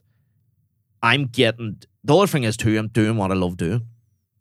I'm 1.02 1.26
getting 1.26 1.82
the 2.04 2.16
other 2.16 2.28
thing 2.28 2.44
is 2.44 2.58
too, 2.58 2.78
I'm 2.78 2.88
doing 2.90 3.18
what 3.18 3.32
I 3.32 3.36
love 3.36 3.58
doing. 3.58 3.86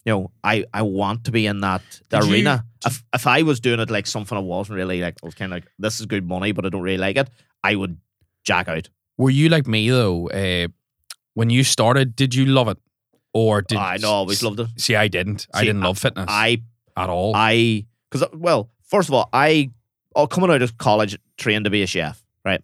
You 0.04 0.12
know, 0.12 0.30
I, 0.42 0.64
I 0.74 0.82
want 0.82 1.24
to 1.24 1.30
be 1.30 1.46
in 1.46 1.60
that 1.60 1.82
Did 2.10 2.24
you- 2.24 2.32
arena. 2.32 2.64
if 2.84 3.02
if 3.14 3.26
I 3.26 3.42
was 3.42 3.60
doing 3.60 3.80
it 3.80 3.90
like 3.90 4.06
something 4.06 4.36
I 4.36 4.40
wasn't 4.40 4.76
really 4.76 5.00
like, 5.00 5.16
I 5.22 5.26
was 5.26 5.34
kind 5.34 5.52
of 5.52 5.56
like, 5.56 5.66
this 5.78 6.00
is 6.00 6.06
good 6.06 6.26
money, 6.26 6.52
but 6.52 6.66
I 6.66 6.68
don't 6.70 6.82
really 6.82 6.98
like 6.98 7.16
it, 7.16 7.28
I 7.62 7.76
would 7.76 7.98
jack 8.44 8.68
out. 8.68 8.88
Were 9.16 9.30
you 9.30 9.48
like 9.48 9.66
me 9.66 9.90
though? 9.90 10.28
Uh, 10.28 10.68
When 11.34 11.50
you 11.50 11.64
started, 11.64 12.14
did 12.16 12.34
you 12.34 12.44
love 12.46 12.68
it, 12.68 12.78
or 13.34 13.58
oh, 13.58 13.60
did 13.62 13.78
I 13.78 13.96
know, 13.96 14.10
always 14.10 14.42
loved 14.42 14.60
it. 14.60 14.68
See, 14.76 14.94
I 14.94 15.08
didn't. 15.08 15.46
I 15.52 15.60
See, 15.60 15.66
didn't 15.66 15.82
love 15.82 15.98
fitness 15.98 16.26
I 16.28 16.62
at 16.96 17.08
all. 17.08 17.32
I 17.34 17.86
because 18.10 18.22
uh, 18.22 18.36
well, 18.36 18.70
first 18.82 19.08
of 19.08 19.14
all, 19.14 19.28
I 19.32 19.70
oh, 20.14 20.26
coming 20.26 20.50
out 20.50 20.62
of 20.62 20.78
college 20.78 21.18
trained 21.36 21.64
to 21.64 21.70
be 21.70 21.82
a 21.82 21.86
chef, 21.86 22.22
right? 22.44 22.62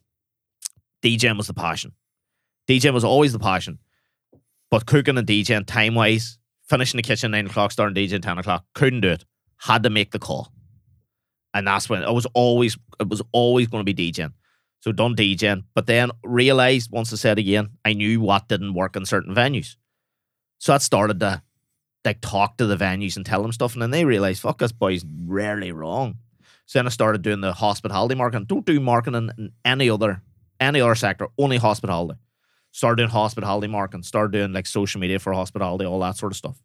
DJing 1.03 1.37
was 1.37 1.47
the 1.47 1.55
passion. 1.55 1.93
DJing 2.69 2.93
was 2.93 3.05
always 3.05 3.33
the 3.33 3.39
passion, 3.39 3.79
but 4.71 4.87
cooking 4.87 5.17
and 5.17 5.27
DJing 5.27 5.67
time 5.67 5.95
wise, 5.95 6.39
finishing 6.69 6.99
the 6.99 7.03
kitchen 7.03 7.31
nine 7.31 7.47
o'clock, 7.47 7.73
starting 7.73 7.95
DJing 7.95 8.23
ten 8.23 8.39
o'clock, 8.39 8.65
couldn't 8.75 9.01
do 9.01 9.09
it. 9.09 9.25
Had 9.57 9.83
to 9.85 9.91
make 9.91 10.13
the 10.13 10.19
call, 10.19 10.53
and 11.55 11.67
that's 11.67 11.89
when 11.89 12.03
it 12.03 12.13
was 12.13 12.27
always 12.35 12.77
it 13.01 13.09
was 13.09 13.23
always 13.33 13.67
going 13.69 13.85
to 13.85 13.93
be 13.93 14.13
DJing. 14.13 14.33
So 14.81 14.93
done 14.93 15.17
DJing, 15.17 15.65
but 15.75 15.87
then 15.87 16.11
realized 16.23 16.91
once 16.93 17.13
I 17.13 17.17
said 17.17 17.39
again, 17.39 17.71
I 17.85 17.95
knew 17.95 18.21
what 18.21 18.49
didn't 18.49 18.75
work 18.75 18.95
in 18.95 19.05
certain 19.07 19.35
venues. 19.35 19.77
So 20.59 20.73
that 20.73 20.83
started 20.83 21.21
to 21.21 21.43
like 22.05 22.21
talk 22.21 22.57
to 22.57 22.67
the 22.67 22.77
venues 22.77 23.17
and 23.17 23.25
tell 23.25 23.43
them 23.43 23.53
stuff, 23.53 23.75
and 23.75 23.83
then 23.83 23.91
they 23.91 24.05
realized, 24.05 24.43
fuck, 24.43 24.59
this 24.59 24.73
boy's 24.73 25.05
rarely 25.25 25.73
wrong. 25.73 26.19
So 26.67 26.79
then 26.79 26.87
I 26.87 26.91
started 26.91 27.23
doing 27.23 27.41
the 27.41 27.53
hospitality 27.53 28.15
marketing. 28.15 28.47
Don't 28.47 28.67
do 28.67 28.79
marketing 28.79 29.31
in 29.39 29.53
any 29.65 29.89
other 29.89 30.23
any 30.61 30.81
other 30.81 30.95
sector, 30.95 31.29
only 31.39 31.57
hospitality. 31.57 32.19
Started 32.73 32.97
doing 32.97 33.11
hospitality 33.11 33.69
marketing, 33.69 34.03
started 34.03 34.33
doing 34.33 34.53
like 34.53 34.67
social 34.67 35.01
media 35.01 35.19
for 35.19 35.33
hospitality, 35.33 35.85
all 35.85 36.01
that 36.01 36.17
sort 36.17 36.33
of 36.33 36.37
stuff. 36.37 36.61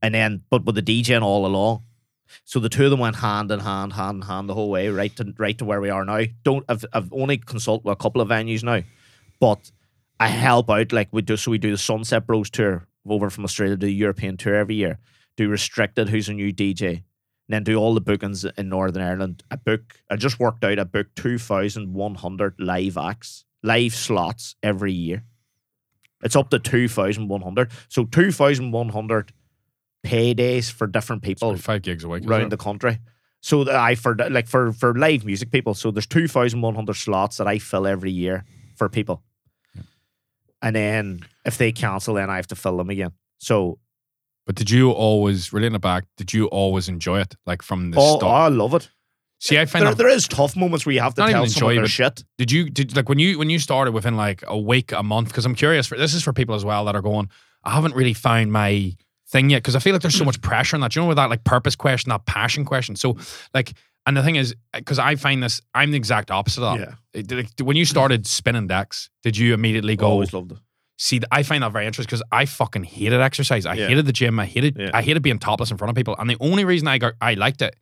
And 0.00 0.14
then, 0.14 0.42
but 0.50 0.64
with 0.64 0.74
the 0.74 0.82
DJing 0.82 1.22
all 1.22 1.46
along. 1.46 1.84
So 2.44 2.60
the 2.60 2.68
two 2.68 2.84
of 2.84 2.90
them 2.90 3.00
went 3.00 3.16
hand 3.16 3.50
in 3.50 3.60
hand, 3.60 3.92
hand 3.92 4.22
in 4.22 4.28
hand 4.28 4.48
the 4.48 4.54
whole 4.54 4.70
way, 4.70 4.88
right 4.88 5.14
to 5.16 5.34
right 5.36 5.56
to 5.58 5.64
where 5.64 5.80
we 5.80 5.90
are 5.90 6.04
now. 6.04 6.22
Don't 6.44 6.64
I've, 6.68 6.84
I've 6.92 7.12
only 7.12 7.38
consulted 7.38 7.84
with 7.84 7.92
a 7.92 8.02
couple 8.02 8.20
of 8.20 8.28
venues 8.28 8.62
now, 8.62 8.82
but 9.38 9.70
I 10.20 10.28
help 10.28 10.70
out 10.70 10.92
like 10.92 11.08
we 11.12 11.22
do. 11.22 11.36
So 11.36 11.50
we 11.50 11.58
do 11.58 11.70
the 11.70 11.78
Sunset 11.78 12.26
Bros 12.26 12.50
tour 12.50 12.86
over 13.08 13.30
from 13.30 13.44
Australia, 13.44 13.76
do 13.76 13.86
the 13.86 13.92
European 13.92 14.36
tour 14.36 14.54
every 14.54 14.76
year. 14.76 14.98
Do 15.36 15.48
restricted, 15.48 16.08
who's 16.08 16.28
a 16.28 16.34
new 16.34 16.52
DJ, 16.52 16.88
and 16.88 17.02
then 17.48 17.64
do 17.64 17.76
all 17.76 17.94
the 17.94 18.00
bookings 18.00 18.44
in 18.44 18.68
Northern 18.68 19.02
Ireland. 19.02 19.42
I 19.50 19.56
book. 19.56 20.00
I 20.10 20.16
just 20.16 20.38
worked 20.38 20.62
out. 20.64 20.78
I 20.78 20.84
book 20.84 21.08
two 21.16 21.38
thousand 21.38 21.94
one 21.94 22.16
hundred 22.16 22.54
live 22.58 22.96
acts, 22.96 23.44
live 23.62 23.94
slots 23.94 24.54
every 24.62 24.92
year. 24.92 25.24
It's 26.22 26.36
up 26.36 26.50
to 26.50 26.58
two 26.58 26.86
thousand 26.86 27.28
one 27.28 27.40
hundred. 27.40 27.72
So 27.88 28.04
two 28.04 28.30
thousand 28.30 28.72
one 28.72 28.90
hundred 28.90 29.32
paydays 30.06 30.70
for 30.70 30.86
different 30.86 31.22
people 31.22 31.56
five 31.56 31.82
gigs 31.82 32.04
a 32.04 32.08
week. 32.08 32.26
around 32.26 32.50
the 32.50 32.56
country. 32.56 32.98
So 33.40 33.64
that 33.64 33.74
I 33.74 33.94
for 33.96 34.14
like 34.14 34.46
for 34.46 34.72
for 34.72 34.94
live 34.94 35.24
music 35.24 35.50
people. 35.50 35.74
So 35.74 35.90
there's 35.90 36.06
two 36.06 36.28
thousand 36.28 36.60
one 36.60 36.74
hundred 36.74 36.94
slots 36.94 37.38
that 37.38 37.48
I 37.48 37.58
fill 37.58 37.86
every 37.86 38.12
year 38.12 38.44
for 38.76 38.88
people, 38.88 39.22
and 40.62 40.74
then 40.74 41.20
if 41.44 41.58
they 41.58 41.72
cancel, 41.72 42.14
then 42.14 42.30
I 42.30 42.36
have 42.36 42.46
to 42.48 42.56
fill 42.56 42.76
them 42.76 42.88
again. 42.90 43.12
So 43.38 43.78
But 44.46 44.54
did 44.54 44.70
you 44.70 44.90
always, 44.90 45.52
relating 45.52 45.74
it 45.74 45.80
back, 45.80 46.04
did 46.16 46.32
you 46.32 46.46
always 46.46 46.88
enjoy 46.88 47.20
it? 47.20 47.34
Like 47.44 47.62
from 47.62 47.90
the 47.90 47.98
oh, 48.00 48.18
start? 48.18 48.52
I 48.52 48.54
love 48.54 48.74
it. 48.74 48.88
See, 49.40 49.58
I 49.58 49.64
find 49.64 49.84
There, 49.84 49.94
there 49.94 50.08
is 50.08 50.28
tough 50.28 50.54
moments 50.54 50.86
where 50.86 50.94
you 50.94 51.00
have 51.00 51.14
to 51.14 51.26
tell 51.26 51.46
someone 51.48 51.74
their 51.74 51.86
shit. 51.88 52.22
Did 52.38 52.52
you 52.52 52.70
did 52.70 52.94
like 52.94 53.08
when 53.08 53.18
you 53.18 53.40
when 53.40 53.50
you 53.50 53.58
started 53.58 53.90
within 53.90 54.16
like 54.16 54.44
a 54.46 54.56
week, 54.56 54.92
a 54.92 55.02
month? 55.02 55.28
Because 55.28 55.44
I'm 55.44 55.56
curious. 55.56 55.88
For 55.88 55.98
this 55.98 56.14
is 56.14 56.22
for 56.22 56.32
people 56.32 56.54
as 56.54 56.64
well 56.64 56.84
that 56.84 56.94
are 56.94 57.02
going. 57.02 57.28
I 57.64 57.72
haven't 57.72 57.96
really 57.96 58.14
found 58.14 58.52
my 58.52 58.96
thing 59.28 59.50
yet 59.50 59.58
because 59.58 59.74
I 59.74 59.80
feel 59.80 59.94
like 59.94 60.02
there's 60.02 60.14
so 60.14 60.20
hmm. 60.20 60.26
much 60.26 60.40
pressure 60.42 60.76
on 60.76 60.80
that. 60.82 60.94
You 60.94 61.02
know, 61.02 61.08
with 61.08 61.16
that 61.16 61.28
like 61.28 61.42
purpose 61.42 61.74
question, 61.74 62.10
that 62.10 62.24
passion 62.24 62.64
question. 62.64 62.94
So 62.94 63.16
like, 63.52 63.72
and 64.06 64.16
the 64.16 64.22
thing 64.22 64.36
is, 64.36 64.54
because 64.74 64.98
I 64.98 65.16
find 65.16 65.42
this, 65.42 65.60
I'm 65.74 65.90
the 65.90 65.96
exact 65.96 66.30
opposite 66.30 66.62
of 66.62 66.78
that. 66.78 66.88
Yeah, 67.14 67.20
It- 67.20 67.30
like, 67.32 67.48
when 67.60 67.76
you 67.76 67.84
started 67.84 68.26
spinning 68.26 68.66
decks, 68.66 69.08
did 69.22 69.36
you 69.36 69.54
immediately 69.54 69.96
go? 69.96 70.06
always 70.06 70.32
loved 70.32 70.52
it. 70.52 70.58
See, 70.98 71.20
I 71.32 71.42
find 71.42 71.62
that 71.64 71.72
very 71.72 71.86
interesting 71.86 72.08
because 72.10 72.22
I 72.30 72.44
fucking 72.46 72.84
hated 72.84 73.20
exercise. 73.20 73.66
I 73.66 73.74
Yeah. 73.74 73.88
hated 73.88 74.06
the 74.06 74.12
gym. 74.12 74.38
I 74.38 74.46
hated 74.46 74.76
Yeah. 74.78 74.90
I 74.94 75.02
hated 75.02 75.22
being 75.22 75.38
topless 75.38 75.70
in 75.70 75.76
front 75.76 75.90
of 75.90 75.96
people. 75.96 76.14
And 76.18 76.30
the 76.30 76.36
only 76.40 76.64
reason 76.64 76.86
I 76.86 76.98
got 76.98 77.14
I 77.20 77.34
liked 77.34 77.60
it 77.62 77.74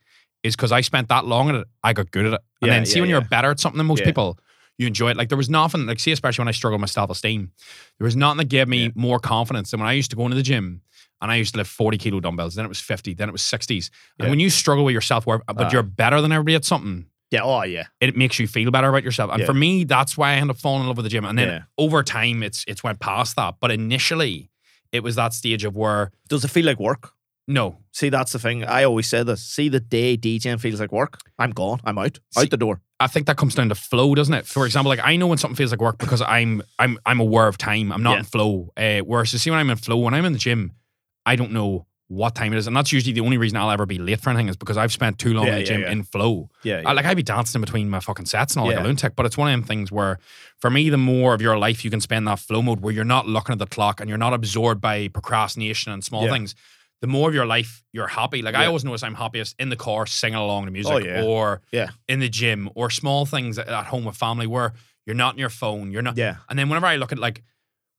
is 0.43 0.55
because 0.55 0.71
I 0.71 0.81
spent 0.81 1.09
that 1.09 1.25
long 1.25 1.49
at 1.49 1.55
it. 1.55 1.67
I 1.83 1.93
got 1.93 2.09
good 2.09 2.25
at 2.25 2.33
it. 2.33 2.41
And 2.63 2.71
then 2.71 2.85
see 2.85 2.99
when 2.99 3.09
you're 3.11 3.21
better 3.21 3.51
at 3.51 3.59
something 3.59 3.77
than 3.77 3.85
most 3.85 4.03
people, 4.03 4.39
you 4.79 4.87
enjoy 4.87 5.11
it. 5.11 5.17
Like 5.17 5.29
there 5.29 5.37
was 5.37 5.49
nothing 5.51 5.85
like 5.85 5.99
see, 5.99 6.11
especially 6.11 6.41
when 6.41 6.47
I 6.47 6.51
struggled 6.51 6.81
with 6.81 6.89
my 6.89 6.91
self 6.91 7.11
esteem, 7.11 7.51
there 7.99 8.05
was 8.05 8.15
nothing 8.15 8.37
that 8.39 8.49
gave 8.49 8.67
me 8.67 8.91
more 8.95 9.19
confidence 9.19 9.69
than 9.69 9.79
when 9.81 9.89
I 9.89 9.93
used 9.93 10.09
to 10.11 10.15
go 10.15 10.23
into 10.25 10.35
the 10.37 10.41
gym. 10.41 10.81
And 11.21 11.31
I 11.31 11.35
used 11.35 11.53
to 11.53 11.57
lift 11.59 11.69
40 11.71 11.97
kilo 11.97 12.19
dumbbells. 12.19 12.55
Then 12.55 12.65
it 12.65 12.69
was 12.69 12.79
50. 12.79 13.13
Then 13.13 13.29
it 13.29 13.31
was 13.31 13.41
60s. 13.43 13.89
And 14.19 14.25
Yeah. 14.25 14.29
when 14.31 14.39
you 14.39 14.49
struggle 14.49 14.83
with 14.85 14.93
your 14.93 15.01
self 15.01 15.25
worth, 15.27 15.41
but 15.47 15.67
Ah. 15.67 15.69
you're 15.71 15.83
better 15.83 16.19
than 16.21 16.31
everybody 16.31 16.55
at 16.55 16.65
something, 16.65 17.05
Yeah, 17.31 17.43
oh 17.43 17.63
yeah, 17.63 17.85
it 18.01 18.17
makes 18.17 18.39
you 18.39 18.47
feel 18.47 18.71
better 18.71 18.89
about 18.89 19.03
yourself. 19.05 19.31
And 19.31 19.39
Yeah. 19.39 19.45
for 19.45 19.53
me, 19.53 19.85
that's 19.85 20.17
why 20.17 20.31
I 20.31 20.35
ended 20.35 20.49
up 20.55 20.57
falling 20.61 20.81
in 20.81 20.87
love 20.87 20.97
with 20.97 21.05
the 21.05 21.09
gym. 21.09 21.23
And 21.23 21.37
then 21.39 21.47
Yeah. 21.47 21.61
over 21.77 22.03
time, 22.03 22.43
it's 22.43 22.65
it's 22.67 22.83
went 22.83 22.99
past 22.99 23.37
that. 23.37 23.55
But 23.61 23.71
initially, 23.71 24.49
it 24.91 25.01
was 25.01 25.15
that 25.15 25.33
stage 25.33 25.63
of 25.63 25.75
where 25.77 26.11
does 26.27 26.43
it 26.43 26.49
feel 26.49 26.65
like 26.65 26.79
work? 26.79 27.11
no, 27.47 27.77
See, 27.93 28.07
that's 28.09 28.31
the 28.31 28.39
thing. 28.39 28.63
I 28.63 28.83
always 28.85 29.07
say 29.07 29.21
this. 29.23 29.41
See, 29.45 29.67
the 29.67 29.79
day 29.81 30.15
DJing 30.17 30.59
feels 30.61 30.79
like 30.79 30.91
work, 30.93 31.19
I'm 31.37 31.51
gone. 31.51 31.79
I'm 31.83 31.97
out, 31.97 32.19
See- 32.31 32.41
out 32.43 32.49
the 32.49 32.55
door. 32.57 32.81
I 33.01 33.07
think 33.07 33.25
that 33.27 33.35
comes 33.35 33.55
down 33.55 33.67
to 33.69 33.75
flow, 33.75 34.13
doesn't 34.15 34.33
it? 34.33 34.45
For 34.45 34.65
example, 34.65 34.89
like 34.89 34.99
I 35.03 35.15
know 35.17 35.27
when 35.27 35.37
something 35.37 35.55
feels 35.57 35.71
like 35.71 35.81
work 35.81 35.97
because 35.99 36.21
I'm 36.21 36.61
I'm 36.79 36.97
I'm 37.05 37.19
aware 37.19 37.47
of 37.47 37.57
time. 37.57 37.91
I'm 37.91 38.03
not 38.03 38.13
Yeah. 38.13 38.19
in 38.19 38.25
flow. 38.25 38.71
Uh, 38.77 38.99
whereas 38.99 39.33
you 39.33 39.39
see 39.39 39.49
when 39.49 39.59
I'm 39.59 39.69
in 39.69 39.77
flow, 39.77 39.97
when 39.97 40.13
I'm 40.13 40.23
in 40.25 40.33
the 40.33 40.39
gym, 40.39 40.71
I 41.25 41.35
don't 41.35 41.51
know 41.51 41.85
what 42.07 42.35
time 42.35 42.51
it 42.51 42.57
is, 42.57 42.67
and 42.67 42.75
that's 42.75 42.91
usually 42.91 43.13
the 43.13 43.21
only 43.21 43.37
reason 43.37 43.57
I'll 43.57 43.71
ever 43.71 43.85
be 43.85 43.97
late 43.97 44.19
for 44.19 44.31
anything 44.31 44.49
is 44.49 44.57
because 44.57 44.75
I've 44.75 44.91
spent 44.91 45.17
too 45.17 45.33
long 45.33 45.45
Yeah, 45.45 45.51
in 45.51 45.55
the 45.55 45.61
yeah, 45.61 45.65
gym 45.67 45.81
yeah. 45.81 45.91
in 45.91 46.03
flow. 46.03 46.49
Yeah, 46.63 46.81
I, 46.85 46.91
like 46.91 47.05
I'd 47.05 47.15
be 47.15 47.23
dancing 47.23 47.59
in 47.59 47.63
between 47.65 47.89
my 47.89 48.01
fucking 48.01 48.25
sets 48.25 48.53
and 48.53 48.61
all 48.61 48.67
like 48.67 48.77
a 48.77 48.81
lunatic. 48.83 49.15
But 49.15 49.25
it's 49.25 49.37
one 49.37 49.47
of 49.47 49.53
them 49.53 49.63
things 49.65 49.91
where, 49.93 50.19
for 50.59 50.69
me, 50.69 50.89
the 50.89 50.97
more 50.97 51.33
of 51.33 51.41
your 51.41 51.57
life 51.57 51.85
you 51.85 51.89
can 51.91 52.01
spend 52.01 52.27
that 52.27 52.39
flow 52.39 52.61
mode 52.61 52.81
where 52.81 52.93
you're 52.93 53.05
not 53.05 53.27
looking 53.27 53.53
at 53.53 53.59
the 53.59 53.65
clock 53.65 54.01
and 54.01 54.09
you're 54.09 54.17
not 54.17 54.33
absorbed 54.33 54.81
by 54.81 55.07
procrastination 55.07 55.93
and 55.93 56.03
small 56.03 56.27
things. 56.27 56.53
The 56.99 57.07
more 57.07 57.29
of 57.29 57.33
your 57.33 57.45
life 57.45 57.81
you're 57.93 58.07
happy. 58.07 58.41
Like 58.41 58.55
I 58.55 58.65
always 58.65 58.83
notice 58.83 59.03
I'm 59.03 59.15
happiest 59.15 59.55
in 59.57 59.69
the 59.69 59.75
car 59.77 60.05
singing 60.05 60.35
along 60.35 60.65
to 60.65 60.71
music, 60.71 61.07
Oh, 61.07 61.23
or 61.25 61.61
Yeah. 61.71 61.91
in 62.09 62.19
the 62.19 62.29
gym, 62.29 62.69
or 62.75 62.89
small 62.89 63.25
things 63.25 63.57
at, 63.57 63.69
at 63.69 63.85
home 63.85 64.03
with 64.03 64.17
family 64.17 64.47
where 64.47 64.73
you're 65.05 65.15
not 65.15 65.33
on 65.35 65.39
your 65.39 65.49
phone. 65.49 65.91
You're 65.91 66.01
not. 66.03 66.17
yeah. 66.17 66.35
And 66.49 66.59
then 66.59 66.67
whenever 66.67 66.85
I 66.87 66.97
look 66.97 67.11
at 67.13 67.17
like 67.19 67.41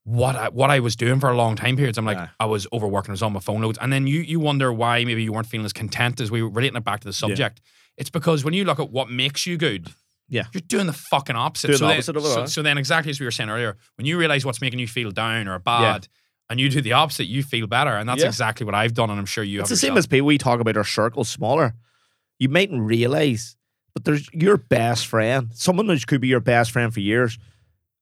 what 0.05 0.35
I, 0.35 0.49
what 0.49 0.71
I 0.71 0.81
was 0.81 0.97
doing 0.97 1.21
for 1.21 1.31
a 1.31 1.37
long 1.37 1.55
time 1.57 1.77
periods, 1.77 1.97
I'm 1.99 2.05
like 2.05 2.17
Yeah. 2.17 2.29
I 2.41 2.47
was 2.47 2.67
overworking, 2.73 3.11
I 3.11 3.15
was 3.15 3.23
on 3.23 3.33
my 3.33 3.41
phone 3.41 3.61
loads, 3.63 3.79
and 3.81 3.93
then 3.93 4.07
you 4.07 4.21
you 4.21 4.41
wonder 4.41 4.73
why 4.73 5.05
maybe 5.05 5.23
you 5.23 5.33
weren't 5.33 5.47
feeling 5.47 5.65
as 5.65 5.73
content 5.73 6.21
as 6.21 6.31
we 6.31 6.43
were 6.43 6.49
relating 6.49 6.77
it 6.77 6.85
back 6.85 7.01
to 7.01 7.07
the 7.07 7.13
subject. 7.13 7.61
It's 7.97 8.11
because 8.11 8.45
when 8.45 8.55
you 8.55 8.65
look 8.65 8.81
at 8.81 8.91
what 8.91 9.11
makes 9.11 9.47
you 9.47 9.57
good, 9.57 9.89
Yeah. 10.29 10.45
you're 10.53 10.63
doing 10.67 10.87
the 10.87 10.93
fucking 10.93 11.37
opposite. 11.37 11.69
Doing 11.69 11.79
so, 11.79 11.85
the 11.85 11.89
then, 11.89 11.97
opposite 11.99 12.17
of 12.17 12.25
it, 12.25 12.29
so, 12.29 12.47
so 12.47 12.63
then 12.63 12.79
exactly 12.79 13.11
as 13.11 13.21
we 13.21 13.27
were 13.27 13.31
saying 13.31 13.51
earlier, 13.51 13.77
when 13.97 14.07
you 14.07 14.19
realize 14.19 14.45
what's 14.45 14.61
making 14.61 14.81
you 14.81 14.89
feel 14.89 15.11
down 15.13 15.47
or 15.47 15.59
bad, 15.59 16.09
and 16.51 16.59
you 16.59 16.69
do 16.69 16.81
the 16.81 16.93
opposite, 16.95 17.27
you 17.27 17.43
feel 17.43 17.67
better, 17.67 17.91
and 17.97 18.09
that's 18.09 18.23
Yeah. 18.23 18.29
exactly 18.29 18.67
what 18.67 18.75
I've 18.75 18.95
done, 18.95 19.09
and 19.11 19.19
I'm 19.21 19.27
sure 19.27 19.45
you. 19.45 19.61
It's 19.61 19.71
the 19.71 19.77
same 19.77 19.97
as 19.97 20.07
people 20.07 20.27
we 20.27 20.37
talk 20.39 20.59
about 20.61 20.77
our 20.77 20.85
circle 20.85 21.23
smaller. 21.25 21.75
You 22.39 22.49
mightn't 22.49 22.81
realize, 22.83 23.57
but 23.95 24.05
there's 24.05 24.27
your 24.33 24.57
best 24.57 25.07
friend, 25.07 25.51
someone 25.55 25.87
who 25.89 25.97
could 26.07 26.21
be 26.21 26.29
your 26.29 26.41
best 26.41 26.71
friend 26.73 26.93
for 26.93 27.01
years, 27.01 27.39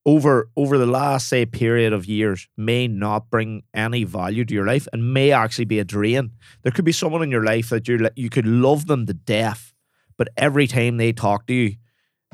over 0.07 0.51
over 0.57 0.79
the 0.79 0.87
last 0.87 1.29
say 1.29 1.45
period 1.47 1.93
of 1.93 2.07
years, 2.07 2.49
may 2.57 2.89
not 2.89 3.31
bring 3.31 3.63
any 3.75 4.05
value 4.05 4.45
to 4.45 4.55
your 4.55 4.67
life 4.67 4.89
and 4.93 5.13
may 5.13 5.31
actually 5.33 5.67
be 5.67 5.79
a 5.79 5.85
drain. 5.85 6.33
There 6.63 6.73
could 6.73 6.85
be 6.85 6.93
someone 6.93 7.23
in 7.23 7.31
your 7.31 7.45
life 7.45 7.69
that 7.71 7.87
you 7.89 8.09
you 8.17 8.31
could 8.31 8.47
love 8.47 8.87
them 8.87 9.07
to 9.07 9.15
death, 9.15 9.75
but 10.17 10.29
every 10.37 10.67
time 10.67 10.97
they 10.97 11.13
talk 11.13 11.47
to 11.47 11.55
you, 11.55 11.77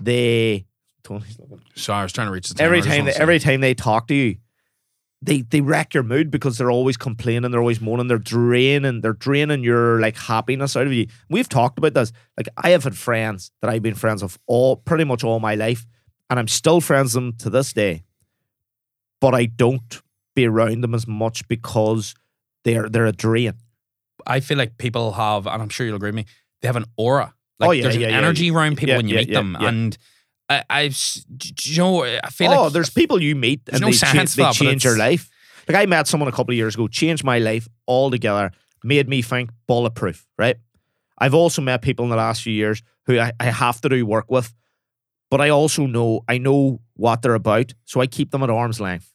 they 0.00 0.66
Tony's 1.02 1.38
looking. 1.38 1.60
Sorry, 1.74 2.00
I 2.00 2.02
was 2.02 2.12
trying 2.12 2.28
to 2.28 2.32
reach 2.32 2.48
the 2.48 2.62
every 2.62 2.80
timer, 2.80 2.92
I 2.92 2.96
just 2.96 2.96
time 2.96 3.04
they, 3.06 3.22
every 3.22 3.38
time 3.38 3.60
they 3.60 3.74
talk 3.74 4.08
to 4.08 4.14
you, 4.14 4.36
they 5.22 5.42
they 5.42 5.60
wreck 5.60 5.94
your 5.94 6.02
mood 6.02 6.30
because 6.30 6.58
they're 6.58 6.70
always 6.70 6.96
complaining, 6.96 7.50
they're 7.50 7.60
always 7.60 7.80
moaning, 7.80 8.06
they're 8.06 8.18
draining, 8.18 9.00
they're 9.00 9.12
draining 9.12 9.64
your 9.64 10.00
like 10.00 10.16
happiness 10.16 10.76
out 10.76 10.86
of 10.86 10.92
you. 10.92 11.06
We've 11.30 11.48
talked 11.48 11.78
about 11.78 11.94
this. 11.94 12.12
Like 12.36 12.48
I 12.56 12.70
have 12.70 12.84
had 12.84 12.96
friends 12.96 13.50
that 13.60 13.70
I've 13.70 13.82
been 13.82 13.94
friends 13.94 14.22
with 14.22 14.38
all 14.46 14.76
pretty 14.76 15.04
much 15.04 15.24
all 15.24 15.40
my 15.40 15.54
life, 15.54 15.86
and 16.30 16.38
I'm 16.38 16.48
still 16.48 16.80
friends 16.80 17.14
with 17.14 17.24
them 17.24 17.32
to 17.38 17.50
this 17.50 17.72
day. 17.72 18.04
But 19.20 19.34
I 19.34 19.46
don't 19.46 20.02
be 20.34 20.46
around 20.46 20.82
them 20.82 20.94
as 20.94 21.06
much 21.06 21.46
because 21.48 22.14
they're 22.64 22.88
they're 22.88 23.06
a 23.06 23.12
drain. 23.12 23.54
I 24.26 24.40
feel 24.40 24.58
like 24.58 24.76
people 24.78 25.12
have, 25.12 25.46
and 25.46 25.62
I'm 25.62 25.68
sure 25.68 25.86
you'll 25.86 25.96
agree 25.96 26.08
with 26.08 26.16
me, 26.16 26.26
they 26.60 26.68
have 26.68 26.76
an 26.76 26.86
aura. 26.96 27.34
Like 27.58 27.68
Oh, 27.68 27.70
yeah, 27.72 27.82
there's 27.84 27.96
yeah, 27.96 28.08
an 28.08 28.12
yeah, 28.12 28.18
energy 28.18 28.50
around 28.50 28.76
people 28.76 28.96
when 28.96 29.08
you 29.08 29.16
meet 29.16 29.32
them, 29.32 29.56
and 29.58 29.96
I, 30.48 30.64
I've, 30.68 30.92
s- 30.92 31.24
d- 31.34 31.52
d- 31.52 31.70
you 31.70 31.78
know, 31.78 32.04
I 32.04 32.20
feel 32.30 32.52
oh, 32.52 32.64
like 32.64 32.72
there's 32.72 32.90
people 32.90 33.22
you 33.22 33.34
meet 33.34 33.62
and 33.72 33.80
no 33.80 33.86
they, 33.88 33.92
cha- 33.96 34.06
science 34.06 34.34
they 34.34 34.42
that, 34.42 34.54
change 34.54 34.84
your 34.84 34.96
life. 34.98 35.30
Like 35.68 35.76
I 35.76 35.86
met 35.86 36.06
someone 36.06 36.28
a 36.28 36.32
couple 36.32 36.52
of 36.52 36.56
years 36.56 36.74
ago, 36.74 36.86
changed 36.86 37.24
my 37.24 37.38
life 37.38 37.66
altogether, 37.88 38.50
made 38.84 39.08
me 39.08 39.22
think 39.22 39.50
bulletproof, 39.66 40.26
right? 40.38 40.56
I've 41.18 41.34
also 41.34 41.62
met 41.62 41.82
people 41.82 42.04
in 42.04 42.10
the 42.10 42.16
last 42.16 42.42
few 42.42 42.52
years 42.52 42.82
who 43.06 43.18
I, 43.18 43.32
I 43.40 43.46
have 43.46 43.80
to 43.80 43.88
do 43.88 44.04
work 44.04 44.30
with, 44.30 44.52
but 45.30 45.40
I 45.40 45.48
also 45.50 45.86
know 45.86 46.20
I 46.28 46.38
know 46.38 46.80
what 46.94 47.22
they're 47.22 47.34
about, 47.34 47.72
so 47.84 48.00
I 48.00 48.06
keep 48.06 48.30
them 48.30 48.42
at 48.42 48.50
arm's 48.50 48.80
length. 48.80 49.12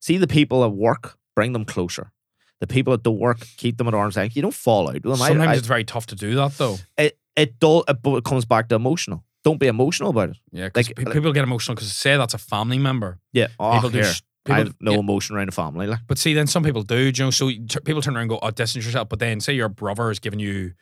See 0.00 0.16
the 0.16 0.26
people 0.26 0.64
at 0.64 0.72
work, 0.72 1.16
bring 1.36 1.52
them 1.52 1.64
closer. 1.64 2.12
The 2.60 2.66
people 2.66 2.92
that 2.92 3.02
don't 3.02 3.18
work, 3.18 3.40
keep 3.56 3.76
them 3.78 3.88
at 3.88 3.94
arm's 3.94 4.16
length. 4.16 4.36
You 4.36 4.42
don't 4.42 4.54
fall 4.54 4.88
out 4.88 4.94
with 4.94 5.02
them. 5.02 5.16
Sometimes 5.16 5.48
I, 5.48 5.54
it's 5.54 5.66
very 5.66 5.84
tough 5.84 6.06
to 6.06 6.14
do 6.14 6.34
that 6.36 6.56
though. 6.58 6.76
it 6.96 7.18
it 7.36 7.58
does, 7.58 7.84
but 8.02 8.16
it 8.16 8.24
comes 8.24 8.44
back 8.44 8.68
to 8.68 8.74
emotional. 8.76 9.24
Don't 9.44 9.58
be 9.58 9.66
emotional 9.66 10.10
about 10.10 10.30
it. 10.30 10.36
Yeah, 10.52 10.68
Like- 10.74 10.94
pe- 10.94 11.04
people 11.06 11.32
get 11.32 11.42
emotional 11.42 11.74
because 11.74 11.92
say 11.92 12.16
that's 12.16 12.34
a 12.34 12.38
family 12.38 12.78
member. 12.78 13.18
Yeah, 13.32 13.48
oh, 13.58 13.74
people 13.74 13.90
do 13.90 14.00
s- 14.00 14.22
I 14.44 14.48
People- 14.48 14.64
have 14.64 14.74
no 14.80 14.92
yeah. 14.92 14.98
emotion 14.98 15.36
around 15.36 15.46
the 15.46 15.52
family. 15.52 15.86
Like, 15.86 16.00
But 16.08 16.18
see, 16.18 16.34
then 16.34 16.46
some 16.48 16.62
people 16.64 16.82
do, 16.82 16.96
you 16.98 17.12
know. 17.24 17.30
So 17.30 17.48
t- 17.48 17.64
people 17.84 18.02
turn 18.02 18.14
around 18.16 18.22
and 18.22 18.30
go, 18.30 18.38
"Oh, 18.42 18.50
distance 18.50 18.84
yourself." 18.84 19.08
But 19.08 19.18
then, 19.20 19.40
say 19.40 19.52
your 19.54 19.68
brother 19.68 20.10
is 20.10 20.18
giving 20.18 20.40
you, 20.40 20.72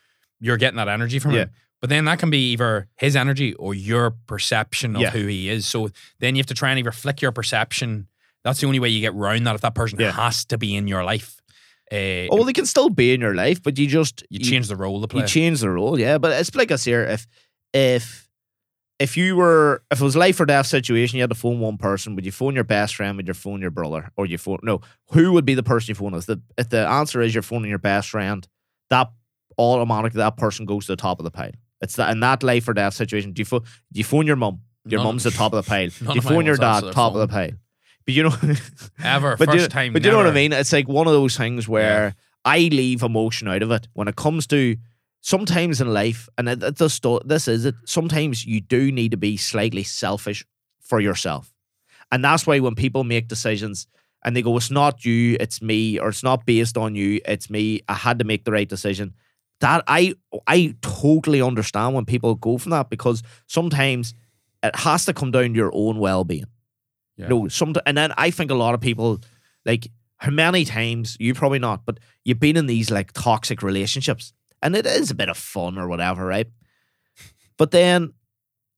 you're 0.40 0.56
getting 0.56 0.76
that 0.78 0.88
energy 0.88 1.18
from 1.18 1.32
Yeah. 1.32 1.40
him. 1.44 1.50
But 1.80 1.88
then 1.88 2.04
that 2.04 2.18
can 2.18 2.28
be 2.30 2.52
either 2.52 2.88
his 2.96 3.16
energy 3.16 3.54
or 3.54 3.74
your 3.74 4.10
perception 4.26 4.96
of 4.96 5.02
Yeah. 5.02 5.10
who 5.10 5.26
he 5.26 5.48
is. 5.48 5.66
So 5.66 5.88
then 6.18 6.34
you 6.36 6.40
have 6.40 6.46
to 6.46 6.54
try 6.54 6.70
and 6.70 6.78
either 6.78 6.92
flick 6.92 7.22
your 7.22 7.32
perception. 7.32 8.06
That's 8.44 8.60
the 8.60 8.66
only 8.66 8.78
way 8.80 8.88
you 8.90 9.00
get 9.00 9.14
round 9.14 9.46
that. 9.46 9.54
If 9.54 9.60
that 9.62 9.74
person 9.74 9.98
Yeah. 9.98 10.12
has 10.12 10.44
to 10.46 10.58
be 10.58 10.74
in 10.76 10.86
your 10.88 11.04
life, 11.04 11.40
uh, 11.92 12.28
oh, 12.30 12.36
well, 12.36 12.44
they 12.44 12.52
can 12.52 12.66
still 12.66 12.90
be 12.90 13.12
in 13.14 13.20
your 13.20 13.34
life, 13.34 13.62
but 13.62 13.78
you 13.78 13.86
just 13.86 14.22
you 14.30 14.38
change 14.40 14.68
the 14.68 14.76
role. 14.76 15.04
You 15.12 15.26
change 15.26 15.60
the 15.60 15.70
role, 15.70 15.98
yeah. 15.98 16.18
But 16.18 16.38
it's 16.38 16.54
like 16.54 16.70
us 16.70 16.84
here. 16.84 17.02
If 17.04 17.26
if 17.72 18.28
if 18.98 19.16
you 19.16 19.34
were 19.36 19.82
if 19.90 20.00
it 20.00 20.04
was 20.04 20.14
life 20.16 20.38
or 20.38 20.44
death 20.46 20.66
situation, 20.66 21.16
you 21.16 21.22
had 21.22 21.30
to 21.30 21.36
phone 21.36 21.60
one 21.60 21.78
person. 21.78 22.14
Would 22.14 22.26
you 22.26 22.32
phone 22.32 22.54
your 22.54 22.64
best 22.64 22.94
friend? 22.96 23.16
Would 23.16 23.26
you 23.28 23.34
phone 23.34 23.60
your 23.62 23.70
brother? 23.70 24.10
Or 24.16 24.26
you 24.26 24.36
phone 24.38 24.58
no? 24.62 24.82
Who 25.12 25.32
would 25.32 25.46
be 25.46 25.54
the 25.54 25.62
person 25.62 25.90
you 25.92 25.94
phone? 25.94 26.12
If 26.14 26.26
the 26.26 26.40
if 26.58 26.68
the 26.68 26.86
answer 26.86 27.22
is 27.22 27.34
you're 27.34 27.42
phoning 27.42 27.70
your 27.70 27.78
best 27.78 28.10
friend, 28.10 28.46
that 28.90 29.10
automatically 29.58 30.18
that 30.18 30.36
person 30.36 30.66
goes 30.66 30.86
to 30.86 30.92
the 30.92 30.96
top 30.96 31.18
of 31.18 31.24
the 31.24 31.30
pile. 31.30 31.52
It's 31.80 31.96
that 31.96 32.10
in 32.10 32.20
that 32.20 32.42
life 32.42 32.68
or 32.68 32.74
death 32.74 32.94
situation. 32.94 33.32
Do 33.32 33.40
you 33.40 33.46
phone? 33.46 33.60
Do 33.92 33.98
you 33.98 34.04
phone 34.04 34.26
your 34.26 34.36
mum? 34.36 34.60
Your 34.84 34.98
None- 34.98 35.06
mum's 35.06 35.24
the 35.24 35.30
top 35.42 35.52
of 35.52 35.64
the 35.64 35.68
pile. 35.68 35.88
none 36.00 36.12
Do 36.12 36.14
you 36.14 36.18
of 36.18 36.24
my 36.24 36.30
phone 36.30 36.44
your 36.46 36.54
ones 36.54 36.60
answer 36.60 36.80
dad? 36.80 36.84
their 36.86 36.92
Top 36.92 37.14
of 37.14 37.20
the 37.20 37.28
pile. 37.28 37.50
But 38.06 38.14
you 38.14 38.22
know, 38.24 38.34
Ever 39.04 39.36
but 39.36 39.46
first 39.50 39.62
you, 39.62 39.68
time. 39.68 39.92
but 39.92 40.04
you 40.04 40.10
know 40.10 40.16
what 40.16 40.26
I 40.26 40.30
never. 40.30 40.34
mean? 40.34 40.52
It's 40.52 40.72
like 40.72 40.88
one 40.88 41.06
of 41.06 41.12
those 41.12 41.36
things 41.36 41.68
where 41.68 42.14
I 42.44 42.58
leave 42.58 43.02
emotion 43.02 43.48
out 43.48 43.62
of 43.62 43.70
it 43.70 43.88
when 43.92 44.08
it 44.08 44.16
comes 44.16 44.46
to 44.48 44.76
sometimes 45.20 45.80
in 45.80 45.92
life, 45.92 46.28
and 46.38 46.48
it, 46.48 46.62
it 46.62 46.76
does 46.76 46.94
sto- 46.94 47.20
this 47.24 47.46
is 47.48 47.66
it. 47.66 47.74
Sometimes 47.84 48.44
you 48.46 48.60
do 48.60 48.90
need 48.90 49.10
to 49.10 49.16
be 49.16 49.36
slightly 49.36 49.82
selfish 49.82 50.44
for 50.80 51.00
yourself, 51.00 51.52
and 52.10 52.24
that's 52.24 52.46
why 52.46 52.58
when 52.58 52.74
people 52.74 53.04
make 53.04 53.28
decisions 53.28 53.86
and 54.24 54.34
they 54.34 54.42
go, 54.42 54.56
"It's 54.56 54.70
not 54.70 55.04
you, 55.04 55.36
it's 55.38 55.60
me," 55.62 55.98
or 55.98 56.08
"It's 56.08 56.22
not 56.22 56.46
based 56.46 56.76
on 56.78 56.94
you, 56.94 57.20
it's 57.26 57.50
me," 57.50 57.82
I 57.88 57.94
had 57.94 58.18
to 58.18 58.24
make 58.24 58.44
the 58.44 58.52
right 58.52 58.68
decision. 58.68 59.14
That 59.61 59.84
I 59.86 60.14
I 60.46 60.74
totally 60.80 61.42
understand 61.42 61.94
when 61.94 62.04
people 62.06 62.34
go 62.34 62.56
from 62.58 62.70
that 62.70 62.88
because 62.90 63.22
sometimes 63.46 64.14
it 64.62 64.74
has 64.76 65.04
to 65.06 65.12
come 65.12 65.30
down 65.30 65.50
to 65.50 65.54
your 65.56 65.70
own 65.74 65.98
well 65.98 66.24
being. 66.24 66.44
Yeah. 67.16 67.28
No, 67.28 67.48
some 67.48 67.74
and 67.86 67.96
then 67.96 68.12
I 68.16 68.30
think 68.30 68.50
a 68.50 68.54
lot 68.54 68.74
of 68.74 68.80
people 68.80 69.20
like 69.66 69.90
how 70.16 70.30
many 70.30 70.64
times 70.64 71.16
you 71.20 71.34
probably 71.34 71.58
not, 71.58 71.84
but 71.84 71.98
you've 72.24 72.40
been 72.40 72.56
in 72.56 72.66
these 72.66 72.90
like 72.90 73.12
toxic 73.12 73.62
relationships, 73.62 74.32
and 74.62 74.74
it 74.74 74.86
is 74.86 75.11
a 75.11 75.14
bit 75.14 75.28
of 75.28 75.36
fun 75.36 75.76
or 75.78 75.88
whatever, 75.88 76.24
right? 76.26 76.46
But 77.58 77.70
then 77.70 78.14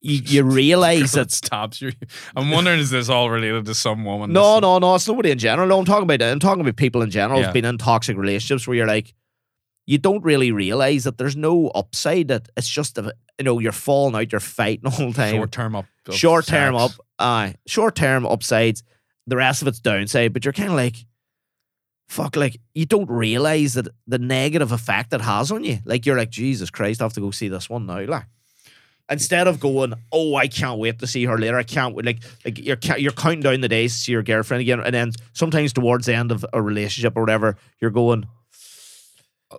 you, 0.00 0.20
you 0.24 0.42
realize 0.62 1.12
that 1.12 1.30
stops 1.30 1.80
you. 1.80 1.92
I'm 2.34 2.50
wondering, 2.50 2.80
is 2.80 2.90
this 2.90 3.08
all 3.08 3.30
related 3.30 3.64
to 3.66 3.74
some 3.74 4.04
woman? 4.04 4.32
no, 4.32 4.58
no, 4.58 4.78
no, 4.78 4.96
it's 4.96 5.06
nobody 5.06 5.30
in 5.30 5.38
general. 5.38 5.68
No, 5.68 5.78
I'm 5.78 5.84
talking 5.84 6.04
about 6.10 6.22
I'm 6.22 6.40
talking 6.40 6.60
about 6.60 6.76
people 6.76 7.02
in 7.02 7.10
general 7.10 7.38
Yeah. 7.38 7.46
who've 7.46 7.54
been 7.54 7.64
in 7.64 7.78
toxic 7.78 8.16
relationships 8.16 8.66
where 8.66 8.76
you're 8.76 8.86
like, 8.88 9.14
you 9.92 9.98
don't 9.98 10.24
really 10.24 10.52
realize 10.52 11.04
that 11.04 11.18
there's 11.18 11.36
no 11.36 11.68
upside. 11.68 12.28
That 12.28 12.48
it's 12.56 12.66
just 12.66 12.96
a, 12.96 13.14
you 13.38 13.44
know 13.44 13.58
you're 13.58 13.72
falling 13.72 14.14
out, 14.14 14.32
you're 14.32 14.40
fighting 14.40 14.86
all 14.90 15.08
the 15.08 15.12
time. 15.12 15.34
Short 15.34 15.52
term 15.52 15.76
up. 15.76 15.84
short 16.10 16.46
term 16.46 16.74
up, 16.74 16.92
aye, 17.18 17.56
short 17.66 17.94
term 17.94 18.24
upsides. 18.24 18.82
The 19.26 19.36
rest 19.36 19.60
of 19.60 19.68
it's 19.68 19.80
downside, 19.80 20.32
but 20.32 20.46
you're 20.46 20.54
kind 20.54 20.70
of 20.70 20.76
like, 20.76 20.96
fuck, 22.08 22.36
like 22.36 22.58
you 22.72 22.86
don't 22.86 23.10
realize 23.10 23.74
that 23.74 23.88
the 24.06 24.18
negative 24.18 24.72
effect 24.72 25.12
it 25.12 25.20
has 25.20 25.52
on 25.52 25.62
you. 25.62 25.80
Like 25.84 26.06
you're 26.06 26.16
like, 26.16 26.30
Jesus 26.30 26.70
Christ, 26.70 27.02
I 27.02 27.04
have 27.04 27.12
to 27.12 27.20
go 27.20 27.30
see 27.30 27.48
this 27.48 27.68
one 27.68 27.84
now, 27.84 28.00
like. 28.00 28.24
Instead 29.10 29.46
of 29.46 29.60
going, 29.60 29.92
oh, 30.10 30.36
I 30.36 30.46
can't 30.46 30.78
wait 30.78 31.00
to 31.00 31.06
see 31.06 31.26
her 31.26 31.36
later. 31.36 31.58
I 31.58 31.64
can't 31.64 31.94
wait. 31.94 32.06
Like, 32.06 32.22
like 32.46 32.58
you're 32.58 32.78
you're 32.96 33.12
counting 33.12 33.40
down 33.40 33.60
the 33.60 33.68
days 33.68 33.92
to 33.92 33.98
see 33.98 34.12
your 34.12 34.22
girlfriend 34.22 34.62
again, 34.62 34.80
and 34.80 34.94
then 34.94 35.12
sometimes 35.34 35.74
towards 35.74 36.06
the 36.06 36.14
end 36.14 36.32
of 36.32 36.46
a 36.54 36.62
relationship 36.62 37.14
or 37.14 37.20
whatever, 37.20 37.58
you're 37.78 37.90
going, 37.90 38.26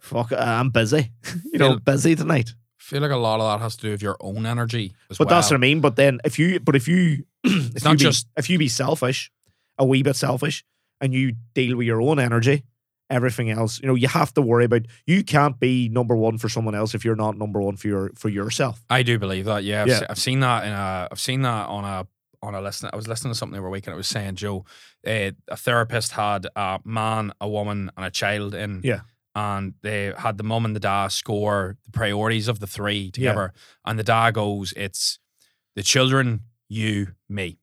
fuck, 0.02 0.32
I'm 0.32 0.70
busy. 0.70 1.12
you 1.52 1.60
know, 1.60 1.78
busy 1.78 2.16
tonight. 2.16 2.54
feel 2.78 3.02
like 3.02 3.12
a 3.12 3.16
lot 3.18 3.40
of 3.40 3.60
that 3.60 3.64
has 3.64 3.76
to 3.78 3.82
do 3.84 3.92
with 3.92 4.02
your 4.02 4.18
own 4.20 4.46
energy 4.46 4.94
as 5.10 5.18
But 5.18 5.28
well. 5.28 5.38
that's 5.38 5.50
what 5.52 5.58
I 5.58 5.60
mean. 5.60 5.80
But 5.82 5.96
then 5.96 6.20
if 6.26 6.38
you, 6.40 6.60
but 6.60 6.76
if 6.76 6.88
you, 6.88 7.26
if 7.44 7.76
It's 7.76 7.84
you 7.86 7.90
not 7.90 7.98
be, 7.98 8.04
just- 8.04 8.28
if 8.38 8.50
you 8.50 8.58
be 8.58 8.68
selfish, 8.68 9.32
a 9.78 9.86
wee 9.86 10.04
bit 10.04 10.16
selfish, 10.16 10.64
and 11.02 11.14
you 11.14 11.34
deal 11.54 11.76
with 11.78 11.88
your 11.88 12.02
own 12.02 12.20
energy, 12.20 12.64
everything 13.10 13.50
else, 13.50 13.80
you 13.82 13.88
know, 13.88 13.96
you 13.96 14.08
have 14.08 14.34
to 14.36 14.42
worry 14.42 14.66
about. 14.66 14.84
You 15.06 15.24
can't 15.24 15.60
be 15.60 15.90
number 15.90 16.16
one 16.16 16.38
for 16.38 16.48
someone 16.50 16.76
else 16.76 16.96
if 16.96 17.04
you're 17.04 17.16
not 17.16 17.38
number 17.38 17.60
one 17.62 17.76
for 17.76 17.88
your 17.88 18.12
for 18.16 18.30
yourself. 18.30 18.84
I 18.90 19.04
do 19.04 19.20
believe 19.20 19.46
that. 19.46 19.64
Yeah, 19.64 19.82
I've, 19.82 19.88
Yeah. 19.88 20.00
se- 20.00 20.06
I've 20.10 20.20
seen 20.20 20.40
that 20.42 20.66
in 20.66 20.72
a. 20.72 21.08
I've 21.12 21.20
seen 21.20 21.42
that 21.42 21.68
on 21.68 21.84
a 21.84 22.08
on 22.42 22.56
a 22.56 22.62
listen. 22.62 22.90
I 22.92 22.96
was 22.96 23.08
listening 23.08 23.34
to 23.34 23.38
something 23.38 23.54
the 23.54 23.60
other 23.60 23.70
week 23.70 23.88
and 23.88 23.94
it 23.94 23.98
was 23.98 24.08
saying, 24.08 24.36
Joe, 24.36 24.66
uh, 25.08 25.32
a 25.48 25.56
therapist 25.58 26.12
had 26.14 26.48
a 26.56 26.80
man, 26.86 27.32
a 27.42 27.48
woman, 27.50 27.90
and 27.98 28.06
a 28.06 28.12
child 28.12 28.54
in. 28.56 28.82
Yeah. 28.84 29.02
And 29.36 29.74
they 29.82 30.14
had 30.18 30.38
the 30.38 30.44
mum 30.44 30.64
and 30.66 30.76
the 30.76 30.80
dad 30.80 31.08
score 31.12 31.78
the 31.86 31.92
priorities 31.92 32.48
of 32.48 32.60
the 32.60 32.68
three 32.68 33.10
together. 33.12 33.52
And 33.86 33.98
the 33.98 34.04
dad 34.04 34.36
goes, 34.36 34.74
It's 34.78 35.18
the 35.76 35.82
children, 35.84 36.42
you, 36.70 37.14
me. 37.28 37.58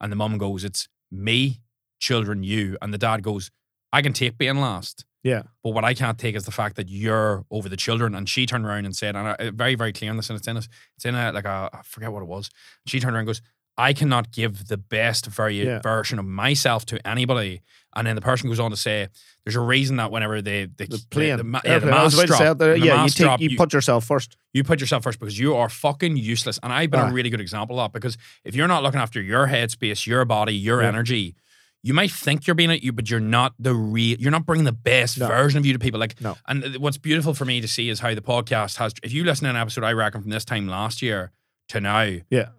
And 0.00 0.12
the 0.12 0.16
mum 0.16 0.38
goes, 0.38 0.62
It's 0.64 0.88
me, 1.10 1.62
children, 1.98 2.42
you. 2.44 2.76
And 2.80 2.94
the 2.94 2.98
dad 2.98 3.22
goes, 3.22 3.50
I 3.92 4.02
can 4.02 4.12
take 4.12 4.38
being 4.38 4.60
last. 4.60 5.04
Yeah. 5.24 5.42
But 5.64 5.70
what 5.74 5.84
I 5.84 5.92
can't 5.94 6.16
take 6.18 6.34
is 6.36 6.44
the 6.44 6.52
fact 6.52 6.76
that 6.76 6.88
you're 6.88 7.44
over 7.50 7.68
the 7.68 7.76
children. 7.76 8.14
And 8.14 8.28
she 8.28 8.46
turned 8.46 8.64
around 8.64 8.84
and 8.86 8.94
said, 8.96 9.16
and 9.16 9.28
I, 9.28 9.50
very, 9.50 9.74
very 9.74 9.92
clear 9.92 10.10
on 10.10 10.16
this, 10.16 10.30
and 10.30 10.38
it's 10.38 10.48
in 10.48 10.56
it. 10.56 10.68
It's 10.96 11.04
in 11.04 11.14
a 11.14 11.32
like 11.32 11.44
a 11.44 11.68
I 11.72 11.80
forget 11.82 12.12
what 12.12 12.22
it 12.22 12.28
was. 12.28 12.50
She 12.86 13.00
turned 13.00 13.14
around 13.14 13.22
and 13.22 13.26
goes, 13.26 13.42
I 13.76 13.92
cannot 13.92 14.30
give 14.32 14.68
the 14.68 14.76
best 14.78 15.26
very 15.26 15.62
Yeah. 15.64 15.80
version 15.80 16.18
of 16.18 16.24
myself 16.24 16.86
to 16.86 17.06
anybody. 17.06 17.60
And 17.96 18.06
then 18.06 18.14
the 18.14 18.22
person 18.22 18.48
goes 18.48 18.60
on 18.60 18.70
to 18.70 18.76
say, 18.76 19.08
there's 19.44 19.56
a 19.56 19.60
reason 19.60 19.96
that 19.96 20.10
whenever 20.12 20.40
they 20.40 20.66
they 20.66 20.86
The 20.86 21.04
plane. 21.10 21.36
the, 21.38 21.44
ma- 21.44 21.60
yeah, 21.64 21.78
the 21.80 21.86
Airplane. 21.86 21.90
Mask 21.90 22.14
about 22.16 22.26
to 22.28 22.32
say 22.34 22.44
drop, 22.44 22.58
there, 22.58 22.78
the 22.78 22.86
yeah, 22.86 23.02
you 23.04 23.10
take 23.10 23.16
drop, 23.24 23.40
you, 23.40 23.56
put 23.56 23.72
yourself 23.72 24.04
first. 24.04 24.36
you 24.52 24.62
put 24.62 24.80
yourself 24.80 25.02
first 25.02 25.18
because 25.18 25.38
you 25.38 25.56
are 25.56 25.68
fucking 25.68 26.16
useless. 26.16 26.58
And 26.62 26.72
I've 26.72 26.90
been 26.90 27.00
Aye. 27.00 27.10
a 27.10 27.12
really 27.12 27.30
good 27.30 27.40
example 27.40 27.80
of 27.80 27.86
that 27.92 27.92
because 27.98 28.16
if 28.44 28.54
you're 28.54 28.68
not 28.68 28.82
looking 28.84 29.00
after 29.00 29.20
your 29.20 29.48
headspace, 29.48 30.06
your 30.06 30.24
body, 30.24 30.54
your 30.54 30.82
Yeah. 30.82 30.88
energy, 30.88 31.34
you 31.82 31.94
might 31.94 32.10
think 32.10 32.46
you're 32.46 32.54
being 32.54 32.70
at 32.70 32.82
you, 32.82 32.92
but 32.92 33.10
you're 33.10 33.18
not 33.20 33.54
the 33.58 33.74
real. 33.74 34.18
You're 34.20 34.30
not 34.30 34.46
bringing 34.46 34.66
the 34.66 34.72
best 34.72 35.18
No. 35.18 35.26
version 35.26 35.58
of 35.58 35.66
you 35.66 35.72
to 35.72 35.78
people. 35.78 35.98
Like, 35.98 36.20
No. 36.20 36.36
and 36.46 36.76
what's 36.76 36.98
beautiful 36.98 37.34
for 37.34 37.44
me 37.46 37.60
to 37.60 37.66
see 37.68 37.88
is 37.88 38.00
how 38.00 38.14
the 38.14 38.20
podcast 38.20 38.76
has. 38.76 38.92
If 39.02 39.12
you 39.12 39.24
listen 39.24 39.44
to 39.44 39.50
an 39.50 39.56
episode, 39.56 39.82
I 39.82 39.92
reckon 39.94 40.20
from 40.20 40.30
this 40.30 40.44
time 40.44 40.68
last 40.68 41.00
year 41.02 41.32
to 41.70 41.80
now, 41.80 42.18
Yeah. 42.30 42.50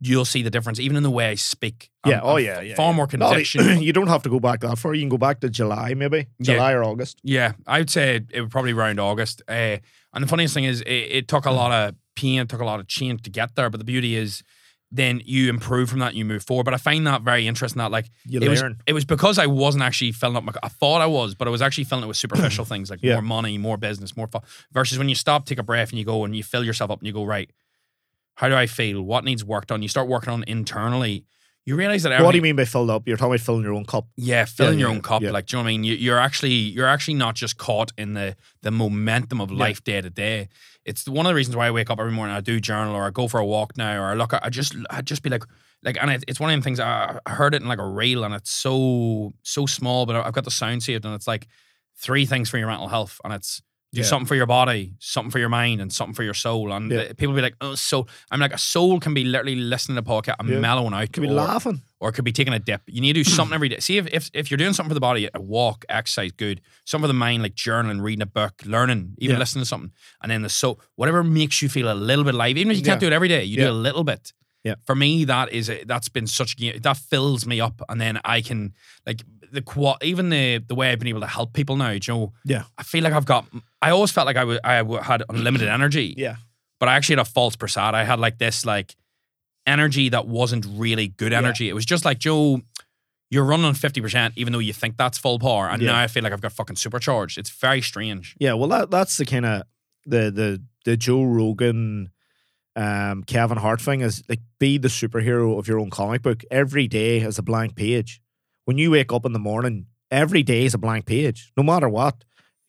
you'll 0.00 0.24
see 0.26 0.42
the 0.42 0.50
difference, 0.50 0.78
even 0.78 0.96
in 0.96 1.02
the 1.02 1.10
way 1.10 1.28
I 1.30 1.34
speak. 1.34 1.89
Yeah. 2.06 2.14
I'm- 2.14 2.22
oh 2.24 2.36
I'm 2.36 2.44
yeah. 2.44 2.60
yeah 2.60 2.74
Far 2.76 2.90
yeah. 2.92 2.96
more 2.96 3.08
No, 3.12 3.32
you 3.78 3.92
don't 3.92 4.06
have 4.08 4.22
to 4.22 4.30
go 4.30 4.40
back 4.40 4.60
that 4.60 4.78
far. 4.78 4.94
You 4.94 5.02
can 5.02 5.08
go 5.10 5.18
back 5.18 5.40
to 5.40 5.50
July, 5.50 5.94
maybe 5.94 6.26
Yeah. 6.38 6.54
July 6.54 6.72
or 6.72 6.84
August. 6.84 7.20
Yeah, 7.22 7.52
I 7.66 7.78
would 7.80 7.90
say 7.90 8.20
it 8.30 8.40
would 8.40 8.50
probably 8.50 8.72
around 8.72 8.98
August. 8.98 9.42
Uh, 9.48 9.78
and 10.12 10.24
the 10.24 10.26
funniest 10.26 10.54
thing 10.54 10.64
is, 10.64 10.80
it, 10.82 10.90
it 10.90 11.28
took 11.28 11.44
a 11.46 11.50
lot 11.50 11.72
of 11.72 11.94
pain, 12.16 12.40
it 12.40 12.48
took 12.48 12.60
a 12.60 12.64
lot 12.64 12.80
of 12.80 12.88
change 12.88 13.22
to 13.22 13.30
get 13.30 13.54
there. 13.54 13.68
But 13.70 13.78
the 13.78 13.84
beauty 13.84 14.16
is, 14.16 14.42
then 14.90 15.20
you 15.24 15.48
improve 15.50 15.88
from 15.90 16.00
that, 16.00 16.14
you 16.14 16.24
move 16.24 16.42
forward. 16.42 16.64
But 16.64 16.74
I 16.74 16.78
find 16.78 17.06
that 17.06 17.22
very 17.22 17.46
interesting. 17.46 17.78
That 17.78 17.92
like 17.92 18.10
You 18.26 18.40
it 18.40 18.48
was, 18.48 18.64
it 18.86 18.92
was 18.92 19.04
because 19.04 19.38
I 19.38 19.46
wasn't 19.46 19.84
actually 19.84 20.12
filling 20.12 20.36
up 20.36 20.42
my. 20.42 20.52
I 20.62 20.68
thought 20.68 21.00
I 21.00 21.06
was, 21.06 21.34
but 21.36 21.46
I 21.46 21.50
was 21.52 21.62
actually 21.62 21.84
filling 21.84 22.04
it 22.04 22.08
with 22.08 22.16
superficial 22.16 22.64
things 22.64 22.90
like 22.90 23.00
Yeah. 23.02 23.14
more 23.16 23.22
money, 23.22 23.56
more 23.58 23.76
business, 23.76 24.16
more. 24.16 24.26
Fu- 24.26 24.40
versus 24.72 24.98
when 24.98 25.08
you 25.08 25.14
stop, 25.14 25.44
take 25.44 25.58
a 25.58 25.62
breath, 25.62 25.90
and 25.90 25.98
you 25.98 26.04
go 26.04 26.24
and 26.24 26.34
you 26.34 26.42
fill 26.42 26.64
yourself 26.64 26.90
up, 26.90 26.98
and 27.00 27.06
you 27.06 27.12
go 27.12 27.24
right. 27.24 27.50
How 28.36 28.48
do 28.48 28.54
I 28.56 28.66
feel? 28.66 29.02
What 29.02 29.22
needs 29.24 29.44
work 29.44 29.66
done? 29.66 29.82
You 29.82 29.88
start 29.88 30.08
working 30.08 30.32
on 30.32 30.44
internally. 30.48 31.24
You 31.66 31.76
realize 31.76 32.02
that. 32.04 32.22
What 32.22 32.32
do 32.32 32.38
you 32.38 32.42
mean 32.42 32.56
by 32.56 32.64
filled 32.64 32.90
up? 32.90 33.06
You're 33.06 33.16
talking 33.16 33.32
about 33.32 33.40
filling 33.40 33.62
your 33.62 33.74
own 33.74 33.84
cup. 33.84 34.06
yeah, 34.16 34.44
filling 34.44 34.78
your 34.78 34.88
yeah, 34.88 34.94
own 34.94 35.02
cup. 35.02 35.22
yeah. 35.22 35.30
Like, 35.30 35.46
do 35.46 35.56
you 35.56 35.62
know 35.62 35.64
what 35.64 35.68
I 35.68 35.72
mean? 35.72 35.84
You, 35.84 35.94
you're 35.94 36.18
actually 36.18 36.52
you're 36.52 36.86
actually 36.86 37.14
not 37.14 37.34
just 37.34 37.58
caught 37.58 37.92
in 37.98 38.14
the 38.14 38.36
the 38.62 38.70
momentum 38.70 39.40
of 39.40 39.50
life 39.50 39.84
day 39.84 40.00
to 40.00 40.10
day. 40.10 40.48
It's 40.84 41.06
one 41.06 41.26
of 41.26 41.30
the 41.30 41.34
reasons 41.34 41.56
why 41.56 41.66
I 41.66 41.70
wake 41.70 41.90
up 41.90 42.00
every 42.00 42.12
morning. 42.12 42.34
I 42.34 42.40
do 42.40 42.60
journal, 42.60 42.94
or 42.94 43.04
I 43.04 43.10
go 43.10 43.28
for 43.28 43.38
a 43.38 43.46
walk 43.46 43.76
now, 43.76 44.00
or 44.02 44.06
I 44.06 44.14
look. 44.14 44.32
I 44.32 44.48
just 44.48 44.74
I 44.88 45.02
just 45.02 45.22
be 45.22 45.30
like 45.30 45.44
like, 45.82 45.96
and 46.00 46.10
it, 46.10 46.24
it's 46.28 46.40
one 46.40 46.50
of 46.50 46.54
them 46.54 46.62
things. 46.62 46.80
I, 46.80 47.18
I 47.24 47.30
heard 47.30 47.54
it 47.54 47.62
in 47.62 47.68
like 47.68 47.78
a 47.78 47.86
reel, 47.86 48.24
and 48.24 48.34
it's 48.34 48.50
so 48.50 49.32
so 49.42 49.66
small, 49.66 50.06
but 50.06 50.16
I've 50.16 50.32
got 50.32 50.44
the 50.44 50.50
sound 50.50 50.82
saved, 50.82 51.04
and 51.04 51.14
it's 51.14 51.26
like 51.26 51.46
three 51.96 52.26
things 52.26 52.48
for 52.48 52.58
your 52.58 52.68
mental 52.68 52.88
health, 52.88 53.20
and 53.24 53.32
it's 53.32 53.62
Yeah. 53.92 54.04
something 54.04 54.26
for 54.26 54.36
your 54.36 54.46
body, 54.46 54.94
something 55.00 55.30
for 55.32 55.40
your 55.40 55.48
mind, 55.48 55.80
and 55.80 55.92
something 55.92 56.14
for 56.14 56.22
your 56.22 56.34
soul. 56.34 56.72
And 56.72 56.90
Yeah. 56.92 56.98
uh, 56.98 57.12
people 57.16 57.34
be 57.34 57.42
like, 57.42 57.56
"Oh, 57.60 57.74
so." 57.74 58.06
I'm 58.30 58.38
like, 58.38 58.52
a 58.54 58.58
soul 58.58 59.00
can 59.00 59.14
be 59.14 59.24
literally 59.24 59.56
listening 59.56 59.96
to 59.96 60.00
a 60.00 60.04
podcast 60.22 60.36
and 60.38 60.48
Yeah. 60.48 60.60
mellowing 60.60 60.94
out, 60.94 61.12
Could 61.12 61.22
be 61.22 61.28
or- 61.28 61.32
laughing. 61.32 61.82
or 61.98 62.10
it 62.10 62.12
could 62.12 62.24
be 62.24 62.30
taking 62.32 62.54
a 62.54 62.60
dip. 62.60 62.82
You 62.86 63.00
need 63.00 63.14
to 63.14 63.24
do 63.24 63.30
something 63.30 63.52
every 63.54 63.68
day. 63.68 63.80
See 63.80 63.96
if, 63.98 64.06
if 64.12 64.30
if 64.32 64.48
you're 64.50 64.58
doing 64.58 64.74
something 64.74 64.90
for 64.90 64.94
the 64.94 65.00
body, 65.00 65.28
a 65.34 65.40
walk, 65.40 65.84
exercise, 65.88 66.30
good. 66.32 66.60
Something 66.84 67.04
for 67.04 67.08
the 67.08 67.14
mind, 67.14 67.42
like 67.42 67.54
journaling, 67.56 68.00
reading 68.00 68.22
a 68.22 68.26
book, 68.26 68.62
learning, 68.64 69.14
even 69.18 69.38
listening 69.40 69.62
to 69.62 69.68
something. 69.68 69.90
And 70.22 70.30
then 70.30 70.42
the 70.42 70.48
so 70.48 70.78
whatever 70.94 71.24
makes 71.24 71.60
you 71.60 71.68
feel 71.68 71.90
a 71.90 71.94
little 71.94 72.24
bit 72.24 72.34
alive, 72.34 72.56
even 72.58 72.70
if 72.70 72.78
you 72.78 72.84
can't 72.84 73.00
do 73.00 73.06
it 73.08 73.12
every 73.12 73.28
day, 73.28 73.42
you 73.44 73.56
do 73.56 73.70
a 73.70 73.72
little 73.72 74.04
bit. 74.04 74.32
Yeah. 74.62 74.74
For 74.84 74.94
me, 74.94 75.24
that 75.24 75.52
is 75.52 75.70
a, 75.70 75.84
that's 75.84 76.10
been 76.10 76.26
such 76.26 76.54
a 76.60 76.78
that 76.80 76.96
fills 76.98 77.46
me 77.46 77.60
up, 77.60 77.80
and 77.88 77.98
then 78.00 78.20
I 78.24 78.40
can 78.42 78.74
like 79.06 79.22
the 79.52 79.62
qua 79.62 79.96
even 80.02 80.28
the 80.30 80.58
the 80.58 80.74
way 80.74 80.90
I've 80.90 80.98
been 80.98 81.08
able 81.08 81.20
to 81.20 81.26
help 81.26 81.52
people 81.52 81.76
now. 81.76 81.90
You 81.90 82.00
know, 82.08 82.32
Yeah. 82.44 82.64
I 82.78 82.82
feel 82.82 83.02
like 83.04 83.12
I've 83.12 83.24
got. 83.26 83.46
I 83.82 83.90
always 83.90 84.10
felt 84.10 84.26
like 84.26 84.36
I 84.36 84.44
wa- 84.44 84.58
I 84.64 84.74
had 85.02 85.22
unlimited 85.28 85.68
energy 85.68 86.14
Yeah. 86.16 86.36
but 86.78 86.88
I 86.88 86.96
actually 86.96 87.14
had 87.16 87.26
a 87.26 87.30
false 87.30 87.56
prasad. 87.56 87.94
I 87.94 88.04
had 88.04 88.18
like 88.20 88.38
this 88.38 88.64
like 88.66 88.94
energy 89.66 90.08
that 90.10 90.26
wasn't 90.26 90.66
really 90.68 91.08
good 91.08 91.32
Yeah. 91.32 91.38
energy. 91.38 91.68
It 91.68 91.74
was 91.74 91.84
just 91.84 92.04
like 92.04 92.18
Joe, 92.18 92.60
you're 93.30 93.44
running 93.44 93.66
on 93.66 93.74
50% 93.74 94.32
even 94.36 94.52
though 94.52 94.58
you 94.58 94.72
think 94.72 94.96
that's 94.96 95.18
full 95.18 95.38
power. 95.38 95.68
And 95.68 95.80
Yeah. 95.82 95.92
now 95.92 96.00
I 96.00 96.06
feel 96.08 96.22
like 96.22 96.32
I've 96.32 96.40
got 96.40 96.52
fucking 96.52 96.76
supercharged. 96.76 97.38
It's 97.38 97.50
very 97.50 97.80
strange. 97.82 98.34
Yeah, 98.38 98.54
well, 98.54 98.68
that 98.70 98.90
that's 98.90 99.16
the 99.16 99.24
kind 99.24 99.46
of 99.46 99.62
the 100.06 100.30
the 100.30 100.62
the 100.86 100.96
Joe 100.96 101.22
Rogan, 101.24 102.10
um, 102.76 103.22
Kevin 103.24 103.58
Hart 103.58 103.80
thing 103.80 104.00
is 104.00 104.22
like 104.28 104.40
be 104.58 104.78
the 104.78 104.88
superhero 104.88 105.58
of 105.58 105.68
your 105.68 105.78
own 105.78 105.90
comic 105.90 106.22
book. 106.22 106.42
Every 106.50 106.88
day 106.88 107.18
is 107.20 107.38
a 107.38 107.42
blank 107.42 107.76
page. 107.76 108.20
When 108.70 108.78
you 108.78 108.92
wake 108.92 109.12
up 109.12 109.26
in 109.26 109.32
the 109.32 109.40
morning, 109.40 109.86
every 110.12 110.44
day 110.44 110.64
is 110.64 110.74
a 110.74 110.78
blank 110.78 111.04
page. 111.04 111.50
No 111.56 111.64
matter 111.64 111.88
what, 111.88 112.22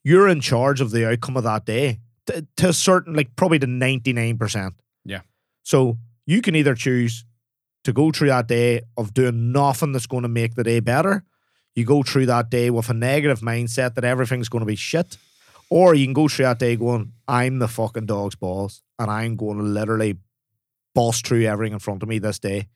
you're 0.04 0.28
in 0.28 0.42
charge 0.42 0.82
of 0.82 0.90
the 0.90 1.08
outcome 1.08 1.38
of 1.38 1.44
that 1.44 1.64
day 1.64 2.00
to, 2.26 2.48
to 2.58 2.70
a 2.70 2.74
certain, 2.74 3.14
like 3.14 3.36
probably 3.36 3.60
to 3.60 3.68
ninety 3.68 4.12
nine 4.12 4.40
percent. 4.40 4.74
Yeah. 5.06 5.22
So 5.62 6.00
you 6.26 6.42
can 6.42 6.56
either 6.56 6.74
choose 6.74 7.24
to 7.84 7.94
go 7.94 8.10
through 8.12 8.30
that 8.30 8.48
day 8.48 8.82
of 8.98 9.14
doing 9.14 9.52
nothing 9.52 9.92
that's 9.92 10.08
going 10.08 10.24
to 10.24 10.28
make 10.28 10.56
the 10.56 10.64
day 10.64 10.80
better. 10.80 11.24
You 11.76 11.86
go 11.86 12.02
through 12.02 12.26
that 12.26 12.50
day 12.50 12.72
with 12.72 12.90
a 12.90 12.96
negative 12.96 13.42
mindset 13.42 13.94
that 13.94 14.04
everything's 14.04 14.50
going 14.50 14.62
to 14.62 14.66
be 14.66 14.76
shit. 14.76 15.20
Or 15.70 15.94
you 15.94 16.08
can 16.08 16.14
go 16.14 16.28
through 16.28 16.46
that 16.46 16.58
day 16.58 16.78
going, 16.78 17.14
I'm 17.28 17.60
the 17.60 17.68
fucking 17.68 18.08
dog's 18.08 18.34
balls 18.34 18.82
and 18.98 19.12
I'm 19.12 19.36
going 19.36 19.60
to 19.60 19.64
literally 19.64 20.18
boss 20.96 21.22
through 21.22 21.44
everything 21.44 21.74
in 21.74 21.80
front 21.80 22.02
of 22.02 22.10
me 22.10 22.18
this 22.18 22.40
day. 22.40 22.70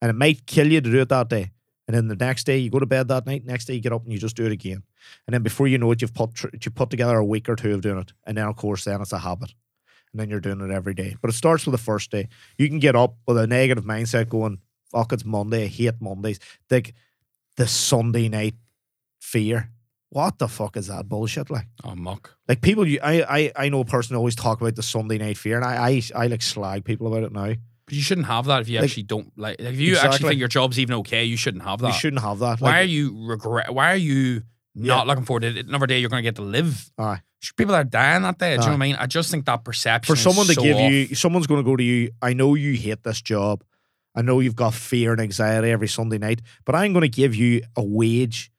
And 0.00 0.08
it 0.08 0.14
might 0.14 0.46
kill 0.46 0.72
you 0.72 0.80
to 0.80 0.90
do 0.90 1.00
it 1.02 1.10
that 1.10 1.28
day. 1.28 1.50
And 1.86 1.96
then 1.96 2.08
the 2.08 2.16
next 2.16 2.44
day, 2.44 2.58
you 2.58 2.68
go 2.68 2.80
to 2.80 2.86
bed 2.86 3.08
that 3.08 3.26
night. 3.26 3.44
Next 3.44 3.66
day, 3.66 3.74
you 3.74 3.80
get 3.80 3.92
up 3.92 4.02
and 4.02 4.12
you 4.12 4.18
just 4.18 4.36
do 4.36 4.44
it 4.44 4.52
again. 4.52 4.82
And 5.26 5.34
then 5.34 5.42
before 5.42 5.68
you 5.68 5.78
know 5.78 5.90
it, 5.92 6.02
you've 6.02 6.14
put 6.14 6.34
tr- 6.34 6.48
you 6.52 6.70
put 6.70 6.90
together 6.90 7.16
a 7.16 7.24
week 7.24 7.48
or 7.48 7.54
two 7.54 7.74
of 7.74 7.80
doing 7.80 7.98
it. 7.98 8.12
And 8.26 8.36
then, 8.36 8.46
of 8.46 8.56
course, 8.56 8.84
then 8.84 9.00
it's 9.00 9.12
a 9.12 9.18
habit. 9.18 9.54
And 10.12 10.20
then 10.20 10.28
you're 10.28 10.40
doing 10.40 10.60
it 10.60 10.72
every 10.72 10.94
day. 10.94 11.16
But 11.20 11.30
it 11.30 11.34
starts 11.34 11.64
with 11.64 11.72
the 11.72 11.78
first 11.78 12.10
day. 12.10 12.28
You 12.58 12.68
can 12.68 12.80
get 12.80 12.96
up 12.96 13.16
with 13.26 13.38
a 13.38 13.46
negative 13.46 13.84
mindset 13.84 14.28
going, 14.28 14.58
fuck, 14.90 15.12
it's 15.12 15.24
Monday. 15.24 15.64
I 15.64 15.68
hate 15.68 16.00
Mondays. 16.00 16.40
Like 16.70 16.94
the 17.56 17.66
Sunday 17.66 18.28
night 18.28 18.54
fear. 19.20 19.70
What 20.10 20.38
the 20.38 20.48
fuck 20.48 20.76
is 20.76 20.86
that 20.86 21.08
bullshit 21.08 21.50
like? 21.50 21.66
Oh, 21.84 21.94
muck. 21.94 22.36
Like 22.48 22.62
people, 22.62 22.86
you, 22.86 23.00
I, 23.02 23.22
I, 23.22 23.52
I 23.56 23.68
know 23.68 23.80
a 23.80 23.84
person 23.84 24.14
who 24.14 24.18
always 24.18 24.36
talk 24.36 24.60
about 24.60 24.76
the 24.76 24.82
Sunday 24.82 25.18
night 25.18 25.36
fear, 25.36 25.56
and 25.56 25.64
I, 25.64 25.88
I, 25.88 26.02
I 26.14 26.26
like 26.28 26.42
slag 26.42 26.84
people 26.84 27.06
about 27.08 27.24
it 27.24 27.32
now. 27.32 27.54
But 27.86 27.94
you 27.94 28.02
shouldn't 28.02 28.26
have 28.26 28.46
that 28.46 28.62
if 28.62 28.68
you 28.68 28.76
Like- 28.80 28.84
actually 28.90 29.02
don't 29.04 29.32
like. 29.38 29.60
like 29.60 29.74
if 29.74 29.80
you 29.80 29.96
actually 29.96 30.28
think 30.30 30.38
your 30.40 30.48
job's 30.48 30.78
even 30.78 30.96
okay, 30.96 31.24
you 31.24 31.36
shouldn't 31.36 31.64
have 31.64 31.80
that. 31.80 31.88
You 31.88 31.92
shouldn't 31.94 32.22
have 32.22 32.40
that. 32.40 32.60
Why 32.60 32.70
Like, 32.70 32.80
are 32.80 32.84
you 32.88 33.26
regret? 33.26 33.72
Why 33.72 33.92
are 33.92 33.96
you 33.96 34.42
not 34.74 35.06
Yeah. 35.06 35.10
looking 35.10 35.24
forward 35.24 35.40
to 35.42 35.56
it? 35.58 35.66
another 35.66 35.86
day 35.86 36.00
you're 36.00 36.10
going 36.10 36.22
to 36.22 36.26
get 36.26 36.34
to 36.36 36.42
live? 36.42 36.90
Aye. 36.98 37.20
People 37.56 37.74
are 37.76 37.84
dying 37.84 38.22
that 38.22 38.38
day. 38.38 38.56
Do 38.56 38.62
you 38.62 38.66
know 38.66 38.66
what 38.72 38.72
I 38.74 38.76
mean? 38.78 38.96
I 38.96 39.06
just 39.06 39.30
think 39.30 39.44
that 39.46 39.62
perception 39.64 40.12
for 40.14 40.20
someone 40.20 40.46
to 40.48 40.54
so 40.54 40.62
give 40.62 40.76
off. 40.76 40.90
you, 40.90 41.14
someone's 41.14 41.46
going 41.46 41.60
to 41.60 41.64
go 41.64 41.76
to 41.76 41.84
you. 41.84 42.10
I 42.20 42.32
know 42.32 42.54
you 42.56 42.72
hate 42.74 43.04
this 43.04 43.22
job. 43.22 43.62
I 44.16 44.22
know 44.22 44.40
you've 44.40 44.56
got 44.56 44.74
fear 44.74 45.12
and 45.12 45.20
anxiety 45.20 45.70
every 45.70 45.86
Sunday 45.86 46.18
night, 46.18 46.40
but 46.64 46.74
I'm 46.74 46.92
going 46.92 47.02
to 47.02 47.08
give 47.08 47.34
you 47.36 47.62
a 47.76 47.84
wage, 47.84 48.50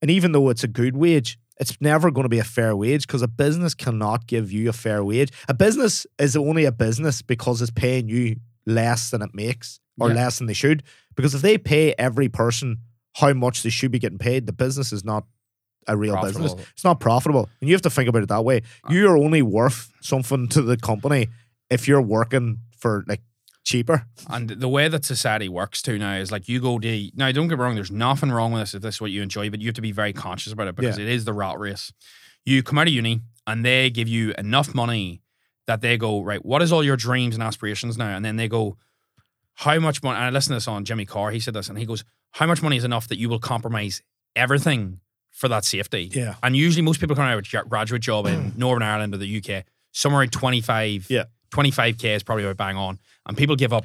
and 0.00 0.10
even 0.10 0.32
though 0.32 0.48
it's 0.48 0.64
a 0.64 0.68
good 0.68 0.96
wage, 0.96 1.36
it's 1.58 1.76
never 1.80 2.10
going 2.10 2.22
to 2.24 2.28
be 2.30 2.38
a 2.38 2.44
fair 2.44 2.74
wage 2.74 3.06
because 3.06 3.20
a 3.20 3.28
business 3.28 3.74
cannot 3.74 4.26
give 4.26 4.50
you 4.52 4.70
a 4.70 4.72
fair 4.72 5.04
wage. 5.04 5.30
A 5.48 5.52
business 5.52 6.06
is 6.18 6.34
only 6.36 6.64
a 6.64 6.72
business 6.72 7.20
because 7.20 7.60
it's 7.60 7.72
paying 7.72 8.08
you 8.08 8.36
less 8.66 9.10
than 9.10 9.22
it 9.22 9.30
makes 9.34 9.80
or 9.98 10.08
Yeah. 10.08 10.14
less 10.16 10.38
than 10.38 10.46
they 10.46 10.52
should. 10.54 10.82
Because 11.16 11.34
if 11.34 11.42
they 11.42 11.58
pay 11.58 11.94
every 11.98 12.28
person 12.28 12.78
how 13.16 13.32
much 13.32 13.62
they 13.62 13.70
should 13.70 13.90
be 13.90 13.98
getting 13.98 14.18
paid, 14.18 14.46
the 14.46 14.52
business 14.52 14.92
is 14.92 15.04
not 15.04 15.24
a 15.88 15.96
real 15.96 16.20
business. 16.22 16.54
It's 16.72 16.84
not 16.84 17.00
profitable. 17.00 17.48
And 17.60 17.68
you 17.68 17.74
have 17.74 17.82
to 17.82 17.90
think 17.90 18.08
about 18.08 18.22
it 18.22 18.28
that 18.28 18.44
way. 18.44 18.62
Uh, 18.84 18.92
you're 18.92 19.16
only 19.16 19.42
worth 19.42 19.90
something 20.00 20.46
to 20.48 20.62
the 20.62 20.76
company 20.76 21.28
if 21.70 21.88
you're 21.88 22.02
working 22.02 22.58
for 22.78 23.04
like 23.08 23.22
cheaper. 23.64 24.06
And 24.28 24.48
the 24.50 24.68
way 24.68 24.88
that 24.88 25.04
society 25.04 25.48
works 25.48 25.82
too 25.82 25.98
now 25.98 26.14
is 26.16 26.30
like 26.30 26.48
you 26.48 26.60
go 26.60 26.78
to 26.78 27.10
now. 27.16 27.32
Don't 27.32 27.48
get 27.48 27.58
me 27.58 27.64
wrong. 27.64 27.74
There's 27.74 27.90
nothing 27.90 28.30
wrong 28.30 28.52
with 28.52 28.62
this 28.62 28.74
if 28.74 28.82
this 28.82 28.96
is 28.96 29.00
what 29.00 29.10
you 29.10 29.22
enjoy, 29.22 29.50
but 29.50 29.60
you 29.60 29.66
have 29.68 29.74
to 29.74 29.82
be 29.82 29.92
very 29.92 30.12
conscious 30.12 30.52
about 30.52 30.68
it 30.68 30.76
because 30.76 30.98
Yeah. 30.98 31.04
it 31.04 31.10
is 31.10 31.24
the 31.24 31.32
rat 31.32 31.58
race. 31.58 31.92
You 32.44 32.62
come 32.62 32.78
out 32.78 32.86
of 32.86 32.92
uni 32.94 33.20
and 33.46 33.64
they 33.64 33.90
give 33.90 34.06
you 34.08 34.32
enough 34.38 34.74
money 34.74 35.22
that 35.70 35.80
they 35.82 35.96
go 35.96 36.20
right. 36.22 36.44
What 36.44 36.62
is 36.62 36.72
all 36.72 36.82
your 36.82 36.96
dreams 36.96 37.36
and 37.36 37.42
aspirations 37.44 37.96
now? 37.96 38.16
And 38.16 38.24
then 38.24 38.34
they 38.34 38.48
go, 38.48 38.76
how 39.54 39.78
much 39.78 40.02
money? 40.02 40.16
And 40.16 40.24
I 40.24 40.30
listened 40.30 40.54
to 40.54 40.56
this 40.56 40.66
on 40.68 40.84
Jimmy 40.84 41.06
Carr. 41.06 41.30
He 41.30 41.38
said 41.38 41.54
this, 41.54 41.68
and 41.68 41.78
he 41.78 41.86
goes, 41.86 42.02
how 42.32 42.46
much 42.46 42.60
money 42.60 42.76
is 42.76 42.82
enough 42.84 43.06
that 43.08 43.18
you 43.18 43.28
will 43.28 43.38
compromise 43.38 44.02
everything 44.34 44.98
for 45.30 45.46
that 45.48 45.64
safety? 45.64 46.10
Yeah. 46.12 46.34
And 46.42 46.56
usually 46.56 46.82
most 46.82 46.98
people 46.98 47.14
come 47.14 47.24
out 47.24 47.36
with 47.36 47.54
a 47.54 47.68
graduate 47.68 48.02
job 48.02 48.26
in 48.26 48.52
Northern 48.56 48.82
Ireland 48.82 49.14
or 49.14 49.18
the 49.18 49.36
UK, 49.44 49.64
somewhere 49.92 50.20
around 50.22 50.32
25, 50.32 51.06
Yeah. 51.08 51.24
25k 51.52 52.16
is 52.16 52.22
probably 52.24 52.44
about 52.44 52.56
bang 52.56 52.76
on. 52.76 52.98
And 53.26 53.36
people 53.36 53.54
give 53.56 53.72
up 53.72 53.84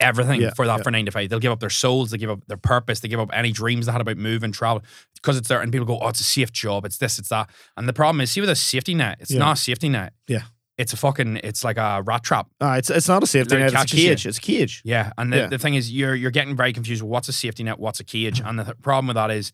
everything 0.00 0.40
Yeah, 0.42 0.50
for 0.54 0.66
that 0.66 0.78
yeah. 0.78 0.82
for 0.82 0.90
nine 0.90 1.06
to 1.06 1.12
five. 1.12 1.28
They'll 1.30 1.38
give 1.38 1.52
up 1.52 1.60
their 1.60 1.70
souls, 1.70 2.10
they 2.10 2.18
give 2.18 2.30
up 2.30 2.44
their 2.48 2.56
purpose, 2.56 3.00
they 3.00 3.08
give 3.08 3.20
up 3.20 3.30
any 3.32 3.52
dreams 3.52 3.86
they 3.86 3.92
had 3.92 4.00
about 4.00 4.16
moving, 4.18 4.50
travel, 4.52 4.82
because 5.14 5.36
it's 5.38 5.48
there. 5.48 5.60
And 5.62 5.70
people 5.72 5.86
go, 5.86 5.98
oh, 6.00 6.08
it's 6.08 6.20
a 6.20 6.24
safe 6.24 6.52
job, 6.52 6.84
it's 6.84 6.98
this, 6.98 7.18
it's 7.18 7.28
that. 7.28 7.48
And 7.76 7.88
the 7.88 7.92
problem 7.92 8.20
is, 8.20 8.32
see 8.32 8.40
with 8.40 8.50
a 8.50 8.56
safety 8.56 8.94
net, 8.94 9.18
it's 9.20 9.30
Yeah. 9.30 9.38
not 9.38 9.56
a 9.58 9.60
safety 9.60 9.88
net. 9.88 10.12
Yeah. 10.26 10.42
It's 10.82 10.92
a 10.92 10.96
fucking, 10.96 11.38
it's 11.42 11.64
like 11.64 11.78
a 11.78 12.02
rat 12.04 12.22
trap. 12.22 12.46
Uh, 12.60 12.74
it's 12.78 12.90
it's 12.90 13.08
not 13.08 13.22
a 13.22 13.26
safety 13.26 13.56
net. 13.56 13.66
It's 13.66 13.74
a 13.74 13.76
catches 13.78 14.02
you. 14.02 14.08
cage. 14.10 14.26
It's 14.26 14.38
a 14.38 14.40
cage. 14.40 14.82
Yeah, 14.84 15.12
and 15.16 15.32
the, 15.32 15.36
Yeah. 15.38 15.46
the 15.46 15.58
thing 15.58 15.74
is, 15.74 15.90
you're 15.90 16.14
you're 16.14 16.30
getting 16.30 16.54
very 16.56 16.72
confused. 16.72 17.02
What's 17.02 17.28
a 17.28 17.32
safety 17.32 17.62
net? 17.62 17.78
What's 17.78 18.00
a 18.00 18.04
cage? 18.04 18.40
And 18.44 18.58
the 18.58 18.64
th- 18.64 18.76
problem 18.82 19.06
with 19.06 19.14
that 19.16 19.30
is, 19.30 19.52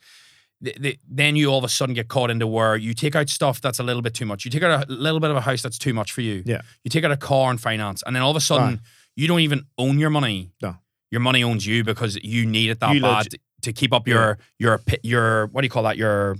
th- 0.64 0.76
th- 0.82 0.98
then 1.08 1.36
you 1.36 1.48
all 1.50 1.58
of 1.58 1.64
a 1.64 1.68
sudden 1.68 1.94
get 1.94 2.08
caught 2.08 2.30
into 2.30 2.46
where 2.46 2.76
you 2.76 2.94
take 2.94 3.14
out 3.14 3.28
stuff 3.28 3.60
that's 3.60 3.78
a 3.78 3.82
little 3.82 4.02
bit 4.02 4.14
too 4.14 4.26
much. 4.26 4.44
You 4.44 4.50
take 4.50 4.62
out 4.62 4.88
a 4.88 4.92
little 4.92 5.20
bit 5.20 5.30
of 5.30 5.36
a 5.36 5.40
house 5.42 5.62
that's 5.62 5.78
too 5.78 5.94
much 5.94 6.10
for 6.12 6.22
you. 6.22 6.42
Yeah. 6.46 6.62
You 6.84 6.90
take 6.90 7.04
out 7.04 7.12
a 7.12 7.16
car 7.16 7.50
and 7.50 7.60
finance, 7.60 8.02
and 8.06 8.14
then 8.16 8.22
all 8.22 8.30
of 8.30 8.36
a 8.36 8.40
sudden 8.40 8.74
Aye. 8.76 8.88
you 9.16 9.28
don't 9.28 9.40
even 9.40 9.64
own 9.76 9.98
your 9.98 10.10
money. 10.10 10.50
No. 10.62 10.76
your 11.10 11.20
money 11.20 11.42
owns 11.44 11.66
you 11.66 11.84
because 11.84 12.16
you 12.22 12.44
need 12.46 12.70
it 12.70 12.80
that 12.80 12.94
You 12.94 13.00
bad 13.02 13.30
to, 13.30 13.38
to 13.62 13.72
keep 13.72 13.92
up 13.92 14.06
your 14.08 14.38
your 14.58 14.80
your 15.02 15.46
what 15.48 15.60
do 15.62 15.66
you 15.66 15.70
call 15.70 15.82
that? 15.84 15.96
Your 15.96 16.36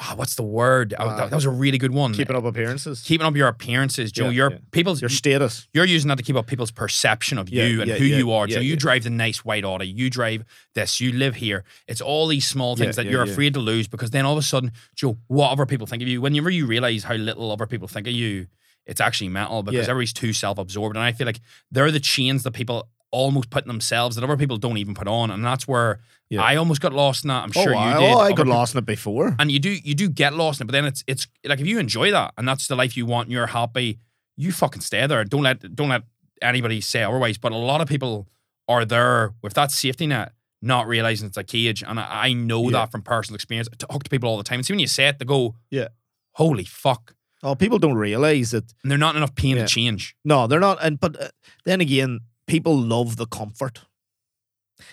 ah, 0.00 0.14
what's 0.16 0.34
the 0.34 0.42
word? 0.42 0.94
Oh, 0.98 1.04
Uh, 1.06 1.16
that, 1.16 1.30
that 1.30 1.36
was 1.36 1.44
a 1.44 1.50
really 1.50 1.78
good 1.78 1.92
one. 1.92 2.14
Keeping 2.14 2.34
up 2.34 2.44
appearances. 2.44 3.02
Keeping 3.02 3.26
up 3.26 3.36
your 3.36 3.48
appearances, 3.48 4.10
Joe. 4.10 4.24
Yeah, 4.24 4.30
your 4.30 4.50
yeah. 4.52 4.58
people's 4.70 5.00
Your 5.00 5.10
status. 5.10 5.68
you're 5.74 5.84
using 5.84 6.08
that 6.08 6.16
to 6.16 6.24
keep 6.24 6.36
up 6.36 6.46
people's 6.46 6.70
perception 6.70 7.38
of 7.38 7.48
Yeah, 7.50 7.66
you 7.66 7.82
and 7.82 7.90
who 7.90 8.04
you 8.04 8.32
are. 8.32 8.48
so 8.48 8.60
you 8.60 8.76
drive 8.76 9.04
the 9.04 9.10
nice 9.10 9.44
white 9.44 9.64
Audi, 9.64 9.86
you 9.86 10.08
drive 10.10 10.44
this, 10.74 11.00
you 11.00 11.12
live 11.12 11.36
here. 11.36 11.64
It's 11.86 12.00
all 12.00 12.26
these 12.26 12.46
small 12.46 12.76
things 12.76 12.96
that 12.96 13.06
you're 13.06 13.22
afraid 13.22 13.54
to 13.54 13.60
lose 13.60 13.88
because 13.88 14.10
then 14.10 14.24
all 14.24 14.32
of 14.32 14.38
a 14.38 14.42
sudden, 14.42 14.72
Joe, 14.96 15.18
what 15.28 15.50
other 15.52 15.66
people 15.66 15.86
think 15.86 16.02
of 16.02 16.08
you? 16.08 16.20
Whenever 16.20 16.50
you 16.50 16.66
realize 16.66 17.04
how 17.04 17.14
little 17.14 17.52
other 17.52 17.66
people 17.66 17.86
think 17.88 18.06
of 18.06 18.12
you, 18.14 18.46
it's 18.86 19.00
actually 19.00 19.28
mental 19.28 19.62
because 19.62 19.88
everybody's 19.88 20.12
too 20.12 20.32
self-absorbed. 20.32 20.96
And 20.96 21.04
I 21.04 21.12
feel 21.12 21.26
like 21.26 21.40
they're 21.70 21.90
the 21.90 22.00
chains 22.00 22.42
that 22.44 22.52
people 22.52 22.88
almost 23.12 23.50
put 23.50 23.64
in 23.64 23.68
themselves 23.68 24.16
that 24.16 24.24
other 24.24 24.36
people 24.36 24.56
don't 24.56 24.76
even 24.78 24.94
put 24.94 25.08
on. 25.08 25.30
And 25.30 25.44
that's 25.44 25.66
where 25.66 26.00
Yeah. 26.28 26.42
I 26.42 26.56
almost 26.56 26.80
got 26.80 26.92
lost 26.92 27.24
in 27.24 27.28
that. 27.28 27.42
I'm 27.44 27.50
Oh, 27.56 27.62
sure 27.64 27.74
I, 27.74 27.94
you 27.94 28.00
did. 28.00 28.12
oh, 28.14 28.18
I 28.18 28.24
Other 28.26 28.34
got 28.36 28.44
peop- 28.44 28.54
lost 28.54 28.74
in 28.74 28.78
it 28.78 28.86
before. 28.86 29.34
and 29.38 29.50
you 29.50 29.58
do 29.58 29.70
you 29.70 29.94
do 29.94 30.08
get 30.08 30.34
lost 30.34 30.60
in 30.60 30.64
it, 30.64 30.68
but 30.68 30.72
then 30.72 30.84
it's 30.84 31.02
it's 31.06 31.26
like 31.44 31.60
if 31.60 31.66
you 31.66 31.78
enjoy 31.78 32.10
that 32.12 32.32
and 32.38 32.46
that's 32.46 32.66
the 32.68 32.76
life 32.76 32.96
you 32.96 33.06
want 33.06 33.26
and 33.26 33.32
you're 33.32 33.48
happy, 33.48 33.98
you 34.36 34.52
fucking 34.52 34.80
stay 34.82 35.06
there. 35.06 35.24
Don't 35.24 35.42
let 35.42 35.74
don't 35.74 35.88
let 35.88 36.02
anybody 36.40 36.80
say 36.80 37.02
otherwise. 37.02 37.36
But 37.38 37.52
a 37.52 37.56
lot 37.56 37.80
of 37.80 37.88
people 37.88 38.28
are 38.68 38.84
there 38.84 39.34
with 39.42 39.54
that 39.54 39.72
safety 39.72 40.06
net, 40.06 40.32
not 40.62 40.86
realizing 40.86 41.26
it's 41.26 41.36
a 41.36 41.42
cage. 41.44 41.82
And 41.82 41.98
I, 41.98 42.26
I 42.28 42.32
know 42.32 42.64
Yeah. 42.64 42.78
that 42.78 42.92
from 42.92 43.02
personal 43.02 43.34
experience. 43.34 43.68
I 43.72 43.76
talk 43.76 44.04
to 44.04 44.10
people 44.10 44.28
all 44.28 44.36
the 44.38 44.44
time. 44.44 44.58
And 44.60 44.66
see 44.66 44.72
when 44.72 44.78
you 44.80 44.86
say 44.86 45.08
it, 45.08 45.18
they 45.18 45.24
go, 45.24 45.56
Yeah. 45.70 45.88
holy 46.34 46.64
fuck. 46.64 47.14
Oh, 47.42 47.54
people 47.54 47.78
don't 47.78 47.94
realize 47.94 48.50
that. 48.52 48.72
And 48.82 48.90
they're 48.90 48.98
not 48.98 49.16
enough 49.16 49.34
pain 49.34 49.56
Yeah. 49.56 49.62
to 49.62 49.68
change. 49.68 50.14
No, 50.24 50.46
they're 50.46 50.60
not. 50.60 50.78
And 50.82 51.00
but 51.00 51.20
uh, 51.20 51.28
then 51.64 51.80
again, 51.80 52.20
people 52.50 52.76
love 52.76 53.16
the 53.16 53.26
comfort. 53.26 53.80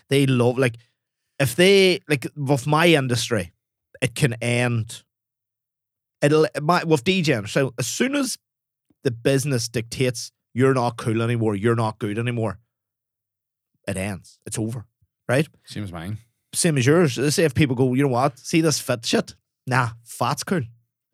They 0.10 0.26
love 0.28 0.58
like 0.58 0.78
if 1.40 1.56
they 1.56 2.00
like 2.08 2.28
with 2.36 2.68
my 2.68 2.88
industry, 2.88 3.54
it 4.02 4.16
can 4.16 4.34
end. 4.42 5.04
It'll 6.22 6.48
my 6.62 6.84
with 6.84 7.04
DJing. 7.04 7.50
So 7.50 7.74
as 7.80 7.88
soon 7.88 8.16
as 8.16 8.38
the 9.04 9.12
business 9.12 9.68
dictates 9.68 10.32
you're 10.54 10.74
not 10.74 10.98
cool 10.98 11.22
anymore, 11.22 11.56
you're 11.56 11.76
not 11.76 12.00
good 12.00 12.18
anymore, 12.18 12.60
it 13.88 13.98
ends. 13.98 14.40
It's 14.46 14.58
over. 14.58 14.86
Right? 15.28 15.48
Same 15.66 15.84
as 15.84 15.92
mine. 15.92 16.18
Same 16.54 16.78
as 16.78 16.86
yours. 16.86 17.18
Let's 17.18 17.36
say 17.36 17.44
if 17.44 17.54
people 17.54 17.76
go, 17.76 17.94
you 17.94 18.04
know 18.04 18.10
what? 18.10 18.40
See 18.40 18.62
this 18.62 18.80
fit 18.80 19.06
shit? 19.06 19.36
Nah, 19.66 19.90
fat's 20.04 20.44
cool. 20.44 20.62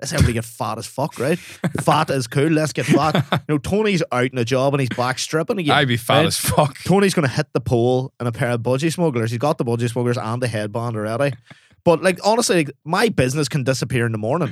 Let's 0.04 0.12
everybody 0.12 0.34
get 0.34 0.43
fat 0.43 0.78
as 0.78 0.86
fuck, 0.86 1.18
right? 1.18 1.39
fat 1.39 2.10
is 2.10 2.28
cool. 2.28 2.49
Let's 2.49 2.74
get 2.74 2.86
fat. 2.86 3.26
You 3.32 3.39
know, 3.56 3.58
Tony's 3.58 4.04
out 4.12 4.26
in 4.26 4.38
a 4.38 4.43
job 4.43 4.74
and 4.74 4.82
he's 4.82 4.89
back 4.89 5.18
stripping 5.18 5.60
again. 5.60 5.74
I'd 5.74 5.88
be 5.88 5.95
fat 5.95 6.18
right? 6.18 6.26
as 6.26 6.38
fuck. 6.38 6.78
Tony's 6.84 7.14
going 7.14 7.26
to 7.26 7.34
hit 7.34 7.47
the 7.54 7.62
pole 7.62 8.14
and 8.20 8.28
a 8.28 8.34
pair 8.34 8.49
of 8.49 8.60
budgie 8.60 8.91
smugglers. 8.91 9.32
He's 9.32 9.38
got 9.38 9.58
the 9.58 9.64
budgie 9.64 9.89
smugglers 9.89 10.18
and 10.18 10.43
the 10.43 10.49
headband 10.49 10.97
already. 10.97 11.38
But 11.86 12.04
like 12.04 12.20
honestly, 12.22 12.58
like, 12.58 12.72
my 12.84 13.08
business 13.08 13.47
can 13.47 13.64
disappear 13.64 14.06
in 14.06 14.12
the 14.12 14.18
morning, 14.18 14.51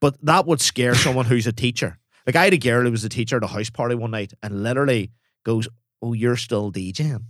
but 0.00 0.16
that 0.24 0.46
would 0.46 0.62
scare 0.62 0.94
someone 0.94 1.26
who's 1.26 1.46
a 1.46 1.52
teacher. 1.52 1.98
Like 2.26 2.36
I 2.36 2.44
had 2.44 2.54
a 2.54 2.58
girl 2.58 2.84
who 2.84 2.90
was 2.90 3.04
a 3.04 3.10
teacher 3.10 3.36
at 3.36 3.44
a 3.44 3.48
house 3.48 3.68
party 3.68 3.96
one 3.96 4.12
night 4.12 4.32
and 4.42 4.62
literally 4.62 5.12
goes, 5.44 5.68
"Oh, 6.00 6.14
you're 6.14 6.36
still 6.36 6.72
DJing," 6.72 7.24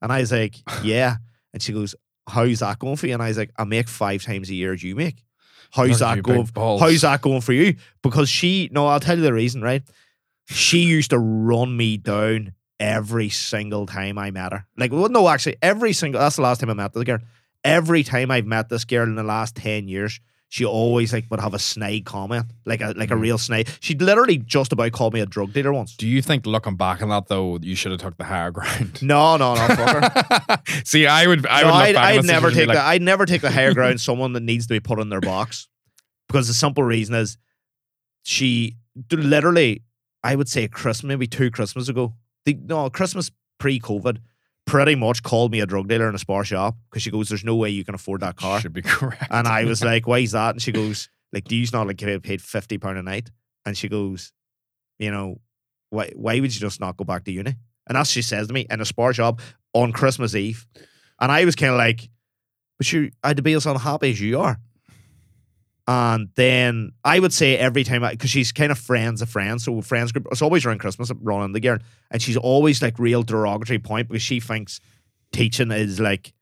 and 0.00 0.12
I 0.12 0.20
was 0.20 0.30
like, 0.30 0.54
"Yeah," 0.84 1.16
and 1.52 1.60
she 1.60 1.72
goes, 1.72 1.96
"How's 2.28 2.60
that 2.60 2.78
going 2.78 2.94
for 2.94 3.08
you?" 3.08 3.14
And 3.14 3.22
I 3.24 3.28
was 3.28 3.38
like, 3.38 3.50
"I 3.56 3.64
make 3.64 3.88
five 3.88 4.22
times 4.22 4.50
a 4.50 4.54
year 4.54 4.72
as 4.72 4.84
you 4.84 4.94
make. 4.94 5.25
How's 5.70 5.98
that 6.00 6.22
going? 6.22 6.38
How's 6.80 7.00
that 7.02 7.20
going 7.22 7.40
for 7.40 7.52
you?" 7.52 7.76
Because 8.02 8.28
she, 8.28 8.68
no, 8.72 8.86
I'll 8.86 9.00
tell 9.00 9.16
you 9.16 9.22
the 9.22 9.32
reason, 9.32 9.62
right? 9.62 9.82
She 10.46 10.80
used 10.80 11.10
to 11.10 11.18
run 11.18 11.76
me 11.76 11.96
down 11.96 12.52
every 12.78 13.28
single 13.30 13.86
time 13.86 14.18
I 14.18 14.30
met 14.30 14.52
her. 14.52 14.66
Like, 14.76 14.92
well, 14.92 15.08
no, 15.08 15.28
actually, 15.28 15.56
every 15.62 15.92
single. 15.92 16.20
That's 16.20 16.36
the 16.36 16.42
last 16.42 16.60
time 16.60 16.70
I 16.70 16.74
met 16.74 16.92
the 16.92 17.04
girl. 17.04 17.18
every 17.64 18.04
time 18.04 18.30
I've 18.30 18.46
met 18.46 18.68
this 18.68 18.84
girl 18.84 19.04
in 19.04 19.16
the 19.16 19.24
last 19.24 19.56
ten 19.56 19.88
years, 19.88 20.20
she 20.48 20.64
always 20.64 21.12
like 21.12 21.26
would 21.30 21.40
have 21.40 21.54
a 21.54 21.58
snide 21.58 22.04
comment, 22.04 22.46
like 22.64 22.80
a 22.80 22.94
like 22.96 23.10
a 23.10 23.14
Mm. 23.14 23.20
real 23.20 23.38
snide. 23.38 23.68
She'd 23.80 24.00
literally 24.00 24.38
just 24.38 24.72
about 24.72 24.92
called 24.92 25.12
me 25.14 25.20
a 25.20 25.26
drug 25.26 25.52
dealer 25.52 25.72
once. 25.72 25.96
Do 25.96 26.06
you 26.06 26.22
think 26.22 26.46
looking 26.46 26.76
back 26.76 27.02
on 27.02 27.08
that 27.08 27.26
though, 27.28 27.58
you 27.60 27.74
should 27.74 27.90
have 27.92 28.00
took 28.00 28.16
the 28.16 28.24
higher 28.24 28.50
ground? 28.52 29.02
No, 29.02 29.36
no, 29.36 29.54
no. 29.54 30.56
See, 30.84 31.06
I 31.06 31.26
would. 31.26 31.46
I 31.46 31.60
no, 31.62 31.66
would. 31.66 31.74
I'd, 31.74 31.96
I'd 31.96 32.24
never 32.24 32.50
take 32.50 32.68
be 32.68 32.74
the 32.74 32.80
I'd 32.80 33.02
never 33.02 33.26
take 33.26 33.40
the 33.42 33.50
higher 33.50 33.74
ground 33.78 34.00
someone 34.00 34.32
that 34.34 34.42
needs 34.42 34.66
to 34.68 34.74
be 34.74 34.80
put 34.80 34.98
in 35.00 35.08
their 35.08 35.20
box 35.20 35.68
because 36.28 36.46
the 36.48 36.54
simple 36.54 36.84
reason 36.84 37.14
is 37.14 37.36
she 38.22 38.76
literally 39.12 39.82
I 40.22 40.36
would 40.36 40.48
say 40.48 40.68
Christmas 40.68 41.08
maybe 41.08 41.26
two 41.26 41.50
Christmas 41.50 41.88
ago 41.88 42.14
the, 42.44 42.54
no 42.54 42.88
Christmas 42.90 43.30
pre 43.58 43.78
COVID 43.80 44.18
pretty 44.66 44.94
much 44.94 45.22
called 45.22 45.52
me 45.52 45.60
a 45.60 45.66
drug 45.66 45.88
dealer 45.88 46.08
in 46.08 46.14
a 46.14 46.18
spar 46.18 46.44
shop 46.44 46.76
because 46.90 47.02
she 47.02 47.10
goes 47.10 47.28
there's 47.28 47.44
no 47.44 47.56
way 47.56 47.70
you 47.70 47.84
can 47.84 47.94
afford 47.94 48.20
that 48.20 48.36
car. 48.36 48.60
Should 48.60 48.72
be 48.72 48.82
correct. 48.96 49.28
and 49.30 49.46
I 49.46 49.64
was 49.64 49.82
like 49.82 50.06
why 50.06 50.18
is 50.18 50.32
that? 50.32 50.50
And 50.50 50.62
she 50.62 50.72
goes 50.72 51.08
like 51.32 51.44
do 51.44 51.56
you 51.56 51.66
not 51.72 51.86
like 51.86 51.96
get 51.96 52.22
paid 52.22 52.42
fifty 52.42 52.76
pound 52.78 52.98
a 52.98 53.02
night? 53.02 53.30
And 53.64 53.76
she 53.76 53.88
goes 53.88 54.32
you 54.98 55.10
know 55.10 55.40
why 55.90 56.10
why 56.14 56.40
would 56.40 56.54
you 56.54 56.60
just 56.60 56.80
not 56.80 56.96
go 56.96 57.04
back 57.04 57.24
to 57.24 57.32
uni? 57.32 57.54
And 57.88 57.96
that's 57.96 58.10
what 58.10 58.14
she 58.14 58.22
says 58.22 58.48
to 58.48 58.52
me 58.52 58.66
in 58.68 58.80
a 58.80 58.84
spar 58.84 59.12
shop 59.12 59.40
on 59.72 59.92
Christmas 59.92 60.34
Eve. 60.34 60.66
And 61.20 61.30
I 61.30 61.44
was 61.44 61.54
kind 61.54 61.70
of 61.72 61.78
like, 61.78 62.10
but 62.78 62.92
you, 62.92 63.12
I 63.22 63.28
had 63.28 63.36
to 63.36 63.42
be 63.42 63.52
as 63.52 63.64
unhappy 63.64 64.10
as 64.10 64.20
you 64.20 64.40
are. 64.40 64.58
And 65.88 66.30
then 66.34 66.92
I 67.04 67.20
would 67.20 67.32
say 67.32 67.56
every 67.56 67.84
time, 67.84 68.02
because 68.02 68.30
she's 68.30 68.50
kind 68.50 68.72
of 68.72 68.78
friends 68.78 69.22
of 69.22 69.28
friends, 69.28 69.64
so 69.64 69.80
friends 69.82 70.10
group, 70.10 70.26
it's 70.32 70.42
always 70.42 70.66
around 70.66 70.78
Christmas 70.78 71.12
running 71.20 71.52
the 71.52 71.60
girl, 71.60 71.78
and 72.10 72.20
she's 72.20 72.36
always 72.36 72.82
like 72.82 72.98
real 72.98 73.22
derogatory 73.22 73.78
point 73.78 74.08
because 74.08 74.22
she 74.22 74.40
thinks 74.40 74.80
teaching 75.32 75.70
is 75.70 76.00
like 76.00 76.32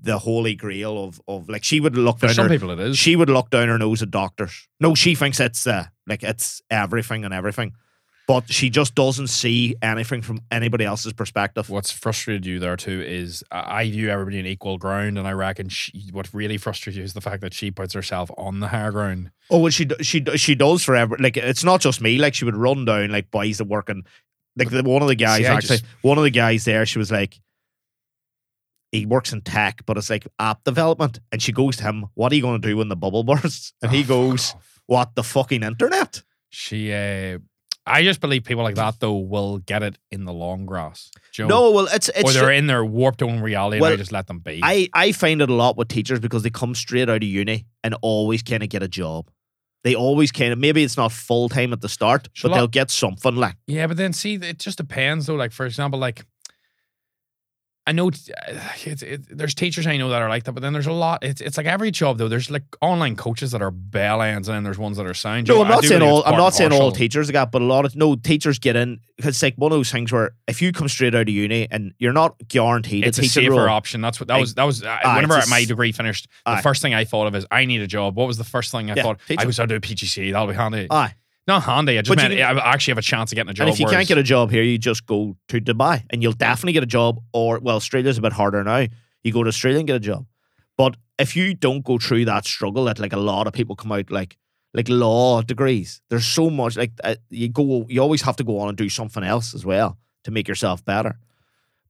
the 0.00 0.18
holy 0.18 0.54
grail 0.54 1.04
of 1.04 1.20
of 1.28 1.48
like 1.48 1.62
she 1.64 1.80
would 1.80 1.96
look 1.96 2.18
For 2.18 2.26
down 2.26 2.34
some 2.34 2.48
her, 2.48 2.54
people, 2.54 2.70
it 2.70 2.80
is. 2.80 2.98
she 2.98 3.14
would 3.14 3.28
look 3.30 3.50
down 3.50 3.68
her 3.68 3.78
nose 3.78 4.02
at 4.02 4.10
doctors. 4.10 4.66
No, 4.80 4.94
she 4.94 5.14
thinks 5.14 5.38
it's 5.38 5.66
uh, 5.66 5.86
like 6.06 6.22
it's 6.22 6.62
everything 6.70 7.24
and 7.26 7.34
everything, 7.34 7.74
but 8.28 8.50
she 8.50 8.70
just 8.70 8.94
doesn't 8.94 9.26
see 9.26 9.74
anything 9.82 10.22
from 10.22 10.40
anybody 10.50 10.84
else's 10.84 11.12
perspective. 11.12 11.68
What's 11.68 11.90
frustrated 11.90 12.46
you 12.46 12.58
there 12.60 12.76
too 12.76 13.02
is 13.02 13.42
I 13.50 13.90
view 13.90 14.10
everybody 14.10 14.38
in 14.38 14.46
equal 14.46 14.78
ground, 14.78 15.18
and 15.18 15.26
I 15.26 15.32
reckon 15.32 15.68
she, 15.68 16.08
what 16.12 16.32
really 16.32 16.56
frustrates 16.56 16.96
you 16.96 17.02
is 17.02 17.14
the 17.14 17.20
fact 17.20 17.40
that 17.42 17.52
she 17.52 17.70
puts 17.70 17.94
herself 17.94 18.30
on 18.38 18.60
the 18.60 18.68
higher 18.68 18.92
ground. 18.92 19.30
Oh, 19.50 19.58
well, 19.58 19.70
she 19.70 19.88
she 20.02 20.24
she 20.36 20.54
does 20.54 20.84
forever. 20.84 21.16
Like 21.18 21.36
it's 21.36 21.64
not 21.64 21.80
just 21.80 22.00
me. 22.00 22.18
Like 22.18 22.34
she 22.34 22.44
would 22.44 22.56
run 22.56 22.84
down 22.84 23.10
like 23.10 23.30
boys 23.30 23.58
that 23.58 23.64
work 23.66 23.90
in 23.90 24.04
like 24.56 24.70
the, 24.70 24.82
one 24.82 25.02
of 25.02 25.08
the 25.08 25.14
guys 25.16 25.38
See, 25.38 25.46
actually 25.46 25.78
just- 25.78 25.84
one 26.02 26.18
of 26.18 26.24
the 26.24 26.30
guys 26.30 26.64
there. 26.64 26.86
She 26.86 26.98
was 26.98 27.10
like, 27.10 27.40
he 28.92 29.06
works 29.06 29.32
in 29.32 29.40
tech, 29.40 29.82
but 29.86 29.96
it's 29.96 30.10
like 30.10 30.26
app 30.38 30.62
development, 30.64 31.18
and 31.32 31.42
she 31.42 31.50
goes 31.52 31.76
to 31.78 31.82
him, 31.84 32.06
"What 32.14 32.30
are 32.32 32.34
you 32.36 32.42
going 32.42 32.60
to 32.60 32.68
do 32.68 32.76
when 32.76 32.88
the 32.88 32.96
bubble 32.96 33.24
bursts?" 33.24 33.72
And 33.82 33.90
he 33.90 33.98
Oh, 34.02 34.02
fuck 34.02 34.08
goes, 34.08 34.54
"What 34.86 35.14
the 35.14 35.24
fucking 35.24 35.62
internet?" 35.62 36.22
She, 36.50 36.92
uh, 36.92 37.38
I 37.84 38.04
just 38.04 38.20
believe 38.20 38.44
people 38.44 38.62
like 38.62 38.76
that 38.76 39.00
though 39.00 39.16
will 39.16 39.58
get 39.58 39.82
it 39.82 39.98
in 40.10 40.24
the 40.24 40.32
long 40.32 40.66
grass. 40.66 41.10
Do 41.34 41.42
you 41.42 41.48
know? 41.48 41.70
No, 41.70 41.70
well, 41.72 41.88
it's 41.92 42.08
it's 42.10 42.30
or 42.30 42.32
they're 42.32 42.52
in 42.52 42.66
their 42.68 42.84
warped 42.84 43.22
own 43.22 43.40
reality, 43.40 43.80
Well, 43.80 43.90
and 43.90 43.98
I 43.98 44.02
just 44.02 44.12
let 44.12 44.26
them 44.28 44.38
be. 44.38 44.60
I 44.62 44.88
I 44.94 45.12
find 45.12 45.42
it 45.42 45.50
a 45.50 45.54
lot 45.54 45.76
with 45.76 45.88
teachers 45.88 46.20
because 46.20 46.42
they 46.42 46.50
come 46.50 46.74
straight 46.74 47.08
out 47.08 47.16
of 47.16 47.22
uni 47.22 47.66
and 47.82 47.96
always 48.02 48.42
kind 48.42 48.62
of 48.62 48.68
get 48.68 48.82
a 48.82 48.88
job. 48.88 49.30
They 49.84 49.96
always 49.96 50.30
kind 50.30 50.52
of 50.52 50.60
maybe 50.60 50.84
it's 50.84 50.96
not 50.96 51.10
full 51.10 51.48
time 51.48 51.72
at 51.72 51.80
the 51.80 51.88
start, 51.88 52.28
but 52.40 52.54
they'll 52.54 52.68
get 52.68 52.90
something 52.90 53.34
like. 53.34 53.56
Yeah, 53.66 53.88
but 53.88 53.96
then 53.96 54.12
see, 54.12 54.34
it 54.34 54.60
just 54.60 54.78
depends 54.78 55.26
though. 55.26 55.34
Like 55.34 55.50
for 55.50 55.66
example, 55.66 55.98
like 55.98 56.24
I 57.84 57.90
know 57.92 58.08
it's, 58.84 59.02
it, 59.02 59.26
there's 59.36 59.54
teachers 59.54 59.86
I 59.86 59.96
know 59.96 60.08
that 60.10 60.22
are 60.22 60.28
like 60.28 60.44
that, 60.44 60.52
but 60.52 60.60
then 60.60 60.72
there's 60.72 60.86
a 60.86 60.92
lot. 60.92 61.24
It's 61.24 61.40
it's 61.40 61.56
like 61.56 61.66
every 61.66 61.90
job 61.90 62.18
though. 62.18 62.28
There's 62.28 62.50
like 62.50 62.62
online 62.80 63.16
coaches 63.16 63.50
that 63.50 63.60
are 63.62 63.70
bell 63.72 64.22
ends, 64.22 64.48
and 64.48 64.54
then 64.54 64.62
there's 64.62 64.78
ones 64.78 64.96
that 64.98 65.06
are 65.06 65.14
sound. 65.14 65.48
No, 65.48 65.62
I'm 65.62 65.68
not 65.68 65.84
saying 65.84 66.02
all. 66.02 66.22
I'm 66.24 66.36
not 66.36 66.54
saying 66.54 66.72
all 66.72 66.92
teachers 66.92 67.30
got, 67.30 67.50
but 67.50 67.60
a 67.60 67.64
lot 67.64 67.84
of 67.84 67.96
no 67.96 68.14
teachers 68.14 68.58
get 68.58 68.76
in. 68.76 69.00
It's 69.18 69.42
like 69.42 69.54
one 69.56 69.72
of 69.72 69.78
those 69.78 69.90
things 69.90 70.12
where 70.12 70.30
if 70.46 70.62
you 70.62 70.72
come 70.72 70.88
straight 70.88 71.14
out 71.14 71.22
of 71.22 71.28
uni 71.28 71.68
and 71.70 71.92
you're 71.98 72.12
not 72.12 72.36
guaranteed 72.48 73.04
It's 73.04 73.18
a 73.18 73.22
a 73.22 73.24
safer 73.24 73.50
role, 73.52 73.68
option. 73.68 74.00
That's 74.00 74.20
what 74.20 74.28
that 74.28 74.38
was. 74.38 74.54
That 74.54 74.64
was 74.64 74.82
uh, 74.84 74.98
Aye, 75.04 75.16
whenever 75.16 75.36
a 75.38 75.46
my 75.48 75.64
degree 75.64 75.92
finished. 75.92 76.28
The 76.46 76.56
first 76.58 76.82
thing 76.82 76.94
I 76.94 77.04
thought 77.04 77.26
of 77.26 77.34
is 77.34 77.46
I 77.50 77.64
need 77.64 77.80
a 77.82 77.86
job. 77.86 78.16
What 78.16 78.26
was 78.28 78.38
the 78.38 78.44
first 78.44 78.70
thing 78.70 78.90
I 78.90 78.94
Yeah, 78.94 79.02
thought? 79.02 79.18
I 79.24 79.26
teacher. 79.28 79.46
was 79.46 79.56
going 79.58 79.68
to 79.68 79.78
do 79.78 79.92
a 79.92 79.94
PGC. 79.94 80.32
That'll 80.32 80.46
be 80.48 80.54
handy. 80.54 80.86
aye. 80.90 81.14
Not 81.46 81.64
handy. 81.64 81.98
I 81.98 82.02
just 82.02 82.08
But 82.08 82.22
you 82.22 82.28
meant 82.28 82.40
can- 82.40 82.58
I 82.58 82.72
actually 82.72 82.92
have 82.92 82.98
a 82.98 83.02
chance 83.02 83.32
of 83.32 83.36
getting 83.36 83.50
a 83.50 83.54
job. 83.54 83.66
And 83.66 83.74
if 83.74 83.80
you 83.80 83.86
can't 83.86 84.06
get 84.06 84.18
a 84.18 84.22
job 84.22 84.50
here, 84.50 84.62
you 84.62 84.78
just 84.78 85.06
go 85.06 85.36
to 85.48 85.60
Dubai, 85.60 86.04
and 86.10 86.22
you'll 86.22 86.32
definitely 86.32 86.72
get 86.72 86.82
a 86.84 86.86
job. 86.86 87.20
Or 87.32 87.58
well, 87.58 87.76
Australia's 87.76 88.18
a 88.18 88.22
bit 88.22 88.32
harder 88.32 88.62
now. 88.62 88.86
You 89.24 89.32
go 89.32 89.42
to 89.42 89.48
Australia 89.48 89.78
and 89.80 89.86
get 89.86 89.96
a 89.96 90.00
job. 90.00 90.26
But 90.76 90.96
if 91.18 91.36
you 91.36 91.54
don't 91.54 91.84
go 91.84 91.98
through 91.98 92.24
that 92.26 92.44
struggle, 92.46 92.84
that 92.84 92.98
like 93.00 93.12
a 93.12 93.18
lot 93.18 93.46
of 93.46 93.52
people 93.52 93.74
come 93.76 93.90
out 93.92 94.10
like 94.10 94.36
like 94.74 94.88
law 94.88 95.42
degrees, 95.42 96.00
there's 96.10 96.26
so 96.26 96.48
much 96.48 96.76
like 96.76 96.92
uh, 97.04 97.16
you 97.28 97.48
go. 97.48 97.86
You 97.88 98.00
always 98.00 98.22
have 98.22 98.36
to 98.36 98.44
go 98.44 98.58
on 98.60 98.68
and 98.68 98.76
do 98.78 98.88
something 98.88 99.22
else 99.24 99.52
as 99.54 99.64
well 99.66 99.98
to 100.24 100.30
make 100.30 100.46
yourself 100.48 100.84
better. 100.84 101.18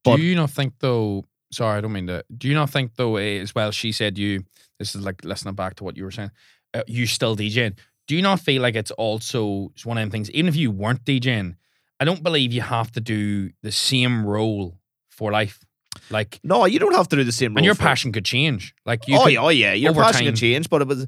But- 0.03 0.17
do 0.17 0.23
you 0.23 0.35
not 0.35 0.51
think 0.51 0.75
though? 0.81 1.25
Sorry, 1.53 1.77
I 1.77 1.81
don't 1.83 1.93
mean 1.93 2.07
to. 2.07 2.25
Do 2.37 2.49
you 2.49 2.55
not 2.55 2.71
think 2.71 2.93
though? 2.97 3.17
eh, 3.17 3.39
As 3.39 3.55
well, 3.55 3.71
she 3.71 3.93
said 3.93 4.17
you. 4.17 4.45
This 4.79 4.95
is 4.95 5.05
like 5.05 5.23
listening 5.25 5.55
back 5.55 5.75
to 5.77 5.85
what 5.85 5.97
you 5.99 6.05
were 6.05 6.11
saying. 6.11 6.31
Uh, 6.75 6.83
you 6.87 7.05
still 7.07 7.37
DJing. 7.37 7.77
Do 8.09 8.17
you 8.17 8.23
not 8.23 8.41
feel 8.41 8.63
like 8.63 8.75
it's 8.75 8.91
also 8.93 9.71
it's 9.75 9.87
one 9.87 9.97
of 9.99 10.03
them 10.03 10.11
things? 10.11 10.31
Even 10.31 10.49
if 10.49 10.57
you 10.57 10.71
weren't 10.71 11.05
DJing, 11.05 11.57
I 12.01 12.05
don't 12.05 12.23
believe 12.23 12.53
you 12.53 12.61
have 12.63 12.91
to 12.93 13.01
do 13.01 13.51
the 13.63 13.73
same 13.73 14.27
role 14.27 14.79
for 15.11 15.31
life. 15.31 15.65
Like, 16.11 16.41
No, 16.43 16.65
you 16.65 16.79
don't 16.79 16.95
have 16.95 17.09
to 17.09 17.17
do 17.17 17.25
the 17.25 17.33
same. 17.33 17.57
and 17.57 17.65
your 17.65 17.75
passion 17.75 18.13
could 18.13 18.25
change. 18.25 18.75
Like, 18.85 19.07
you 19.07 19.17
oh, 19.17 19.25
could, 19.25 19.33
yeah, 19.35 19.41
oh 19.41 19.49
yeah, 19.51 19.73
your 19.73 19.95
passion 19.95 20.13
time- 20.13 20.25
can 20.25 20.35
change, 20.35 20.69
but 20.69 20.83
it 20.83 20.89
was 20.89 21.07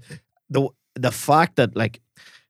the 0.50 0.68
the 0.94 1.10
fact 1.10 1.56
that 1.56 1.74
like 1.74 2.00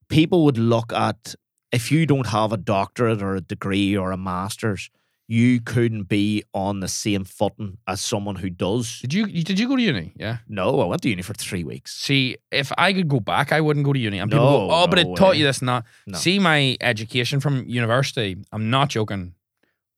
people 0.08 0.44
would 0.44 0.58
look 0.58 0.92
at 0.92 1.34
if 1.72 1.90
you 1.90 2.06
don't 2.06 2.26
have 2.26 2.52
a 2.52 2.56
doctorate 2.56 3.22
or 3.22 3.36
a 3.36 3.40
degree 3.40 3.96
or 3.96 4.12
a 4.12 4.16
master's, 4.16 4.90
you 5.26 5.60
couldn't 5.60 6.04
be 6.04 6.44
on 6.52 6.80
the 6.80 6.88
same 6.88 7.24
footing 7.24 7.78
as 7.86 8.00
someone 8.00 8.36
who 8.36 8.50
does. 8.50 9.00
Did 9.00 9.14
you, 9.14 9.26
did 9.26 9.58
you 9.58 9.66
go 9.68 9.76
to 9.76 9.82
uni? 9.82 10.12
Yeah. 10.16 10.38
No, 10.48 10.80
I 10.80 10.84
went 10.86 11.00
to 11.02 11.08
uni 11.08 11.22
for 11.22 11.32
three 11.34 11.64
weeks. 11.64 11.94
See, 11.96 12.36
if 12.52 12.70
I 12.76 12.92
could 12.92 13.08
go 13.08 13.20
back, 13.20 13.50
I 13.52 13.60
wouldn't 13.60 13.86
go 13.86 13.92
to 13.94 13.98
uni. 13.98 14.18
And 14.18 14.30
people 14.30 14.44
No, 14.44 14.68
go, 14.68 14.74
oh, 14.74 14.86
but 14.86 15.02
no 15.02 15.12
it 15.12 15.16
taught 15.16 15.36
you 15.38 15.44
this 15.44 15.60
and 15.60 15.68
that. 15.68 15.84
No. 16.06 16.18
See, 16.18 16.38
my 16.38 16.76
education 16.80 17.40
from 17.40 17.64
university, 17.66 18.36
I'm 18.52 18.68
not 18.68 18.90
joking, 18.90 19.34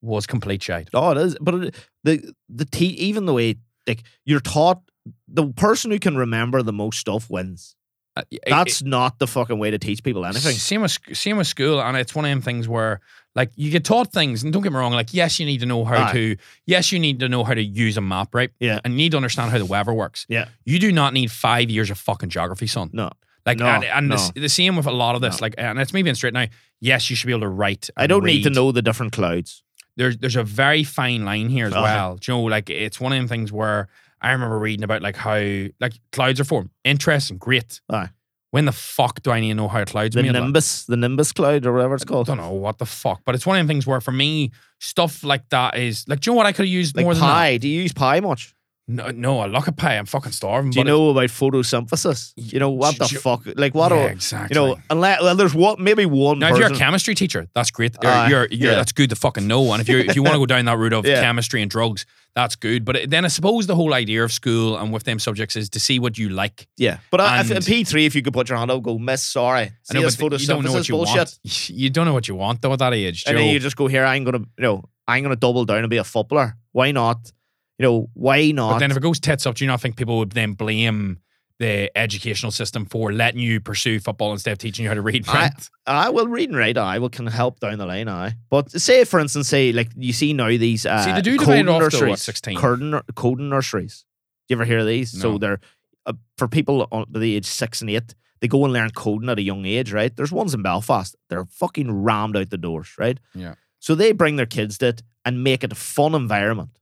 was 0.00 0.26
complete 0.26 0.62
shite. 0.62 0.88
Oh, 0.94 1.10
it 1.10 1.18
is, 1.18 1.36
but 1.40 1.54
it, 1.54 1.74
the 2.04 2.32
the 2.48 2.64
te- 2.64 2.86
even 2.86 3.24
the 3.26 3.32
way 3.32 3.56
like 3.88 4.04
you're 4.24 4.40
taught, 4.40 4.80
the 5.26 5.48
person 5.52 5.90
who 5.90 5.98
can 5.98 6.16
remember 6.16 6.62
the 6.62 6.72
most 6.72 7.00
stuff 7.00 7.28
wins. 7.28 7.74
Uh, 8.16 8.22
it- 8.30 8.40
That's 8.46 8.82
not 8.82 9.18
the 9.18 9.26
fucking 9.26 9.58
way 9.58 9.70
to 9.72 9.78
teach 9.78 10.02
people 10.04 10.24
anything. 10.24 10.52
Same 10.54 10.82
with 10.82 10.96
same 11.14 11.36
with 11.36 11.48
school, 11.48 11.80
and 11.82 11.96
it's 11.96 12.14
one 12.14 12.24
of 12.24 12.30
them 12.30 12.42
things 12.42 12.68
where 12.68 13.00
like 13.36 13.50
you 13.54 13.70
get 13.70 13.84
taught 13.84 14.12
things, 14.12 14.42
and 14.42 14.52
don't 14.52 14.62
get 14.62 14.72
me 14.72 14.78
wrong, 14.78 14.92
like 14.92 15.14
yes, 15.14 15.38
you 15.38 15.46
need 15.46 15.60
to 15.60 15.66
know 15.66 15.84
how 15.84 16.06
Aye. 16.08 16.12
to 16.12 16.36
yes, 16.66 16.90
you 16.90 16.98
need 16.98 17.20
to 17.20 17.28
know 17.28 17.44
how 17.44 17.54
to 17.54 17.62
use 17.62 17.96
a 17.96 18.00
map, 18.00 18.34
right? 18.34 18.50
Yeah. 18.58 18.80
and 18.82 18.94
you 18.94 18.98
need 18.98 19.10
to 19.12 19.16
understand 19.18 19.52
how 19.52 19.58
the 19.58 19.66
weather 19.66 19.92
works. 19.94 20.26
Yeah. 20.28 20.46
you 20.64 20.78
do 20.80 20.90
not 20.90 21.12
need 21.12 21.30
five 21.30 21.70
years 21.70 21.90
of 21.90 21.98
fucking 21.98 22.30
geography, 22.30 22.66
son. 22.66 22.90
No, 22.92 23.10
Like, 23.44 23.58
No, 23.58 23.66
and, 23.66 23.84
and 23.84 24.06
the, 24.10 24.16
no. 24.16 24.22
s- 24.22 24.32
the 24.34 24.48
same 24.48 24.74
with 24.76 24.86
a 24.86 24.90
lot 24.90 25.14
of 25.14 25.20
this, 25.20 25.40
like, 25.40 25.54
and 25.58 25.78
it's 25.78 25.92
me 25.92 26.02
being 26.02 26.16
straight 26.16 26.34
now. 26.34 26.46
Yes, 26.80 27.08
you 27.10 27.14
should 27.16 27.26
be 27.28 27.32
able 27.32 27.42
to 27.42 27.48
write. 27.48 27.88
I 27.96 28.02
and 28.04 28.08
don't 28.10 28.24
need 28.24 28.42
to 28.42 28.48
read. 28.48 28.56
know 28.56 28.72
the 28.72 28.82
different 28.82 29.12
clouds. 29.12 29.62
there's 29.96 30.16
there's 30.18 30.36
a 30.36 30.42
very 30.44 30.82
fine 30.84 31.24
line 31.24 31.48
here 31.48 31.66
as 31.66 31.74
Aye. 31.74 31.82
well. 31.82 32.16
Do 32.16 32.32
you 32.32 32.38
know, 32.38 32.44
like 32.44 32.68
it's 32.70 33.00
one 33.00 33.12
of 33.12 33.18
them 33.18 33.28
things 33.28 33.52
where 33.52 33.88
I 34.20 34.32
remember 34.32 34.58
reading 34.58 34.82
about 34.84 35.02
like 35.02 35.16
how 35.16 35.36
like 35.80 35.92
clouds 36.12 36.40
are 36.40 36.44
formed. 36.44 36.70
Interesting, 36.84 37.36
great. 37.38 37.80
Aye. 37.90 38.08
When 38.56 38.64
the 38.64 38.72
fuck 38.72 39.20
do 39.20 39.30
I 39.32 39.40
need 39.40 39.48
to 39.50 39.54
know 39.54 39.68
how 39.68 39.84
clouds 39.84 40.14
The 40.14 40.22
made? 40.22 40.32
like? 40.32 40.42
nimbus, 40.44 40.86
the 40.86 40.96
nimbus 40.96 41.30
cloud 41.30 41.66
or 41.66 41.74
whatever 41.74 41.94
it's 41.94 42.06
called. 42.06 42.30
I 42.30 42.34
don't 42.36 42.42
know 42.42 42.52
what 42.52 42.78
the 42.78 42.86
fuck, 42.86 43.20
but 43.26 43.34
it's 43.34 43.44
one 43.44 43.58
of 43.60 43.66
the 43.66 43.70
things 43.70 43.86
where 43.86 44.00
for 44.00 44.12
me 44.12 44.50
stuff 44.80 45.22
like 45.22 45.46
that 45.50 45.76
is 45.76 46.08
like. 46.08 46.20
Do 46.20 46.30
you 46.30 46.32
know 46.32 46.38
what 46.38 46.46
I 46.46 46.52
could 46.52 46.64
have 46.64 46.72
used 46.72 46.96
Like 46.96 47.04
more 47.04 47.12
than 47.12 47.20
pi. 47.20 47.58
Do 47.58 47.68
you 47.68 47.82
use 47.82 47.92
pi 47.92 48.18
much? 48.20 48.54
No, 48.88 49.10
no, 49.10 49.40
I 49.40 49.46
look 49.46 49.66
at 49.66 49.76
pie. 49.76 49.96
I'm 49.98 50.06
fucking 50.06 50.30
starving. 50.30 50.70
Do 50.70 50.78
you 50.78 50.84
know 50.84 51.10
about 51.10 51.28
photosynthesis? 51.30 52.32
You 52.36 52.60
know 52.60 52.70
what 52.70 52.96
the 52.98 53.06
J- 53.06 53.16
fuck? 53.16 53.42
Like 53.56 53.74
what? 53.74 53.90
Yeah, 53.90 53.98
are- 54.04 54.10
exactly. 54.10 54.54
You 54.54 54.66
know, 54.68 54.76
unless 54.90 55.20
well, 55.22 55.34
there's 55.34 55.54
what 55.54 55.80
maybe 55.80 56.06
one 56.06 56.38
Now, 56.38 56.52
if 56.52 56.58
you're 56.58 56.72
a 56.72 56.76
chemistry 56.76 57.16
teacher, 57.16 57.48
that's 57.52 57.72
great. 57.72 57.96
You're, 58.00 58.12
Aye, 58.12 58.28
you're, 58.28 58.46
you're, 58.50 58.70
yeah. 58.70 58.76
That's 58.76 58.92
good 58.92 59.10
to 59.10 59.16
fucking 59.16 59.46
know. 59.46 59.72
And 59.72 59.80
if 59.80 59.88
you 59.88 59.98
if 59.98 60.14
you 60.14 60.22
want 60.22 60.34
to 60.34 60.38
go 60.38 60.46
down 60.46 60.64
that 60.66 60.78
route 60.78 60.92
of 60.92 61.04
Yeah. 61.06 61.20
chemistry 61.20 61.62
and 61.62 61.70
drugs, 61.70 62.06
that's 62.36 62.54
good. 62.54 62.84
But 62.84 62.96
it- 62.96 63.10
then 63.10 63.24
I 63.24 63.28
suppose 63.28 63.66
the 63.66 63.74
whole 63.74 63.92
idea 63.92 64.22
of 64.22 64.30
school 64.32 64.76
and 64.76 64.92
with 64.92 65.02
them 65.02 65.18
subjects 65.18 65.56
is 65.56 65.68
to 65.70 65.80
see 65.80 65.98
what 65.98 66.16
you 66.16 66.28
like. 66.28 66.68
yeah, 66.76 66.98
but 67.10 67.20
uh, 67.20 67.38
if, 67.40 67.50
in 67.50 67.62
P 67.64 67.82
three, 67.82 68.06
if 68.06 68.14
you 68.14 68.22
could 68.22 68.34
put 68.34 68.48
your 68.48 68.56
hand 68.58 68.70
up, 68.70 68.82
go, 68.84 68.98
Miss, 68.98 69.24
sorry, 69.24 69.72
I 69.90 69.94
know, 69.94 70.02
but 70.20 70.40
you 70.40 70.46
don't 70.46 70.64
know 70.64 70.72
what 70.72 70.88
you 70.88 70.94
bullshit, 70.94 71.16
want. 71.16 71.38
You 71.70 71.90
don't 71.90 72.06
know 72.06 72.14
what 72.14 72.28
you 72.28 72.36
want 72.36 72.62
though 72.62 72.72
at 72.72 72.78
that 72.78 72.94
age. 72.94 73.24
and 73.26 73.36
then 73.36 73.48
you 73.52 73.58
just 73.58 73.76
go 73.76 73.88
here. 73.88 74.04
I'm 74.04 74.22
gonna, 74.22 74.38
you 74.38 74.62
know, 74.62 74.84
I'm 75.08 75.24
gonna 75.24 75.34
double 75.34 75.64
down 75.64 75.78
and 75.78 75.90
be 75.90 75.96
a 75.96 76.04
footballer. 76.04 76.56
Why 76.70 76.92
not? 76.92 77.32
You 77.78 77.84
know, 77.84 78.10
why 78.14 78.50
not? 78.52 78.72
But 78.74 78.78
then 78.80 78.90
if 78.90 78.96
it 78.96 79.02
goes 79.02 79.20
tits 79.20 79.46
up, 79.46 79.54
do 79.56 79.64
you 79.64 79.68
not 79.68 79.80
think 79.80 79.96
people 79.96 80.18
would 80.18 80.32
then 80.32 80.52
blame 80.54 81.18
the 81.58 81.90
educational 81.96 82.52
system 82.52 82.84
for 82.84 83.12
letting 83.12 83.40
you 83.40 83.60
pursue 83.60 83.98
football 83.98 84.32
instead 84.32 84.52
of 84.52 84.58
teaching 84.58 84.82
you 84.84 84.88
how 84.88 84.94
to 84.94 85.02
read? 85.02 85.26
I-? 85.28 85.50
I 85.86 86.10
will 86.10 86.28
read 86.28 86.50
and 86.50 86.58
write. 86.58 86.78
I 86.78 86.98
will 86.98 87.08
can 87.10 87.26
help 87.26 87.60
down 87.60 87.78
the 87.78 87.86
line. 87.86 88.08
I. 88.08 88.34
But 88.50 88.70
say, 88.72 89.04
for 89.04 89.20
instance, 89.20 89.48
say 89.48 89.72
like 89.72 89.90
you 89.96 90.12
see 90.12 90.32
now 90.32 90.48
these 90.48 90.86
uh, 90.86 91.04
See, 91.04 91.12
they 91.12 91.22
do 91.22 91.36
coding 91.38 91.68
off 91.68 91.80
though 91.80 91.86
at 91.86 91.92
nurseries, 91.92 92.22
16. 92.22 92.56
coding, 92.58 93.00
coding 93.14 93.48
nurseries. 93.48 94.04
you 94.48 94.56
ever 94.56 94.64
hear 94.64 94.78
of 94.78 94.86
these? 94.86 95.18
So 95.18 95.38
they're 95.38 95.60
uh, 96.06 96.14
for 96.38 96.48
people 96.48 96.86
on 96.92 97.06
the 97.10 97.36
age 97.36 97.46
six 97.46 97.80
and 97.80 97.90
eight. 97.90 98.14
They 98.40 98.48
go 98.48 98.64
and 98.64 98.72
learn 98.72 98.90
coding 98.90 99.30
at 99.30 99.38
a 99.38 99.42
young 99.42 99.64
age, 99.64 99.92
right? 99.92 100.14
There's 100.14 100.30
ones 100.30 100.52
in 100.52 100.62
Belfast. 100.62 101.16
They're 101.30 101.46
fucking 101.46 101.90
rammed 102.02 102.36
out 102.36 102.50
the 102.50 102.58
doors, 102.58 102.94
right? 102.98 103.18
Yeah. 103.34 103.54
So 103.78 103.94
they 103.94 104.12
bring 104.12 104.36
their 104.36 104.46
kids 104.46 104.76
to 104.78 104.88
it 104.88 105.02
and 105.24 105.42
make 105.42 105.64
it 105.64 105.72
a 105.72 105.76
fun 105.76 106.14
environment, 106.14 106.78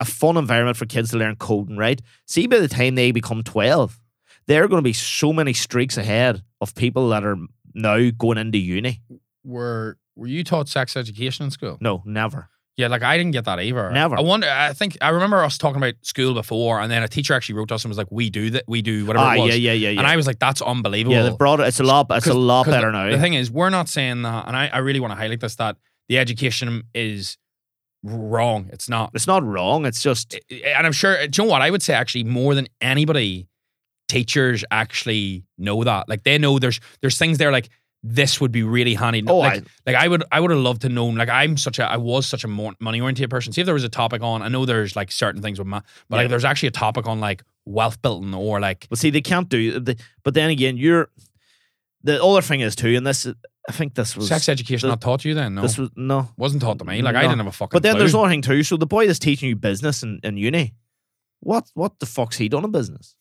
a 0.00 0.04
fun 0.04 0.36
environment 0.36 0.76
for 0.76 0.86
kids 0.86 1.10
to 1.10 1.18
learn 1.18 1.36
coding, 1.36 1.76
right? 1.76 2.00
See, 2.26 2.46
by 2.46 2.58
the 2.58 2.68
time 2.68 2.94
they 2.94 3.12
become 3.12 3.42
12, 3.42 4.00
there 4.46 4.64
are 4.64 4.68
going 4.68 4.80
to 4.80 4.88
be 4.88 4.94
so 4.94 5.32
many 5.32 5.52
streaks 5.52 5.96
ahead 5.96 6.42
of 6.60 6.74
people 6.74 7.10
that 7.10 7.24
are 7.24 7.36
now 7.74 8.10
going 8.10 8.38
into 8.38 8.58
uni. 8.58 9.02
Were 9.44 9.98
Were 10.16 10.26
you 10.26 10.42
taught 10.44 10.68
sex 10.68 10.96
education 10.96 11.44
in 11.44 11.50
school? 11.50 11.78
No, 11.80 12.02
never. 12.04 12.48
Yeah, 12.76 12.86
like 12.88 13.02
I 13.02 13.18
didn't 13.18 13.32
get 13.32 13.44
that 13.44 13.60
either. 13.60 13.90
Never. 13.90 14.16
I 14.16 14.22
wonder. 14.22 14.48
I 14.48 14.72
think 14.72 14.96
I 15.02 15.10
remember 15.10 15.44
us 15.44 15.58
talking 15.58 15.76
about 15.76 15.94
school 16.00 16.32
before, 16.32 16.80
and 16.80 16.90
then 16.90 17.02
a 17.02 17.08
teacher 17.08 17.34
actually 17.34 17.56
wrote 17.56 17.68
to 17.68 17.74
us 17.74 17.84
and 17.84 17.90
was 17.90 17.98
like, 17.98 18.10
"We 18.10 18.30
do 18.30 18.48
that. 18.50 18.64
We 18.66 18.80
do 18.80 19.04
whatever 19.04 19.26
Ah, 19.26 19.34
it 19.34 19.40
was." 19.40 19.48
yeah, 19.50 19.54
yeah, 19.54 19.72
yeah, 19.72 19.90
yeah. 19.90 19.98
And 20.00 20.06
I 20.06 20.16
was 20.16 20.26
like, 20.26 20.38
"That's 20.38 20.62
unbelievable." 20.62 21.14
yeah, 21.14 21.24
they've 21.24 21.36
brought 21.36 21.60
it. 21.60 21.66
It's 21.66 21.80
a 21.80 21.84
lot. 21.84 22.06
It's 22.10 22.26
a 22.26 22.32
lot 22.32 22.66
better 22.66 22.86
the, 22.86 22.92
now. 22.92 23.10
The 23.10 23.18
thing 23.18 23.34
is, 23.34 23.50
we're 23.50 23.68
not 23.68 23.88
saying 23.90 24.22
that, 24.22 24.46
and 24.46 24.56
I, 24.56 24.68
I 24.68 24.78
really 24.78 24.98
want 25.00 25.10
to 25.10 25.16
highlight 25.16 25.40
this 25.40 25.56
that 25.56 25.76
the 26.08 26.18
education 26.18 26.84
is 26.94 27.36
wrong. 28.02 28.68
It's 28.72 28.88
not. 28.88 29.10
it's 29.14 29.26
not 29.26 29.44
wrong. 29.44 29.84
It's 29.86 30.02
just 30.02 30.34
And 30.50 30.86
I'm 30.86 30.92
sure. 30.92 31.26
Do 31.26 31.42
you 31.42 31.46
know 31.46 31.52
what? 31.52 31.62
I 31.62 31.70
would 31.70 31.82
say 31.82 31.94
actually 31.94 32.24
more 32.24 32.54
than 32.54 32.66
anybody, 32.80 33.46
teachers 34.08 34.64
actually 34.70 35.44
know 35.58 35.84
that. 35.84 36.08
Like 36.08 36.24
they 36.24 36.38
know 36.38 36.58
there's 36.58 36.80
there's 37.00 37.18
things 37.18 37.38
there 37.38 37.52
like 37.52 37.68
this 38.02 38.40
would 38.40 38.50
be 38.50 38.62
really 38.62 38.94
handy. 38.94 39.22
Oh, 39.26 39.38
like, 39.38 39.62
I- 39.62 39.66
like 39.86 39.96
I 39.96 40.08
would 40.08 40.24
I 40.32 40.40
would 40.40 40.50
have 40.50 40.60
loved 40.60 40.82
to 40.82 40.88
know. 40.88 41.06
Like 41.06 41.28
I'm 41.28 41.56
such 41.56 41.78
a 41.78 41.84
I 41.84 41.96
was 41.98 42.26
such 42.26 42.44
a 42.44 42.48
money 42.48 43.00
oriented 43.00 43.28
person. 43.30 43.52
See 43.52 43.60
if 43.60 43.66
there 43.66 43.74
was 43.74 43.84
a 43.84 43.88
topic 43.90 44.22
on. 44.22 44.42
I 44.42 44.48
know 44.48 44.64
there's 44.64 44.96
like 44.96 45.12
certain 45.12 45.42
things 45.42 45.58
with 45.58 45.68
math, 45.68 45.84
but 46.08 46.16
Yeah. 46.16 46.22
like 46.22 46.30
there's 46.30 46.44
actually 46.44 46.68
a 46.68 46.72
topic 46.72 47.06
on 47.06 47.20
like 47.20 47.42
wealth 47.66 48.00
building 48.00 48.34
or 48.34 48.58
like 48.58 48.86
Well, 48.90 48.96
see, 48.96 49.10
they 49.10 49.20
can't 49.20 49.48
do. 49.48 49.78
The, 49.78 49.96
but 50.24 50.32
then 50.34 50.48
again, 50.50 50.76
you're 50.78 51.10
the 52.02 52.22
other 52.24 52.40
thing 52.40 52.60
is 52.60 52.74
too, 52.74 52.96
and 52.96 53.06
this 53.06 53.26
is- 53.26 53.34
I 53.68 53.72
think 53.72 53.94
this 53.94 54.16
was 54.16 54.28
sex 54.28 54.48
education. 54.48 54.88
not 54.88 55.00
taught 55.00 55.20
to 55.20 55.28
you 55.28 55.34
then? 55.34 55.54
No, 55.54 55.62
This 55.62 55.76
was 55.78 55.90
no. 55.94 56.28
wasn't 56.36 56.62
taught 56.62 56.78
to 56.78 56.84
me. 56.84 57.02
Like 57.02 57.14
I 57.14 57.22
didn't 57.22 57.38
have 57.38 57.46
a 57.46 57.52
fucking. 57.52 57.76
But 57.76 57.82
then 57.82 57.92
clue. 57.92 57.98
there's 58.00 58.14
another 58.14 58.30
thing 58.30 58.42
too. 58.42 58.62
So 58.62 58.76
the 58.76 58.86
boy 58.86 59.06
that's 59.06 59.18
teaching 59.18 59.48
you 59.48 59.56
business 59.56 60.02
in, 60.02 60.18
in 60.22 60.36
uni, 60.36 60.74
what 61.40 61.70
what 61.74 61.98
the 62.00 62.06
fuck's 62.06 62.36
he 62.36 62.48
done 62.48 62.64
in 62.64 62.70
business? 62.70 63.14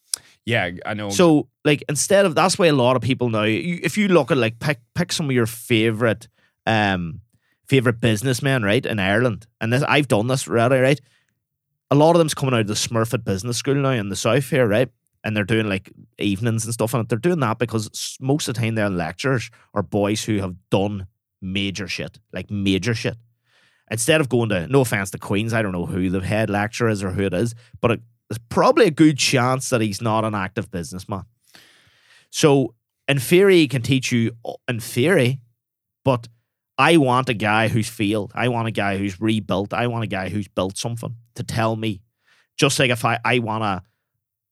Yeah, 0.45 0.71
I 0.85 0.93
know. 0.93 1.09
So 1.09 1.49
like 1.65 1.83
instead 1.89 2.25
of 2.25 2.35
that's 2.35 2.57
why 2.57 2.67
a 2.67 2.73
lot 2.73 2.95
of 2.95 3.01
people 3.01 3.29
now, 3.29 3.43
you, 3.43 3.79
if 3.83 3.97
you 3.97 4.07
look 4.07 4.31
at 4.31 4.37
like 4.37 4.59
pick 4.59 4.79
pick 4.95 5.11
some 5.11 5.25
of 5.27 5.31
your 5.33 5.45
favorite 5.45 6.27
um 6.65 7.21
favorite 7.67 7.99
businessmen 7.99 8.63
right 8.63 8.85
in 8.85 8.97
Ireland, 8.99 9.45
and 9.61 9.71
this 9.73 9.83
I've 9.83 10.07
done 10.07 10.27
this 10.27 10.47
already 10.47 10.77
right. 10.77 11.01
A 11.91 11.95
lot 11.95 12.11
of 12.11 12.19
them's 12.19 12.33
coming 12.35 12.53
out 12.53 12.61
of 12.61 12.67
the 12.67 12.73
Smurfit 12.75 13.23
Business 13.23 13.57
School 13.57 13.75
now 13.75 13.89
in 13.89 14.09
the 14.09 14.15
south 14.15 14.49
here, 14.49 14.67
right? 14.67 14.89
And 15.23 15.35
they're 15.35 15.43
doing 15.43 15.67
like 15.67 15.91
evenings 16.17 16.63
and 16.63 16.73
stuff, 16.73 16.93
and 16.93 17.07
they're 17.07 17.17
doing 17.17 17.41
that 17.41 17.59
because 17.59 18.17
most 18.21 18.47
of 18.47 18.55
the 18.55 18.61
time 18.61 18.75
their 18.75 18.89
lecturers 18.89 19.51
are 19.73 19.83
boys 19.83 20.23
who 20.23 20.37
have 20.39 20.55
done 20.69 21.07
major 21.41 21.87
shit, 21.87 22.19
like 22.31 22.49
major 22.49 22.93
shit. 22.93 23.17
Instead 23.91 24.21
of 24.21 24.29
going 24.29 24.49
to, 24.49 24.67
no 24.67 24.81
offense 24.81 25.11
to 25.11 25.17
Queens, 25.17 25.53
I 25.53 25.61
don't 25.61 25.71
know 25.71 25.85
who 25.85 26.09
the 26.09 26.21
head 26.21 26.49
lecturer 26.49 26.89
is 26.89 27.03
or 27.03 27.11
who 27.11 27.23
it 27.23 27.33
is, 27.33 27.55
but 27.81 27.91
it, 27.91 28.01
there's 28.29 28.39
probably 28.49 28.85
a 28.85 28.91
good 28.91 29.17
chance 29.17 29.69
that 29.69 29.81
he's 29.81 30.01
not 30.01 30.23
an 30.23 30.35
active 30.35 30.69
businessman. 30.69 31.23
So, 32.29 32.75
in 33.07 33.17
theory, 33.17 33.55
he 33.55 33.67
can 33.67 33.81
teach 33.81 34.11
you 34.11 34.33
in 34.67 34.79
theory, 34.79 35.41
but 36.05 36.27
I 36.77 36.97
want 36.97 37.27
a 37.29 37.33
guy 37.33 37.67
who's 37.67 37.89
failed. 37.89 38.31
I 38.35 38.49
want 38.49 38.67
a 38.67 38.71
guy 38.71 38.97
who's 38.97 39.19
rebuilt. 39.19 39.73
I 39.73 39.87
want 39.87 40.03
a 40.03 40.07
guy 40.07 40.29
who's 40.29 40.47
built 40.47 40.77
something 40.77 41.15
to 41.35 41.43
tell 41.43 41.75
me. 41.75 42.01
Just 42.55 42.77
like 42.77 42.91
if 42.91 43.03
I, 43.03 43.19
I 43.25 43.39
want 43.39 43.63
to, 43.63 43.81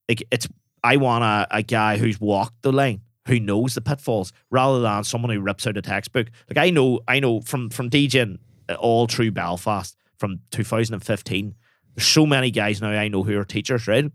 like, 0.10 0.24
it's, 0.32 0.48
I 0.94 0.98
want 0.98 1.24
a, 1.24 1.48
a 1.58 1.64
guy 1.64 1.98
who's 1.98 2.20
walked 2.20 2.62
the 2.62 2.72
lane, 2.72 3.02
who 3.28 3.40
knows 3.40 3.74
the 3.76 3.82
pitfalls, 3.82 4.32
rather 4.50 4.80
than 4.80 5.04
someone 5.04 5.32
who 5.32 5.42
rips 5.42 5.68
out 5.68 5.78
a 5.78 5.82
textbook. 5.82 6.28
Like, 6.50 6.58
I 6.66 6.70
know, 6.70 7.02
I 7.08 7.20
know 7.20 7.42
from, 7.42 7.70
from 7.70 7.90
DJing 7.90 8.38
uh, 8.70 8.76
all 8.76 9.08
through 9.08 9.32
Belfast 9.32 9.96
from 10.18 10.40
2015, 10.52 11.56
there's 11.96 12.08
so 12.08 12.26
many 12.26 12.52
guys 12.52 12.82
now 12.82 12.90
I 12.90 13.08
know 13.08 13.24
who 13.24 13.38
are 13.38 13.44
teachers, 13.46 13.88
right? 13.88 14.12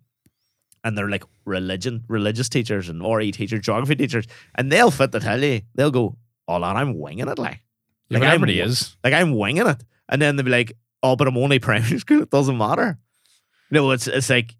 and 0.84 0.98
they're 0.98 1.08
like 1.08 1.24
religion, 1.44 2.04
religious 2.08 2.48
teachers 2.48 2.88
and 2.88 3.02
RE 3.02 3.30
teachers, 3.30 3.60
geography 3.60 3.94
teachers, 3.94 4.26
and 4.56 4.70
they'll 4.72 4.90
fit 4.90 5.12
the 5.12 5.20
tell 5.20 5.40
you, 5.42 5.60
they'll 5.76 5.92
go, 5.92 6.16
"Oh, 6.48 6.58
lad, 6.58 6.76
I'm 6.76 6.98
winging 6.98 7.28
it, 7.28 7.38
like, 7.38 7.60
yeah, 8.08 8.18
but 8.18 8.28
I'm- 8.28 8.40
is. 8.48 8.96
like 9.04 9.12
I'm 9.14 9.36
winging 9.36 9.66
it," 9.68 9.84
and 10.08 10.20
then 10.20 10.34
they'll 10.34 10.44
be 10.44 10.50
like, 10.50 10.72
"Oh, 11.02 11.14
but 11.14 11.28
I'm 11.28 11.36
only 11.36 11.58
primary 11.68 11.98
school. 12.00 12.22
It 12.22 12.30
doesn't 12.30 12.58
matter." 12.58 12.98
No, 13.70 13.92
it's 13.92 14.08
it's 14.08 14.28
like 14.28 14.56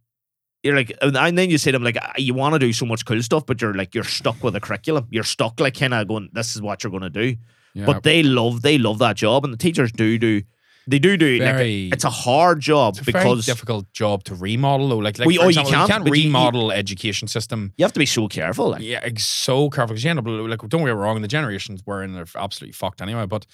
you're 0.62 0.76
like, 0.76 0.96
and 1.02 1.36
then 1.36 1.50
you 1.50 1.58
say 1.58 1.72
to 1.72 1.76
them 1.76 1.82
like, 1.84 1.98
"Ah, 2.00 2.12
you 2.16 2.34
want 2.34 2.54
to 2.54 2.58
do 2.58 2.72
so 2.72 2.86
much 2.86 3.04
cool 3.04 3.22
stuff, 3.22 3.44
but 3.46 3.60
you're 3.60 3.74
like, 3.74 3.94
you're 3.94 4.04
stuck 4.04 4.42
with 4.44 4.54
a 4.54 4.60
curriculum. 4.60 5.06
You're 5.10 5.24
stuck 5.24 5.58
like 5.58 5.78
kind 5.78 5.92
of 5.94 6.06
going, 6.08 6.28
this 6.32 6.54
is 6.54 6.62
what 6.62 6.82
you're 6.84 6.90
going 6.90 7.02
to 7.02 7.10
do. 7.10 7.36
Yeah. 7.74 7.86
But 7.86 8.02
they 8.02 8.22
love, 8.22 8.62
they 8.62 8.78
love 8.78 8.98
that 8.98 9.16
job, 9.16 9.44
and 9.44 9.52
the 9.52 9.58
teachers 9.58 9.90
do 9.90 10.18
do, 10.18 10.42
they 10.86 10.98
do 10.98 11.16
do. 11.16 11.38
Very- 11.38 11.84
like, 11.86 11.94
it's 11.94 12.04
a 12.04 12.10
hard 12.10 12.60
job 12.60 12.94
It's 12.98 13.02
a 13.02 13.04
because 13.04 13.46
difficult 13.46 13.90
job 13.92 14.24
to 14.24 14.34
remodel 14.34 14.88
though. 14.88 14.98
Like, 14.98 15.18
like 15.18 15.26
for 15.26 15.40
oh, 15.40 15.42
you 15.44 15.48
example, 15.48 15.70
you 15.72 15.76
can't, 15.78 15.90
can't, 15.90 16.06
you- 16.06 16.14
you- 16.14 16.24
remodel 16.26 16.70
education 16.72 17.28
system. 17.28 17.72
you 17.76 17.84
have 17.84 17.92
to 17.92 17.98
be 17.98 18.06
so 18.06 18.28
careful. 18.28 18.70
Like, 18.70 18.82
Yeah, 18.82 19.08
so 19.16 19.70
careful 19.70 19.94
because 19.94 20.04
you 20.04 20.10
end 20.10 20.18
up 20.18 20.26
like 20.26 20.58
don't 20.68 20.80
get 20.80 20.84
me 20.86 20.90
wrong, 20.90 21.20
the 21.22 21.28
generations 21.28 21.82
we're 21.86 22.02
in 22.02 22.14
are 22.16 22.26
absolutely 22.36 22.72
fucked 22.72 23.00
anyway. 23.00 23.26
But 23.26 23.46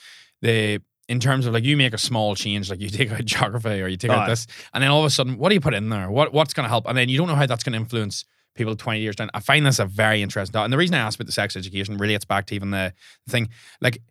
the 0.43 0.81
in 1.09 1.21
terms 1.21 1.47
of 1.47 1.55
like 1.55 1.65
you 1.65 1.77
make 1.77 1.95
a 1.95 1.99
small 1.99 2.35
change, 2.35 2.71
like 2.71 2.81
you 2.81 2.89
take 2.99 3.11
out 3.11 3.25
geography 3.25 3.81
or 3.81 3.89
you 3.89 3.97
take 3.97 4.11
Oh, 4.11 4.15
out 4.15 4.29
this, 4.29 4.47
and 4.75 4.83
then 4.83 4.91
all 4.91 5.01
of 5.01 5.07
a 5.07 5.11
sudden, 5.11 5.39
what 5.39 5.49
do 5.49 5.55
you 5.55 5.61
put 5.61 5.75
in 5.75 5.89
there? 5.89 6.11
What 6.11 6.33
what's 6.33 6.55
going 6.55 6.65
to 6.65 6.69
help? 6.69 6.87
And 6.87 6.97
then 6.97 7.09
you 7.09 7.19
don't 7.19 7.29
know 7.29 7.35
how 7.35 7.47
that's 7.47 7.65
going 7.65 7.73
to 7.73 7.79
influence 7.79 8.25
people 8.55 8.75
20 8.75 9.01
years 9.01 9.17
down. 9.17 9.31
I 9.35 9.41
find 9.41 9.65
this 9.65 9.79
a 9.79 9.87
very 9.87 10.21
interesting 10.21 10.53
thought. 10.53 10.65
And 10.65 10.73
the 10.73 10.77
reason 10.77 10.95
I 10.95 10.99
asked 10.99 11.17
about 11.17 11.27
the 11.27 11.33
sex 11.33 11.57
education 11.57 11.97
relates 11.97 12.25
back 12.25 12.47
to 12.47 12.55
even 12.55 12.71
the 12.73 12.93
thing, 13.29 13.49
like 13.81 14.03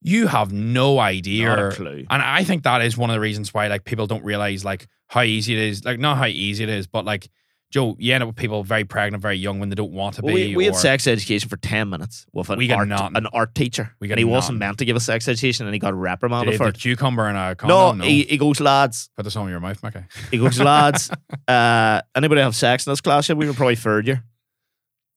you 0.00 0.28
have 0.28 0.52
no 0.52 1.00
idea. 1.00 1.72
Clue. 1.72 2.06
And 2.08 2.22
I 2.22 2.44
think 2.44 2.62
that 2.62 2.80
is 2.82 2.96
one 2.96 3.10
of 3.10 3.14
the 3.14 3.20
reasons 3.20 3.52
why 3.52 3.66
like 3.66 3.84
people 3.84 4.06
don't 4.06 4.24
realize 4.24 4.64
like 4.64 4.86
how 5.08 5.22
easy 5.22 5.54
it 5.54 5.58
is. 5.58 5.84
Like 5.84 5.98
not 5.98 6.16
how 6.16 6.26
easy 6.26 6.62
it 6.62 6.70
is, 6.70 6.86
but 6.86 7.04
like 7.04 7.28
Joe, 7.70 7.96
you 7.98 8.14
end 8.14 8.22
up 8.22 8.28
with 8.28 8.36
people 8.36 8.64
very 8.64 8.84
pregnant, 8.84 9.20
very 9.20 9.36
young 9.36 9.60
when 9.60 9.68
they 9.68 9.74
don't 9.74 9.92
want 9.92 10.14
to 10.16 10.22
be. 10.22 10.32
we, 10.32 10.56
we 10.56 10.64
had 10.64 10.74
sex 10.74 11.06
education 11.06 11.50
for 11.50 11.58
10 11.58 11.90
minutes 11.90 12.24
with 12.32 12.48
an, 12.48 12.56
We 12.58 12.66
got 12.66 12.78
art, 12.78 12.88
nothing. 12.88 13.16
an 13.18 13.26
art 13.26 13.54
teacher. 13.54 13.94
We 14.00 14.08
got 14.08 14.14
and 14.14 14.18
he 14.20 14.24
wasn't 14.24 14.56
meant 14.58 14.78
to 14.78 14.86
give 14.86 14.96
us 14.96 15.04
sex 15.04 15.28
education 15.28 15.66
and 15.66 15.74
he 15.74 15.78
got 15.78 15.92
reprimanded 15.92 16.52
Did 16.52 16.56
for 16.58 16.68
it. 16.68 16.78
cucumber 16.78 17.26
and 17.28 17.36
a 17.36 17.50
No, 17.50 17.54
condom? 17.56 17.98
No, 17.98 18.04
He, 18.04 18.22
he 18.22 18.38
goes, 18.38 18.58
lads. 18.60 19.10
put 19.16 19.24
this 19.24 19.36
on 19.36 19.50
your 19.50 19.60
mouth, 19.60 19.82
Mickey. 19.82 20.00
He 20.30 20.38
goes, 20.38 20.58
lads. 20.60 21.10
Uh, 21.46 22.02
anybody 22.14 22.42
have 22.42 22.54
sex 22.54 22.86
in 22.86 22.90
this 22.92 23.00
class 23.00 23.26
yet? 23.28 23.38
We 23.38 23.46
were 23.46 23.54
probably 23.54 23.76
third 23.76 24.06
year. 24.06 24.22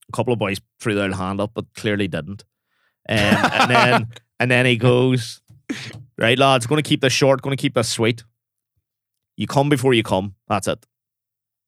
A 0.08 0.12
couple 0.16 0.32
of 0.32 0.40
boys 0.40 0.62
threw 0.80 0.96
their 0.96 1.12
hand 1.14 1.42
up, 1.42 1.52
but 1.54 1.66
clearly 1.74 2.08
didn't. 2.08 2.46
Um, 3.10 3.18
and 3.18 3.70
then 3.72 4.08
and 4.40 4.50
then 4.52 4.66
he 4.66 4.78
goes, 4.78 5.42
right, 6.18 6.38
lads, 6.40 6.68
going 6.68 6.82
to 6.82 6.88
keep 6.88 7.02
this 7.02 7.12
short, 7.12 7.42
going 7.42 7.56
to 7.56 7.62
keep 7.62 7.74
this 7.74 7.90
sweet. 7.90 8.24
You 9.36 9.46
come 9.48 9.68
before 9.68 9.94
you 9.94 10.04
come. 10.04 10.36
That's 10.48 10.68
it. 10.70 10.86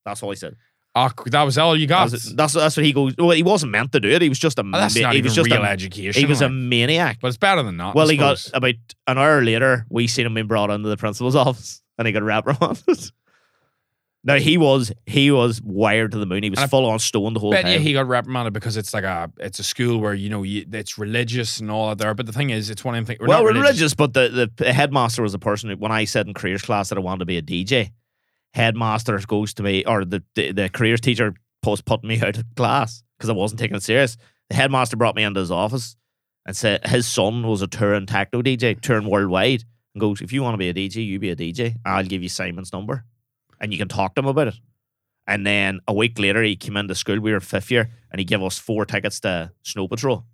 That's 0.06 0.24
all 0.24 0.30
he 0.30 0.36
said. 0.38 0.56
Oh, 0.96 1.10
that 1.26 1.42
was 1.42 1.58
all 1.58 1.76
you 1.76 1.88
got. 1.88 2.12
That's, 2.12 2.34
that's 2.34 2.54
that's 2.54 2.78
what 2.78 2.86
he 2.86 2.94
goes. 2.94 3.16
Well, 3.18 3.32
he 3.32 3.42
wasn't 3.42 3.72
meant 3.72 3.92
to 3.94 4.00
do 4.00 4.10
it. 4.10 4.22
He 4.22 4.30
was 4.30 4.38
just 4.38 4.60
a. 4.60 4.62
Oh, 4.62 4.70
that's 4.72 4.96
ma- 4.96 5.02
not 5.02 5.14
he 5.14 5.20
even 5.20 5.30
was 5.30 5.36
just 5.36 5.50
real 5.50 5.64
a, 5.64 5.68
education. 5.68 6.20
He 6.20 6.28
was 6.28 6.42
a 6.42 6.50
maniac. 6.50 7.18
but 7.20 7.30
it's 7.30 7.38
better 7.38 7.64
than 7.64 7.78
not. 7.78 7.96
Well, 7.96 8.08
I 8.08 8.12
he 8.12 8.18
got 8.18 8.48
about 8.54 8.76
an 9.08 9.18
hour 9.18 9.42
later. 9.44 9.88
We 9.90 10.06
seen 10.06 10.28
him 10.28 10.36
being 10.36 10.46
brought 10.48 10.70
into 10.70 10.90
the 10.90 10.98
principal's 10.98 11.36
office, 11.48 11.82
and 11.98 12.06
he 12.06 12.12
got 12.12 12.22
reprimanded. 12.22 12.86
now 14.24 14.36
he 14.36 14.56
was 14.56 14.92
he 15.08 15.32
was 15.32 15.64
wired 15.64 16.12
to 16.12 16.20
the 16.20 16.28
moon. 16.28 16.44
He 16.44 16.52
was 16.52 16.60
And 16.60 16.66
I 16.66 16.68
full 16.68 16.86
on 16.86 17.00
stone 17.00 17.34
the 17.34 17.40
whole 17.40 17.50
Bet 17.50 17.64
time. 17.64 17.74
you 17.74 17.80
he 17.80 17.94
got 17.94 18.08
reprimanded 18.08 18.54
because 18.54 18.78
it's 18.78 18.94
like 18.94 19.04
a 19.04 19.32
it's 19.40 19.58
a 19.58 19.64
school 19.64 20.00
where 20.00 20.14
you 20.14 20.30
know 20.30 20.44
you, 20.44 20.64
it's 20.72 21.00
religious 21.00 21.60
and 21.60 21.72
all 21.72 21.90
that 21.90 21.98
there. 21.98 22.14
But 22.14 22.28
the 22.28 22.34
thing 22.34 22.52
is, 22.52 22.70
it's 22.70 22.84
one 22.84 22.94
of 22.94 23.00
them 23.00 23.18
things. 23.18 23.28
well, 23.28 23.44
we're 23.44 23.54
religious, 23.54 23.96
but 23.96 24.14
the, 24.14 24.52
the 24.58 24.72
headmaster 24.72 25.24
was 25.24 25.34
a 25.34 25.40
person 25.40 25.72
who, 25.72 25.78
when 25.78 25.92
I 25.92 26.06
said 26.06 26.28
in 26.28 26.36
careers 26.36 26.62
class 26.62 26.90
that 26.90 27.00
I 27.00 27.02
wanted 27.02 27.20
to 27.20 27.26
be 27.26 27.38
a 27.38 27.42
DJ, 27.42 27.94
headmaster 28.54 29.20
goes 29.20 29.54
to 29.56 29.64
me, 29.64 29.86
or 29.86 30.06
the, 30.06 30.24
the, 30.36 30.52
the 30.52 30.70
careers 30.70 31.02
teacher 31.02 31.36
post 31.62 31.86
putting 31.86 32.10
me 32.10 32.22
out 32.26 32.38
of 32.38 32.46
class 32.56 33.04
because 33.18 33.30
I 33.30 33.34
wasn't 33.34 33.60
taking 33.60 33.78
it 33.78 33.84
serious. 33.84 34.18
The 34.50 34.56
headmaster 34.56 34.98
brought 34.98 35.16
me 35.16 35.24
into 35.24 35.40
his 35.40 35.52
office 35.52 35.96
and 36.46 36.56
said 36.56 36.86
his 36.88 37.08
son 37.08 37.48
was 37.48 37.62
a 37.62 37.68
touring 37.68 38.06
techno 38.06 38.42
DJ, 38.42 38.80
touring 38.80 39.10
worldwide, 39.10 39.64
and 39.94 40.02
goes, 40.02 40.22
If 40.22 40.34
you 40.34 40.44
want 40.44 40.54
to 40.54 40.58
be 40.58 40.70
a 40.70 40.74
DJ, 40.74 41.06
you 41.06 41.20
be 41.20 41.30
a 41.30 41.36
DJ. 41.36 41.76
I'll 41.86 42.04
give 42.04 42.22
you 42.22 42.30
Simon's 42.30 42.74
number 42.74 43.06
and 43.64 43.72
you 43.72 43.80
can 43.80 43.88
talk 43.88 44.14
to 44.14 44.20
him 44.20 44.28
about 44.28 44.50
it. 44.50 44.56
And 45.26 45.48
then 45.48 45.80
a 45.88 45.94
week 45.94 46.20
later, 46.20 46.44
he 46.44 46.58
came 46.58 46.76
into 46.76 46.94
school. 46.96 47.20
We 47.20 47.32
were 47.32 47.40
fifth 47.40 47.72
year, 47.72 47.90
and 48.12 48.20
he 48.20 48.26
gave 48.26 48.44
us 48.44 48.60
four 48.60 48.86
tickets 48.86 49.22
to 49.22 49.52
Snow 49.64 49.88
Patrol. 49.88 50.26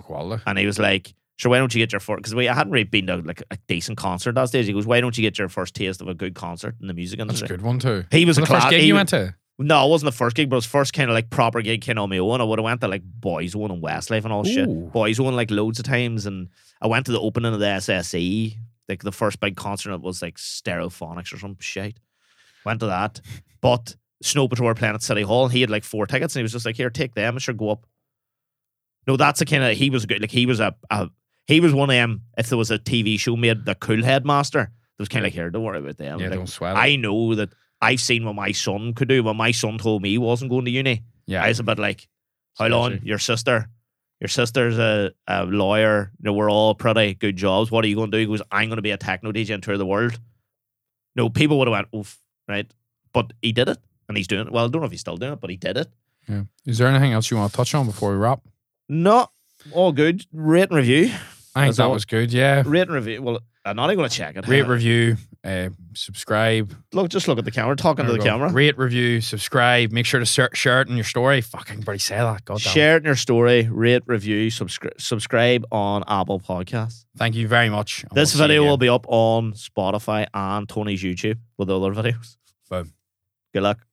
Quality. 0.00 0.42
And 0.46 0.58
he 0.58 0.66
was 0.66 0.80
like, 0.80 1.14
"Sure, 1.36 1.50
why 1.50 1.58
don't 1.58 1.74
you 1.74 1.80
get 1.80 1.92
your 1.92 2.00
first? 2.00 2.18
Because 2.18 2.34
we 2.34 2.48
I 2.48 2.54
hadn't 2.54 2.72
really 2.72 2.84
been 2.84 3.06
to 3.06 3.16
like 3.16 3.42
a 3.50 3.58
decent 3.66 3.98
concert 3.98 4.34
that 4.34 4.48
stage. 4.48 4.66
He 4.66 4.72
goes, 4.72 4.86
"Why 4.86 5.00
don't 5.00 5.16
you 5.16 5.22
get 5.22 5.38
your 5.38 5.48
first 5.48 5.74
taste 5.74 6.00
of 6.00 6.08
a 6.08 6.14
good 6.14 6.34
concert 6.34 6.76
in 6.80 6.86
the 6.86 6.94
music 6.94 7.18
That's 7.18 7.42
a 7.42 7.46
good 7.46 7.62
one 7.62 7.78
too. 7.78 8.04
He 8.10 8.24
was 8.24 8.36
the 8.36 8.42
a 8.42 8.46
first 8.46 8.60
class. 8.60 8.70
gig 8.70 8.80
he 8.80 8.86
you 8.88 8.94
went 8.94 9.08
to. 9.10 9.34
No, 9.58 9.86
it 9.86 9.90
wasn't 9.90 10.10
the 10.10 10.16
first 10.16 10.34
gig, 10.34 10.48
but 10.48 10.56
it 10.56 10.58
was 10.58 10.66
first 10.66 10.92
kind 10.92 11.10
of 11.10 11.14
like 11.14 11.30
proper 11.30 11.60
gig 11.62 11.84
kind 11.84 11.98
of 11.98 12.04
on 12.04 12.10
my 12.10 12.18
own. 12.18 12.40
I 12.40 12.44
would 12.44 12.58
have 12.58 12.64
went 12.64 12.80
to 12.80 12.88
like 12.88 13.02
Boyzone 13.20 13.70
and 13.70 13.82
Westlife 13.82 14.24
and 14.24 14.32
all 14.32 14.44
shit. 14.44 14.68
Boyzone 14.92 15.34
like 15.34 15.50
loads 15.50 15.78
of 15.78 15.84
times, 15.84 16.26
and 16.26 16.48
I 16.80 16.86
went 16.86 17.06
to 17.06 17.12
the 17.12 17.20
opening 17.20 17.52
of 17.52 17.60
the 17.60 17.66
SSE, 17.66 18.56
like 18.88 19.02
the 19.02 19.12
first 19.12 19.40
big 19.40 19.56
concert. 19.56 19.92
It 19.92 20.00
was 20.00 20.22
like 20.22 20.36
Stereophonics 20.36 21.32
or 21.32 21.38
some 21.38 21.56
shit. 21.60 22.00
Went 22.64 22.80
to 22.80 22.86
that, 22.86 23.20
but 23.60 23.94
Snow 24.22 24.48
Patrol 24.48 24.68
were 24.68 24.74
playing 24.74 24.94
at 24.94 25.02
City 25.02 25.22
Hall, 25.22 25.44
and 25.44 25.52
he 25.52 25.60
had 25.60 25.70
like 25.70 25.84
four 25.84 26.06
tickets, 26.06 26.34
and 26.34 26.40
he 26.40 26.44
was 26.44 26.52
just 26.52 26.66
like, 26.66 26.76
"Here, 26.76 26.90
take 26.90 27.14
them, 27.14 27.34
and 27.34 27.42
sure 27.42 27.54
go 27.54 27.70
up." 27.70 27.86
No, 29.06 29.16
that's 29.16 29.40
a 29.40 29.44
kind 29.44 29.64
of 29.64 29.76
he 29.76 29.90
was 29.90 30.06
good. 30.06 30.20
Like 30.20 30.30
he 30.30 30.46
was 30.46 30.60
a, 30.60 30.74
a 30.90 31.10
he 31.46 31.60
was 31.60 31.72
one 31.74 31.90
of 31.90 31.94
them. 31.94 32.22
If 32.36 32.48
there 32.48 32.58
was 32.58 32.70
a 32.70 32.78
TV 32.78 33.18
show 33.18 33.36
made, 33.36 33.64
the 33.64 33.74
Cool 33.74 34.02
Headmaster, 34.04 34.60
there 34.60 34.70
was 34.98 35.08
kind 35.08 35.24
of 35.24 35.26
like, 35.26 35.34
"Here, 35.34 35.50
don't 35.50 35.62
worry 35.64 35.78
about 35.78 35.96
them." 35.98 36.20
Yeah, 36.20 36.28
Like, 36.28 36.38
don't 36.38 36.46
sweat. 36.46 36.76
I 36.76 36.96
know 36.96 37.34
that 37.34 37.50
I've 37.80 38.00
seen 38.00 38.24
what 38.24 38.34
my 38.34 38.52
son 38.52 38.94
could 38.94 39.08
do. 39.08 39.22
When 39.24 39.36
my 39.36 39.50
son 39.50 39.78
told 39.78 40.02
me 40.02 40.10
he 40.10 40.18
wasn't 40.18 40.50
going 40.50 40.64
to 40.66 40.70
uni. 40.70 41.02
yeah, 41.26 41.42
I 41.44 41.48
was 41.48 41.58
a 41.60 41.64
bit 41.64 41.78
like, 41.78 42.08
how 42.58 42.66
long? 42.68 43.00
Your 43.02 43.18
sister." 43.18 43.68
Your 44.20 44.28
sister's 44.28 44.78
a, 44.78 45.10
a 45.26 45.44
lawyer. 45.46 46.12
You 46.20 46.26
know, 46.26 46.32
we're 46.32 46.48
all 46.48 46.76
pretty 46.76 47.14
good 47.14 47.34
jobs. 47.36 47.72
What 47.72 47.84
are 47.84 47.88
you 47.88 47.96
going 47.96 48.12
to 48.12 48.16
do? 48.16 48.20
He 48.20 48.26
goes, 48.26 48.40
I'm 48.52 48.68
going 48.68 48.76
to 48.76 48.80
be 48.82 48.92
a 48.92 48.96
techno 48.96 49.32
DJ 49.32 49.52
and 49.52 49.60
tour 49.60 49.76
the 49.76 49.84
world. 49.84 50.16
No, 51.16 51.28
people 51.28 51.58
would 51.58 51.66
have 51.66 51.72
went, 51.72 51.88
oof, 51.92 52.20
right? 52.46 52.72
But 53.12 53.32
he 53.42 53.50
did 53.50 53.68
it, 53.68 53.78
and 54.06 54.16
he's 54.16 54.28
doing 54.28 54.46
it. 54.46 54.52
Well, 54.52 54.66
I 54.66 54.68
don't 54.68 54.80
know 54.80 54.86
if 54.86 54.92
he's 54.92 55.00
still 55.00 55.16
doing 55.16 55.32
it, 55.32 55.40
but 55.40 55.50
he 55.50 55.56
did 55.56 55.76
it. 55.76 55.88
yeah. 56.28 56.42
Is 56.64 56.78
there 56.78 56.86
anything 56.86 57.12
else 57.12 57.32
you 57.32 57.36
want 57.36 57.50
to 57.50 57.56
touch 57.56 57.74
on 57.74 57.84
before 57.84 58.12
we 58.12 58.16
wrap? 58.18 58.42
No, 58.88 59.26
all 59.72 59.90
good. 59.90 60.24
Rate 60.32 60.68
and 60.70 60.76
review. 60.76 61.10
I 61.54 61.64
think 61.64 61.76
that 61.76 61.84
all. 61.84 61.92
was 61.92 62.04
good. 62.04 62.32
Yeah, 62.32 62.62
Rate 62.64 62.82
and 62.82 62.92
review. 62.92 63.22
Well, 63.22 63.40
I'm 63.64 63.76
not 63.76 63.86
even 63.86 63.98
going 63.98 64.08
to 64.08 64.16
check 64.16 64.36
it. 64.36 64.48
rate, 64.48 64.62
review, 64.62 65.16
uh, 65.44 65.68
subscribe. 65.94 66.74
Look, 66.92 67.10
just 67.10 67.28
look 67.28 67.38
at 67.38 67.44
the 67.44 67.50
camera. 67.50 67.76
Talking 67.76 68.06
to 68.06 68.12
the 68.12 68.18
camera. 68.18 68.50
Rate, 68.50 68.76
review, 68.76 69.20
subscribe. 69.20 69.92
Make 69.92 70.06
sure 70.06 70.18
to 70.18 70.26
share, 70.26 70.50
share 70.52 70.80
it 70.80 70.88
in 70.88 70.96
your 70.96 71.04
story. 71.04 71.40
Fucking 71.40 71.82
buddy, 71.82 71.98
say 71.98 72.16
that. 72.16 72.44
God 72.44 72.60
damn. 72.60 72.72
Share 72.72 72.96
it 72.96 73.02
in 73.02 73.06
your 73.06 73.16
story. 73.16 73.68
Rate, 73.70 74.02
review, 74.06 74.50
subscribe, 74.50 75.00
subscribe 75.00 75.64
on 75.70 76.02
Apple 76.08 76.40
Podcasts. 76.40 77.04
Thank 77.16 77.36
you 77.36 77.46
very 77.46 77.70
much. 77.70 78.04
This 78.12 78.34
we'll 78.34 78.48
video 78.48 78.64
will 78.64 78.78
be 78.78 78.88
up 78.88 79.06
on 79.08 79.52
Spotify 79.52 80.26
and 80.34 80.68
Tony's 80.68 81.02
YouTube 81.02 81.38
with 81.56 81.70
other 81.70 81.92
videos. 81.92 82.36
Boom. 82.68 82.92
Good 83.52 83.62
luck. 83.62 83.91